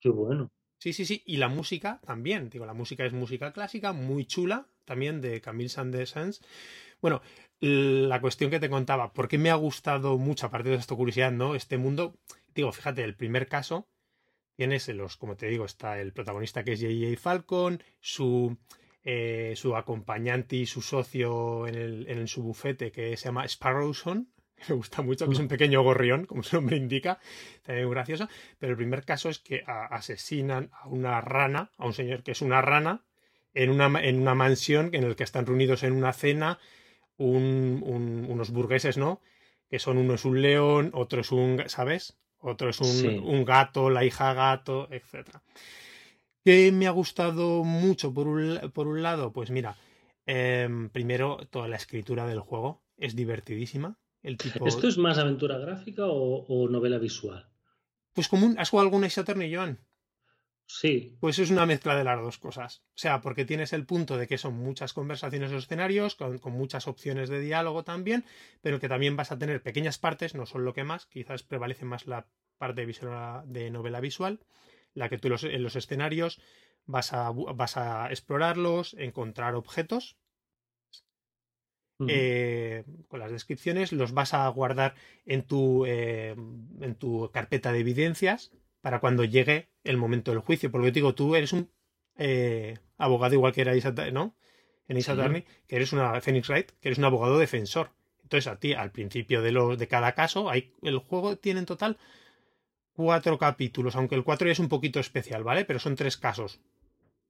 Qué 0.00 0.10
bueno. 0.10 0.50
Sí, 0.78 0.92
sí, 0.92 1.06
sí. 1.06 1.22
Y 1.26 1.38
la 1.38 1.48
música 1.48 2.00
también. 2.04 2.50
Digo, 2.50 2.66
la 2.66 2.74
música 2.74 3.04
es 3.04 3.12
música 3.12 3.52
clásica, 3.52 3.92
muy 3.92 4.26
chula, 4.26 4.68
también 4.84 5.20
de 5.20 5.40
Camille 5.40 5.70
Saint-Saëns. 5.70 6.42
Bueno, 7.00 7.22
la 7.60 8.20
cuestión 8.20 8.50
que 8.50 8.60
te 8.60 8.70
contaba, 8.70 9.12
¿por 9.12 9.28
qué 9.28 9.38
me 9.38 9.50
ha 9.50 9.54
gustado 9.54 10.18
mucho, 10.18 10.46
aparte 10.46 10.70
de 10.70 10.76
esto 10.76 10.96
curiosidad, 10.96 11.32
¿no? 11.32 11.54
Este 11.54 11.78
mundo, 11.78 12.18
digo, 12.54 12.72
fíjate, 12.72 13.04
el 13.04 13.16
primer 13.16 13.48
caso, 13.48 13.88
tienes 14.56 14.88
los, 14.88 15.16
como 15.16 15.36
te 15.36 15.46
digo, 15.46 15.64
está 15.64 16.00
el 16.00 16.12
protagonista 16.12 16.64
que 16.64 16.72
es 16.72 16.80
J.J. 16.80 17.20
Falcon, 17.20 17.82
su, 18.00 18.58
eh, 19.08 19.54
su 19.54 19.76
acompañante 19.76 20.56
y 20.56 20.66
su 20.66 20.82
socio 20.82 21.68
en, 21.68 21.76
el, 21.76 22.08
en 22.08 22.26
su 22.26 22.42
bufete 22.42 22.90
que 22.90 23.16
se 23.16 23.26
llama 23.26 23.46
Sparrowson, 23.46 24.28
me 24.68 24.74
gusta 24.74 25.02
mucho, 25.02 25.26
que 25.26 25.32
es 25.32 25.38
un 25.38 25.46
pequeño 25.46 25.80
gorrión, 25.82 26.26
como 26.26 26.42
su 26.42 26.56
nombre 26.56 26.76
indica, 26.76 27.20
también 27.62 27.86
muy 27.86 27.94
gracioso. 27.94 28.28
Pero 28.58 28.72
el 28.72 28.76
primer 28.76 29.04
caso 29.04 29.28
es 29.28 29.38
que 29.38 29.62
asesinan 29.66 30.70
a 30.72 30.88
una 30.88 31.20
rana, 31.20 31.70
a 31.78 31.86
un 31.86 31.92
señor 31.92 32.24
que 32.24 32.32
es 32.32 32.42
una 32.42 32.60
rana, 32.62 33.04
en 33.54 33.70
una, 33.70 33.86
en 34.02 34.20
una 34.20 34.34
mansión 34.34 34.90
en 34.92 35.04
el 35.04 35.14
que 35.14 35.22
están 35.22 35.46
reunidos 35.46 35.84
en 35.84 35.92
una 35.92 36.12
cena 36.12 36.58
unos 37.18 38.50
burgueses, 38.50 38.98
¿no? 38.98 39.20
Que 39.70 39.78
son 39.78 39.98
uno 39.98 40.14
es 40.14 40.24
un 40.24 40.42
león, 40.42 40.90
otro 40.94 41.20
es 41.20 41.30
un, 41.30 41.62
¿sabes? 41.68 42.18
Otro 42.40 42.68
es 42.68 42.80
un, 42.80 43.44
gato, 43.44 43.88
la 43.88 44.04
hija 44.04 44.34
gato, 44.34 44.88
etc. 44.90 45.28
¿Qué 46.46 46.70
me 46.70 46.86
ha 46.86 46.92
gustado 46.92 47.64
mucho 47.64 48.14
por 48.14 48.28
un, 48.28 48.70
por 48.72 48.86
un 48.86 49.02
lado? 49.02 49.32
Pues 49.32 49.50
mira, 49.50 49.76
em, 50.26 50.90
primero 50.90 51.38
toda 51.50 51.66
la 51.66 51.74
escritura 51.74 52.24
del 52.24 52.38
juego 52.38 52.84
es 52.96 53.16
divertidísima 53.16 53.98
¿Esto 54.22 54.86
es 54.86 54.96
más 54.96 55.18
aventura 55.18 55.58
gráfica 55.58 56.04
o, 56.06 56.68
novela 56.68 56.98
visual? 56.98 57.48
Pues 58.12 58.28
común. 58.28 58.54
¿Has 58.58 58.70
jugado 58.70 58.86
alguna 58.86 59.08
Attorney, 59.08 59.52
Joan? 59.52 59.80
Sí. 60.66 61.16
Pues 61.20 61.40
es 61.40 61.50
una 61.50 61.66
mezcla 61.66 61.96
de 61.96 62.04
las 62.04 62.20
dos 62.20 62.38
cosas. 62.38 62.84
O 62.94 62.98
sea, 62.98 63.20
porque 63.20 63.44
tienes 63.44 63.72
el 63.72 63.84
punto 63.84 64.16
de 64.16 64.28
que 64.28 64.38
son 64.38 64.54
muchas 64.54 64.92
conversaciones 64.92 65.50
o 65.50 65.56
escenarios, 65.56 66.14
con, 66.14 66.40
muchas 66.52 66.86
opciones 66.86 67.28
de 67.28 67.40
diálogo 67.40 67.82
también, 67.82 68.24
pero 68.62 68.78
que 68.78 68.88
también 68.88 69.16
vas 69.16 69.32
a 69.32 69.38
tener 69.38 69.62
pequeñas 69.62 69.98
partes, 69.98 70.36
no 70.36 70.46
son 70.46 70.64
lo 70.64 70.74
que 70.74 70.84
más, 70.84 71.06
quizás 71.06 71.42
prevalece 71.42 71.84
más 71.84 72.06
la 72.06 72.28
parte 72.56 72.86
visual, 72.86 73.42
de 73.46 73.70
novela 73.72 74.00
visual, 74.00 74.38
la 74.96 75.08
que 75.08 75.18
tú 75.18 75.28
en 75.28 75.62
los 75.62 75.76
escenarios 75.76 76.40
vas 76.86 77.12
a, 77.12 77.30
vas 77.30 77.76
a 77.76 78.08
explorarlos, 78.10 78.94
encontrar 78.98 79.54
objetos, 79.54 80.16
eh, 82.08 82.84
con 83.08 83.20
las 83.20 83.30
descripciones, 83.30 83.92
los 83.92 84.12
vas 84.12 84.34
a 84.34 84.46
guardar 84.48 84.94
en 85.24 85.42
tu, 85.42 85.86
eh, 85.86 86.34
en 86.80 86.94
tu 86.94 87.30
carpeta 87.32 87.72
de 87.72 87.80
evidencias 87.80 88.52
para 88.80 89.00
cuando 89.00 89.24
llegue 89.24 89.68
el 89.84 89.96
momento 89.96 90.30
del 90.30 90.40
juicio. 90.40 90.70
Porque 90.70 90.90
digo, 90.92 91.14
tú 91.14 91.36
eres 91.36 91.52
un 91.52 91.70
eh, 92.16 92.78
abogado 92.98 93.34
igual 93.34 93.52
que 93.52 93.62
era 93.62 93.72
¿no? 94.12 94.34
En 94.88 94.96
Isa 94.96 95.14
que 95.66 95.76
eres 95.76 95.92
una 95.92 96.20
Phoenix 96.20 96.48
Wright, 96.48 96.70
que 96.80 96.88
eres 96.88 96.98
un 96.98 97.04
abogado 97.04 97.38
defensor. 97.38 97.90
Entonces, 98.22 98.46
a 98.46 98.58
ti, 98.58 98.72
al 98.72 98.92
principio 98.92 99.42
de, 99.42 99.52
los, 99.52 99.78
de 99.78 99.88
cada 99.88 100.12
caso, 100.12 100.50
hay, 100.50 100.72
el 100.82 100.98
juego 100.98 101.36
tiene 101.36 101.60
en 101.60 101.66
total 101.66 101.98
cuatro 102.96 103.38
capítulos, 103.38 103.94
aunque 103.94 104.14
el 104.14 104.24
cuatro 104.24 104.48
ya 104.48 104.52
es 104.52 104.58
un 104.58 104.68
poquito 104.68 104.98
especial, 104.98 105.44
¿vale? 105.44 105.64
Pero 105.64 105.78
son 105.78 105.94
tres 105.94 106.16
casos. 106.16 106.60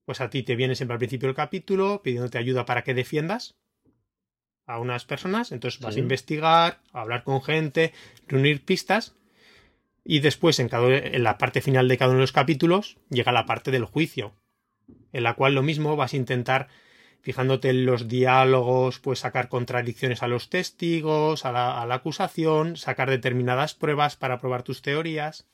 Pues 0.05 0.21
a 0.21 0.31
ti 0.31 0.45
te 0.45 0.57
viene 0.57 0.77
siempre 0.77 0.95
al 0.95 1.01
principio 1.01 1.27
del 1.27 1.37
capítulo 1.37 2.01
pidiéndote 2.03 2.39
ayuda 2.39 2.65
para 2.65 2.85
que 2.85 2.95
defiendas 2.95 3.57
a 4.67 4.79
unas 4.79 5.05
personas, 5.05 5.53
entonces 5.53 5.81
vas 5.81 5.97
a 5.97 6.01
investigar, 6.01 6.81
a 6.93 7.03
hablar 7.03 7.23
con 7.23 7.43
gente, 7.43 7.93
reunir 8.27 8.65
pistas 8.65 9.15
y 10.05 10.21
después 10.21 10.59
en, 10.59 10.69
cada, 10.69 10.89
en 10.97 11.23
la 11.23 11.39
parte 11.39 11.61
final 11.61 11.89
de 11.89 11.99
cada 11.99 12.11
uno 12.11 12.19
de 12.19 12.23
los 12.23 12.33
capítulos 12.33 12.97
llega 13.11 13.33
la 13.33 13.47
parte 13.47 13.71
del 13.71 13.85
juicio, 13.85 14.35
en 15.13 15.23
la 15.23 15.35
cual 15.35 15.55
lo 15.55 15.63
mismo 15.63 15.97
vas 15.97 16.15
a 16.15 16.17
intentar, 16.17 16.69
fijándote 17.21 17.71
en 17.71 17.87
los 17.87 18.09
diálogos, 18.09 18.99
pues 19.01 19.21
sacar 19.21 19.49
contradicciones 19.49 20.23
a 20.23 20.29
los 20.29 20.51
testigos, 20.51 21.45
a 21.45 21.53
la, 21.53 21.81
a 21.81 21.87
la 21.87 21.97
acusación, 21.97 22.77
sacar 22.77 23.11
determinadas 23.11 23.75
pruebas 23.75 24.17
para 24.17 24.41
probar 24.41 24.63
tus 24.63 24.83
teorías. 24.83 25.49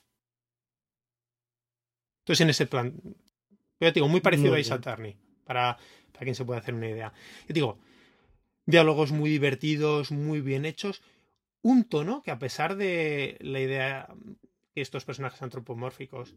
Entonces 2.23 2.41
en 2.41 2.51
ese 2.51 2.67
plan, 2.67 2.95
yo 3.81 3.91
digo, 3.91 4.09
muy 4.09 4.21
parecido 4.21 4.55
a 4.55 4.61
Isa 4.61 4.81
para, 4.81 5.07
para 5.45 5.77
quien 6.21 6.35
se 6.35 6.45
pueda 6.45 6.61
hacer 6.61 6.75
una 6.75 6.89
idea. 6.89 7.13
Yo 7.49 7.55
digo, 7.55 7.79
diálogos 8.65 9.11
muy 9.11 9.29
divertidos, 9.29 10.13
muy 10.13 10.41
bien 10.41 10.65
hechos, 10.65 11.03
un 11.63 11.85
tono 11.85 12.23
que 12.23 12.31
a 12.31 12.39
pesar 12.39 12.77
de 12.77 13.39
la 13.41 13.61
idea 13.61 14.09
que 14.75 14.81
estos 14.81 15.05
personajes 15.05 15.43
antropomórficos 15.43 16.37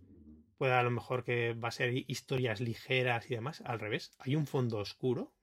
pueda 0.58 0.80
a 0.80 0.84
lo 0.84 0.92
mejor 0.92 1.24
que 1.24 1.54
va 1.54 1.68
a 1.68 1.72
ser 1.72 1.94
historias 2.10 2.62
ligeras 2.62 3.30
y 3.30 3.36
demás, 3.36 3.62
al 3.66 3.80
revés, 3.80 4.14
hay 4.20 4.36
un 4.36 4.48
fondo 4.48 4.78
oscuro 4.78 5.34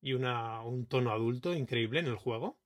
y 0.00 0.12
una, 0.12 0.62
un 0.62 0.86
tono 0.86 1.10
adulto 1.10 1.54
increíble 1.54 2.00
en 2.00 2.06
el 2.06 2.16
juego. 2.16 2.58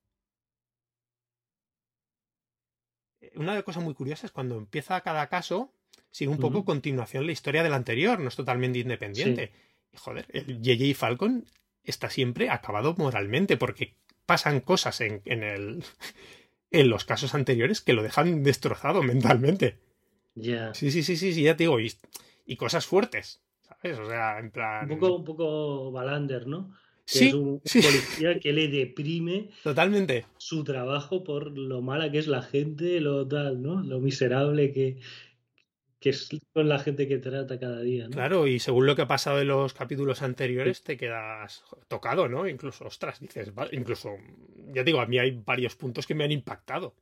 Una 3.36 3.60
cosa 3.62 3.80
muy 3.80 3.94
curiosa 3.94 4.26
es 4.26 4.32
cuando 4.32 4.56
empieza 4.56 5.00
cada 5.00 5.28
caso, 5.28 5.73
sigue 6.10 6.30
un 6.30 6.38
poco 6.38 6.64
continuación 6.64 7.26
la 7.26 7.32
historia 7.32 7.62
del 7.62 7.74
anterior, 7.74 8.20
no 8.20 8.28
es 8.28 8.36
totalmente 8.36 8.78
independiente. 8.78 9.52
Y 9.92 9.96
joder, 9.96 10.26
el 10.30 10.60
JJ 10.62 10.94
Falcon 10.94 11.44
está 11.84 12.10
siempre 12.10 12.50
acabado 12.50 12.94
moralmente, 12.96 13.56
porque 13.56 13.94
pasan 14.26 14.60
cosas 14.60 15.00
en, 15.00 15.22
en, 15.24 15.42
el, 15.42 15.84
en 16.70 16.88
los 16.88 17.04
casos 17.04 17.34
anteriores 17.34 17.80
que 17.80 17.92
lo 17.92 18.02
dejan 18.02 18.42
destrozado 18.42 19.02
mentalmente. 19.02 19.78
Ya. 20.34 20.74
Sí, 20.74 20.90
sí, 20.90 21.02
sí, 21.02 21.16
sí, 21.16 21.32
sí, 21.32 21.42
ya 21.42 21.56
te 21.56 21.64
digo, 21.64 21.80
y, 21.80 21.92
y, 22.46 22.56
cosas 22.56 22.86
fuertes, 22.86 23.40
¿sabes? 23.62 23.98
O 23.98 24.06
sea, 24.06 24.38
en 24.38 24.50
plan... 24.50 24.90
Un 24.90 24.98
poco, 24.98 25.16
un 25.16 25.24
poco 25.24 25.92
Balander, 25.92 26.46
¿no? 26.46 26.72
Que 27.06 27.18
sí, 27.18 27.28
es 27.28 27.34
un 27.34 27.60
policía 27.60 28.38
que 28.40 28.52
le 28.52 28.68
deprime 28.68 29.50
totalmente 29.62 30.24
su 30.38 30.64
trabajo 30.64 31.22
por 31.22 31.56
lo 31.56 31.82
mala 31.82 32.10
que 32.10 32.18
es 32.18 32.26
la 32.26 32.40
gente, 32.40 32.98
lo 33.00 33.28
tal, 33.28 33.62
¿no? 33.62 33.82
Lo 33.82 34.00
miserable 34.00 34.72
que, 34.72 34.96
que 36.04 36.10
es 36.10 36.28
con 36.52 36.68
la 36.68 36.78
gente 36.78 37.08
que 37.08 37.16
trata 37.16 37.58
cada 37.58 37.80
día. 37.80 38.04
¿no? 38.04 38.10
Claro, 38.10 38.46
y 38.46 38.58
según 38.58 38.84
lo 38.84 38.94
que 38.94 39.00
ha 39.00 39.06
pasado 39.06 39.40
en 39.40 39.48
los 39.48 39.72
capítulos 39.72 40.20
anteriores, 40.20 40.82
te 40.82 40.98
quedas 40.98 41.64
tocado, 41.88 42.28
¿no? 42.28 42.46
Incluso, 42.46 42.84
ostras, 42.84 43.20
dices, 43.20 43.50
incluso, 43.72 44.10
ya 44.74 44.84
digo, 44.84 45.00
a 45.00 45.06
mí 45.06 45.18
hay 45.18 45.30
varios 45.30 45.76
puntos 45.76 46.06
que 46.06 46.14
me 46.14 46.24
han 46.24 46.30
impactado. 46.30 46.94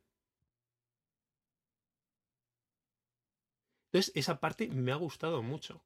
Entonces, 3.86 4.12
esa 4.14 4.38
parte 4.38 4.68
me 4.68 4.92
ha 4.92 4.96
gustado 4.96 5.42
mucho. 5.42 5.82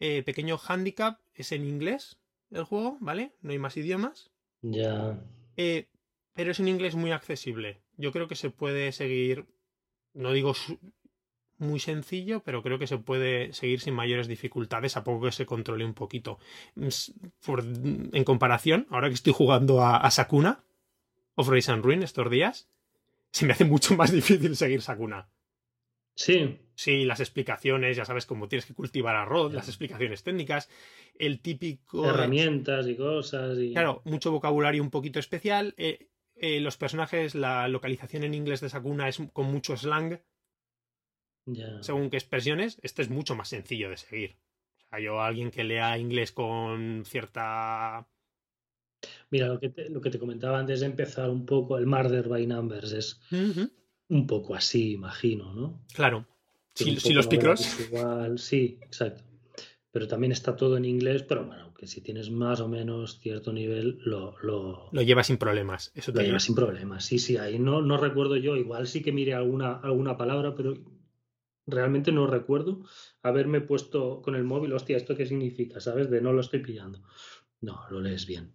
Eh, 0.00 0.24
pequeño 0.24 0.58
handicap, 0.58 1.20
es 1.34 1.52
en 1.52 1.64
inglés 1.64 2.18
el 2.50 2.64
juego, 2.64 2.98
¿vale? 3.00 3.36
No 3.42 3.52
hay 3.52 3.60
más 3.60 3.76
idiomas. 3.76 4.32
Ya. 4.62 5.24
Eh, 5.56 5.86
pero 6.34 6.50
es 6.50 6.58
un 6.58 6.66
inglés 6.66 6.96
muy 6.96 7.12
accesible. 7.12 7.80
Yo 7.98 8.12
creo 8.12 8.28
que 8.28 8.36
se 8.36 8.48
puede 8.48 8.92
seguir, 8.92 9.46
no 10.14 10.32
digo 10.32 10.54
muy 11.58 11.80
sencillo, 11.80 12.40
pero 12.44 12.62
creo 12.62 12.78
que 12.78 12.86
se 12.86 12.98
puede 12.98 13.52
seguir 13.52 13.80
sin 13.80 13.94
mayores 13.94 14.28
dificultades 14.28 14.96
a 14.96 15.04
poco 15.04 15.26
que 15.26 15.32
se 15.32 15.46
controle 15.46 15.84
un 15.84 15.94
poquito. 15.94 16.38
en 16.76 18.24
comparación, 18.24 18.86
ahora 18.90 19.08
que 19.08 19.14
estoy 19.14 19.32
jugando 19.32 19.84
a, 19.84 20.10
Sakuna, 20.10 20.64
of 21.34 21.48
Race 21.48 21.70
and 21.70 21.84
Ruin 21.84 22.02
estos 22.02 22.30
días, 22.30 22.70
se 23.32 23.44
me 23.44 23.52
hace 23.52 23.64
mucho 23.64 23.96
más 23.96 24.12
difícil 24.12 24.56
seguir 24.56 24.80
Sakuna. 24.80 25.28
Sí. 26.14 26.58
Sí, 26.74 27.04
las 27.04 27.18
explicaciones, 27.18 27.96
ya 27.96 28.04
sabes 28.04 28.24
cómo 28.24 28.48
tienes 28.48 28.66
que 28.66 28.74
cultivar 28.74 29.16
arroz, 29.16 29.52
las 29.52 29.66
explicaciones 29.66 30.22
técnicas, 30.22 30.68
el 31.18 31.40
típico... 31.40 32.08
Herramientas 32.08 32.86
y 32.86 32.96
cosas. 32.96 33.58
Y... 33.58 33.72
Claro, 33.72 34.02
mucho 34.04 34.30
vocabulario 34.30 34.82
un 34.82 34.90
poquito 34.90 35.18
especial. 35.18 35.74
Eh, 35.76 36.08
eh, 36.40 36.60
los 36.60 36.76
personajes, 36.76 37.34
la 37.34 37.68
localización 37.68 38.24
en 38.24 38.34
inglés 38.34 38.60
de 38.60 38.68
Sakuna 38.68 39.08
es 39.08 39.20
con 39.32 39.46
mucho 39.46 39.76
slang. 39.76 40.20
Según 41.80 42.10
qué 42.10 42.18
expresiones, 42.18 42.78
este 42.82 43.02
es 43.02 43.08
mucho 43.08 43.34
más 43.34 43.48
sencillo 43.48 43.88
de 43.88 43.96
seguir. 43.96 44.36
O 44.76 44.88
sea, 44.90 45.00
yo, 45.00 45.20
alguien 45.22 45.50
que 45.50 45.64
lea 45.64 45.96
inglés 45.96 46.32
con 46.32 47.04
cierta. 47.06 48.06
Mira, 49.30 49.48
lo 49.48 49.58
que 49.58 49.70
te, 49.70 49.88
lo 49.88 50.00
que 50.00 50.10
te 50.10 50.18
comentaba 50.18 50.58
antes 50.58 50.80
de 50.80 50.86
empezar 50.86 51.30
un 51.30 51.46
poco, 51.46 51.78
el 51.78 51.86
Murder 51.86 52.28
by 52.28 52.46
Numbers 52.46 52.92
es 52.92 53.20
un 54.08 54.26
poco 54.26 54.54
así, 54.54 54.92
imagino, 54.92 55.54
¿no? 55.54 55.80
Claro. 55.94 56.26
Si, 56.74 57.12
los 57.12 57.26
picos. 57.26 57.76
Sí, 58.36 58.78
exacto 58.82 59.24
pero 59.90 60.06
también 60.06 60.32
está 60.32 60.56
todo 60.56 60.76
en 60.76 60.84
inglés, 60.84 61.22
pero 61.22 61.44
bueno, 61.44 61.67
que 61.78 61.86
si 61.86 62.00
tienes 62.00 62.32
más 62.32 62.58
o 62.58 62.68
menos 62.68 63.20
cierto 63.20 63.52
nivel, 63.52 64.00
lo... 64.04 64.34
Lo, 64.42 64.88
lo 64.90 65.02
llevas 65.02 65.28
sin 65.28 65.36
problemas, 65.36 65.92
eso 65.94 66.10
Lo 66.12 66.22
llevas 66.22 66.42
sin 66.42 66.56
problemas, 66.56 67.04
sí, 67.04 67.20
sí, 67.20 67.36
ahí 67.36 67.60
no, 67.60 67.82
no 67.82 67.96
recuerdo 67.96 68.34
yo, 68.36 68.56
igual 68.56 68.88
sí 68.88 69.00
que 69.00 69.12
mire 69.12 69.34
alguna, 69.34 69.74
alguna 69.76 70.16
palabra, 70.16 70.56
pero 70.56 70.74
realmente 71.68 72.10
no 72.10 72.26
recuerdo 72.26 72.80
haberme 73.22 73.60
puesto 73.60 74.20
con 74.22 74.34
el 74.34 74.42
móvil, 74.42 74.72
hostia, 74.72 74.96
¿esto 74.96 75.14
qué 75.14 75.24
significa? 75.24 75.78
¿Sabes? 75.78 76.10
De 76.10 76.20
no 76.20 76.32
lo 76.32 76.40
estoy 76.40 76.58
pillando. 76.58 77.00
No, 77.60 77.84
lo 77.90 78.00
lees 78.00 78.26
bien. 78.26 78.52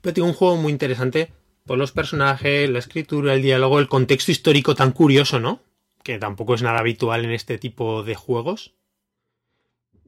Pero 0.00 0.14
tengo 0.14 0.26
un 0.26 0.34
juego 0.34 0.56
muy 0.56 0.72
interesante 0.72 1.32
por 1.64 1.78
los 1.78 1.92
personajes, 1.92 2.68
la 2.68 2.80
escritura, 2.80 3.34
el 3.34 3.42
diálogo, 3.42 3.78
el 3.78 3.88
contexto 3.88 4.32
histórico 4.32 4.74
tan 4.74 4.90
curioso, 4.90 5.38
¿no? 5.38 5.60
Que 6.02 6.18
tampoco 6.18 6.54
es 6.54 6.62
nada 6.62 6.80
habitual 6.80 7.24
en 7.24 7.30
este 7.30 7.56
tipo 7.56 8.02
de 8.02 8.16
juegos 8.16 8.74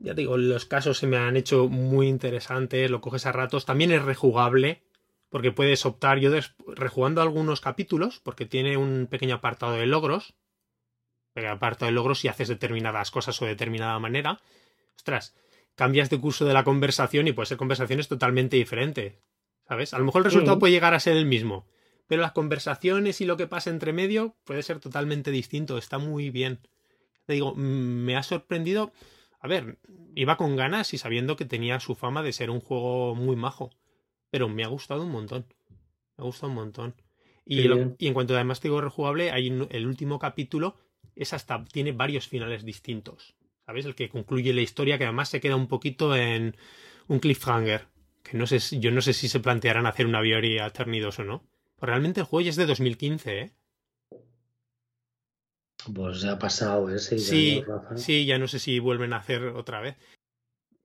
ya 0.01 0.15
digo, 0.15 0.37
los 0.37 0.65
casos 0.65 0.99
se 0.99 1.07
me 1.07 1.17
han 1.17 1.37
hecho 1.37 1.69
muy 1.69 2.09
interesantes, 2.09 2.91
lo 2.91 3.01
coges 3.01 3.27
a 3.27 3.33
ratos, 3.33 3.67
también 3.67 3.93
es 3.93 4.03
rejugable, 4.03 4.83
porque 5.29 5.53
puedes 5.53 5.85
optar, 5.87 6.19
yo 6.19 6.31
rejugando 6.69 7.21
algunos 7.21 7.61
capítulos, 7.61 8.21
porque 8.21 8.47
tiene 8.47 8.77
un 8.77 9.07
pequeño 9.11 9.37
apartado 9.37 9.73
de 9.73 9.87
logros, 9.87 10.35
pequeño 11.33 11.53
apartado 11.53 11.87
de 11.87 11.93
logros 11.93 12.21
si 12.21 12.29
haces 12.29 12.49
determinadas 12.49 13.11
cosas 13.11 13.41
o 13.43 13.45
de 13.45 13.53
determinada 13.53 13.99
manera, 13.99 14.41
ostras, 14.97 15.35
cambias 15.75 16.11
de 16.11 16.21
curso 16.21 16.45
de 16.45 16.55
la 16.55 16.65
conversación 16.65 17.29
y 17.29 17.33
puede 17.33 17.47
ser 17.47 17.59
conversaciones 17.59 18.09
totalmente 18.09 18.57
diferentes, 18.57 19.15
¿sabes? 19.67 19.95
A 19.95 19.99
lo 19.99 20.05
mejor 20.05 20.21
el 20.21 20.27
resultado 20.27 20.59
puede 20.59 20.73
llegar 20.73 20.95
a 20.95 21.01
ser 21.01 21.17
el 21.17 21.27
mismo, 21.27 21.67
pero 22.07 22.23
las 22.23 22.33
conversaciones 22.33 23.21
y 23.21 23.27
lo 23.27 23.37
que 23.37 23.47
pasa 23.47 23.71
entre 23.71 23.93
medio 23.93 24.37
puede 24.45 24.63
ser 24.63 24.81
totalmente 24.81 25.31
distinto, 25.31 25.77
está 25.77 25.99
muy 25.99 26.31
bien. 26.31 26.61
Te 27.27 27.35
digo, 27.35 27.55
me 27.55 28.17
ha 28.17 28.23
sorprendido 28.23 28.93
a 29.41 29.49
ver, 29.49 29.79
iba 30.15 30.37
con 30.37 30.57
ganas 30.57 30.93
y 30.95 30.99
sabiendo 30.99 31.37
que 31.37 31.45
tenía 31.45 31.81
su 31.81 31.95
fama 31.95 32.23
de 32.23 32.33
ser 32.33 32.51
un 32.51 32.61
juego 32.61 33.15
muy 33.15 33.37
majo. 33.37 33.71
Pero 34.31 34.49
me 34.49 34.65
ha 34.65 34.69
gustado 34.69 35.05
un 35.05 35.13
montón. 35.13 35.47
Me 36.17 36.23
ha 36.23 36.25
gustado 36.25 36.51
un 36.51 36.57
montón. 36.57 36.95
Y, 37.45 37.67
en 37.67 38.15
cuanto 38.15 38.35
además 38.35 38.61
te 38.61 38.69
digo 38.69 38.81
rejugable, 38.81 39.31
hay 39.31 39.49
el 39.71 39.87
último 39.87 40.19
capítulo 40.19 40.77
es 41.19 41.33
hasta 41.33 41.65
tiene 41.65 41.93
varios 41.93 42.29
finales 42.29 42.65
distintos. 42.65 43.35
¿Sabes? 43.67 43.85
El 43.85 43.95
que 43.95 44.09
concluye 44.09 44.53
la 44.55 44.63
historia, 44.63 44.97
que 44.97 45.05
además 45.05 45.29
se 45.29 45.41
queda 45.41 45.57
un 45.57 45.67
poquito 45.67 46.17
en 46.17 46.57
un 47.07 47.19
cliffhanger. 47.19 47.87
Que 48.23 48.37
no 48.37 48.47
sé, 48.47 48.59
yo 48.81 48.91
no 48.91 49.03
sé 49.03 49.13
si 49.13 49.29
se 49.29 49.41
plantearán 49.41 49.87
hacer 49.87 50.07
una 50.07 50.21
Biori 50.21 50.59
Alternidos 50.59 51.19
o 51.19 51.25
no. 51.25 51.45
Pues 51.77 51.89
realmente 51.89 52.21
el 52.21 52.27
juego 52.27 52.45
ya 52.45 52.51
es 52.51 52.57
de 52.57 52.67
2015, 52.67 53.41
¿eh? 53.41 53.53
Pues 55.95 56.21
ya 56.21 56.33
ha 56.33 56.39
pasado 56.39 56.91
ese. 56.91 57.19
Sí, 57.19 57.63
sí, 57.97 58.27
ya 58.27 58.39
no 58.39 58.49
sé 58.49 58.59
si 58.59 58.79
vuelven 58.79 59.13
a 59.13 59.19
hacer 59.19 59.43
otra 59.45 59.81
vez. 59.81 59.97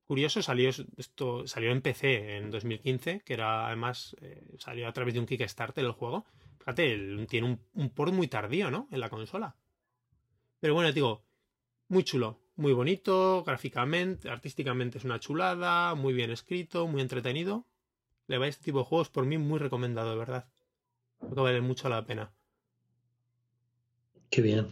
Curioso, 0.05 0.41
salió 0.41 0.69
esto 0.69 1.47
salió 1.47 1.71
en 1.71 1.81
PC 1.81 2.37
en 2.37 2.51
2015, 2.51 3.21
que 3.21 3.33
era 3.33 3.67
además 3.67 4.15
eh, 4.21 4.43
salió 4.59 4.87
a 4.87 4.93
través 4.93 5.13
de 5.13 5.19
un 5.19 5.25
Kickstarter 5.25 5.83
el 5.83 5.91
juego. 5.91 6.25
Fíjate, 6.59 7.25
tiene 7.27 7.47
un, 7.47 7.59
un 7.73 7.89
port 7.89 8.13
muy 8.13 8.27
tardío, 8.27 8.69
¿no? 8.69 8.87
En 8.91 8.99
la 8.99 9.09
consola. 9.09 9.55
Pero 10.59 10.73
bueno, 10.73 10.91
digo, 10.91 11.25
muy 11.87 12.03
chulo, 12.03 12.39
muy 12.55 12.73
bonito, 12.73 13.43
gráficamente, 13.43 14.29
artísticamente 14.29 14.97
es 14.97 15.03
una 15.03 15.19
chulada, 15.19 15.95
muy 15.95 16.13
bien 16.13 16.31
escrito, 16.31 16.87
muy 16.87 17.01
entretenido. 17.01 17.65
Le 18.27 18.37
va 18.37 18.47
este 18.47 18.65
tipo 18.65 18.79
de 18.79 18.85
juegos 18.85 19.09
por 19.09 19.25
mí 19.25 19.37
muy 19.37 19.59
recomendado, 19.59 20.11
de 20.11 20.17
verdad. 20.17 20.49
Creo 21.19 21.35
que 21.35 21.41
vale 21.41 21.61
mucho 21.61 21.89
la 21.89 22.05
pena. 22.05 22.33
Qué 24.33 24.41
bien. 24.41 24.67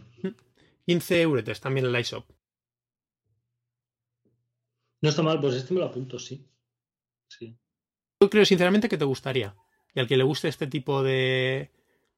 15 0.86 1.22
euros 1.22 1.60
también 1.60 1.86
el 1.86 1.96
iShop. 2.00 2.26
No 5.00 5.08
está 5.08 5.22
mal, 5.22 5.40
pues 5.40 5.54
este 5.54 5.72
me 5.72 5.78
lo 5.78 5.86
apunto, 5.86 6.18
sí. 6.18 6.44
Sí. 7.28 7.56
Yo 8.20 8.28
creo 8.28 8.44
sinceramente 8.44 8.88
que 8.88 8.98
te 8.98 9.04
gustaría. 9.04 9.54
Y 9.94 10.00
al 10.00 10.08
que 10.08 10.16
le 10.16 10.24
guste 10.24 10.48
este 10.48 10.66
tipo 10.66 11.04
de. 11.04 11.70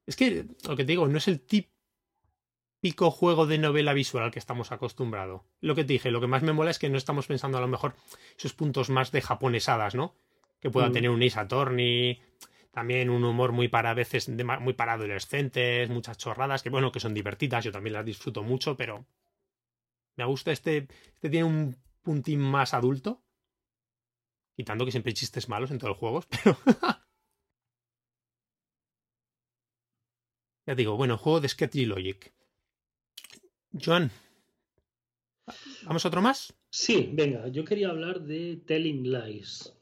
Es 0.06 0.16
que 0.16 0.46
lo 0.66 0.74
que 0.74 0.84
te 0.84 0.92
digo, 0.92 1.06
no 1.06 1.18
es 1.18 1.28
el 1.28 1.42
típico 1.42 3.10
juego 3.10 3.46
de 3.46 3.58
novela 3.58 3.92
visual 3.92 4.24
al 4.24 4.30
que 4.30 4.38
estamos 4.38 4.72
acostumbrados. 4.72 5.42
Lo 5.60 5.74
que 5.74 5.84
te 5.84 5.92
dije, 5.92 6.10
lo 6.10 6.22
que 6.22 6.26
más 6.26 6.42
me 6.42 6.54
mola 6.54 6.70
es 6.70 6.78
que 6.78 6.88
no 6.88 6.96
estamos 6.96 7.26
pensando 7.26 7.58
a 7.58 7.60
lo 7.60 7.68
mejor 7.68 7.94
esos 8.38 8.54
puntos 8.54 8.88
más 8.88 9.12
de 9.12 9.20
japonesadas, 9.20 9.94
¿no? 9.94 10.16
Que 10.60 10.70
pueda 10.70 10.88
mm. 10.88 10.92
tener 10.92 11.10
un 11.10 11.22
Ace 11.22 11.38
Attorney 11.38 12.22
también 12.74 13.08
un 13.08 13.24
humor 13.24 13.52
muy 13.52 13.68
para 13.68 13.90
a 13.90 13.94
veces 13.94 14.28
muy 14.28 14.74
para 14.74 14.94
adolescentes, 14.94 15.88
muchas 15.88 16.18
chorradas 16.18 16.62
que 16.62 16.70
bueno, 16.70 16.90
que 16.90 16.98
son 16.98 17.14
divertidas, 17.14 17.64
yo 17.64 17.70
también 17.70 17.94
las 17.94 18.04
disfruto 18.04 18.42
mucho, 18.42 18.76
pero 18.76 19.06
me 20.16 20.24
gusta 20.24 20.50
este, 20.50 20.88
este 21.14 21.30
tiene 21.30 21.44
un 21.44 21.76
puntín 22.02 22.40
más 22.40 22.74
adulto, 22.74 23.22
quitando 24.56 24.84
que 24.84 24.90
siempre 24.90 25.10
hay 25.10 25.14
chistes 25.14 25.48
malos 25.48 25.70
en 25.70 25.78
todos 25.78 25.90
los 25.90 25.98
juegos, 25.98 26.26
pero 26.30 26.58
ya 30.66 30.74
digo, 30.74 30.96
bueno, 30.96 31.16
juego 31.16 31.40
de 31.40 31.48
Sketch 31.48 31.76
Logic. 31.76 32.34
Joan, 33.72 34.10
¿vamos 35.84 36.04
a 36.04 36.08
otro 36.08 36.22
más? 36.22 36.52
Sí, 36.70 37.10
venga, 37.12 37.46
yo 37.48 37.64
quería 37.64 37.90
hablar 37.90 38.20
de 38.20 38.56
Telling 38.66 39.12
Lies. 39.12 39.72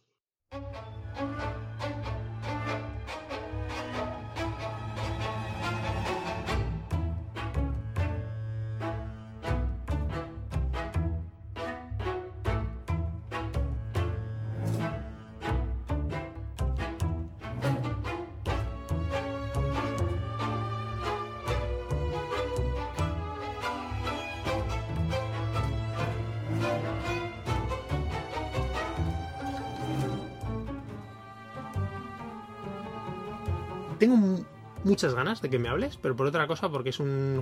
Tengo 34.03 34.45
muchas 34.83 35.15
ganas 35.15 35.41
de 35.43 35.49
que 35.49 35.61
me 35.61 35.69
hables, 35.69 35.97
pero 35.97 36.17
por 36.17 36.27
otra 36.27 36.49
cosa 36.49 36.69
porque 36.69 36.89
es 36.89 36.99
un, 36.99 37.41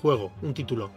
juego, 0.00 0.30
un 0.42 0.54
título 0.54 0.92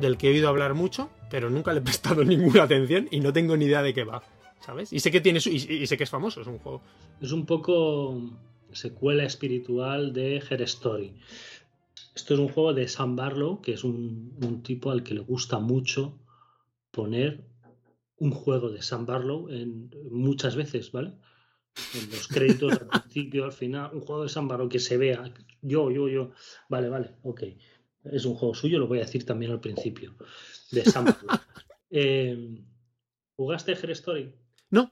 del 0.00 0.16
que 0.16 0.26
he 0.26 0.30
oído 0.32 0.48
hablar 0.48 0.74
mucho, 0.74 1.08
pero 1.30 1.50
nunca 1.50 1.72
le 1.72 1.78
he 1.78 1.82
prestado 1.90 2.24
ninguna 2.24 2.64
atención 2.64 3.06
y 3.12 3.20
no 3.20 3.32
tengo 3.32 3.56
ni 3.56 3.66
idea 3.66 3.80
de 3.80 3.94
qué 3.94 4.02
va, 4.02 4.24
¿sabes? 4.58 4.92
Y 4.92 4.98
sé 4.98 5.12
que 5.12 5.20
tiene 5.20 5.38
y, 5.38 5.86
sé 5.86 5.96
que 5.96 6.02
es 6.02 6.10
famoso, 6.10 6.40
es 6.40 6.48
un 6.48 6.58
juego. 6.58 6.82
Es 7.20 7.30
un 7.30 7.46
poco 7.46 8.20
secuela 8.72 9.22
espiritual 9.22 10.12
de 10.12 10.38
Her 10.38 10.62
Story. 10.62 11.14
Esto 12.16 12.34
es 12.34 12.40
un 12.40 12.48
juego 12.48 12.74
de 12.74 12.88
Sam 12.88 13.14
Barlow, 13.14 13.60
que 13.60 13.74
es 13.74 13.84
un, 13.84 14.36
un 14.42 14.64
tipo 14.64 14.90
al 14.90 15.04
que 15.04 15.14
le 15.14 15.20
gusta 15.20 15.60
mucho 15.60 16.18
poner 16.90 17.44
un 18.16 18.32
juego 18.32 18.68
de 18.68 18.82
Sam 18.82 19.06
Barlow 19.06 19.48
en, 19.48 19.90
muchas 20.10 20.56
veces, 20.56 20.90
¿vale? 20.90 21.12
En 21.94 22.10
los 22.10 22.28
créditos 22.28 22.72
al 22.72 22.88
principio, 22.88 23.44
al 23.44 23.52
final, 23.52 23.90
un 23.94 24.00
juego 24.00 24.22
de 24.22 24.28
Sam 24.28 24.48
Barlow 24.48 24.68
que 24.68 24.78
se 24.78 24.96
vea, 24.96 25.32
yo, 25.62 25.90
yo, 25.90 26.08
yo, 26.08 26.32
vale, 26.68 26.88
vale, 26.88 27.16
ok. 27.22 27.42
Es 28.04 28.24
un 28.24 28.34
juego 28.34 28.54
suyo, 28.54 28.78
lo 28.78 28.88
voy 28.88 28.98
a 28.98 29.02
decir 29.02 29.24
también 29.24 29.52
al 29.52 29.60
principio, 29.60 30.14
de 30.70 30.84
Sam 30.84 31.06
Barlow. 31.06 31.28
Eh, 31.94 32.64
¿Jugaste 33.36 33.72
Her 33.72 33.90
Story? 33.90 34.34
No. 34.70 34.90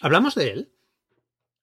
¿Hablamos 0.00 0.34
de 0.34 0.50
él? 0.50 0.72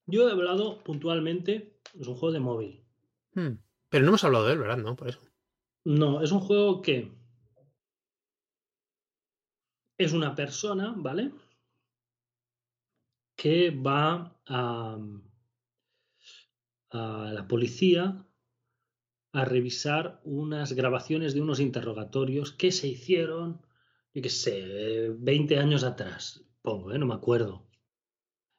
Yo 0.06 0.30
he 0.30 0.32
hablado 0.32 0.82
puntualmente, 0.86 1.82
es 2.00 2.08
un 2.08 2.16
juego 2.16 2.32
de 2.32 2.40
móvil. 2.40 2.86
Hmm. 3.34 3.58
Pero 3.90 4.04
no 4.06 4.12
hemos 4.12 4.24
hablado 4.24 4.48
de 4.48 4.54
él, 4.54 4.60
¿verdad? 4.60 4.78
No, 4.78 4.96
por 4.96 5.10
eso. 5.10 5.20
No, 5.84 6.22
es 6.22 6.32
un 6.32 6.40
juego 6.40 6.82
que 6.82 7.12
es 9.98 10.14
una 10.14 10.34
persona, 10.36 10.94
¿vale? 10.96 11.32
Que 13.36 13.72
va 13.72 14.40
a, 14.46 14.98
a 16.92 17.32
la 17.34 17.48
policía 17.48 18.26
a 19.34 19.46
revisar 19.46 20.22
unas 20.24 20.74
grabaciones 20.74 21.34
de 21.34 21.42
unos 21.42 21.60
interrogatorios 21.60 22.52
que 22.52 22.72
se 22.72 22.88
hicieron, 22.88 23.62
yo 24.14 24.22
qué 24.22 24.30
sé, 24.30 25.10
20 25.10 25.58
años 25.58 25.84
atrás, 25.84 26.46
pongo, 26.62 26.92
¿eh? 26.92 27.00
no 27.00 27.08
me 27.08 27.16
acuerdo. 27.16 27.68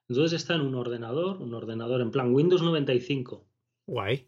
Entonces 0.08 0.40
está 0.40 0.56
en 0.56 0.62
un 0.62 0.74
ordenador, 0.74 1.40
un 1.40 1.54
ordenador 1.54 2.00
en 2.00 2.10
plan 2.10 2.34
Windows 2.34 2.62
95. 2.62 3.46
Guay. 3.86 4.26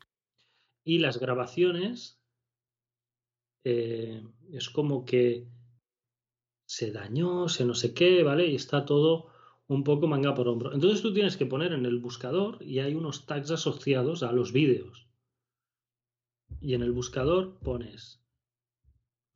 Y 0.84 0.98
las 0.98 1.18
grabaciones 1.18 2.20
eh, 3.64 4.22
es 4.52 4.70
como 4.70 5.04
que 5.04 5.48
se 6.64 6.92
dañó, 6.92 7.48
se 7.48 7.64
no 7.64 7.74
sé 7.74 7.92
qué, 7.92 8.22
¿vale? 8.22 8.46
Y 8.46 8.54
está 8.54 8.84
todo 8.84 9.32
un 9.68 9.84
poco 9.84 10.06
manga 10.06 10.34
por 10.34 10.48
hombro. 10.48 10.72
Entonces 10.72 11.02
tú 11.02 11.12
tienes 11.12 11.36
que 11.36 11.46
poner 11.46 11.72
en 11.72 11.86
el 11.86 11.98
buscador 11.98 12.62
y 12.62 12.78
hay 12.78 12.94
unos 12.94 13.26
tags 13.26 13.50
asociados 13.50 14.22
a 14.22 14.32
los 14.32 14.52
vídeos. 14.52 15.08
Y 16.60 16.74
en 16.74 16.82
el 16.82 16.92
buscador 16.92 17.58
pones 17.60 18.22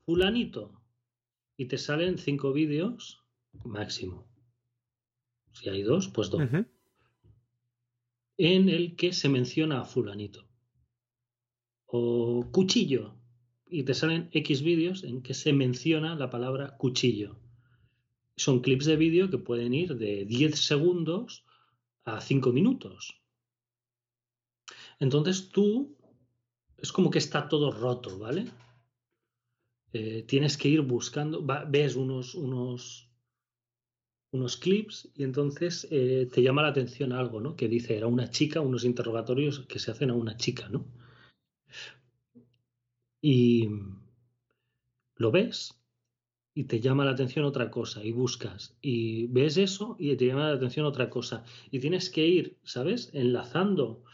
fulanito 0.05 0.83
y 1.57 1.67
te 1.67 1.79
salen 1.79 2.19
cinco 2.19 2.53
vídeos 2.53 3.25
máximo. 3.65 4.29
Si 5.53 5.69
hay 5.69 5.83
dos, 5.83 6.09
pues 6.09 6.31
dos. 6.31 6.43
En 8.37 8.69
el 8.69 8.97
que 8.97 9.13
se 9.13 9.29
menciona 9.29 9.81
a 9.81 9.85
fulanito. 9.85 10.49
O 11.87 12.49
cuchillo. 12.53 13.17
Y 13.67 13.83
te 13.85 13.95
salen 13.95 14.31
X 14.33 14.63
vídeos 14.63 15.05
en 15.05 15.23
que 15.23 15.35
se 15.35 15.53
menciona 15.53 16.15
la 16.15 16.31
palabra 16.31 16.77
cuchillo. 16.77 17.39
Son 18.41 18.61
clips 18.61 18.87
de 18.87 18.97
vídeo 18.97 19.29
que 19.29 19.37
pueden 19.37 19.75
ir 19.75 19.97
de 19.97 20.25
10 20.25 20.59
segundos 20.59 21.45
a 22.05 22.23
5 22.23 22.53
minutos. 22.53 23.21
Entonces 24.99 25.51
tú 25.51 25.95
es 26.79 26.91
como 26.91 27.11
que 27.11 27.19
está 27.19 27.49
todo 27.49 27.71
roto, 27.71 28.19
¿vale? 28.19 28.47
Eh, 29.93 30.25
tienes 30.27 30.57
que 30.57 30.71
ir 30.71 30.81
buscando, 30.81 31.45
ves 31.69 31.97
unos, 31.97 32.35
unos, 32.35 33.11
unos 34.33 34.57
clips 34.57 35.11
y 35.15 35.25
entonces 35.25 35.87
eh, 35.91 36.27
te 36.33 36.43
llama 36.43 36.63
la 36.63 36.69
atención 36.69 37.13
algo, 37.13 37.43
¿no? 37.43 37.57
Que 37.57 37.69
dice, 37.69 37.95
era 37.95 38.07
una 38.07 38.31
chica, 38.31 38.63
unos 38.63 38.85
interrogatorios 38.85 39.67
que 39.67 39.79
se 39.79 39.91
hacen 39.91 40.09
a 40.09 40.15
una 40.15 40.39
chica, 40.39 40.67
¿no? 40.71 40.87
Y 43.21 43.69
lo 45.17 45.31
ves 45.31 45.80
y 46.55 46.65
te 46.65 46.81
llama 46.81 47.05
la 47.05 47.13
atención 47.13 47.45
otra 47.45 47.71
cosa 47.71 48.05
y 48.05 48.13
buscas 48.13 48.77
y 48.81 49.27
ves 49.29 49.57
eso 49.57 49.97
y 49.99 50.17
te 50.17 50.27
llama 50.27 50.49
la 50.49 50.57
atención 50.57 50.85
otra 50.87 51.09
cosa 51.09 51.45
y 51.71 51.79
tienes 51.79 52.11
que 52.11 52.27
ir, 52.27 52.59
¿sabes? 52.65 53.11
Enlazando 53.13 54.05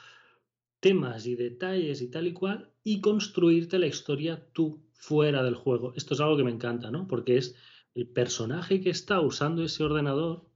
temas 0.81 1.27
y 1.27 1.35
detalles 1.35 2.03
y 2.03 2.11
tal 2.11 2.27
y 2.27 2.33
cual 2.33 2.73
y 2.85 3.01
construirte 3.01 3.79
la 3.79 3.87
historia 3.87 4.47
tú 4.53 4.87
fuera 4.93 5.43
del 5.43 5.55
juego. 5.55 5.93
Esto 5.97 6.15
es 6.15 6.21
algo 6.21 6.37
que 6.37 6.45
me 6.45 6.51
encanta, 6.51 6.91
¿no? 6.91 7.09
Porque 7.09 7.37
es 7.39 7.55
el 7.95 8.09
personaje 8.09 8.81
que 8.81 8.91
está 8.91 9.21
usando 9.21 9.65
ese 9.65 9.83
ordenador 9.83 10.47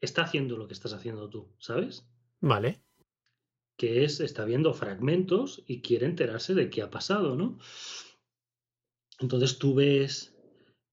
está 0.00 0.22
haciendo 0.22 0.56
lo 0.56 0.66
que 0.66 0.74
estás 0.74 0.92
haciendo 0.92 1.28
tú, 1.28 1.48
¿sabes? 1.58 2.06
Vale. 2.40 2.82
Que 3.76 4.04
es, 4.04 4.20
está 4.20 4.44
viendo 4.44 4.74
fragmentos 4.74 5.64
y 5.66 5.80
quiere 5.80 6.06
enterarse 6.06 6.54
de 6.54 6.70
qué 6.70 6.82
ha 6.82 6.90
pasado, 6.90 7.34
¿no? 7.36 7.58
Entonces 9.20 9.58
tú 9.58 9.74
ves 9.74 10.34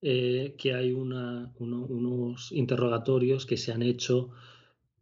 eh, 0.02 0.56
que 0.58 0.74
hay 0.74 0.92
unos 0.92 2.52
interrogatorios 2.52 3.46
que 3.46 3.58
se 3.58 3.72
han 3.72 3.84
hecho 3.84 4.32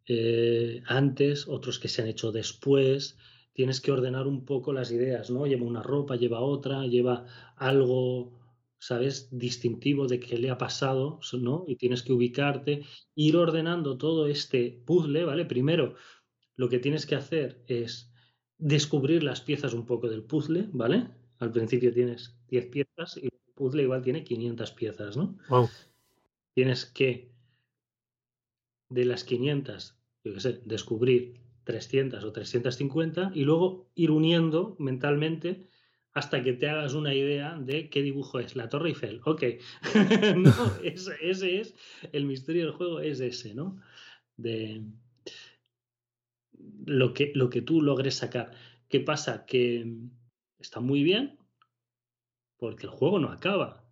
eh, 0.07 0.81
antes, 0.87 1.47
otros 1.47 1.79
que 1.79 1.87
se 1.87 2.01
han 2.01 2.07
hecho 2.07 2.31
después. 2.31 3.17
Tienes 3.53 3.81
que 3.81 3.91
ordenar 3.91 4.27
un 4.27 4.45
poco 4.45 4.73
las 4.73 4.91
ideas, 4.91 5.29
¿no? 5.29 5.45
Lleva 5.45 5.65
una 5.65 5.83
ropa, 5.83 6.15
lleva 6.15 6.41
otra, 6.41 6.85
lleva 6.87 7.25
algo, 7.55 8.39
¿sabes? 8.79 9.29
Distintivo 9.31 10.07
de 10.07 10.19
qué 10.19 10.37
le 10.37 10.49
ha 10.49 10.57
pasado, 10.57 11.19
¿no? 11.33 11.65
Y 11.67 11.75
tienes 11.75 12.03
que 12.03 12.13
ubicarte, 12.13 12.83
ir 13.15 13.37
ordenando 13.37 13.97
todo 13.97 14.27
este 14.27 14.81
puzzle, 14.85 15.25
¿vale? 15.25 15.45
Primero, 15.45 15.95
lo 16.55 16.69
que 16.69 16.79
tienes 16.79 17.05
que 17.05 17.15
hacer 17.15 17.63
es 17.67 18.11
descubrir 18.57 19.23
las 19.23 19.41
piezas 19.41 19.73
un 19.73 19.85
poco 19.85 20.09
del 20.09 20.23
puzzle, 20.23 20.69
¿vale? 20.73 21.07
Al 21.37 21.51
principio 21.51 21.93
tienes 21.93 22.38
10 22.49 22.65
piezas 22.67 23.17
y 23.17 23.25
el 23.25 23.39
puzzle 23.55 23.83
igual 23.83 24.01
tiene 24.01 24.23
500 24.23 24.71
piezas, 24.71 25.17
¿no? 25.17 25.37
Wow. 25.49 25.69
Tienes 26.53 26.85
que, 26.85 27.31
de 28.89 29.05
las 29.05 29.23
500, 29.23 29.97
yo 30.23 30.33
qué 30.33 30.39
sé, 30.39 30.61
descubrir 30.65 31.39
300 31.63 32.23
o 32.23 32.31
350 32.31 33.31
y 33.33 33.43
luego 33.43 33.89
ir 33.95 34.11
uniendo 34.11 34.75
mentalmente 34.79 35.67
hasta 36.13 36.43
que 36.43 36.53
te 36.53 36.67
hagas 36.67 36.95
una 36.95 37.13
idea 37.13 37.57
de 37.59 37.89
qué 37.89 38.01
dibujo 38.01 38.39
es. 38.39 38.55
La 38.55 38.67
Torre 38.67 38.89
Eiffel, 38.89 39.21
ok. 39.25 39.43
no, 40.35 40.53
ese, 40.83 41.13
ese 41.21 41.61
es, 41.61 41.75
el 42.11 42.25
misterio 42.25 42.65
del 42.65 42.73
juego 42.73 42.99
es 42.99 43.19
ese, 43.19 43.53
¿no? 43.53 43.79
De 44.35 44.81
lo 46.85 47.13
que, 47.13 47.31
lo 47.35 47.49
que 47.49 47.61
tú 47.61 47.81
logres 47.81 48.15
sacar. 48.15 48.51
¿Qué 48.89 48.99
pasa? 48.99 49.45
Que 49.45 49.93
está 50.59 50.79
muy 50.79 51.03
bien 51.03 51.38
porque 52.59 52.85
el 52.85 52.91
juego 52.91 53.19
no 53.19 53.29
acaba. 53.29 53.85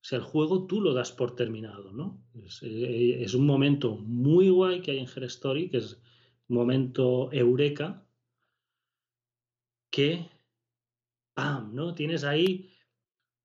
O 0.00 0.06
sea, 0.06 0.18
el 0.18 0.24
juego 0.24 0.66
tú 0.66 0.80
lo 0.80 0.94
das 0.94 1.12
por 1.12 1.34
terminado, 1.34 1.92
¿no? 1.92 2.22
Es, 2.34 2.62
eh, 2.62 3.22
es 3.22 3.34
un 3.34 3.46
momento 3.46 3.96
muy 3.96 4.48
guay 4.48 4.80
que 4.80 4.92
hay 4.92 4.98
en 4.98 5.08
Her 5.08 5.24
Story, 5.24 5.68
que 5.68 5.78
es 5.78 6.00
un 6.48 6.56
momento 6.56 7.32
eureka, 7.32 8.06
que, 9.90 10.30
¡pam!, 11.34 11.74
¿no? 11.74 11.94
Tienes 11.94 12.22
ahí, 12.24 12.70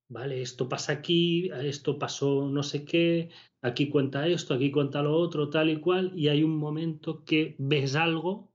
vale, 0.08 0.42
esto 0.42 0.68
pasa 0.68 0.92
aquí, 0.92 1.50
esto 1.50 1.98
pasó 1.98 2.48
no 2.48 2.62
sé 2.62 2.84
qué, 2.84 3.30
aquí 3.62 3.88
cuenta 3.88 4.28
esto, 4.28 4.54
aquí 4.54 4.70
cuenta 4.70 5.02
lo 5.02 5.16
otro, 5.16 5.48
tal 5.50 5.70
y 5.70 5.80
cual, 5.80 6.12
y 6.14 6.28
hay 6.28 6.42
un 6.42 6.56
momento 6.56 7.24
que 7.24 7.56
ves 7.58 7.96
algo, 7.96 8.52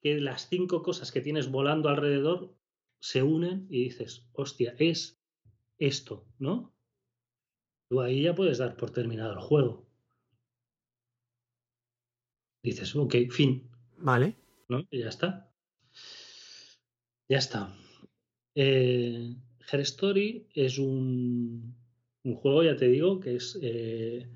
que 0.00 0.20
las 0.20 0.48
cinco 0.48 0.82
cosas 0.82 1.12
que 1.12 1.20
tienes 1.20 1.50
volando 1.50 1.88
alrededor 1.88 2.56
se 3.00 3.22
unen 3.22 3.66
y 3.70 3.84
dices, 3.84 4.26
hostia, 4.32 4.74
es 4.78 5.20
esto, 5.78 6.26
¿no? 6.38 6.74
Tú 7.88 8.00
ahí 8.00 8.22
ya 8.22 8.34
puedes 8.34 8.58
dar 8.58 8.76
por 8.76 8.90
terminado 8.90 9.32
el 9.32 9.40
juego. 9.40 9.86
Dices, 12.62 12.94
ok, 12.94 13.14
fin, 13.30 13.70
Vale. 13.96 14.36
¿no? 14.68 14.86
Y 14.90 15.00
ya 15.00 15.08
está. 15.08 15.50
Ya 17.28 17.38
está. 17.38 17.74
Eh, 18.54 19.34
Her 19.70 19.80
Story 19.80 20.48
es 20.54 20.78
un, 20.78 21.74
un 22.24 22.34
juego, 22.34 22.62
ya 22.62 22.76
te 22.76 22.88
digo, 22.88 23.20
que 23.20 23.36
es 23.36 23.58
eh, 23.62 24.30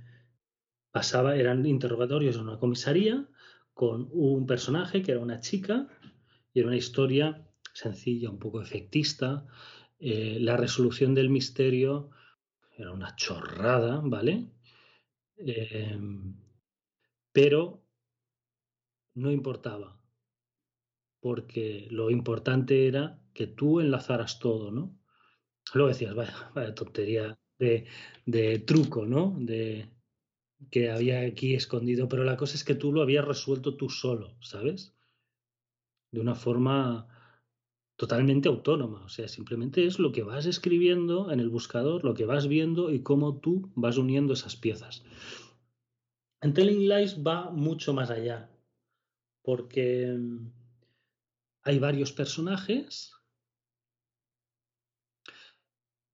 pasaba, 0.90 1.36
eran 1.36 1.66
interrogatorios 1.66 2.36
en 2.36 2.42
una 2.42 2.58
comisaría 2.58 3.28
con 3.72 4.08
un 4.12 4.46
personaje 4.46 5.02
que 5.02 5.10
era 5.12 5.20
una 5.20 5.40
chica 5.40 5.88
y 6.52 6.60
era 6.60 6.68
una 6.68 6.76
historia 6.76 7.46
sencilla, 7.74 8.30
un 8.30 8.38
poco 8.38 8.62
efectista. 8.62 9.46
Eh, 9.98 10.38
la 10.40 10.56
resolución 10.56 11.14
del 11.14 11.28
misterio 11.28 12.10
era 12.76 12.92
una 12.92 13.14
chorrada, 13.16 14.00
¿vale? 14.02 14.46
Eh, 15.36 15.98
pero 17.32 17.82
no 19.14 19.30
importaba, 19.30 20.00
porque 21.20 21.88
lo 21.90 22.10
importante 22.10 22.86
era 22.86 23.20
que 23.32 23.46
tú 23.46 23.80
enlazaras 23.80 24.38
todo, 24.38 24.70
¿no? 24.70 24.98
Luego 25.74 25.88
decías, 25.88 26.14
vaya, 26.14 26.50
vaya 26.54 26.74
tontería 26.74 27.38
de, 27.58 27.86
de 28.26 28.58
truco, 28.60 29.06
¿no? 29.06 29.36
De 29.38 29.90
que 30.70 30.90
había 30.90 31.20
aquí 31.20 31.54
escondido, 31.54 32.08
pero 32.08 32.24
la 32.24 32.36
cosa 32.36 32.54
es 32.54 32.64
que 32.64 32.74
tú 32.74 32.92
lo 32.92 33.02
habías 33.02 33.24
resuelto 33.24 33.76
tú 33.76 33.90
solo, 33.90 34.36
¿sabes? 34.40 34.94
de 36.14 36.20
una 36.20 36.36
forma 36.36 37.08
totalmente 37.96 38.48
autónoma. 38.48 39.04
O 39.04 39.08
sea, 39.08 39.28
simplemente 39.28 39.86
es 39.86 39.98
lo 39.98 40.12
que 40.12 40.22
vas 40.22 40.46
escribiendo 40.46 41.30
en 41.30 41.40
el 41.40 41.48
buscador, 41.48 42.04
lo 42.04 42.14
que 42.14 42.26
vas 42.26 42.48
viendo 42.48 42.90
y 42.90 43.02
cómo 43.02 43.38
tú 43.38 43.70
vas 43.74 43.96
uniendo 43.96 44.32
esas 44.32 44.56
piezas. 44.56 45.04
En 46.40 46.52
Telling 46.52 46.88
Lies 46.88 47.22
va 47.24 47.50
mucho 47.50 47.94
más 47.94 48.10
allá, 48.10 48.50
porque 49.42 50.14
mm, 50.18 50.50
hay 51.62 51.78
varios 51.78 52.12
personajes, 52.12 53.12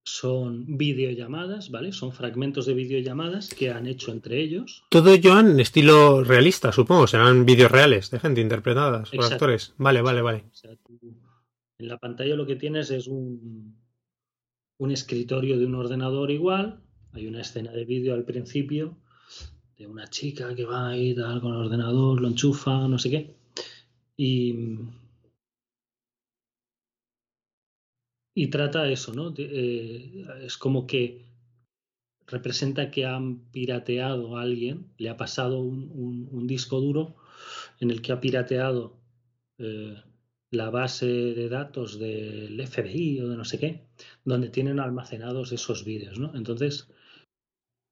son 0.03 0.77
videollamadas, 0.77 1.69
¿vale? 1.69 1.91
Son 1.91 2.11
fragmentos 2.11 2.65
de 2.65 2.73
videollamadas 2.73 3.49
que 3.49 3.71
han 3.71 3.87
hecho 3.87 4.11
entre 4.11 4.41
ellos. 4.41 4.83
Todo 4.89 5.11
ello 5.11 5.39
en 5.39 5.59
estilo 5.59 6.23
realista, 6.23 6.71
supongo, 6.71 7.07
serán 7.07 7.45
vídeos 7.45 7.71
reales 7.71 8.09
de 8.11 8.19
gente 8.19 8.41
interpretadas 8.41 9.09
por 9.09 9.25
actores. 9.25 9.73
Vale, 9.77 10.01
vale, 10.01 10.21
vale. 10.21 10.45
En 11.81 11.87
la 11.87 11.97
pantalla 11.97 12.35
lo 12.35 12.45
que 12.45 12.55
tienes 12.55 12.91
es 12.91 13.07
un, 13.07 13.75
escritorio 14.91 15.57
de 15.57 15.65
un 15.65 15.73
ordenador 15.73 16.29
igual. 16.29 16.79
Hay 17.13 17.25
una 17.25 17.41
escena 17.41 17.71
de 17.71 17.85
vídeo 17.85 18.13
al 18.13 18.23
principio 18.23 18.97
de 19.79 19.87
una 19.87 20.07
chica 20.07 20.53
que 20.53 20.63
va 20.63 20.89
ahí 20.89 21.15
tal 21.15 21.41
con 21.41 21.53
el 21.53 21.61
ordenador, 21.61 22.21
lo 22.21 22.27
enchufa, 22.27 22.87
no 22.87 22.99
sé 22.99 23.09
qué. 23.09 23.35
Y, 24.15 24.53
trata 28.51 28.87
eso, 28.87 29.13
¿no? 29.13 29.33
Eh, 29.35 30.23
es 30.43 30.57
como 30.57 30.85
que 30.85 31.25
representa 32.27 32.91
que 32.91 33.05
han 33.05 33.49
pirateado 33.51 34.37
a 34.37 34.43
alguien, 34.43 34.85
le 34.99 35.09
ha 35.09 35.17
pasado 35.17 35.59
un, 35.61 36.29
un, 36.31 36.45
disco 36.45 36.79
duro 36.79 37.15
en 37.79 37.89
el 37.89 38.01
que 38.03 38.11
ha 38.11 38.21
pirateado 38.21 38.97
eh, 39.57 39.95
la 40.51 40.69
base 40.69 41.05
de 41.05 41.47
datos 41.47 41.97
del 41.97 42.59
FBI 42.67 43.21
o 43.21 43.29
de 43.29 43.37
no 43.37 43.45
sé 43.45 43.57
qué, 43.57 43.87
donde 44.25 44.49
tienen 44.49 44.79
almacenados 44.79 45.51
esos 45.53 45.85
vídeos, 45.85 46.19
¿no? 46.19 46.35
Entonces, 46.35 46.91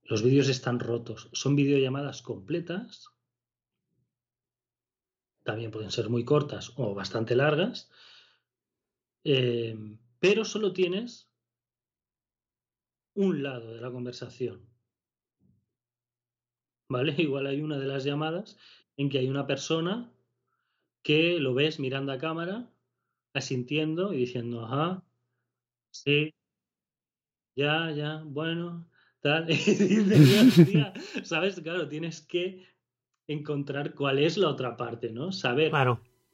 los 0.03 0.21
vídeos 0.23 0.49
están 0.49 0.79
rotos. 0.79 1.29
Son 1.31 1.55
videollamadas 1.55 2.21
completas, 2.21 3.07
también 5.43 5.71
pueden 5.71 5.91
ser 5.91 6.09
muy 6.09 6.25
cortas 6.25 6.73
o 6.75 6.93
bastante 6.93 7.35
largas, 7.35 7.89
eh, 9.23 9.77
pero 10.19 10.43
solo 10.43 10.73
tienes 10.73 11.29
un 13.15 13.41
lado 13.41 13.73
de 13.73 13.81
la 13.81 13.89
conversación. 13.89 14.67
¿Vale? 16.89 17.15
Igual 17.17 17.47
hay 17.47 17.61
una 17.61 17.77
de 17.77 17.87
las 17.87 18.03
llamadas 18.03 18.57
en 18.97 19.09
que 19.09 19.19
hay 19.19 19.29
una 19.29 19.47
persona 19.47 20.11
que 21.03 21.39
lo 21.39 21.53
ves 21.53 21.79
mirando 21.79 22.11
a 22.11 22.17
cámara, 22.17 22.69
asintiendo 23.33 24.13
y 24.13 24.17
diciendo, 24.17 24.65
ajá, 24.65 25.03
sí, 25.91 26.33
ya, 27.55 27.91
ya, 27.91 28.21
bueno, 28.25 28.87
tal. 29.21 29.47
¿Sabes? 31.23 31.59
Claro, 31.61 31.87
tienes 31.87 32.21
que 32.21 32.65
encontrar 33.27 33.93
cuál 33.93 34.19
es 34.19 34.37
la 34.37 34.49
otra 34.49 34.77
parte, 34.77 35.11
¿no? 35.11 35.31
Saber 35.31 35.71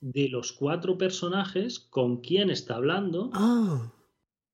de 0.02 0.30
los 0.30 0.52
cuatro 0.52 0.98
personajes 0.98 1.80
con 1.80 2.22
quién 2.22 2.50
está 2.50 2.76
hablando. 2.76 3.32
Ah. 3.34 3.92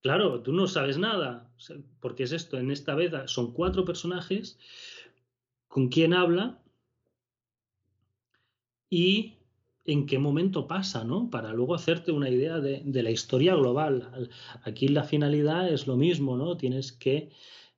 Claro, 0.02 0.42
tú 0.42 0.54
no 0.54 0.68
sabes 0.68 0.98
nada, 0.98 1.54
porque 2.00 2.24
es 2.24 2.32
esto, 2.32 2.58
en 2.58 2.72
esta 2.72 2.96
vez 2.96 3.12
son 3.26 3.54
cuatro 3.54 3.86
personajes 3.86 4.58
con 5.68 5.90
quién 5.90 6.14
habla 6.14 6.60
y 8.90 9.41
en 9.86 10.06
qué 10.06 10.20
momento 10.20 10.68
pasa, 10.68 11.04
¿no? 11.04 11.30
Para 11.30 11.54
luego 11.54 11.76
hacerte 11.76 12.12
una 12.12 12.30
idea 12.30 12.60
de, 12.60 12.84
la 13.04 13.12
historia 13.12 13.56
global. 13.56 14.30
Aquí 14.64 14.88
la 14.88 15.04
finalidad 15.04 15.72
es 15.72 15.88
lo 15.88 15.98
mismo, 15.98 16.38
¿no? 16.38 16.58
Tienes 16.58 16.92
que 16.92 17.30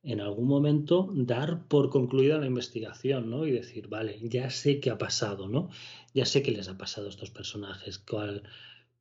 en 0.03 0.19
algún 0.19 0.47
momento 0.47 1.09
dar 1.13 1.65
por 1.67 1.89
concluida 1.89 2.37
la 2.37 2.47
investigación, 2.47 3.29
¿no? 3.29 3.47
Y 3.47 3.51
decir, 3.51 3.87
vale, 3.87 4.19
ya 4.21 4.49
sé 4.49 4.81
qué 4.81 4.89
ha 4.89 4.97
pasado, 4.97 5.47
¿no? 5.47 5.69
Ya 6.13 6.25
sé 6.25 6.43
qué 6.43 6.51
les 6.51 6.67
ha 6.67 6.77
pasado 6.77 7.07
a 7.07 7.09
estos 7.09 7.29
personajes, 7.29 7.99
cuál, 7.99 8.43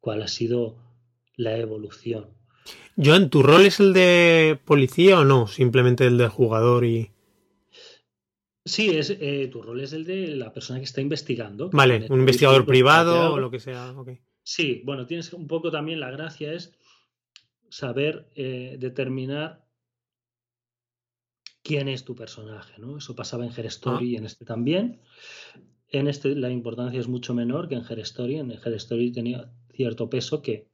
cuál 0.01 0.23
ha 0.23 0.29
sido 0.29 0.77
la 1.37 1.57
evolución. 1.59 2.29
Joan, 2.97 3.31
¿tu 3.31 3.43
rol 3.43 3.67
es 3.67 3.81
el 3.81 3.93
de 3.93 4.61
policía 4.65 5.19
o 5.19 5.25
no? 5.25 5.49
Simplemente 5.49 6.07
el 6.07 6.19
de 6.19 6.29
jugador 6.29 6.85
y. 6.85 7.11
Sí, 8.65 8.91
es, 8.91 9.11
eh, 9.11 9.49
tu 9.51 9.61
rol 9.61 9.81
es 9.81 9.93
el 9.93 10.05
de 10.05 10.29
la 10.29 10.53
persona 10.53 10.79
que 10.79 10.85
está 10.85 11.01
investigando. 11.01 11.71
Vale, 11.71 12.07
un 12.09 12.21
investigador 12.21 12.65
privado 12.65 13.35
o 13.35 13.39
lo 13.39 13.51
que 13.51 13.59
sea. 13.59 13.95
Sí, 14.43 14.83
bueno, 14.85 15.07
tienes 15.07 15.33
un 15.33 15.49
poco 15.49 15.71
también 15.71 16.01
la 16.01 16.11
gracia 16.11 16.53
es 16.53 16.73
saber 17.69 18.29
eh, 18.35 18.77
determinar 18.79 19.65
quién 21.63 21.89
es 21.89 22.05
tu 22.05 22.15
personaje, 22.15 22.75
¿no? 22.79 22.99
Eso 22.99 23.17
pasaba 23.17 23.45
en 23.45 23.53
Herstory 23.57 24.11
y 24.11 24.17
en 24.17 24.27
este 24.27 24.45
también. 24.45 25.01
En 25.89 26.07
este 26.07 26.35
la 26.35 26.51
importancia 26.51 27.01
es 27.01 27.09
mucho 27.09 27.35
menor 27.35 27.69
que 27.69 27.75
en 27.75 27.85
Herstory. 27.89 28.37
En 28.37 28.51
Herstory 28.51 29.13
tenía 29.13 29.53
cierto 29.75 30.09
peso 30.09 30.43
que 30.43 30.69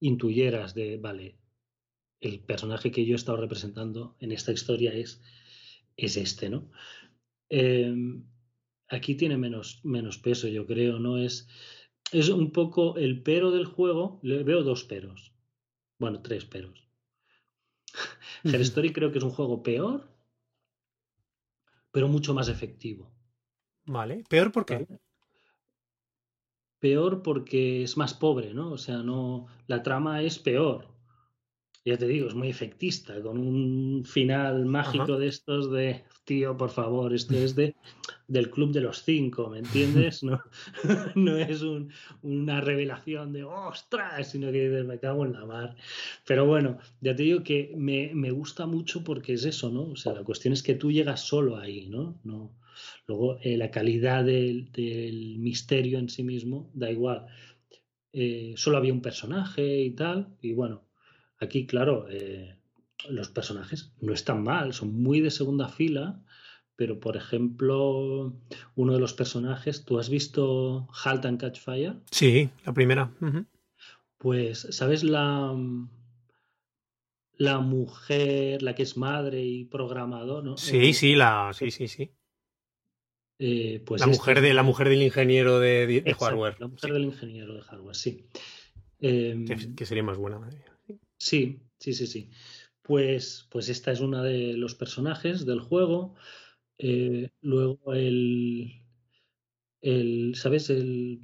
intuyeras 0.00 0.74
de, 0.74 0.96
vale, 0.96 1.38
el 2.20 2.40
personaje 2.40 2.90
que 2.90 3.04
yo 3.04 3.14
he 3.14 3.16
estado 3.16 3.38
representando 3.38 4.16
en 4.18 4.32
esta 4.32 4.52
historia 4.52 4.92
es, 4.92 5.20
es 5.96 6.16
este, 6.16 6.50
¿no? 6.50 6.70
Em, 7.50 8.24
aquí 8.88 9.14
tiene 9.14 9.36
menos, 9.36 9.80
menos 9.84 10.18
peso, 10.18 10.48
yo 10.48 10.66
creo, 10.66 10.98
¿no? 10.98 11.18
Es, 11.18 11.48
es 12.12 12.28
un 12.28 12.52
poco 12.52 12.96
el 12.96 13.22
pero 13.22 13.50
del 13.50 13.66
juego, 13.66 14.20
le 14.22 14.42
veo 14.42 14.62
dos 14.62 14.84
peros. 14.84 15.32
Bueno, 15.98 16.22
tres 16.22 16.44
peros. 16.44 16.88
Her 18.44 18.60
Story 18.60 18.92
creo 18.92 19.10
que 19.10 19.18
es 19.18 19.24
un 19.24 19.30
juego 19.30 19.62
peor, 19.62 20.08
pero 21.90 22.08
mucho 22.08 22.34
más 22.34 22.48
efectivo. 22.48 23.10
Vale, 23.86 24.24
peor 24.28 24.52
por 24.52 24.66
qué? 24.66 24.86
Peor 26.78 27.22
porque 27.22 27.82
es 27.82 27.96
más 27.96 28.14
pobre, 28.14 28.54
¿no? 28.54 28.70
O 28.70 28.78
sea, 28.78 28.98
no 28.98 29.46
la 29.66 29.82
trama 29.82 30.22
es 30.22 30.38
peor 30.38 30.97
ya 31.88 31.96
te 31.96 32.06
digo, 32.06 32.28
es 32.28 32.34
muy 32.34 32.48
efectista, 32.48 33.20
con 33.22 33.38
un 33.38 34.04
final 34.04 34.66
mágico 34.66 35.18
de 35.18 35.28
estos 35.28 35.70
de, 35.70 36.04
tío, 36.24 36.56
por 36.56 36.70
favor, 36.70 37.14
esto 37.14 37.34
es 37.36 37.54
de, 37.54 37.74
del 38.26 38.50
club 38.50 38.72
de 38.72 38.82
los 38.82 39.02
cinco, 39.02 39.48
¿me 39.48 39.60
entiendes? 39.60 40.22
No, 40.28 40.40
no 41.14 41.36
es 41.38 41.62
una 42.22 42.60
revelación 42.60 43.32
de, 43.32 43.44
ostras, 43.44 44.30
sino 44.30 44.52
que 44.52 44.68
me 44.86 44.98
cago 44.98 45.24
en 45.24 45.32
la 45.32 45.46
mar. 45.46 45.76
Pero 46.26 46.46
bueno, 46.46 46.78
ya 47.00 47.16
te 47.16 47.22
digo 47.22 47.42
que 47.42 47.72
me, 47.76 48.30
gusta 48.30 48.66
mucho 48.66 49.02
porque 49.02 49.32
es 49.32 49.44
eso, 49.44 49.70
¿no? 49.70 49.84
O 49.84 49.96
sea, 49.96 50.12
la 50.12 50.24
cuestión 50.24 50.52
es 50.52 50.62
que 50.62 50.74
tú 50.74 50.92
llegas 50.92 51.20
solo 51.20 51.56
ahí, 51.56 51.88
¿no? 51.88 52.20
no 52.24 52.52
luego, 53.06 53.38
eh, 53.42 53.56
la 53.56 53.70
calidad 53.70 54.24
del, 54.24 54.70
misterio 55.38 55.98
en 55.98 56.08
sí 56.08 56.22
mismo, 56.22 56.70
da 56.74 56.90
igual. 56.90 57.26
Eh, 58.12 58.54
solo 58.56 58.76
había 58.76 58.92
un 58.92 59.02
personaje 59.02 59.82
y 59.82 59.90
tal, 59.90 60.36
y 60.40 60.52
bueno, 60.52 60.87
Aquí, 61.40 61.66
claro, 61.66 62.06
eh, 62.10 62.56
los 63.08 63.28
personajes 63.28 63.92
no 64.00 64.12
están 64.12 64.42
mal, 64.42 64.72
son 64.74 65.02
muy 65.02 65.20
de 65.20 65.30
segunda 65.30 65.68
fila, 65.68 66.20
pero 66.76 67.00
por 67.00 67.16
ejemplo, 67.16 68.32
uno 68.74 68.92
de 68.92 69.00
los 69.00 69.14
personajes, 69.14 69.84
¿tú 69.84 69.98
has 69.98 70.08
visto 70.08 70.88
Halt 71.04 71.24
and 71.24 71.40
Catch 71.40 71.60
Fire? 71.60 71.96
Sí, 72.10 72.50
la 72.64 72.72
primera. 72.72 73.12
Pues, 74.18 74.66
¿sabes 74.70 75.04
la, 75.04 75.56
la 77.36 77.58
mujer, 77.60 78.62
la 78.62 78.74
que 78.74 78.82
es 78.82 78.96
madre 78.96 79.44
y 79.44 79.64
programador? 79.64 80.44
¿no? 80.44 80.56
Sí, 80.56 80.92
sí, 80.92 81.14
la, 81.14 81.50
sí, 81.52 81.70
sí, 81.70 81.88
sí. 81.88 82.10
Eh, 83.40 83.80
pues 83.86 84.00
la 84.00 84.08
mujer 84.08 84.40
de 84.40 84.52
la 84.52 84.64
mujer 84.64 84.88
del 84.88 85.02
ingeniero 85.02 85.60
de, 85.60 86.02
hardware. 86.18 86.56
La 86.58 86.66
mujer 86.66 86.92
del 86.92 87.04
ingeniero 87.04 87.54
de 87.54 87.62
hardware, 87.62 87.94
sí. 87.94 88.26
Em, 89.00 89.46
que, 89.76 89.86
sería 89.86 90.02
más 90.02 90.16
buena, 90.16 90.40
madre 90.40 90.58
Sí, 91.18 91.60
sí, 91.78 91.92
sí, 91.92 92.06
sí. 92.06 92.30
Pues, 92.82 93.46
pues 93.50 93.68
esta 93.68 93.92
es 93.92 94.00
una 94.00 94.22
de 94.22 94.54
los 94.54 94.74
personajes 94.74 95.44
del 95.44 95.60
juego. 95.60 96.14
Eh, 96.78 97.28
luego 97.42 97.92
el, 97.92 98.82
el, 99.80 100.34
¿sabes? 100.36 100.70
El 100.70 101.20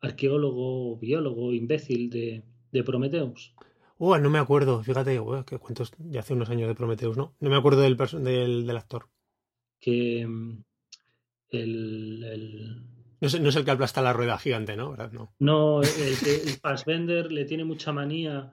arqueólogo, 0.00 0.98
biólogo, 0.98 1.52
imbécil 1.52 2.10
de, 2.10 2.44
de 2.70 2.84
Prometheus. 2.84 3.54
Uh, 3.98 4.18
no 4.18 4.28
me 4.28 4.38
acuerdo, 4.38 4.82
fíjate, 4.84 5.18
que 5.46 5.58
cuentos 5.58 5.92
ya 5.98 6.20
hace 6.20 6.34
unos 6.34 6.50
años 6.50 6.68
de 6.68 6.74
Prometheus, 6.74 7.16
¿no? 7.16 7.34
No 7.40 7.48
me 7.48 7.56
acuerdo 7.56 7.80
del, 7.80 7.96
del, 7.96 8.66
del 8.66 8.76
actor. 8.76 9.08
Que 9.80 10.26
mm, 10.26 10.62
el, 11.50 12.22
el... 12.24 12.82
No, 13.20 13.28
es, 13.28 13.40
no 13.40 13.48
es 13.48 13.56
el 13.56 13.64
que 13.64 13.70
aplasta 13.70 14.02
la 14.02 14.12
rueda 14.12 14.38
gigante, 14.38 14.76
¿no? 14.76 14.94
No, 15.10 15.32
no 15.38 15.82
el, 15.82 15.88
el, 15.88 16.48
el 16.48 16.54
Fassbender 16.60 17.32
le 17.32 17.46
tiene 17.46 17.64
mucha 17.64 17.90
manía 17.92 18.52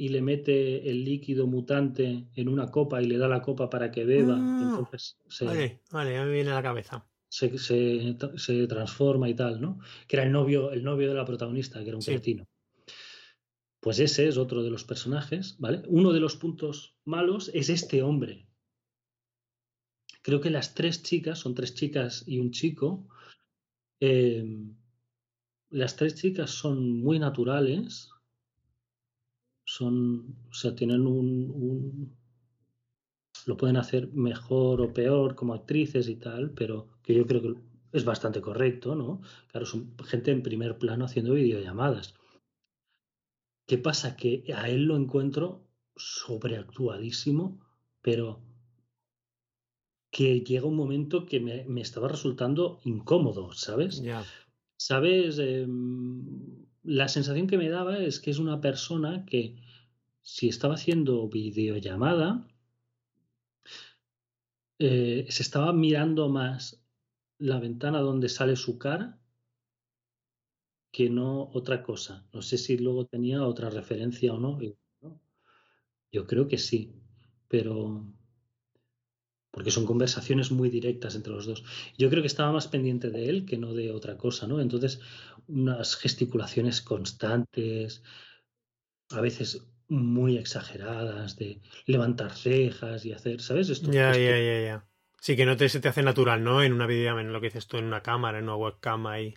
y 0.00 0.08
le 0.08 0.22
mete 0.22 0.88
el 0.90 1.04
líquido 1.04 1.46
mutante 1.46 2.26
en 2.34 2.48
una 2.48 2.70
copa 2.70 3.02
y 3.02 3.06
le 3.06 3.18
da 3.18 3.28
la 3.28 3.42
copa 3.42 3.68
para 3.68 3.90
que 3.90 4.06
beba. 4.06 4.34
Ah, 4.34 4.68
Entonces, 4.70 5.18
Vale, 5.42 5.82
vale, 5.90 6.14
ya 6.14 6.24
me 6.24 6.32
viene 6.32 6.50
a 6.52 6.54
la 6.54 6.62
cabeza. 6.62 7.06
se, 7.28 7.58
se, 7.58 8.66
transforma 8.66 9.28
y 9.28 9.34
tal, 9.34 9.60
¿no? 9.60 9.78
Que 10.08 10.16
era 10.16 10.24
el 10.24 10.32
novio, 10.32 10.72
el 10.72 10.82
novio 10.84 11.06
de 11.10 11.14
la 11.14 11.26
protagonista, 11.26 11.82
que 11.82 11.88
era 11.88 11.98
un 11.98 12.02
cretino. 12.02 12.48
Pues 13.78 13.98
ese 13.98 14.26
es 14.26 14.38
otro 14.38 14.62
de 14.62 14.70
los 14.70 14.84
personajes, 14.84 15.56
¿vale? 15.58 15.82
Uno 15.86 16.14
de 16.14 16.20
los 16.20 16.36
puntos 16.36 16.96
malos 17.04 17.50
es 17.52 17.68
este 17.68 18.02
hombre. 18.02 18.48
Creo 20.22 20.40
que 20.40 20.48
las 20.48 20.72
tres 20.72 21.02
chicas, 21.02 21.40
son 21.40 21.54
tres 21.54 21.74
chicas 21.74 22.24
y 22.26 22.38
un 22.38 22.52
chico, 22.52 23.06
eh, 24.00 24.46
las 25.68 25.96
tres 25.96 26.14
chicas 26.14 26.48
son 26.48 27.00
muy 27.00 27.18
naturales, 27.18 28.08
son, 29.70 30.36
o 30.50 30.54
sea, 30.54 30.74
tienen 30.74 31.06
un, 31.06 32.16
lo 33.46 33.56
pueden 33.56 33.76
hacer 33.76 34.08
mejor 34.12 34.80
o 34.80 34.92
peor 34.92 35.36
como 35.36 35.54
actrices 35.54 36.08
y 36.08 36.16
tal, 36.16 36.50
pero 36.50 36.88
que 37.04 37.14
yo 37.14 37.24
creo 37.24 37.40
que 37.40 37.54
es 37.92 38.04
bastante 38.04 38.40
correcto, 38.40 38.96
¿no? 38.96 39.20
Claro, 39.46 39.66
son 39.66 39.96
gente 40.04 40.32
en 40.32 40.42
primer 40.42 40.76
plano 40.76 41.04
haciendo 41.04 41.34
videollamadas. 41.34 42.14
¿Qué 43.68 43.78
pasa? 43.78 44.16
Que 44.16 44.42
a 44.56 44.68
él 44.68 44.86
lo 44.86 44.96
encuentro 44.96 45.64
sobreactuadísimo, 45.94 47.60
pero 48.02 48.40
que 50.10 50.40
llega 50.40 50.66
un 50.66 50.74
momento 50.74 51.26
que 51.26 51.38
me, 51.38 51.80
estaba 51.80 52.08
resultando 52.08 52.80
incómodo, 52.82 53.52
¿sabes? 53.52 54.02
¿Sabes? 54.76 55.38
Em, 55.38 56.49
la 56.82 57.08
sensación 57.08 57.46
que 57.46 57.58
me 57.58 57.68
daba 57.68 57.98
es 57.98 58.20
que 58.20 58.30
es 58.30 58.38
una 58.38 58.60
persona 58.60 59.24
que 59.26 59.56
si 60.22 60.48
estaba 60.48 60.74
haciendo 60.74 61.28
videollamada, 61.28 62.46
eh, 64.78 65.26
se 65.28 65.42
estaba 65.42 65.72
mirando 65.72 66.28
más 66.28 66.82
la 67.38 67.58
ventana 67.58 68.00
donde 68.00 68.28
sale 68.28 68.56
su 68.56 68.78
cara 68.78 69.18
que 70.92 71.08
no 71.08 71.50
otra 71.52 71.82
cosa. 71.82 72.26
No 72.32 72.42
sé 72.42 72.58
si 72.58 72.76
luego 72.76 73.06
tenía 73.06 73.46
otra 73.46 73.70
referencia 73.70 74.34
o 74.34 74.38
no. 74.40 74.58
Yo 76.12 76.26
creo 76.26 76.48
que 76.48 76.58
sí, 76.58 76.92
pero 77.48 78.12
porque 79.50 79.70
son 79.70 79.86
conversaciones 79.86 80.50
muy 80.50 80.70
directas 80.70 81.14
entre 81.14 81.32
los 81.32 81.46
dos. 81.46 81.64
Yo 81.98 82.08
creo 82.10 82.22
que 82.22 82.28
estaba 82.28 82.52
más 82.52 82.68
pendiente 82.68 83.10
de 83.10 83.28
él 83.28 83.46
que 83.46 83.58
no 83.58 83.74
de 83.74 83.92
otra 83.92 84.16
cosa, 84.16 84.46
¿no? 84.46 84.60
Entonces, 84.60 85.00
unas 85.48 85.96
gesticulaciones 85.96 86.80
constantes, 86.82 88.02
a 89.10 89.20
veces 89.20 89.66
muy 89.88 90.36
exageradas, 90.38 91.36
de 91.36 91.60
levantar 91.86 92.32
cejas 92.36 93.04
y 93.04 93.12
hacer, 93.12 93.40
¿sabes? 93.40 93.68
Esto, 93.68 93.90
ya, 93.90 94.12
ya, 94.16 94.38
ya, 94.38 94.62
ya. 94.62 94.86
Sí, 95.20 95.36
que 95.36 95.44
no 95.44 95.56
te, 95.56 95.68
se 95.68 95.80
te 95.80 95.88
hace 95.88 96.02
natural, 96.02 96.42
¿no? 96.42 96.62
En 96.62 96.72
una 96.72 96.86
videollamada, 96.86 97.26
en 97.26 97.32
lo 97.32 97.40
que 97.40 97.48
dices 97.48 97.66
tú, 97.66 97.76
en 97.78 97.84
una 97.86 98.02
cámara, 98.02 98.38
en 98.38 98.44
una 98.44 98.56
webcam 98.56 99.06
ahí. 99.06 99.34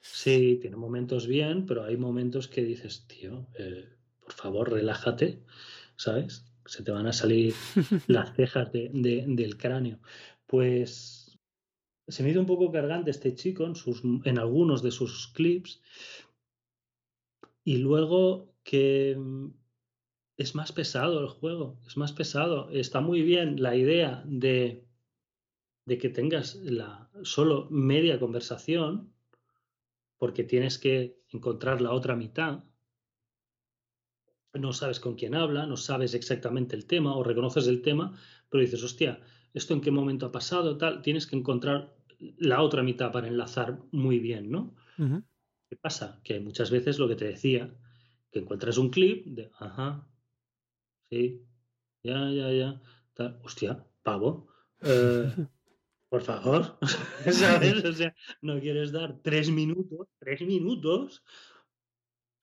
Sí, 0.00 0.58
tiene 0.60 0.76
momentos 0.76 1.26
bien, 1.26 1.66
pero 1.66 1.84
hay 1.84 1.96
momentos 1.96 2.48
que 2.48 2.62
dices, 2.62 3.06
tío, 3.06 3.46
eh, 3.58 3.88
por 4.20 4.32
favor, 4.32 4.72
relájate, 4.72 5.42
¿sabes? 5.96 6.47
Se 6.68 6.82
te 6.82 6.92
van 6.92 7.06
a 7.06 7.12
salir 7.12 7.54
las 8.06 8.34
cejas 8.34 8.70
del 8.72 9.56
cráneo. 9.56 9.98
Pues 10.46 11.38
se 12.06 12.22
me 12.22 12.30
hizo 12.30 12.40
un 12.40 12.46
poco 12.46 12.70
cargante 12.70 13.10
este 13.10 13.34
chico 13.34 13.64
en, 13.64 13.74
sus, 13.74 14.02
en 14.24 14.38
algunos 14.38 14.82
de 14.82 14.90
sus 14.90 15.28
clips. 15.28 15.82
Y 17.64 17.78
luego 17.78 18.54
que 18.64 19.16
mm, 19.18 19.48
es 20.36 20.54
más 20.54 20.72
pesado 20.72 21.20
el 21.20 21.28
juego, 21.28 21.80
es 21.86 21.96
más 21.96 22.12
pesado. 22.12 22.70
Está 22.70 23.00
muy 23.00 23.22
bien 23.22 23.62
la 23.62 23.74
idea 23.74 24.22
de, 24.26 24.84
de 25.86 25.98
que 25.98 26.10
tengas 26.10 26.56
la, 26.56 27.10
solo 27.22 27.66
media 27.70 28.20
conversación, 28.20 29.12
porque 30.18 30.44
tienes 30.44 30.78
que 30.78 31.18
encontrar 31.30 31.80
la 31.80 31.92
otra 31.92 32.14
mitad 32.14 32.64
no 34.54 34.72
sabes 34.72 35.00
con 35.00 35.14
quién 35.14 35.34
habla, 35.34 35.66
no 35.66 35.76
sabes 35.76 36.14
exactamente 36.14 36.76
el 36.76 36.86
tema 36.86 37.16
o 37.16 37.22
reconoces 37.22 37.66
el 37.66 37.82
tema, 37.82 38.18
pero 38.48 38.62
dices, 38.62 38.82
hostia, 38.82 39.20
¿esto 39.54 39.74
en 39.74 39.80
qué 39.80 39.90
momento 39.90 40.26
ha 40.26 40.32
pasado? 40.32 40.76
Tal, 40.78 41.02
tienes 41.02 41.26
que 41.26 41.36
encontrar 41.36 41.94
la 42.38 42.62
otra 42.62 42.82
mitad 42.82 43.12
para 43.12 43.28
enlazar 43.28 43.78
muy 43.92 44.18
bien, 44.18 44.50
¿no? 44.50 44.74
¿Qué 45.68 45.76
pasa? 45.76 46.20
Que 46.24 46.40
muchas 46.40 46.70
veces 46.70 46.98
lo 46.98 47.08
que 47.08 47.16
te 47.16 47.26
decía, 47.26 47.74
que 48.30 48.40
encuentras 48.40 48.78
un 48.78 48.90
clip 48.90 49.26
de, 49.26 49.50
ajá, 49.58 50.08
sí, 51.10 51.44
ya, 52.02 52.30
ya, 52.30 52.52
ya, 52.52 52.82
tal, 53.14 53.40
hostia, 53.44 53.84
pavo, 54.02 54.48
eh, 54.82 55.30
por 56.08 56.22
favor, 56.22 56.78
¿sabes? 57.30 57.84
O 57.84 57.92
sea, 57.92 58.14
no 58.40 58.58
quieres 58.60 58.92
dar 58.92 59.20
tres 59.22 59.50
minutos, 59.50 60.08
tres 60.18 60.40
minutos 60.40 61.22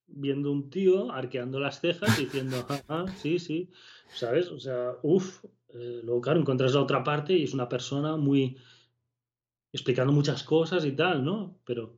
viendo 0.08 0.52
un 0.52 0.70
tío 0.70 1.12
arqueando 1.12 1.60
las 1.60 1.80
cejas 1.80 2.18
diciendo, 2.18 2.66
ah, 2.88 3.06
sí, 3.18 3.40
sí, 3.40 3.70
¿sabes? 4.14 4.50
O 4.50 4.60
sea, 4.60 4.94
uff, 5.04 5.44
eh, 5.74 6.02
luego 6.04 6.22
claro, 6.22 6.40
encuentras 6.40 6.74
la 6.74 6.82
otra 6.82 7.04
parte 7.04 7.34
y 7.34 7.44
es 7.44 7.54
una 7.54 7.70
persona 7.70 8.16
muy 8.18 8.58
explicando 9.74 10.14
muchas 10.14 10.44
cosas 10.44 10.86
y 10.86 10.92
tal, 10.94 11.24
¿no? 11.24 11.60
Pero... 11.66 11.98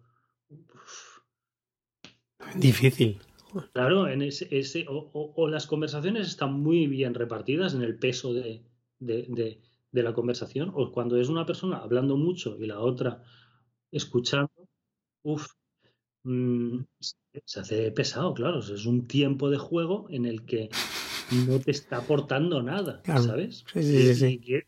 Difícil. 2.56 3.20
Claro, 3.74 4.08
en 4.08 4.22
ese, 4.22 4.48
ese 4.52 4.86
o, 4.88 5.48
las 5.48 5.68
conversaciones 5.68 6.28
están 6.28 6.54
muy 6.54 6.88
bien 6.88 7.14
repartidas 7.14 7.74
en 7.74 7.82
el 7.82 7.98
peso 7.98 8.34
de, 8.34 8.64
de, 9.00 9.60
de 9.92 10.04
la 10.04 10.14
conversación, 10.14 10.72
o 10.76 10.92
cuando 10.92 11.18
es 11.18 11.30
una 11.30 11.46
persona 11.46 11.78
hablando 11.78 12.18
mucho 12.18 12.58
y 12.60 12.68
la 12.68 12.80
otra 12.80 13.24
escuchando, 13.92 14.52
uff, 15.24 15.48
Mm, 16.28 16.84
se 17.46 17.60
hace 17.62 17.90
pesado, 17.92 18.34
claro. 18.34 18.60
Es 18.60 18.86
un 18.86 19.08
tiempo 19.08 19.50
de 19.50 19.58
juego 19.58 20.08
en 20.10 20.26
el 20.26 20.44
que 20.46 20.70
no 21.48 21.58
te 21.60 21.72
está 21.72 21.98
aportando 21.98 22.62
nada, 22.62 23.02
¿sabes? 23.06 23.64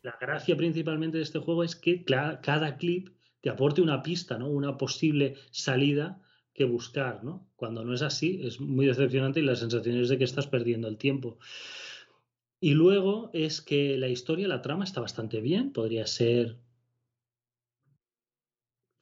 la 0.02 0.18
gracia 0.22 0.56
principalmente 0.56 1.18
de 1.18 1.24
este 1.24 1.40
juego 1.40 1.66
es 1.66 1.76
que 1.76 2.06
cada 2.06 2.78
clip 2.78 3.10
te 3.42 3.50
aporte 3.50 3.82
una 3.82 4.02
pista, 4.02 4.38
¿no? 4.38 4.48
Una 4.48 4.78
posible 4.78 5.36
salida 5.52 6.22
que 6.54 6.64
buscar, 6.64 7.26
¿no? 7.26 7.46
Cuando 7.58 7.84
no 7.84 7.94
es 7.94 8.04
así, 8.04 8.40
es 8.42 8.62
muy 8.62 8.86
decepcionante 8.86 9.42
y 9.42 9.44
la 9.44 9.58
sensación 9.58 9.98
es 9.98 10.08
de 10.08 10.18
que 10.18 10.24
estás 10.24 10.48
perdiendo 10.48 10.88
el 10.88 10.98
tiempo. 10.98 11.40
Y 12.62 12.74
luego 12.74 13.32
es 13.34 13.62
que 13.62 13.98
la 13.98 14.08
historia, 14.08 14.48
la 14.48 14.62
trama 14.62 14.86
está 14.86 15.02
bastante 15.02 15.42
bien, 15.42 15.74
podría 15.74 16.08
ser 16.08 16.58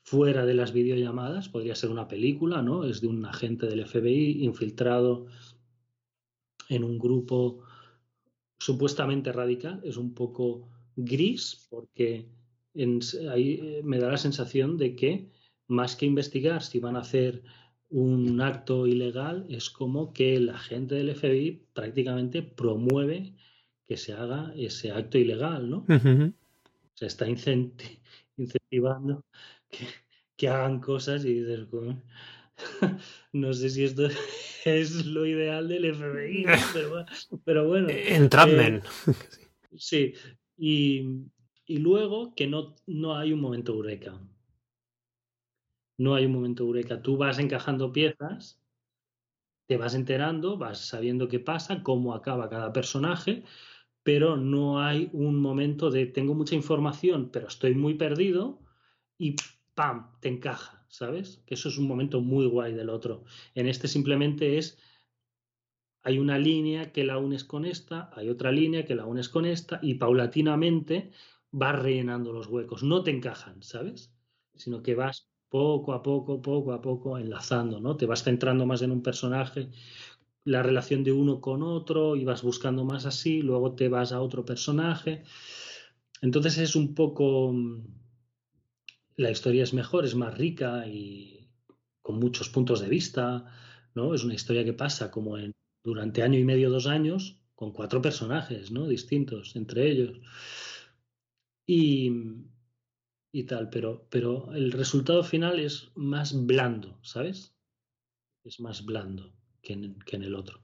fuera 0.07 0.45
de 0.45 0.53
las 0.53 0.71
videollamadas, 0.71 1.49
podría 1.49 1.75
ser 1.75 1.89
una 1.89 2.07
película, 2.07 2.61
¿no? 2.61 2.85
Es 2.85 3.01
de 3.01 3.07
un 3.07 3.25
agente 3.25 3.65
del 3.65 3.85
FBI 3.85 4.41
infiltrado 4.41 5.25
en 6.69 6.85
un 6.85 6.97
grupo 6.97 7.59
supuestamente 8.57 9.33
radical, 9.33 9.81
es 9.83 9.97
un 9.97 10.13
poco 10.13 10.69
gris 10.95 11.67
porque 11.69 12.25
ahí 13.29 13.59
eh, 13.61 13.81
me 13.83 13.99
da 13.99 14.09
la 14.09 14.17
sensación 14.17 14.77
de 14.77 14.95
que 14.95 15.29
más 15.67 15.97
que 15.97 16.05
investigar 16.05 16.63
si 16.63 16.79
van 16.79 16.95
a 16.95 17.01
hacer 17.01 17.43
un 17.89 18.39
acto 18.39 18.87
ilegal, 18.87 19.45
es 19.49 19.69
como 19.69 20.13
que 20.13 20.39
la 20.39 20.57
gente 20.57 20.95
del 20.95 21.13
FBI 21.13 21.65
prácticamente 21.73 22.43
promueve 22.43 23.33
que 23.85 23.97
se 23.97 24.13
haga 24.13 24.53
ese 24.55 24.89
acto 24.89 25.17
ilegal, 25.17 25.69
¿no? 25.69 25.85
Se 26.93 27.07
está 27.07 27.27
incentivando 28.37 29.25
que, 29.69 30.47
hagan 30.47 30.79
cosas 30.79 31.25
y 31.25 31.33
dices, 31.33 31.67
no 33.33 33.53
sé 33.53 33.69
si 33.69 33.83
esto 33.83 34.07
es 34.65 35.05
lo 35.05 35.25
ideal 35.25 35.67
del 35.67 35.93
FBI, 35.95 36.45
pero, 37.45 37.67
bueno. 37.67 37.89
Entradmen. 37.89 38.81
Eh, 39.07 39.13
sí, 39.77 40.13
y, 40.57 41.25
y, 41.65 41.77
luego 41.79 42.33
que 42.35 42.47
no, 42.47 42.75
no 42.85 43.15
hay 43.15 43.33
un 43.33 43.41
momento 43.41 43.73
eureka. 43.73 44.19
No 45.99 46.13
hay 46.13 46.25
un 46.25 46.33
momento 46.33 46.63
eureka. 46.63 47.01
Tú 47.01 47.17
vas 47.17 47.39
encajando 47.39 47.91
piezas, 47.91 48.61
te 49.67 49.77
vas 49.77 49.93
enterando, 49.95 50.57
vas 50.57 50.87
sabiendo 50.87 51.27
qué 51.27 51.39
pasa, 51.39 51.83
cómo 51.83 52.13
acaba 52.13 52.49
cada 52.49 52.71
personaje, 52.71 53.43
pero 54.03 54.37
no 54.37 54.79
hay 54.81 55.09
un 55.11 55.39
momento 55.39 55.91
de 55.91 56.05
tengo 56.05 56.33
mucha 56.33 56.55
información, 56.55 57.29
pero 57.29 57.47
estoy 57.47 57.75
muy 57.75 57.95
perdido 57.95 58.61
y 59.17 59.35
¡pam! 59.77 60.09
te 60.21 60.27
encaja, 60.27 60.83
¿sabes? 60.89 61.43
Que 61.45 61.53
eso 61.53 61.69
es 61.69 61.77
un 61.77 61.87
momento 61.87 62.19
muy 62.19 62.47
guay 62.47 62.73
del 62.73 62.89
otro. 62.89 63.23
En 63.53 63.67
este 63.67 63.87
simplemente 63.87 64.57
es, 64.57 64.79
hay 66.01 66.17
una 66.17 66.39
línea 66.39 66.91
que 66.91 67.03
la 67.03 67.19
unes 67.19 67.43
con 67.43 67.63
esta, 67.63 68.09
hay 68.15 68.29
otra 68.29 68.51
línea 68.51 68.85
que 68.85 68.95
la 68.95 69.05
unes 69.05 69.29
con 69.29 69.45
esta 69.45 69.79
y 69.83 69.93
paulatinamente 69.93 71.11
vas 71.51 71.79
rellenando 71.79 72.33
los 72.33 72.47
huecos. 72.47 72.81
No 72.81 73.03
te 73.03 73.11
encajan, 73.11 73.61
¿sabes? 73.61 74.11
Sino 74.55 74.81
que 74.81 74.95
vas 74.95 75.29
poco 75.47 75.93
a 75.93 76.01
poco, 76.01 76.41
poco 76.41 76.73
a 76.73 76.81
poco 76.81 77.19
enlazando, 77.19 77.79
¿no? 77.79 77.97
Te 77.97 78.07
vas 78.07 78.23
centrando 78.23 78.65
más 78.65 78.81
en 78.81 78.89
un 78.91 79.03
personaje, 79.03 79.69
la 80.43 80.63
relación 80.63 81.03
de 81.03 81.11
uno 81.11 81.39
con 81.39 81.61
otro 81.61 82.15
y 82.15 82.25
vas 82.25 82.41
buscando 82.41 82.83
más 82.83 83.05
así, 83.05 83.43
luego 83.43 83.75
te 83.75 83.89
vas 83.89 84.11
a 84.11 84.21
otro 84.21 84.43
personaje. 84.43 85.23
Entonces 86.23 86.57
es 86.57 86.75
un 86.75 86.95
poco 86.95 87.53
la 89.17 89.31
historia 89.31 89.63
es 89.63 89.73
mejor, 89.73 90.05
es 90.05 90.15
más 90.15 90.37
rica 90.37 90.87
y 90.87 91.49
con 92.01 92.19
muchos 92.19 92.49
puntos 92.49 92.79
de 92.79 92.87
vista, 92.87 93.45
¿no? 93.95 94.13
Es 94.13 94.23
una 94.23 94.35
historia 94.35 94.63
que 94.63 94.73
pasa 94.73 95.11
como 95.11 95.37
en 95.37 95.51
durante 95.83 96.21
año 96.21 96.37
y 96.37 96.43
medio, 96.43 96.69
dos 96.69 96.85
años, 96.85 97.39
con 97.55 97.71
cuatro 97.71 98.01
personajes, 98.01 98.71
¿no? 98.71 98.87
Distintos 98.87 99.55
entre 99.55 99.89
ellos. 99.89 100.19
Y, 101.65 102.11
y 103.31 103.43
tal, 103.43 103.69
pero, 103.69 104.07
pero 104.09 104.53
el 104.53 104.71
resultado 104.71 105.23
final 105.23 105.59
es 105.59 105.89
más 105.95 106.45
blando, 106.45 106.99
¿sabes? 107.01 107.55
Es 108.43 108.59
más 108.59 108.85
blando 108.85 109.33
que 109.61 109.73
en, 109.73 109.99
que 109.99 110.17
en 110.17 110.23
el 110.23 110.35
otro. 110.35 110.61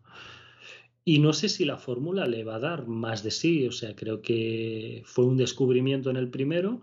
Y 1.06 1.20
no 1.20 1.34
sé 1.34 1.50
si 1.50 1.66
la 1.66 1.78
fórmula 1.78 2.28
le 2.28 2.44
va 2.44 2.56
a 2.56 2.60
dar 2.60 2.88
más 2.88 3.24
de 3.24 3.32
sí, 3.32 3.68
o 3.68 3.72
sea, 3.72 3.96
creo 3.96 4.22
que 4.22 5.04
fue 5.06 5.26
un 5.26 5.36
descubrimiento 5.36 6.10
en 6.10 6.16
el 6.16 6.30
primero, 6.30 6.82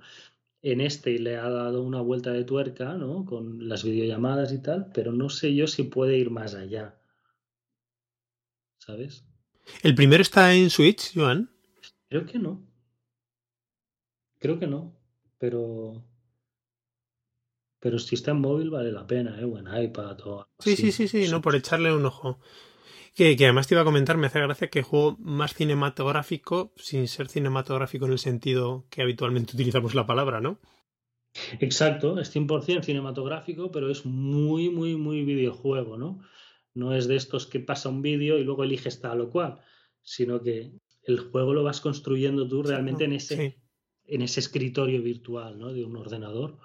en 0.63 0.81
este 0.81 1.19
le 1.19 1.37
ha 1.37 1.51
dado 1.51 1.83
una 1.83 2.01
vuelta 2.01 2.33
de 2.33 2.45
tuerca, 2.45 2.95
¿no? 2.95 3.25
Con 3.27 3.69
las 3.69 3.85
videollamadas 3.85 4.53
y 4.53 4.63
tal, 4.63 4.91
pero 4.95 5.13
no 5.13 5.29
sé 5.29 5.55
yo 5.55 5.67
si 5.67 5.83
puede 5.85 6.17
ir 6.19 6.31
más 6.31 6.55
allá. 6.55 6.99
¿Sabes? 8.79 9.25
¿El 9.83 9.95
primero 9.95 10.23
está 10.23 10.55
en 10.55 10.71
Switch, 10.71 11.13
Joan? 11.15 11.51
Creo 12.09 12.27
que 12.27 12.39
no. 12.39 12.61
Creo 14.39 14.59
que 14.59 14.67
no. 14.67 14.97
Pero. 15.39 16.05
Pero 17.81 17.99
si 17.99 18.15
está 18.15 18.31
en 18.33 18.41
móvil 18.41 18.71
vale 18.71 18.93
la 18.93 19.07
pena, 19.07 19.39
¿eh? 19.41 19.45
O 19.45 19.59
en 19.59 19.67
iPad 19.85 20.21
o 20.27 20.41
algo 20.41 20.49
Sí, 20.59 20.75
así. 20.75 20.77
sí, 20.77 20.93
sí, 20.93 21.09
sí, 21.09 21.29
no, 21.29 21.41
por 21.41 21.55
echarle 21.57 21.93
un 21.93 22.05
ojo. 22.07 22.39
Que, 23.21 23.37
que 23.37 23.45
además 23.45 23.69
te 23.69 23.75
iba 23.75 23.83
a 23.83 23.85
comentar, 23.85 24.17
me 24.17 24.29
hace 24.29 24.41
gracia 24.41 24.71
que 24.71 24.81
juego 24.83 25.19
más 25.21 25.53
cinematográfico 25.53 26.73
sin 26.77 27.07
ser 27.07 27.29
cinematográfico 27.29 28.07
en 28.07 28.13
el 28.13 28.19
sentido 28.19 28.87
que 28.89 29.03
habitualmente 29.03 29.53
utilizamos 29.57 29.95
la 29.95 30.07
palabra, 30.07 30.41
¿no? 30.41 30.59
Exacto, 31.61 32.19
es 32.19 32.35
100% 32.35 32.83
cinematográfico, 32.83 33.71
pero 33.71 33.91
es 33.91 34.07
muy, 34.07 34.71
muy, 34.71 34.97
muy 34.97 35.23
videojuego, 35.27 35.99
¿no? 35.99 36.23
No 36.73 36.95
es 36.95 37.09
de 37.09 37.17
estos 37.17 37.47
que 37.47 37.61
pasa 37.61 37.91
un 37.91 38.01
vídeo 38.01 38.39
y 38.39 38.45
luego 38.45 38.65
eliges 38.65 39.03
tal 39.03 39.21
o 39.21 39.29
cual, 39.29 39.61
sino 40.01 40.41
que 40.41 40.73
el 41.03 41.19
juego 41.19 41.53
lo 41.53 41.63
vas 41.63 41.83
construyendo 41.83 42.49
tú 42.49 42.63
realmente 42.63 43.05
en 43.05 43.13
ese, 43.13 43.37
Sí. 43.37 43.55
en 44.07 44.23
ese 44.23 44.41
escritorio 44.41 45.03
virtual, 45.03 45.59
¿no? 45.59 45.75
De 45.75 45.85
un 45.85 45.95
ordenador. 45.95 46.57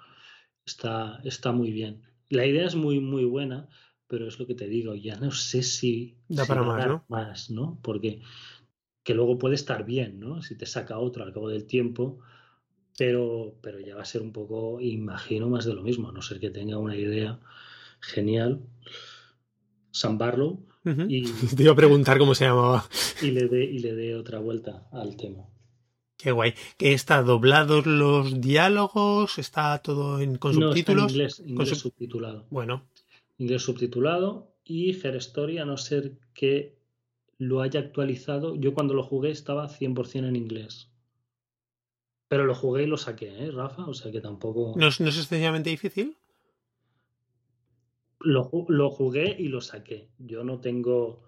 Está, 0.64 1.20
está 1.22 1.52
muy 1.52 1.70
bien. 1.70 2.00
La 2.30 2.46
idea 2.46 2.64
es 2.66 2.76
muy, 2.76 2.98
muy 2.98 3.26
buena, 3.26 3.68
pero 4.08 4.28
es 4.28 4.38
lo 4.38 4.46
que 4.46 4.54
te 4.54 4.68
digo, 4.68 4.94
ya 4.94 5.16
no 5.16 5.30
sé 5.32 5.62
si, 5.62 6.16
Da 6.28 6.46
para 6.46 6.62
más, 6.62 6.86
¿no? 6.86 7.04
más, 7.08 7.50
¿no? 7.50 7.78
Porque 7.82 8.20
que 9.04 9.14
luego 9.14 9.38
puede 9.38 9.54
estar 9.56 9.84
bien, 9.86 10.20
¿no? 10.20 10.42
Si 10.42 10.56
te 10.58 10.66
saca 10.66 10.98
otro 10.98 11.24
al 11.24 11.32
cabo 11.32 11.48
del 11.50 11.66
tiempo, 11.66 12.20
pero, 12.98 13.56
pero 13.62 13.80
ya 13.80 13.96
va 13.96 14.02
a 14.02 14.06
ser 14.06 14.22
un 14.22 14.32
poco, 14.32 14.80
imagino, 14.80 15.48
más 15.50 15.64
de 15.66 15.74
lo 15.74 15.82
mismo, 15.82 16.08
a 16.10 16.12
no 16.12 16.22
ser 16.22 16.40
que 16.40 16.50
tenga 16.50 16.78
una 16.78 16.96
idea 16.96 17.40
genial, 18.00 18.62
Sam 19.90 20.16
Barlow, 20.18 20.64
y, 21.06 21.40
Te 21.56 21.62
iba 21.62 21.72
a 21.72 21.76
preguntar 21.76 22.18
cómo 22.18 22.34
se 22.34 22.44
llamaba. 22.46 22.84
y 23.18 23.30
le 23.32 23.48
dé 23.48 23.64
y 23.64 23.78
le 23.80 23.94
dé 23.94 24.14
otra 24.16 24.38
vuelta 24.38 24.88
al 24.92 25.16
tema. 25.16 25.48
Qué 26.18 26.30
guay. 26.32 26.54
¿Que 26.78 26.92
está 26.92 27.22
doblados 27.22 27.86
los 27.86 28.40
diálogos? 28.40 29.38
¿Está 29.38 29.78
todo 29.78 30.20
en, 30.20 30.36
con 30.38 30.52
No, 30.52 30.72
está 30.72 30.90
en 30.92 30.98
subtítulos? 30.98 31.12
inglés, 31.12 31.38
Con 31.54 31.66
inglés 31.66 31.78
sub- 31.78 31.84
subtitulado. 31.84 32.48
Bueno, 32.50 32.88
Inglés 33.38 33.62
subtitulado 33.62 34.54
y 34.64 34.98
Her 35.00 35.16
Story, 35.16 35.58
a 35.58 35.64
no 35.64 35.76
ser 35.76 36.18
que 36.34 36.78
lo 37.38 37.60
haya 37.60 37.80
actualizado. 37.80 38.54
Yo 38.56 38.74
cuando 38.74 38.94
lo 38.94 39.02
jugué 39.02 39.30
estaba 39.30 39.68
100% 39.68 40.26
en 40.26 40.36
inglés. 40.36 40.90
Pero 42.28 42.44
lo 42.44 42.54
jugué 42.54 42.84
y 42.84 42.86
lo 42.86 42.96
saqué, 42.96 43.28
¿eh, 43.28 43.50
Rafa? 43.50 43.86
O 43.86 43.94
sea 43.94 44.10
que 44.10 44.20
tampoco... 44.20 44.74
¿no 44.76 44.88
es, 44.88 45.00
no 45.00 45.08
es 45.08 45.18
excesivamente 45.18 45.70
difícil? 45.70 46.16
Lo, 48.18 48.50
lo 48.68 48.90
jugué 48.90 49.36
y 49.38 49.48
lo 49.48 49.60
saqué. 49.60 50.08
Yo 50.18 50.42
no 50.42 50.60
tengo 50.60 51.22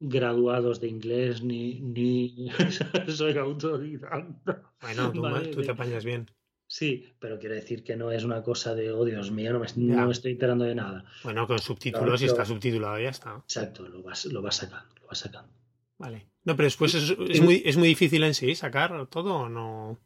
graduados 0.00 0.80
de 0.80 0.88
inglés 0.88 1.42
ni, 1.42 1.80
ni 1.80 2.50
soy 3.08 3.38
autodidacta. 3.38 4.62
Bueno, 4.82 5.12
tú, 5.12 5.22
¿vale? 5.22 5.48
tú 5.48 5.62
te 5.62 5.70
apañas 5.70 6.04
bien. 6.04 6.26
Sí, 6.68 7.12
pero 7.20 7.38
quiero 7.38 7.54
decir 7.54 7.84
que 7.84 7.96
no 7.96 8.10
es 8.10 8.24
una 8.24 8.42
cosa 8.42 8.74
de, 8.74 8.90
oh 8.90 9.04
Dios 9.04 9.30
mío, 9.30 9.52
no 9.52 9.60
me, 9.60 9.66
no 9.76 10.06
me 10.06 10.12
estoy 10.12 10.32
enterando 10.32 10.64
de 10.64 10.74
nada. 10.74 11.04
Bueno, 11.22 11.46
con 11.46 11.58
subtítulos, 11.60 12.18
si 12.18 12.26
lo- 12.26 12.32
está 12.32 12.44
subtitulado, 12.44 12.98
ya 12.98 13.10
está. 13.10 13.36
Exacto, 13.36 13.88
lo 13.88 14.02
vas, 14.02 14.24
lo 14.26 14.42
vas 14.42 14.56
sacando, 14.56 14.92
lo 15.00 15.06
vas 15.06 15.18
sacando. 15.18 15.52
Vale. 15.98 16.26
No, 16.44 16.56
pero 16.56 16.66
después 16.66 16.94
es, 16.94 17.40
muy, 17.40 17.62
es 17.64 17.76
muy 17.76 17.88
difícil 17.88 18.22
en 18.24 18.34
sí 18.34 18.54
sacar 18.54 19.06
todo 19.06 19.34
o 19.34 19.48
no. 19.48 19.98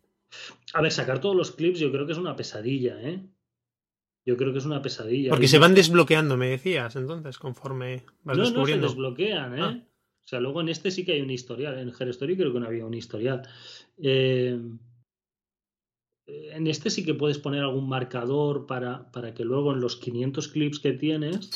A 0.74 0.80
ver, 0.82 0.92
sacar 0.92 1.20
todos 1.20 1.34
los 1.34 1.50
clips 1.52 1.80
yo 1.80 1.90
creo 1.90 2.06
que 2.06 2.12
es 2.12 2.18
una 2.18 2.36
pesadilla, 2.36 3.00
¿eh? 3.00 3.20
Yo 4.26 4.36
creo 4.36 4.52
que 4.52 4.58
es 4.58 4.66
una 4.66 4.82
pesadilla. 4.82 5.30
Porque 5.30 5.48
se 5.48 5.58
van 5.58 5.74
desbloqueando, 5.74 6.36
me 6.36 6.50
decías, 6.50 6.94
entonces, 6.94 7.38
conforme 7.38 8.04
vas 8.22 8.36
No, 8.36 8.42
no, 8.42 8.46
se 8.46 8.52
descubriendo. 8.52 8.86
desbloquean, 8.86 9.58
¿eh? 9.58 9.62
Ah. 9.62 9.80
O 10.22 10.28
sea, 10.30 10.40
luego 10.40 10.60
en 10.60 10.68
este 10.68 10.90
sí 10.90 11.04
que 11.04 11.12
hay 11.12 11.22
un 11.22 11.30
historial. 11.30 11.78
En 11.78 11.88
Her 11.88 12.08
Story 12.10 12.36
creo 12.36 12.52
que 12.52 12.60
no 12.60 12.66
había 12.66 12.84
un 12.84 12.94
historial. 12.94 13.42
Eh, 13.98 14.60
en 16.52 16.66
este 16.66 16.90
sí 16.90 17.04
que 17.04 17.14
puedes 17.14 17.38
poner 17.38 17.62
algún 17.62 17.88
marcador 17.88 18.66
para, 18.66 19.10
para 19.12 19.34
que 19.34 19.44
luego 19.44 19.72
en 19.72 19.80
los 19.80 19.96
500 19.96 20.48
clips 20.48 20.78
que 20.78 20.92
tienes 20.92 21.50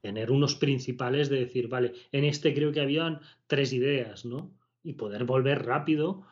tener 0.00 0.30
unos 0.30 0.54
principales 0.54 1.28
de 1.28 1.40
decir, 1.40 1.68
vale, 1.68 1.92
en 2.12 2.24
este 2.24 2.54
creo 2.54 2.72
que 2.72 2.80
habían 2.80 3.20
tres 3.46 3.72
ideas, 3.72 4.24
¿no? 4.24 4.50
Y 4.82 4.94
poder 4.94 5.24
volver 5.24 5.66
rápido 5.66 6.24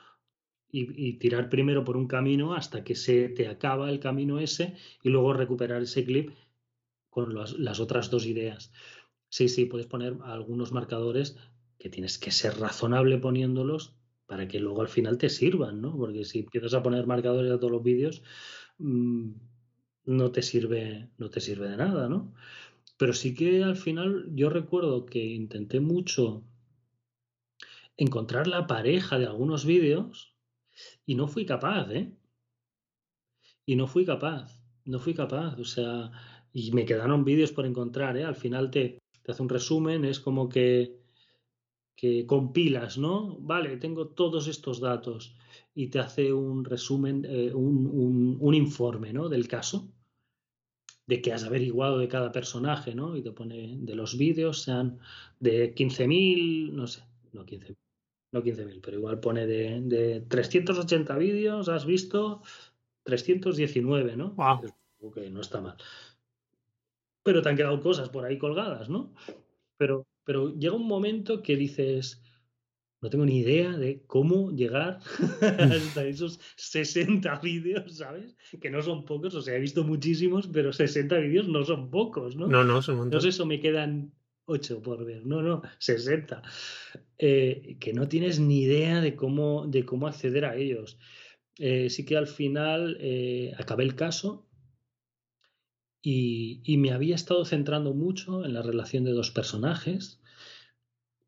y, 0.70 1.08
y 1.08 1.14
tirar 1.14 1.48
primero 1.48 1.84
por 1.84 1.96
un 1.96 2.06
camino 2.06 2.54
hasta 2.54 2.84
que 2.84 2.94
se 2.94 3.28
te 3.28 3.48
acaba 3.48 3.90
el 3.90 4.00
camino 4.00 4.38
ese 4.38 4.74
y 5.02 5.10
luego 5.10 5.32
recuperar 5.32 5.82
ese 5.82 6.04
clip 6.04 6.30
con 7.10 7.34
las 7.34 7.80
otras 7.80 8.10
dos 8.10 8.26
ideas. 8.26 8.72
Sí, 9.28 9.48
sí, 9.48 9.66
puedes 9.66 9.86
poner 9.86 10.16
algunos 10.24 10.72
marcadores 10.72 11.36
que 11.78 11.90
tienes 11.90 12.18
que 12.18 12.30
ser 12.30 12.58
razonable 12.58 13.18
poniéndolos 13.18 13.94
para 14.34 14.48
que 14.48 14.58
luego 14.58 14.80
al 14.80 14.88
final 14.88 15.16
te 15.16 15.28
sirvan, 15.28 15.80
¿no? 15.80 15.96
Porque 15.96 16.24
si 16.24 16.40
empiezas 16.40 16.74
a 16.74 16.82
poner 16.82 17.06
marcadores 17.06 17.52
a 17.52 17.56
todos 17.56 17.70
los 17.70 17.84
vídeos, 17.84 18.20
mm, 18.78 19.30
no 20.06 20.32
te 20.32 20.42
sirve, 20.42 21.08
no 21.18 21.30
te 21.30 21.40
sirve 21.40 21.68
de 21.68 21.76
nada, 21.76 22.08
¿no? 22.08 22.34
Pero 22.96 23.12
sí 23.12 23.32
que 23.32 23.62
al 23.62 23.76
final 23.76 24.26
yo 24.34 24.50
recuerdo 24.50 25.06
que 25.06 25.24
intenté 25.24 25.78
mucho 25.78 26.42
encontrar 27.96 28.48
la 28.48 28.66
pareja 28.66 29.20
de 29.20 29.26
algunos 29.26 29.64
vídeos 29.64 30.34
y 31.06 31.14
no 31.14 31.28
fui 31.28 31.46
capaz, 31.46 31.88
¿eh? 31.92 32.12
Y 33.64 33.76
no 33.76 33.86
fui 33.86 34.04
capaz, 34.04 34.50
no 34.84 34.98
fui 34.98 35.14
capaz, 35.14 35.56
o 35.60 35.64
sea, 35.64 36.10
y 36.52 36.72
me 36.72 36.84
quedaron 36.84 37.24
vídeos 37.24 37.52
por 37.52 37.66
encontrar, 37.66 38.16
¿eh? 38.16 38.24
Al 38.24 38.34
final 38.34 38.72
te, 38.72 38.98
te 39.22 39.30
hace 39.30 39.42
un 39.42 39.48
resumen, 39.48 40.04
es 40.04 40.18
como 40.18 40.48
que, 40.48 41.03
que 41.96 42.26
compilas, 42.26 42.98
¿no? 42.98 43.36
Vale, 43.40 43.76
tengo 43.76 44.08
todos 44.08 44.48
estos 44.48 44.80
datos 44.80 45.34
y 45.74 45.88
te 45.88 45.98
hace 45.98 46.32
un 46.32 46.64
resumen, 46.64 47.24
eh, 47.28 47.52
un, 47.54 47.86
un, 47.86 48.36
un 48.40 48.54
informe, 48.54 49.12
¿no? 49.12 49.28
Del 49.28 49.48
caso 49.48 49.90
de 51.06 51.20
que 51.20 51.32
has 51.32 51.44
averiguado 51.44 51.98
de 51.98 52.08
cada 52.08 52.32
personaje, 52.32 52.94
¿no? 52.94 53.16
Y 53.16 53.22
te 53.22 53.32
pone 53.32 53.76
de 53.78 53.94
los 53.94 54.16
vídeos, 54.16 54.62
sean 54.62 54.98
de 55.38 55.74
15.000, 55.74 56.72
no 56.72 56.86
sé, 56.86 57.04
no 57.32 57.44
15.000, 57.44 57.76
no 58.32 58.42
15.000, 58.42 58.80
pero 58.82 58.98
igual 58.98 59.20
pone 59.20 59.46
de, 59.46 59.80
de 59.82 60.20
380 60.22 61.16
vídeos, 61.18 61.68
has 61.68 61.84
visto 61.84 62.42
319, 63.04 64.16
¿no? 64.16 64.30
Wow. 64.30 64.60
Ok, 65.00 65.18
no 65.30 65.40
está 65.40 65.60
mal. 65.60 65.76
Pero 67.22 67.42
te 67.42 67.48
han 67.48 67.56
quedado 67.56 67.80
cosas 67.80 68.08
por 68.08 68.24
ahí 68.24 68.38
colgadas, 68.38 68.88
¿no? 68.88 69.14
Pero, 69.76 70.06
pero 70.24 70.54
llega 70.54 70.74
un 70.74 70.86
momento 70.86 71.42
que 71.42 71.56
dices, 71.56 72.22
no 73.00 73.10
tengo 73.10 73.26
ni 73.26 73.38
idea 73.38 73.72
de 73.72 74.02
cómo 74.06 74.50
llegar 74.50 74.98
hasta 75.42 76.06
esos 76.06 76.40
60 76.56 77.38
vídeos, 77.40 77.98
¿sabes? 77.98 78.34
Que 78.60 78.70
no 78.70 78.82
son 78.82 79.04
pocos, 79.04 79.34
o 79.34 79.42
sea, 79.42 79.56
he 79.56 79.60
visto 79.60 79.84
muchísimos, 79.84 80.48
pero 80.48 80.72
60 80.72 81.18
vídeos 81.18 81.48
no 81.48 81.64
son 81.64 81.90
pocos, 81.90 82.34
¿no? 82.34 82.46
No, 82.46 82.64
no, 82.64 82.78
es 82.78 82.88
un 82.88 83.20
sé, 83.20 83.28
eso 83.28 83.46
me 83.46 83.60
quedan 83.60 84.12
8 84.46 84.82
por 84.82 85.04
ver, 85.04 85.26
no, 85.26 85.42
no, 85.42 85.62
60. 85.78 86.42
Eh, 87.18 87.76
que 87.78 87.92
no 87.92 88.08
tienes 88.08 88.40
ni 88.40 88.62
idea 88.62 89.00
de 89.00 89.14
cómo, 89.14 89.66
de 89.66 89.84
cómo 89.84 90.06
acceder 90.06 90.44
a 90.44 90.56
ellos. 90.56 90.98
Eh, 91.58 91.88
sí 91.90 92.04
que 92.04 92.16
al 92.16 92.26
final 92.26 92.96
eh, 93.00 93.52
acabé 93.58 93.84
el 93.84 93.94
caso 93.94 94.48
y, 96.04 96.60
y 96.64 96.76
me 96.76 96.92
había 96.92 97.14
estado 97.16 97.44
centrando 97.46 97.94
mucho 97.94 98.44
en 98.44 98.52
la 98.54 98.62
relación 98.62 99.04
de 99.04 99.12
dos 99.12 99.30
personajes 99.32 100.20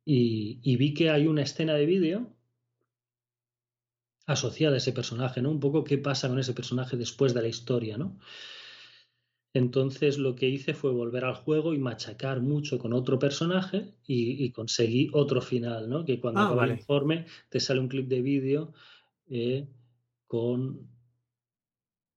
y, 0.07 0.59
y 0.62 0.77
vi 0.77 0.94
que 0.94 1.11
hay 1.11 1.27
una 1.27 1.43
escena 1.43 1.74
de 1.74 1.85
vídeo 1.85 2.35
asociada 4.27 4.74
a 4.74 4.78
ese 4.78 4.93
personaje, 4.93 5.40
¿no? 5.43 5.51
Un 5.51 5.59
poco 5.61 5.82
qué 5.85 5.98
pasa 5.98 6.28
con 6.28 6.39
ese 6.39 6.53
personaje 6.55 6.97
después 6.97 7.32
de 7.35 7.43
la 7.43 7.48
historia, 7.48 7.97
¿no? 7.98 8.19
Entonces 9.55 10.19
lo 10.19 10.35
que 10.36 10.48
hice 10.48 10.74
fue 10.74 10.90
volver 10.93 11.24
al 11.24 11.35
juego 11.35 11.73
y 11.73 11.78
machacar 11.78 12.40
mucho 12.43 12.78
con 12.78 12.93
otro 12.93 13.19
personaje 13.19 13.94
y, 14.07 14.44
y 14.44 14.53
conseguí 14.53 15.09
otro 15.15 15.40
final, 15.40 15.89
¿no? 15.89 16.05
Que 16.05 16.20
cuando 16.20 16.43
Ah, 16.43 16.44
acaba 16.44 16.61
vale. 16.61 16.73
el 16.74 16.78
informe 16.78 17.24
te 17.48 17.59
sale 17.61 17.81
un 17.81 17.89
clip 17.89 18.07
de 18.09 18.20
vídeo 18.23 18.74
eh, 19.28 19.69
con 20.27 20.90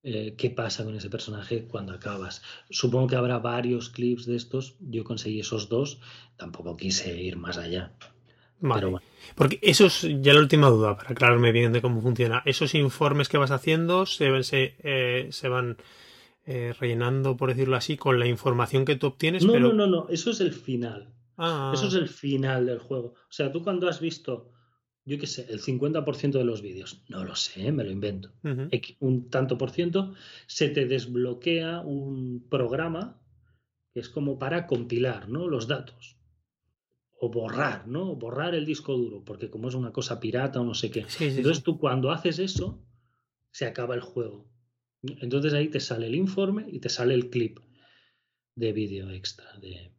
eh, 0.02 0.34
qué 0.36 0.50
pasa 0.50 0.84
con 0.84 0.94
ese 0.96 1.10
personaje 1.10 1.66
cuando 1.66 1.92
acabas. 1.92 2.42
Supongo 2.70 3.08
que 3.08 3.16
habrá 3.16 3.38
varios 3.38 3.90
clips 3.90 4.26
de 4.26 4.36
estos. 4.36 4.76
Yo 4.80 5.04
conseguí 5.04 5.40
esos 5.40 5.68
dos. 5.68 6.00
Tampoco 6.36 6.76
quise 6.76 7.20
ir 7.20 7.36
más 7.36 7.58
allá. 7.58 7.92
Vale. 8.60 8.98
Porque 9.34 9.58
esos, 9.62 10.06
ya 10.20 10.34
la 10.34 10.40
última 10.40 10.68
duda, 10.68 10.96
para 10.96 11.10
aclararme 11.10 11.52
bien 11.52 11.72
de 11.72 11.82
cómo 11.82 12.00
funciona. 12.00 12.42
Esos 12.44 12.74
informes 12.74 13.28
que 13.28 13.38
vas 13.38 13.50
haciendo 13.50 14.06
se, 14.06 14.42
se, 14.42 14.76
eh, 14.82 15.28
se 15.30 15.48
van 15.48 15.76
eh, 16.46 16.74
rellenando, 16.78 17.36
por 17.36 17.50
decirlo 17.50 17.76
así, 17.76 17.96
con 17.96 18.18
la 18.18 18.26
información 18.26 18.84
que 18.84 18.96
tú 18.96 19.08
obtienes. 19.08 19.44
No, 19.44 19.52
pero... 19.52 19.68
no, 19.68 19.74
no, 19.74 19.86
no. 19.86 20.08
Eso 20.08 20.30
es 20.30 20.40
el 20.40 20.52
final. 20.52 21.12
Ah. 21.36 21.72
Eso 21.74 21.88
es 21.88 21.94
el 21.94 22.08
final 22.08 22.66
del 22.66 22.78
juego. 22.78 23.08
O 23.08 23.32
sea, 23.32 23.52
tú 23.52 23.62
cuando 23.62 23.88
has 23.88 24.00
visto 24.00 24.50
yo 25.10 25.18
qué 25.18 25.26
sé, 25.26 25.44
el 25.50 25.60
50% 25.60 26.38
de 26.38 26.44
los 26.44 26.62
vídeos, 26.62 27.02
no 27.08 27.24
lo 27.24 27.34
sé, 27.34 27.72
me 27.72 27.82
lo 27.82 27.90
invento, 27.90 28.30
un 29.00 29.28
tanto 29.28 29.58
por 29.58 29.72
ciento, 29.72 30.14
se 30.46 30.68
te 30.68 30.86
desbloquea 30.86 31.80
un 31.80 32.46
programa 32.48 33.20
que 33.92 33.98
es 33.98 34.08
como 34.08 34.38
para 34.38 34.68
compilar 34.68 35.28
¿no? 35.28 35.48
los 35.48 35.66
datos 35.66 36.16
o 37.18 37.28
borrar, 37.28 37.88
¿no? 37.88 38.14
Borrar 38.14 38.54
el 38.54 38.64
disco 38.64 38.96
duro, 38.96 39.24
porque 39.24 39.50
como 39.50 39.68
es 39.68 39.74
una 39.74 39.92
cosa 39.92 40.20
pirata 40.20 40.60
o 40.60 40.64
no 40.64 40.74
sé 40.74 40.92
qué. 40.92 41.04
Entonces 41.18 41.64
tú 41.64 41.76
cuando 41.76 42.12
haces 42.12 42.38
eso, 42.38 42.80
se 43.50 43.66
acaba 43.66 43.96
el 43.96 44.00
juego. 44.00 44.48
Entonces 45.02 45.52
ahí 45.52 45.68
te 45.68 45.80
sale 45.80 46.06
el 46.06 46.14
informe 46.14 46.66
y 46.70 46.78
te 46.78 46.88
sale 46.88 47.14
el 47.14 47.30
clip 47.30 47.58
de 48.54 48.72
vídeo 48.72 49.10
extra 49.10 49.58
de, 49.58 49.92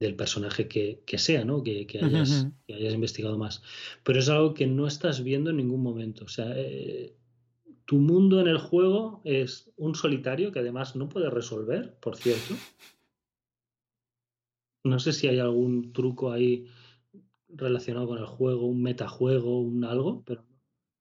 del 0.00 0.16
personaje 0.16 0.66
que, 0.66 1.18
sea, 1.18 1.44
¿no? 1.44 1.62
Que, 1.62 1.86
hayas, 2.02 2.48
que, 2.66 2.74
hayas, 2.74 2.94
investigado 2.94 3.36
más. 3.36 3.62
Pero 4.02 4.18
es 4.18 4.30
algo 4.30 4.54
que 4.54 4.66
no 4.66 4.86
estás 4.86 5.22
viendo 5.22 5.50
en 5.50 5.58
ningún 5.58 5.82
momento. 5.82 6.24
O 6.24 6.28
sea, 6.28 6.50
eh, 6.56 7.14
tu 7.84 7.98
mundo 7.98 8.40
en 8.40 8.48
el 8.48 8.56
juego 8.56 9.20
es 9.24 9.70
un 9.76 9.94
solitario 9.94 10.52
que 10.52 10.60
además 10.60 10.96
no 10.96 11.10
puedes 11.10 11.30
resolver, 11.30 11.94
por 12.00 12.16
cierto. 12.16 12.54
No 14.84 14.98
sé 14.98 15.12
si 15.12 15.28
hay 15.28 15.38
algún 15.38 15.92
truco 15.92 16.32
ahí 16.32 16.66
relacionado 17.48 18.06
con 18.06 18.18
el 18.18 18.26
juego, 18.26 18.66
un 18.66 18.82
metajuego, 18.82 19.60
un 19.60 19.84
algo, 19.84 20.22
pero 20.24 20.46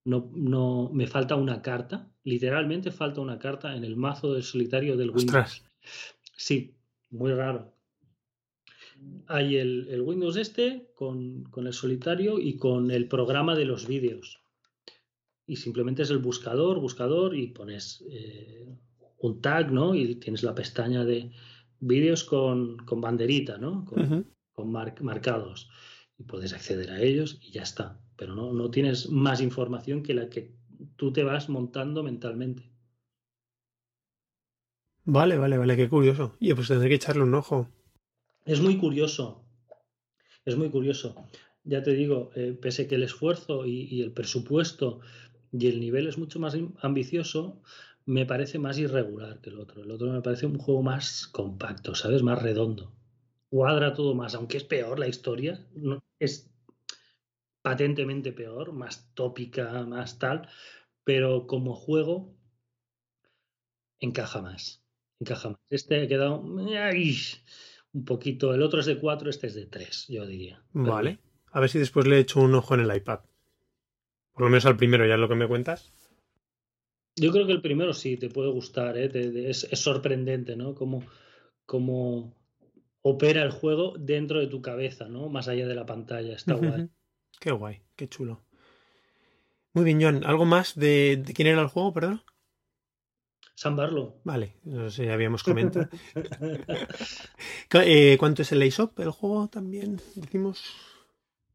no, 0.03 0.29
no 0.35 0.89
me 0.93 1.07
falta 1.07 1.35
una 1.35 1.61
carta. 1.61 2.11
Literalmente 2.25 2.91
falta 2.91 3.21
una 3.21 3.39
carta 3.39 3.77
en 3.77 3.85
el 3.85 3.95
mazo 3.95 4.33
del 4.33 4.43
solitario 4.43 4.97
del 4.97 5.11
Windows. 5.11 5.63
Sí, 6.35 6.75
muy 7.09 7.31
raro 7.31 7.78
hay 9.27 9.57
el, 9.57 10.01
Windows 10.01 10.37
este 10.37 10.91
con, 10.95 11.49
el 11.55 11.73
solitario 11.73 12.39
y 12.39 12.57
con 12.57 12.91
el 12.91 13.07
programa 13.07 13.55
de 13.55 13.65
los 13.65 13.87
vídeos. 13.87 14.41
Y 15.45 15.57
simplemente 15.57 16.03
es 16.03 16.09
el 16.09 16.19
buscador, 16.19 16.79
buscador 16.79 17.35
y 17.35 17.47
pones 17.47 18.03
eh, 18.09 18.75
un 19.19 19.41
tag, 19.41 19.71
¿no? 19.71 19.95
Y 19.95 20.15
tienes 20.15 20.43
la 20.43 20.55
pestaña 20.55 21.05
de 21.05 21.31
vídeos 21.79 22.23
con, 22.23 22.77
banderita, 22.85 23.57
¿no? 23.57 23.85
Con, 23.85 24.71
marcados. 24.71 25.69
Y 26.17 26.23
puedes 26.23 26.53
acceder 26.53 26.91
a 26.91 27.01
ellos 27.01 27.39
y 27.41 27.51
ya 27.51 27.63
está. 27.63 27.99
Pero 28.17 28.35
no, 28.35 28.51
no 28.51 28.69
tienes 28.69 29.09
más 29.09 29.41
información 29.41 30.03
que 30.03 30.13
la 30.13 30.29
que 30.29 30.53
tú 30.95 31.13
te 31.13 31.23
vas 31.23 31.49
montando 31.49 32.03
mentalmente. 32.03 32.69
Vale, 35.05 35.37
vale, 35.37 35.57
vale, 35.57 35.75
qué 35.75 35.89
curioso. 35.89 36.35
Y 36.39 36.53
pues 36.53 36.67
tendré 36.67 36.89
que 36.89 36.95
echarle 36.95 37.23
un 37.23 37.33
ojo. 37.33 37.67
Es 38.45 38.61
muy 38.61 38.77
curioso, 38.77 39.45
es 40.45 40.55
muy 40.55 40.69
curioso. 40.69 41.15
Ya 41.63 41.83
te 41.83 41.93
digo, 41.93 42.31
eh, 42.35 42.57
pese 42.59 42.87
que 42.87 42.95
el 42.95 43.03
esfuerzo 43.03 43.65
y, 43.65 44.01
el 44.01 44.11
presupuesto 44.11 45.01
y 45.51 45.67
el 45.67 45.79
nivel 45.79 46.07
es 46.07 46.17
mucho 46.17 46.39
más 46.39 46.57
ambicioso, 46.81 47.61
me 48.05 48.25
parece 48.25 48.57
más 48.57 48.77
irregular 48.77 49.39
que 49.41 49.49
el 49.49 49.59
otro. 49.59 49.83
El 49.83 49.91
otro 49.91 50.11
me 50.11 50.21
parece 50.21 50.45
un 50.45 50.57
juego 50.57 50.81
más 50.81 51.27
compacto, 51.27 51.93
¿sabes? 51.93 52.23
Más 52.23 52.41
redondo. 52.41 52.91
Cuadra 53.49 53.93
todo 53.93 54.15
más, 54.15 54.35
aunque 54.35 54.57
es 54.57 54.63
peor 54.63 54.99
la 54.99 55.07
historia, 55.07 55.63
es 56.19 56.49
patentemente 57.61 58.31
peor, 58.31 58.73
más 58.73 59.11
tópica, 59.13 59.83
más 59.85 60.17
tal, 60.17 60.47
pero 61.03 61.45
como 61.45 61.75
juego 61.75 62.33
encaja 63.99 64.41
más. 64.41 64.83
Encaja 65.19 65.49
más. 65.49 65.59
Este 65.69 66.01
ha 66.01 66.07
quedado 66.07 66.41
un 67.93 68.05
poquito. 68.05 68.53
El 68.53 68.61
otro 68.61 68.79
es 68.79 68.85
de 68.85 68.99
4, 68.99 69.29
este 69.29 69.47
es 69.47 69.55
de 69.55 69.65
3, 69.65 70.07
yo 70.09 70.25
diría. 70.25 70.61
Vale. 70.73 71.19
A 71.51 71.59
ver 71.59 71.69
si 71.69 71.79
después 71.79 72.07
le 72.07 72.19
echo 72.19 72.39
un 72.39 72.53
ojo 72.55 72.75
en 72.75 72.81
el 72.81 72.95
iPad. 72.95 73.21
Por 74.33 74.43
lo 74.43 74.49
menos 74.49 74.65
al 74.65 74.77
primero, 74.77 75.05
ya 75.05 75.15
es 75.15 75.19
lo 75.19 75.27
que 75.27 75.35
me 75.35 75.47
cuentas. 75.47 75.91
Yo 77.15 77.31
creo 77.31 77.45
que 77.45 77.51
el 77.51 77.61
primero 77.61 77.93
sí, 77.93 78.17
te 78.17 78.29
puede 78.29 78.49
gustar, 78.49 78.97
¿eh? 78.97 79.09
es, 79.49 79.67
sorprendente, 79.73 80.55
¿no? 80.55 80.75
Cómo, 80.75 81.03
cómo, 81.65 82.33
opera 83.01 83.43
el 83.43 83.51
juego 83.51 83.95
dentro 83.97 84.39
de 84.39 84.47
tu 84.47 84.61
cabeza, 84.61 85.09
¿no? 85.09 85.27
Más 85.27 85.47
allá 85.47 85.67
de 85.67 85.75
la 85.75 85.85
pantalla. 85.85 86.33
Está 86.33 86.53
guay. 86.53 86.89
Qué 87.39 87.51
guay, 87.51 87.81
qué 87.95 88.07
chulo. 88.07 88.45
Muy 89.73 89.83
bien, 89.83 90.01
John. 90.01 90.23
¿Algo 90.25 90.45
más 90.45 90.75
de, 90.75 91.21
de 91.25 91.33
quién 91.33 91.47
era 91.47 91.61
el 91.61 91.67
juego, 91.67 91.93
perdón? 91.93 92.21
San 93.59 93.75
Barlo. 93.75 94.21
Vale, 94.23 94.53
no 94.63 94.89
sé, 94.89 95.05
ya 95.05 95.13
habíamos 95.13 95.43
comentado. 95.49 95.89
Eh, 97.73 98.15
¿Cuánto 98.17 98.43
es 98.43 98.53
el 98.53 98.61
ASOP, 98.61 98.97
el 99.01 99.11
juego 99.11 99.49
también? 99.49 99.99
Decimos. 100.15 100.63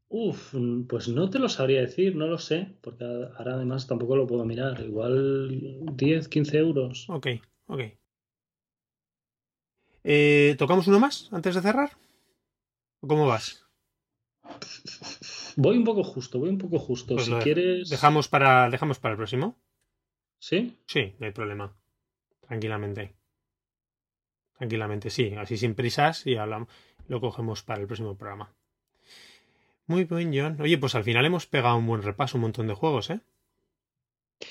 Uf, 0.07 0.53
pues 0.87 1.07
no 1.07 1.31
te 1.31 1.39
lo 1.39 1.49
sabría 1.49 1.81
decir, 1.81 2.15
no 2.15 2.27
lo 2.27 2.37
sé, 2.37 2.75
porque 2.81 3.05
ahora 3.05 3.55
además 3.55 3.87
tampoco 3.87 4.15
lo 4.15 4.27
puedo 4.27 4.45
mirar. 4.45 4.81
Igual 4.81 5.79
10, 5.95 6.27
15 6.27 6.57
euros. 6.59 7.09
Ok, 7.09 7.25
ok. 7.65 7.81
Eh, 10.03 10.55
¿Tocamos 10.59 10.85
uno 10.85 10.99
más 10.99 11.27
antes 11.31 11.55
de 11.55 11.61
cerrar? 11.63 11.89
¿Cómo 13.01 13.25
vas? 13.25 13.65
Voy 15.55 15.75
un 15.75 15.83
poco 15.83 16.03
justo, 16.03 16.37
voy 16.37 16.49
un 16.49 16.59
poco 16.59 16.77
justo. 16.77 17.15
Pues 17.15 17.25
si 17.25 17.33
quieres. 17.37 17.89
Dejamos 17.89 18.27
para, 18.27 18.69
dejamos 18.69 18.99
para 18.99 19.13
el 19.13 19.17
próximo. 19.17 19.57
¿Sí? 20.37 20.77
Sí, 20.85 21.15
no 21.17 21.25
hay 21.25 21.31
problema. 21.31 21.75
Tranquilamente. 22.47 23.15
Tranquilamente, 24.57 25.09
sí, 25.09 25.33
así 25.37 25.57
sin 25.57 25.75
prisas 25.75 26.25
y 26.25 26.35
hablamos, 26.35 26.69
lo 27.07 27.19
cogemos 27.19 27.63
para 27.63 27.81
el 27.81 27.87
próximo 27.87 28.17
programa. 28.17 28.53
Muy 29.87 30.05
bien, 30.05 30.31
John. 30.33 30.61
Oye, 30.61 30.77
pues 30.77 30.95
al 30.95 31.03
final 31.03 31.25
hemos 31.25 31.45
pegado 31.45 31.77
un 31.77 31.85
buen 31.85 32.01
repaso, 32.01 32.37
un 32.37 32.43
montón 32.43 32.67
de 32.67 32.73
juegos, 32.73 33.09
¿eh? 33.09 33.19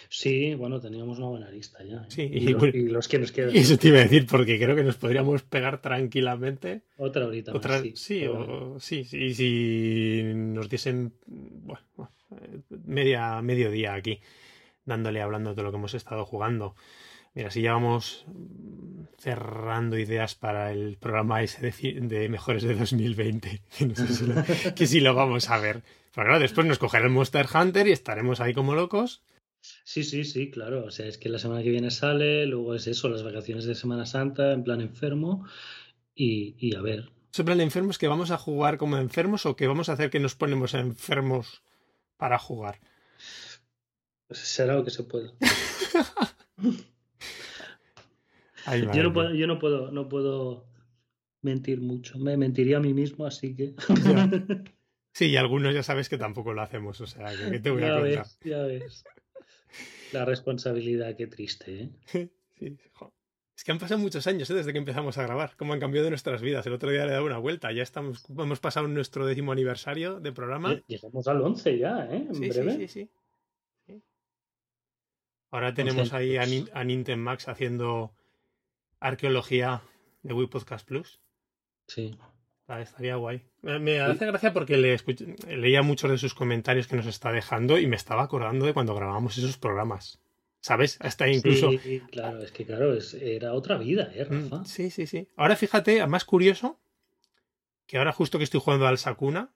Sí, 0.09 0.55
bueno, 0.55 0.81
teníamos 0.81 1.19
una 1.19 1.29
buena 1.29 1.51
lista 1.51 1.83
ya. 1.85 1.97
¿eh? 1.97 2.07
Sí, 2.09 2.23
y, 2.23 2.41
los, 2.89 3.09
que 3.09 3.19
nos 3.19 3.33
quedan. 3.33 3.55
Eso 3.55 3.77
te 3.77 3.89
iba 3.89 3.99
a 3.99 4.03
decir, 4.03 4.27
porque 4.27 4.59
creo 4.59 4.75
que 4.75 4.83
nos 4.85 4.97
podríamos 4.97 5.43
pegar 5.43 5.81
tranquilamente. 5.83 6.83
Otra 6.97 7.27
horita 7.27 7.53
Otra, 7.53 7.81
sí. 7.81 7.93
Sí, 7.95 8.27
o, 8.27 8.79
sí, 8.81 9.05
sí, 9.05 9.35
si 9.35 10.23
nos 10.35 10.69
diesen 10.69 11.13
bueno, 11.27 11.83
media, 12.85 13.43
medio 13.43 13.71
día 13.71 13.95
aquí, 13.95 14.21
dándole, 14.85 15.21
hablando 15.21 15.55
de 15.55 15.63
lo 15.63 15.71
que 15.71 15.77
hemos 15.77 15.95
estado 15.95 16.25
jugando. 16.25 16.75
Mira, 17.35 17.51
si 17.51 17.63
ya 17.63 17.73
vamos 17.73 18.25
cerrando 19.19 19.99
ideas 19.99 20.35
para 20.35 20.71
el 20.71 20.97
programa 20.99 21.43
ese 21.43 21.73
de, 21.73 22.29
mejores 22.29 22.63
de 22.63 22.75
2020, 22.75 23.63
que, 23.79 23.87
no 23.87 23.97
sé 23.97 24.09
si 24.09 24.27
lo, 24.27 24.35
que 24.77 24.87
sí 24.87 25.01
lo 25.01 25.15
vamos 25.15 25.51
a 25.51 25.59
ver. 25.59 25.83
Pero 26.15 26.27
claro, 26.27 26.41
después 26.41 26.67
nos 26.67 26.79
cogerá 26.79 27.07
el 27.07 27.11
Monster 27.11 27.47
Hunter 27.53 27.89
y 27.89 27.93
estaremos 27.93 28.41
ahí 28.41 28.55
como 28.55 28.75
locos. 28.75 29.23
Sí, 29.61 30.05
sí, 30.05 30.25
sí, 30.25 30.51
claro. 30.51 30.85
O 30.85 30.91
sea, 30.91 31.07
es 31.07 31.19
que 31.19 31.29
la 31.29 31.39
semana 31.39 31.63
que 31.63 31.71
viene 31.71 31.91
sale, 31.91 32.47
luego 32.47 32.75
es 32.75 32.87
eso, 32.87 33.09
las 33.09 33.25
vacaciones 33.25 33.65
de 33.65 33.75
Semana 33.75 34.07
Santa, 34.07 34.53
en 34.53 34.63
plan 34.63 34.81
enfermo, 34.81 35.45
y, 36.15 36.55
y 36.59 36.77
a 36.77 36.83
ver. 36.83 37.11
¿Ese 37.33 37.43
plan 37.43 37.61
enfermo 37.61 37.91
es 37.91 37.99
que 37.99 38.07
vamos 38.07 38.31
a 38.31 38.39
jugar 38.39 38.79
como 38.79 38.97
enfermos 38.99 39.45
o 39.47 39.57
que 39.57 39.67
vamos 39.67 39.89
a 39.89 39.95
hacer 39.95 40.11
que 40.11 40.21
nos 40.21 40.37
ponemos 40.37 40.75
enfermos 40.75 41.63
para 42.17 42.39
jugar? 42.39 42.79
Pues 44.29 44.39
será 44.39 44.75
lo 44.75 44.85
que 44.85 44.91
se 44.91 45.03
pueda. 45.03 45.33
yo, 48.95 49.03
no 49.03 49.13
puedo, 49.13 49.35
yo 49.35 49.47
no 49.47 49.59
puedo, 49.59 49.91
no 49.91 50.09
puedo 50.09 50.67
mentir 51.43 51.81
mucho. 51.81 52.19
Me 52.19 52.37
mentiría 52.37 52.79
a 52.79 52.81
mí 52.81 52.95
mismo, 52.95 53.27
así 53.27 53.55
que. 53.55 53.75
sí, 55.13 55.27
y 55.27 55.37
algunos 55.37 55.75
ya 55.75 55.83
sabes 55.83 56.09
que 56.09 56.19
tampoco 56.19 56.53
lo 56.53 56.63
hacemos, 56.63 57.01
o 57.01 57.07
sea, 57.07 57.31
que 57.51 57.61
te 57.61 57.71
voy 57.71 57.85
a 57.85 57.95
contar. 57.95 58.03
Ves, 58.03 58.39
ya 58.45 58.63
ves. 58.63 59.05
La 60.13 60.25
responsabilidad, 60.25 61.17
qué 61.17 61.27
triste, 61.27 61.83
¿eh? 61.83 61.91
sí, 62.59 62.77
Es 63.57 63.65
que 63.65 63.73
han 63.73 63.79
pasado 63.79 64.01
muchos 64.01 64.27
años 64.27 64.49
¿eh? 64.51 64.55
desde 64.55 64.73
que 64.73 64.79
empezamos 64.79 65.19
a 65.19 65.23
grabar, 65.25 65.57
cómo 65.57 65.73
han 65.73 65.81
cambiado 65.81 66.09
nuestras 66.09 66.41
vidas. 66.41 66.67
El 66.67 66.73
otro 66.73 66.91
día 66.91 67.05
le 67.05 67.09
he 67.11 67.13
dado 67.15 67.27
una 67.27 67.39
vuelta, 67.39 67.73
ya 67.73 67.83
estamos, 67.83 68.25
hemos 68.31 68.61
pasado 68.61 68.89
nuestro 68.89 69.27
décimo 69.27 69.53
aniversario 69.53 70.21
de 70.21 70.33
programa. 70.33 70.81
Llegamos 70.87 71.27
al 71.29 71.43
11 71.43 71.79
ya, 71.79 72.07
¿eh? 72.11 72.27
En 72.29 72.35
sí, 72.35 72.49
breve. 72.49 72.73
sí, 72.73 72.79
sí, 72.79 72.89
sí, 72.89 73.11
Ahora 75.55 75.73
tenemos 75.73 76.13
ahí 76.13 76.37
a, 76.37 76.43
a 76.73 76.83
Nintendo 76.83 77.23
Max 77.23 77.47
haciendo 77.47 78.13
arqueología 78.99 79.83
de 80.25 80.35
Wii 80.35 80.49
Podcast 80.49 80.85
Plus. 80.85 81.21
Sí. 81.87 82.19
Ah, 82.67 82.81
estaría 82.81 83.15
guay. 83.15 83.47
Me, 83.63 84.01
hace 84.01 84.27
gracia 84.27 84.53
porque 84.53 84.77
le 84.77 84.99
leía 85.47 85.83
muchos 85.83 86.11
de 86.11 86.19
sus 86.19 86.35
comentarios 86.35 86.89
que 86.89 86.97
nos 86.97 87.07
está 87.07 87.31
dejando 87.31 87.79
y 87.79 87.87
me 87.87 87.95
estaba 87.95 88.25
acordando 88.25 88.67
de 88.67 88.75
cuando 88.75 88.97
grabamos 88.97 89.39
esos 89.39 89.57
programas. 89.57 90.21
¿Sabes? 90.59 90.99
Hasta 91.01 91.29
incluso. 91.29 91.71
Sí, 91.71 92.03
claro, 92.11 92.43
es 92.43 92.51
que 92.51 92.67
claro, 92.67 92.93
es, 92.93 93.15
era 93.15 93.53
otra 93.53 93.79
vida, 93.79 94.11
¿eh, 94.13 94.27
Mm, 94.29 94.51
Rafa? 94.51 94.65
Sí, 94.65 94.91
sí, 94.91 95.07
sí. 95.07 95.29
Ahora 95.37 95.55
fíjate, 95.55 96.05
más 96.09 96.25
curioso, 96.25 96.81
que 97.87 97.99
ahora 97.99 98.11
justo 98.11 98.39
que 98.39 98.45
estoy 98.45 98.59
jugando 98.59 98.89
al 98.89 98.99
Sakuna, 98.99 99.55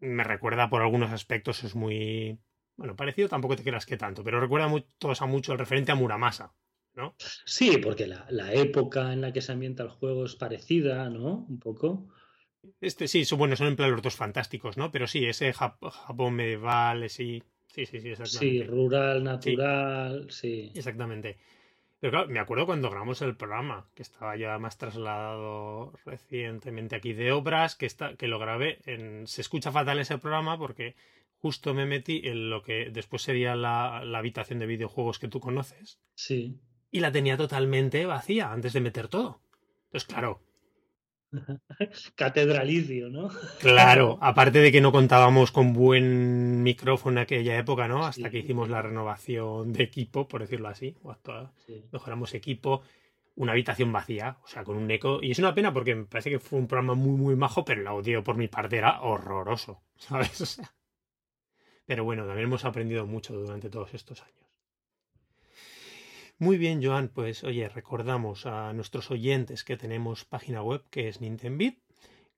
me 0.00 0.24
recuerda 0.24 0.70
por 0.70 0.80
algunos 0.80 1.12
aspectos, 1.12 1.62
es 1.62 1.74
muy. 1.74 2.38
Bueno, 2.76 2.94
parecido 2.96 3.28
tampoco 3.28 3.56
te 3.56 3.62
creas 3.62 3.86
que 3.86 3.96
tanto, 3.96 4.22
pero 4.22 4.40
recuerda 4.40 4.68
mucho, 4.68 4.86
a 5.18 5.26
mucho 5.26 5.52
el 5.52 5.58
referente 5.58 5.92
a 5.92 5.94
Muramasa, 5.94 6.54
¿no? 6.94 7.14
Sí, 7.44 7.78
porque 7.78 8.06
la, 8.06 8.26
la 8.30 8.52
época 8.52 9.12
en 9.12 9.20
la 9.22 9.32
que 9.32 9.40
se 9.40 9.52
ambienta 9.52 9.82
el 9.82 9.88
juego 9.88 10.24
es 10.26 10.36
parecida, 10.36 11.08
¿no? 11.08 11.46
Un 11.48 11.58
poco. 11.58 12.08
Este 12.80 13.08
sí, 13.08 13.24
son, 13.24 13.38
bueno, 13.38 13.56
son 13.56 13.68
en 13.68 13.76
plan 13.76 13.90
los 13.92 14.02
dos 14.02 14.16
fantásticos, 14.16 14.76
¿no? 14.76 14.90
Pero 14.90 15.06
sí, 15.06 15.24
ese 15.24 15.52
Jap- 15.54 15.90
Japón 15.90 16.34
medieval, 16.34 17.02
ese- 17.04 17.42
sí, 17.68 17.86
sí, 17.86 17.86
sí, 17.86 17.96
Sí, 17.98 18.10
exactamente. 18.10 18.64
rural, 18.64 19.24
natural, 19.24 20.30
sí. 20.30 20.70
Exactamente. 20.74 21.38
Pero 22.00 22.10
claro, 22.12 22.28
me 22.28 22.40
acuerdo 22.40 22.66
cuando 22.66 22.90
grabamos 22.90 23.22
el 23.22 23.36
programa, 23.36 23.88
que 23.94 24.02
estaba 24.02 24.36
ya 24.36 24.58
más 24.58 24.78
trasladado 24.78 25.92
recientemente 26.04 26.96
aquí 26.96 27.12
de 27.14 27.32
obras, 27.32 27.76
que, 27.76 27.86
está, 27.86 28.16
que 28.16 28.28
lo 28.28 28.38
grabé 28.38 28.78
en... 28.86 29.26
Se 29.26 29.40
escucha 29.40 29.72
fatal 29.72 29.98
ese 29.98 30.18
programa 30.18 30.58
porque 30.58 30.94
justo 31.46 31.74
me 31.74 31.86
metí 31.86 32.22
en 32.24 32.50
lo 32.50 32.60
que 32.62 32.90
después 32.90 33.22
sería 33.22 33.54
la, 33.54 34.02
la 34.04 34.18
habitación 34.18 34.58
de 34.58 34.66
videojuegos 34.66 35.20
que 35.20 35.28
tú 35.28 35.38
conoces 35.38 36.00
Sí. 36.16 36.58
y 36.90 36.98
la 36.98 37.12
tenía 37.12 37.36
totalmente 37.36 38.04
vacía 38.04 38.50
antes 38.50 38.72
de 38.72 38.80
meter 38.80 39.06
todo. 39.06 39.40
Entonces, 39.84 40.08
claro, 40.08 40.40
Catedralicio, 42.16 43.08
¿no? 43.10 43.28
Claro, 43.60 44.18
aparte 44.22 44.58
de 44.58 44.72
que 44.72 44.80
no 44.80 44.90
contábamos 44.90 45.52
con 45.52 45.72
buen 45.72 46.62
micrófono 46.64 47.18
en 47.18 47.22
aquella 47.22 47.56
época, 47.58 47.86
¿no? 47.86 48.04
Hasta 48.04 48.24
Sí. 48.26 48.30
que 48.30 48.38
hicimos 48.38 48.68
la 48.68 48.82
renovación 48.82 49.72
de 49.72 49.84
equipo, 49.84 50.26
por 50.26 50.40
decirlo 50.40 50.66
así, 50.68 50.96
o 51.04 51.14
Sí. 51.66 51.84
mejoramos 51.92 52.34
equipo, 52.34 52.82
una 53.36 53.52
habitación 53.52 53.92
vacía, 53.92 54.38
o 54.42 54.48
sea, 54.48 54.64
con 54.64 54.76
un 54.76 54.90
eco. 54.90 55.20
Y 55.22 55.30
es 55.30 55.38
una 55.38 55.54
pena 55.54 55.72
porque 55.72 55.94
me 55.94 56.06
parece 56.06 56.30
que 56.30 56.38
fue 56.40 56.58
un 56.58 56.66
programa 56.66 56.94
muy, 56.94 57.16
muy 57.16 57.36
majo, 57.36 57.64
pero 57.64 57.82
el 57.82 57.86
audio 57.86 58.24
por 58.24 58.36
mi 58.36 58.48
parte 58.48 58.78
era 58.78 59.02
horroroso, 59.02 59.82
¿sabes? 59.96 60.40
O 60.40 60.46
sea. 60.46 60.72
Pero 61.86 62.04
bueno, 62.04 62.26
también 62.26 62.48
hemos 62.48 62.64
aprendido 62.64 63.06
mucho 63.06 63.34
durante 63.34 63.70
todos 63.70 63.94
estos 63.94 64.22
años. 64.22 64.46
Muy 66.38 66.58
bien, 66.58 66.84
Joan, 66.84 67.08
pues 67.08 67.44
oye, 67.44 67.66
recordamos 67.68 68.44
a 68.44 68.74
nuestros 68.74 69.10
oyentes 69.10 69.64
que 69.64 69.78
tenemos 69.78 70.26
página 70.26 70.62
web 70.62 70.82
que 70.90 71.08
es 71.08 71.22
Nintendbit, 71.22 71.78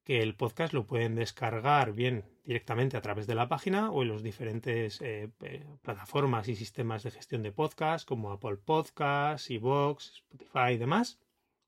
que 0.04 0.22
el 0.22 0.36
podcast 0.36 0.72
lo 0.72 0.86
pueden 0.86 1.16
descargar 1.16 1.92
bien 1.94 2.24
directamente 2.44 2.96
a 2.96 3.02
través 3.02 3.26
de 3.26 3.34
la 3.34 3.48
página 3.48 3.90
o 3.90 4.02
en 4.02 4.08
los 4.08 4.22
diferentes 4.22 5.00
eh, 5.00 5.30
eh, 5.40 5.66
plataformas 5.82 6.46
y 6.48 6.54
sistemas 6.54 7.02
de 7.02 7.10
gestión 7.10 7.42
de 7.42 7.50
podcast 7.50 8.06
como 8.06 8.30
Apple 8.30 8.58
Podcasts, 8.64 9.50
Evox, 9.50 10.12
Spotify 10.14 10.74
y 10.74 10.78
demás. 10.78 11.18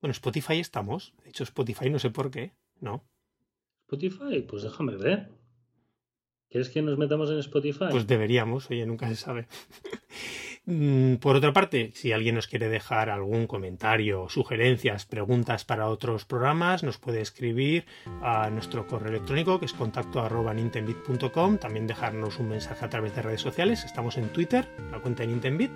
Bueno, 0.00 0.12
Spotify 0.12 0.60
estamos. 0.60 1.12
De 1.24 1.30
hecho, 1.30 1.42
Spotify 1.42 1.90
no 1.90 1.98
sé 1.98 2.10
por 2.10 2.30
qué. 2.30 2.52
No. 2.78 3.04
Spotify, 3.88 4.40
pues 4.42 4.62
déjame 4.62 4.96
ver. 4.96 5.28
¿Quieres 6.50 6.68
que 6.68 6.82
nos 6.82 6.98
metamos 6.98 7.30
en 7.30 7.38
Spotify? 7.38 7.86
Pues 7.90 8.08
deberíamos, 8.08 8.68
oye, 8.70 8.84
nunca 8.84 9.08
se 9.08 9.16
sabe. 9.16 9.46
Mm, 10.66 11.14
Por 11.16 11.36
otra 11.36 11.54
parte, 11.54 11.90
si 11.94 12.12
alguien 12.12 12.34
nos 12.34 12.46
quiere 12.46 12.68
dejar 12.68 13.08
algún 13.08 13.46
comentario, 13.46 14.28
sugerencias, 14.28 15.06
preguntas 15.06 15.64
para 15.64 15.88
otros 15.88 16.26
programas, 16.26 16.82
nos 16.84 16.98
puede 16.98 17.22
escribir 17.22 17.86
a 18.22 18.50
nuestro 18.50 18.86
correo 18.86 19.08
electrónico 19.08 19.58
que 19.58 19.64
es 19.64 19.72
contacto 19.72 20.20
también 21.58 21.86
dejarnos 21.86 22.38
un 22.38 22.50
mensaje 22.50 22.84
a 22.84 22.90
través 22.90 23.16
de 23.16 23.22
redes 23.22 23.40
sociales, 23.40 23.84
estamos 23.84 24.18
en 24.18 24.28
Twitter, 24.28 24.68
la 24.92 25.00
cuenta 25.00 25.22
de 25.22 25.28
Nintendbit, 25.28 25.72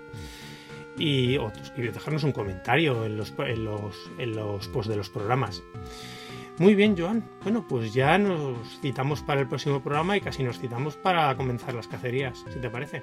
y, 0.98 1.38
o 1.38 1.50
dejarnos 1.76 2.22
un 2.22 2.32
comentario 2.32 3.06
en 3.06 3.16
los, 3.16 3.32
en, 3.38 3.64
los, 3.64 4.10
en 4.18 4.36
los 4.36 4.68
posts 4.68 4.90
de 4.90 4.96
los 4.96 5.08
programas. 5.08 5.62
Muy 6.58 6.76
bien, 6.76 6.96
Joan. 6.96 7.24
Bueno, 7.42 7.66
pues 7.68 7.92
ya 7.92 8.16
nos 8.16 8.80
citamos 8.80 9.22
para 9.22 9.40
el 9.40 9.48
próximo 9.48 9.82
programa 9.82 10.16
y 10.16 10.20
casi 10.20 10.44
nos 10.44 10.58
citamos 10.58 10.96
para 10.96 11.34
comenzar 11.36 11.74
las 11.74 11.88
cacerías, 11.88 12.44
si 12.52 12.60
te 12.60 12.70
parece. 12.70 13.02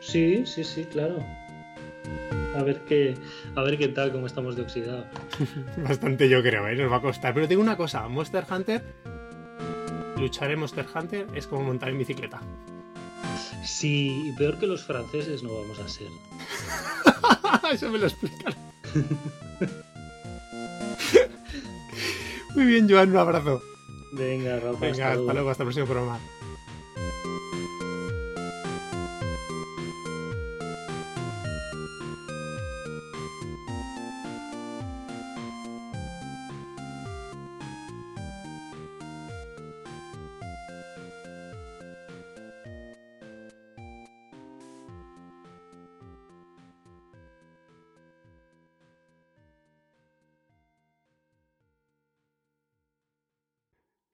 Sí, 0.00 0.44
sí, 0.46 0.64
sí, 0.64 0.84
claro. 0.84 1.22
A 2.56 2.62
ver 2.62 2.84
qué, 2.86 3.14
a 3.54 3.62
ver 3.62 3.78
qué 3.78 3.88
tal, 3.88 4.12
cómo 4.12 4.26
estamos 4.26 4.56
de 4.56 4.62
oxidado. 4.62 5.06
Bastante 5.76 6.28
yo 6.28 6.42
creo, 6.42 6.66
¿eh? 6.68 6.76
nos 6.76 6.90
va 6.90 6.96
a 6.96 7.02
costar. 7.02 7.34
Pero 7.34 7.46
tengo 7.46 7.62
una 7.62 7.76
cosa, 7.76 8.08
Monster 8.08 8.44
Hunter, 8.50 8.82
luchar 10.16 10.50
en 10.50 10.60
Monster 10.60 10.86
Hunter 10.94 11.26
es 11.34 11.46
como 11.46 11.64
montar 11.64 11.90
en 11.90 11.98
bicicleta. 11.98 12.40
Sí, 13.64 14.28
y 14.28 14.32
peor 14.32 14.58
que 14.58 14.66
los 14.66 14.82
franceses 14.82 15.42
no 15.42 15.54
vamos 15.54 15.78
a 15.78 15.88
ser. 15.88 16.08
Eso 17.72 17.90
me 17.90 17.98
lo 17.98 18.06
explican. 18.06 18.54
Muy 22.54 22.66
bien, 22.66 22.88
Joan, 22.88 23.10
un 23.10 23.16
abrazo. 23.16 23.62
Venga, 24.12 24.60
Rafa, 24.60 24.78
Venga, 24.78 25.12
hasta 25.12 25.32
luego, 25.32 25.50
hasta 25.50 25.62
el 25.62 25.66
próximo 25.66 25.86
programa. 25.86 26.20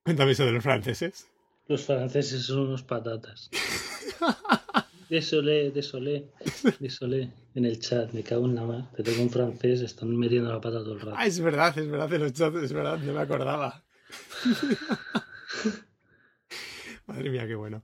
Cuéntame 0.09 0.33
eso 0.33 0.47
de 0.47 0.53
los 0.53 0.63
franceses. 0.63 1.29
Los 1.67 1.85
franceses 1.85 2.47
son 2.47 2.61
unos 2.61 2.83
patatas. 2.83 3.51
Désolé, 5.11 5.71
désolé, 5.71 6.31
désolé. 6.81 7.31
En 7.55 7.67
el 7.67 7.79
chat, 7.79 8.11
me 8.15 8.23
cago 8.23 8.47
en 8.47 8.55
la 8.55 8.65
mar. 8.65 8.91
Te 8.97 9.03
tengo 9.03 9.23
un 9.23 9.29
francés, 9.29 9.83
están 9.83 10.17
metiendo 10.17 10.51
la 10.51 10.63
pata 10.63 10.79
todo 10.79 10.95
el 10.95 11.01
rato. 11.01 11.15
Ah, 11.15 11.27
es 11.27 11.39
verdad, 11.41 11.79
es 11.79 11.91
verdad, 11.91 12.11
en 12.15 12.23
los 12.23 12.33
chats, 12.33 12.57
es 12.57 12.73
verdad, 12.73 12.99
no 12.99 13.13
me 13.13 13.21
acordaba. 13.21 13.85
Madre 17.07 17.29
mía, 17.29 17.47
qué 17.47 17.55
bueno. 17.55 17.83